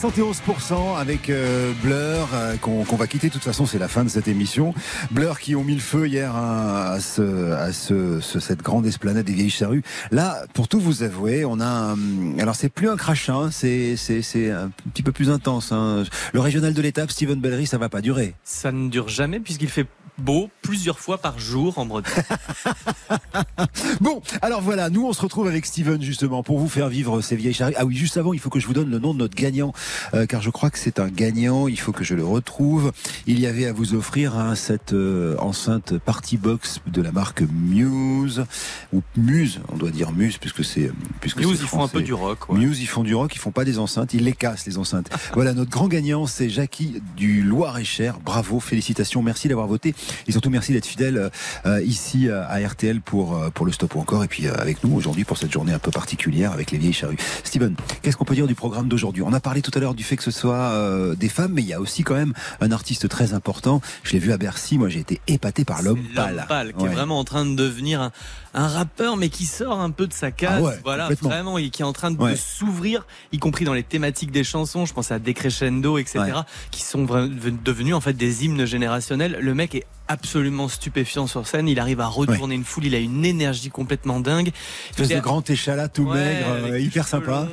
71% 0.02 0.96
avec 0.96 1.28
euh, 1.28 1.72
Blur 1.82 2.28
euh, 2.32 2.56
qu'on 2.56 2.84
va 2.96 3.06
quitter. 3.08 3.28
De 3.28 3.32
toute 3.32 3.42
façon, 3.42 3.66
c'est 3.66 3.78
la 3.80 3.88
fin 3.88 4.04
de 4.04 4.08
cette 4.08 4.28
émission. 4.28 4.72
Blur 5.10 5.40
qui 5.40 5.56
ont 5.56 5.64
mis 5.64 5.74
le 5.74 5.80
feu 5.80 6.06
hier 6.06 6.34
à, 6.36 6.92
à 6.92 7.00
ce, 7.00 7.52
à 7.52 7.72
ce, 7.72 8.20
ce- 8.20 8.38
cette 8.38 8.62
grande 8.62 8.86
esplanade 8.86 9.26
des 9.26 9.32
vieilles 9.32 9.50
charrues. 9.50 9.82
Là, 10.12 10.44
pour 10.54 10.68
tout 10.68 10.78
vous 10.78 11.02
avouer, 11.02 11.44
on 11.44 11.58
a. 11.60 11.66
un- 11.94 12.38
alors, 12.38 12.54
c'est 12.54 12.68
plus 12.68 12.88
un 12.88 12.96
crachin, 12.96 13.46
hein, 13.46 13.50
c'est 13.50 13.96
un 14.52 14.70
petit 14.92 15.02
peu 15.02 15.10
plus 15.12 15.30
intense. 15.30 15.72
hein. 15.72 16.04
Le 16.32 16.40
régional 16.40 16.74
de 16.74 16.82
l'étape, 16.82 17.10
Steven 17.10 17.40
Bellery, 17.40 17.66
ça 17.66 17.78
va 17.78 17.88
pas 17.88 18.00
durer. 18.00 18.34
Ça 18.44 18.70
ne 18.70 18.88
dure 18.88 19.08
jamais 19.08 19.40
puisqu'il 19.40 19.68
fait 19.68 19.86
beau 20.18 20.50
plusieurs 20.62 20.98
fois 20.98 21.18
par 21.18 21.38
jour 21.38 21.78
en 21.78 21.86
Bretagne. 21.86 22.24
Bon, 24.00 24.22
alors 24.42 24.60
voilà, 24.60 24.90
nous 24.90 25.06
on 25.06 25.12
se 25.12 25.22
retrouve 25.22 25.48
avec 25.48 25.66
Steven 25.66 26.00
justement 26.02 26.42
pour 26.42 26.58
vous 26.58 26.68
faire 26.68 26.88
vivre 26.88 27.20
ces 27.20 27.36
vieilles 27.36 27.54
charrues. 27.54 27.74
Ah 27.76 27.84
oui, 27.84 27.96
juste 27.96 28.16
avant, 28.16 28.32
il 28.32 28.38
faut 28.38 28.50
que 28.50 28.60
je 28.60 28.66
vous 28.66 28.72
donne 28.72 28.90
le 28.90 28.98
nom 28.98 29.12
de 29.14 29.18
notre 29.18 29.34
gagnant, 29.34 29.72
euh, 30.14 30.26
car 30.26 30.42
je 30.42 30.50
crois 30.50 30.70
que 30.70 30.78
c'est 30.78 31.00
un 31.00 31.08
gagnant, 31.08 31.68
il 31.68 31.78
faut 31.78 31.92
que 31.92 32.04
je 32.04 32.14
le 32.14 32.24
retrouve. 32.24 32.92
Il 33.26 33.40
y 33.40 33.46
avait 33.46 33.66
à 33.66 33.72
vous 33.72 33.94
offrir 33.94 34.36
hein, 34.38 34.54
cette 34.54 34.92
euh, 34.92 35.36
enceinte 35.38 35.98
Party 35.98 36.36
Box 36.36 36.80
de 36.86 37.02
la 37.02 37.12
marque 37.12 37.42
Muse, 37.42 38.44
ou 38.92 39.02
Muse, 39.16 39.60
on 39.72 39.76
doit 39.76 39.90
dire 39.90 40.12
Muse, 40.12 40.38
puisque 40.38 40.64
c'est... 40.64 40.90
puisque 41.20 41.38
Muse, 41.38 41.58
ils 41.60 41.66
font 41.66 41.82
un 41.82 41.88
peu 41.88 42.02
du 42.02 42.12
rock. 42.12 42.48
ouais. 42.48 42.58
Muse, 42.58 42.80
ils 42.80 42.86
font 42.86 43.02
du 43.02 43.14
rock, 43.14 43.34
ils 43.34 43.38
font 43.38 43.52
pas 43.52 43.64
des 43.64 43.78
enceintes, 43.78 44.14
ils 44.14 44.24
les 44.24 44.32
cassent 44.32 44.66
les 44.66 44.78
enceintes. 44.78 45.10
voilà, 45.34 45.54
notre 45.54 45.70
grand 45.70 45.88
gagnant, 45.88 46.26
c'est 46.26 46.48
Jackie 46.48 47.02
du 47.16 47.42
Loir-et-Cher. 47.42 48.18
Bravo, 48.24 48.60
félicitations, 48.60 49.22
merci 49.22 49.48
d'avoir 49.48 49.66
voté. 49.66 49.94
Et 50.26 50.32
surtout, 50.32 50.50
merci 50.50 50.72
d'être 50.72 50.86
fidèle 50.86 51.30
euh, 51.66 51.82
ici 51.82 52.28
euh, 52.28 52.42
à 52.48 52.58
RTL 52.66 53.00
pour, 53.00 53.36
euh, 53.36 53.50
pour 53.50 53.66
le 53.66 53.72
stop 53.72 53.94
ou 53.94 54.00
encore. 54.00 54.24
Et 54.24 54.28
puis 54.28 54.46
euh, 54.46 54.54
avec 54.58 54.82
nous 54.84 54.94
aujourd'hui 54.94 55.24
pour 55.24 55.38
cette 55.38 55.52
journée 55.52 55.72
un 55.72 55.78
peu 55.78 55.90
particulière 55.90 56.52
avec 56.52 56.70
les 56.70 56.78
vieilles 56.78 56.92
charrues. 56.92 57.16
Steven, 57.44 57.74
qu'est-ce 58.02 58.16
qu'on 58.16 58.24
peut 58.24 58.34
dire 58.34 58.46
du 58.46 58.54
programme 58.54 58.88
d'aujourd'hui? 58.88 59.22
On 59.22 59.32
a 59.32 59.40
parlé 59.40 59.62
tout 59.62 59.70
à 59.74 59.80
l'heure 59.80 59.94
du 59.94 60.04
fait 60.04 60.16
que 60.16 60.22
ce 60.24 60.30
soit 60.30 60.54
euh, 60.56 61.14
des 61.14 61.28
femmes, 61.28 61.52
mais 61.54 61.62
il 61.62 61.68
y 61.68 61.72
a 61.74 61.80
aussi 61.80 62.02
quand 62.04 62.14
même 62.14 62.32
un 62.60 62.70
artiste 62.72 63.08
très 63.08 63.32
important. 63.34 63.80
Je 64.02 64.12
l'ai 64.12 64.18
vu 64.18 64.32
à 64.32 64.36
Bercy, 64.38 64.78
moi 64.78 64.88
j'ai 64.88 65.00
été 65.00 65.20
épaté 65.26 65.64
par 65.64 65.82
l'homme 65.82 66.02
pâle. 66.14 66.36
L'homme 66.36 66.46
pâle, 66.46 66.72
qui 66.74 66.84
Ouais. 66.84 66.90
est 66.90 66.94
vraiment 66.94 67.18
en 67.18 67.24
train 67.24 67.44
de 67.46 67.54
devenir 67.54 68.00
un, 68.00 68.12
un 68.54 68.66
rappeur, 68.68 69.16
mais 69.16 69.28
qui 69.28 69.46
sort 69.46 69.80
un 69.80 69.90
peu 69.90 70.06
de 70.06 70.12
sa 70.12 70.30
case. 70.30 70.58
Ah 70.58 70.62
ouais, 70.62 70.80
voilà, 70.84 71.08
vraiment, 71.20 71.58
et 71.58 71.70
qui 71.70 71.82
est 71.82 71.84
en 71.84 71.92
train 71.92 72.10
de, 72.10 72.18
Ouais. 72.18 72.36
s'ouvrir, 72.36 73.06
y 73.32 73.38
compris 73.38 73.64
dans 73.64 73.74
les 73.74 73.82
thématiques 73.82 74.30
des 74.30 74.44
chansons. 74.44 74.86
Je 74.86 74.92
pense 74.94 75.10
à 75.12 75.18
Decrescendo, 75.18 75.98
etc., 75.98 76.20
qui 76.70 76.82
sont 76.82 77.04
devenus 77.64 77.94
en 77.94 78.00
fait 78.00 78.12
des 78.14 78.44
hymnes 78.44 78.64
générationnels. 78.64 79.38
Le 79.40 79.54
mec 79.54 79.74
est 79.74 79.84
absolument 80.08 80.68
stupéfiant 80.68 81.26
sur 81.26 81.46
scène. 81.46 81.68
Il 81.68 81.78
arrive 81.80 82.00
à 82.00 82.06
retourner 82.06 82.54
une 82.54 82.64
foule. 82.64 82.86
Il 82.86 82.94
a 82.94 82.98
une 82.98 83.24
énergie 83.24 83.70
complètement 83.70 84.20
dingue. 84.20 84.50
Espèce 84.90 85.10
Il 85.10 85.16
de 85.16 85.20
grand 85.20 85.48
échalas 85.48 85.88
tout 85.88 86.04
Ouais, 86.04 86.14
maigre, 86.14 86.46
euh, 86.72 86.80
hyper 86.80 87.06
sympa. 87.06 87.46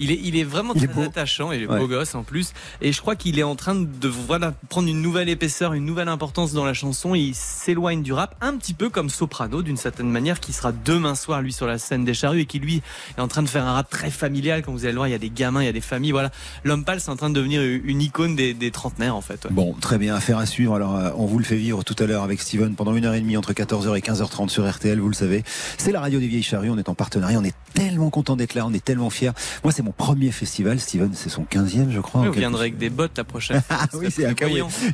Il 0.00 0.10
est, 0.10 0.20
il 0.22 0.36
est 0.36 0.44
vraiment 0.44 0.72
Il 0.74 0.88
très 0.88 1.04
attachant. 1.04 1.52
Il 1.52 1.62
est 1.62 1.66
Ouais. 1.66 1.78
beau 1.78 1.86
gosse 1.88 2.14
en 2.14 2.22
plus. 2.22 2.52
Et 2.80 2.92
je 2.92 3.00
crois 3.00 3.14
qu'il 3.16 3.38
est 3.38 3.42
en 3.42 3.54
train 3.56 3.74
de 3.74 4.08
voilà 4.08 4.54
prendre 4.68 4.88
une 4.88 5.02
nouvelle 5.02 5.28
épaisseur, 5.28 5.74
une 5.74 5.84
nouvelle 5.84 6.08
importance 6.08 6.52
dans 6.52 6.64
la 6.64 6.74
chanson. 6.74 7.14
Il 7.14 7.34
s'éloigne 7.34 8.02
du 8.02 8.12
rap 8.12 8.34
un 8.40 8.56
petit 8.56 8.74
peu 8.74 8.88
comme 8.88 9.10
Soprano 9.10 9.62
d'une 9.62 9.76
certaine 9.76 10.08
manière, 10.10 10.40
qui 10.40 10.52
sera 10.52 10.72
demain 10.72 11.14
soir 11.14 11.42
lui 11.42 11.52
sur 11.52 11.66
la 11.66 11.78
scène 11.78 12.04
des 12.04 12.14
charrues 12.14 12.40
et 12.40 12.46
qui 12.46 12.58
lui 12.58 12.82
est 13.16 13.20
en 13.20 13.28
train 13.28 13.42
de 13.42 13.48
faire 13.48 13.66
un 13.66 13.74
rap 13.74 13.90
très 13.90 14.10
familial. 14.10 14.62
Comme 14.62 14.74
vous 14.74 14.84
allez 14.84 14.92
le 14.92 14.96
voir, 14.98 15.08
il 15.08 15.12
y 15.12 15.14
a 15.14 15.18
des 15.18 15.30
gamins, 15.30 15.62
il 15.62 15.66
y 15.66 15.68
a 15.68 15.72
des 15.72 15.80
familles. 15.82 16.12
Voilà, 16.12 16.30
l'homme 16.64 16.84
pâle, 16.84 17.00
c'est 17.00 17.10
en 17.10 17.16
train 17.16 17.28
de 17.30 17.34
devenir 17.34 17.60
une 17.62 18.00
icône 18.00 18.34
des, 18.36 18.54
des 18.54 18.70
trentenaires 18.70 19.14
en 19.16 19.20
fait. 19.20 19.46
Bon, 19.50 19.74
très 19.74 19.98
bien, 19.98 20.14
affaire 20.14 20.38
à 20.38 20.46
suivre. 20.46 20.74
Alors, 20.74 20.96
euh, 20.96 21.10
on 21.16 21.26
vous 21.26 21.38
le 21.38 21.44
fait 21.44 21.56
vivre 21.56 21.84
tout 21.84 21.96
à 22.00 22.06
l'heure 22.06 22.22
avec 22.22 22.40
Steven 22.40 22.74
pendant 22.74 22.94
une 22.94 23.04
heure 23.04 23.14
et 23.14 23.20
demie 23.20 23.36
entre 23.36 23.52
14h 23.52 23.96
et 23.96 24.00
15h30 24.00 24.48
sur 24.48 24.68
RTL, 24.68 24.98
vous 24.98 25.08
le 25.08 25.14
savez. 25.14 25.42
C'est 25.76 25.92
la 25.92 26.00
radio 26.00 26.20
des 26.20 26.28
vieilles 26.28 26.42
charrues, 26.42 26.70
on 26.70 26.78
est 26.78 26.88
en 26.88 26.94
partenariat, 26.94 27.38
on 27.38 27.44
est 27.44 27.54
tellement 27.74 28.10
content 28.10 28.36
d'être 28.36 28.54
là, 28.54 28.66
on 28.66 28.72
est 28.72 28.84
tellement 28.84 29.10
fiers. 29.10 29.32
Moi, 29.64 29.72
c'est 29.72 29.82
mon 29.82 29.92
premier 29.92 30.30
festival, 30.30 30.80
Steven, 30.80 31.10
c'est 31.14 31.28
son 31.28 31.44
15e, 31.44 31.90
je 31.90 32.00
crois. 32.00 32.22
Oui, 32.22 32.28
vous 32.28 32.32
viendrez 32.34 32.62
avec 32.62 32.78
des 32.78 32.90
bottes 32.90 33.16
la 33.16 33.24
prochaine. 33.24 33.62
Ah 33.70 33.86
oui, 33.94 34.08
c'est 34.10 34.26
un 34.26 34.34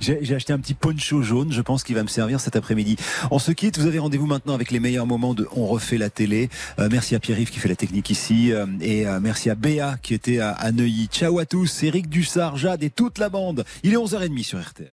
j'ai 0.01 0.35
acheté 0.35 0.53
un 0.53 0.59
petit 0.59 0.75
poncho 0.75 1.23
jaune, 1.23 1.53
je 1.53 1.63
pense 1.63 1.85
qu'il 1.85 1.95
va 1.95 2.03
me 2.03 2.09
servir 2.09 2.41
cet 2.41 2.57
après-midi. 2.57 2.97
On 3.31 3.39
se 3.39 3.53
quitte, 3.53 3.79
vous 3.79 3.87
avez 3.87 3.99
rendez-vous 3.99 4.27
maintenant 4.27 4.55
avec 4.55 4.71
les 4.71 4.81
meilleurs 4.81 5.07
moments 5.07 5.35
de 5.35 5.49
On 5.53 5.67
refait 5.67 5.99
la 5.99 6.11
télé. 6.11 6.51
Euh, 6.79 6.89
merci 6.91 7.15
à 7.15 7.21
Pierre-Yves 7.21 7.51
qui 7.51 7.61
fait 7.61 7.69
la 7.69 7.77
technique 7.77 8.11
ici 8.11 8.53
euh, 8.53 8.67
et 8.81 9.07
euh, 9.07 9.21
merci 9.21 9.51
à 9.51 9.55
Béa 9.55 9.97
qui 10.03 10.15
était 10.15 10.39
à, 10.39 10.51
à 10.51 10.73
Neuilly. 10.73 11.09
Ciao 11.11 11.39
à 11.39 11.47
tous, 11.47 11.83
Eric 11.83 12.09
Dussard, 12.09 12.57
Jade 12.57 12.83
et 12.83 12.91
toute 12.91 13.19
la 13.19 13.29
bande. 13.29 13.65
Il 13.83 13.93
est 13.93 13.97
11h30 13.97 14.43
sur 14.43 14.61
RTL. 14.61 14.94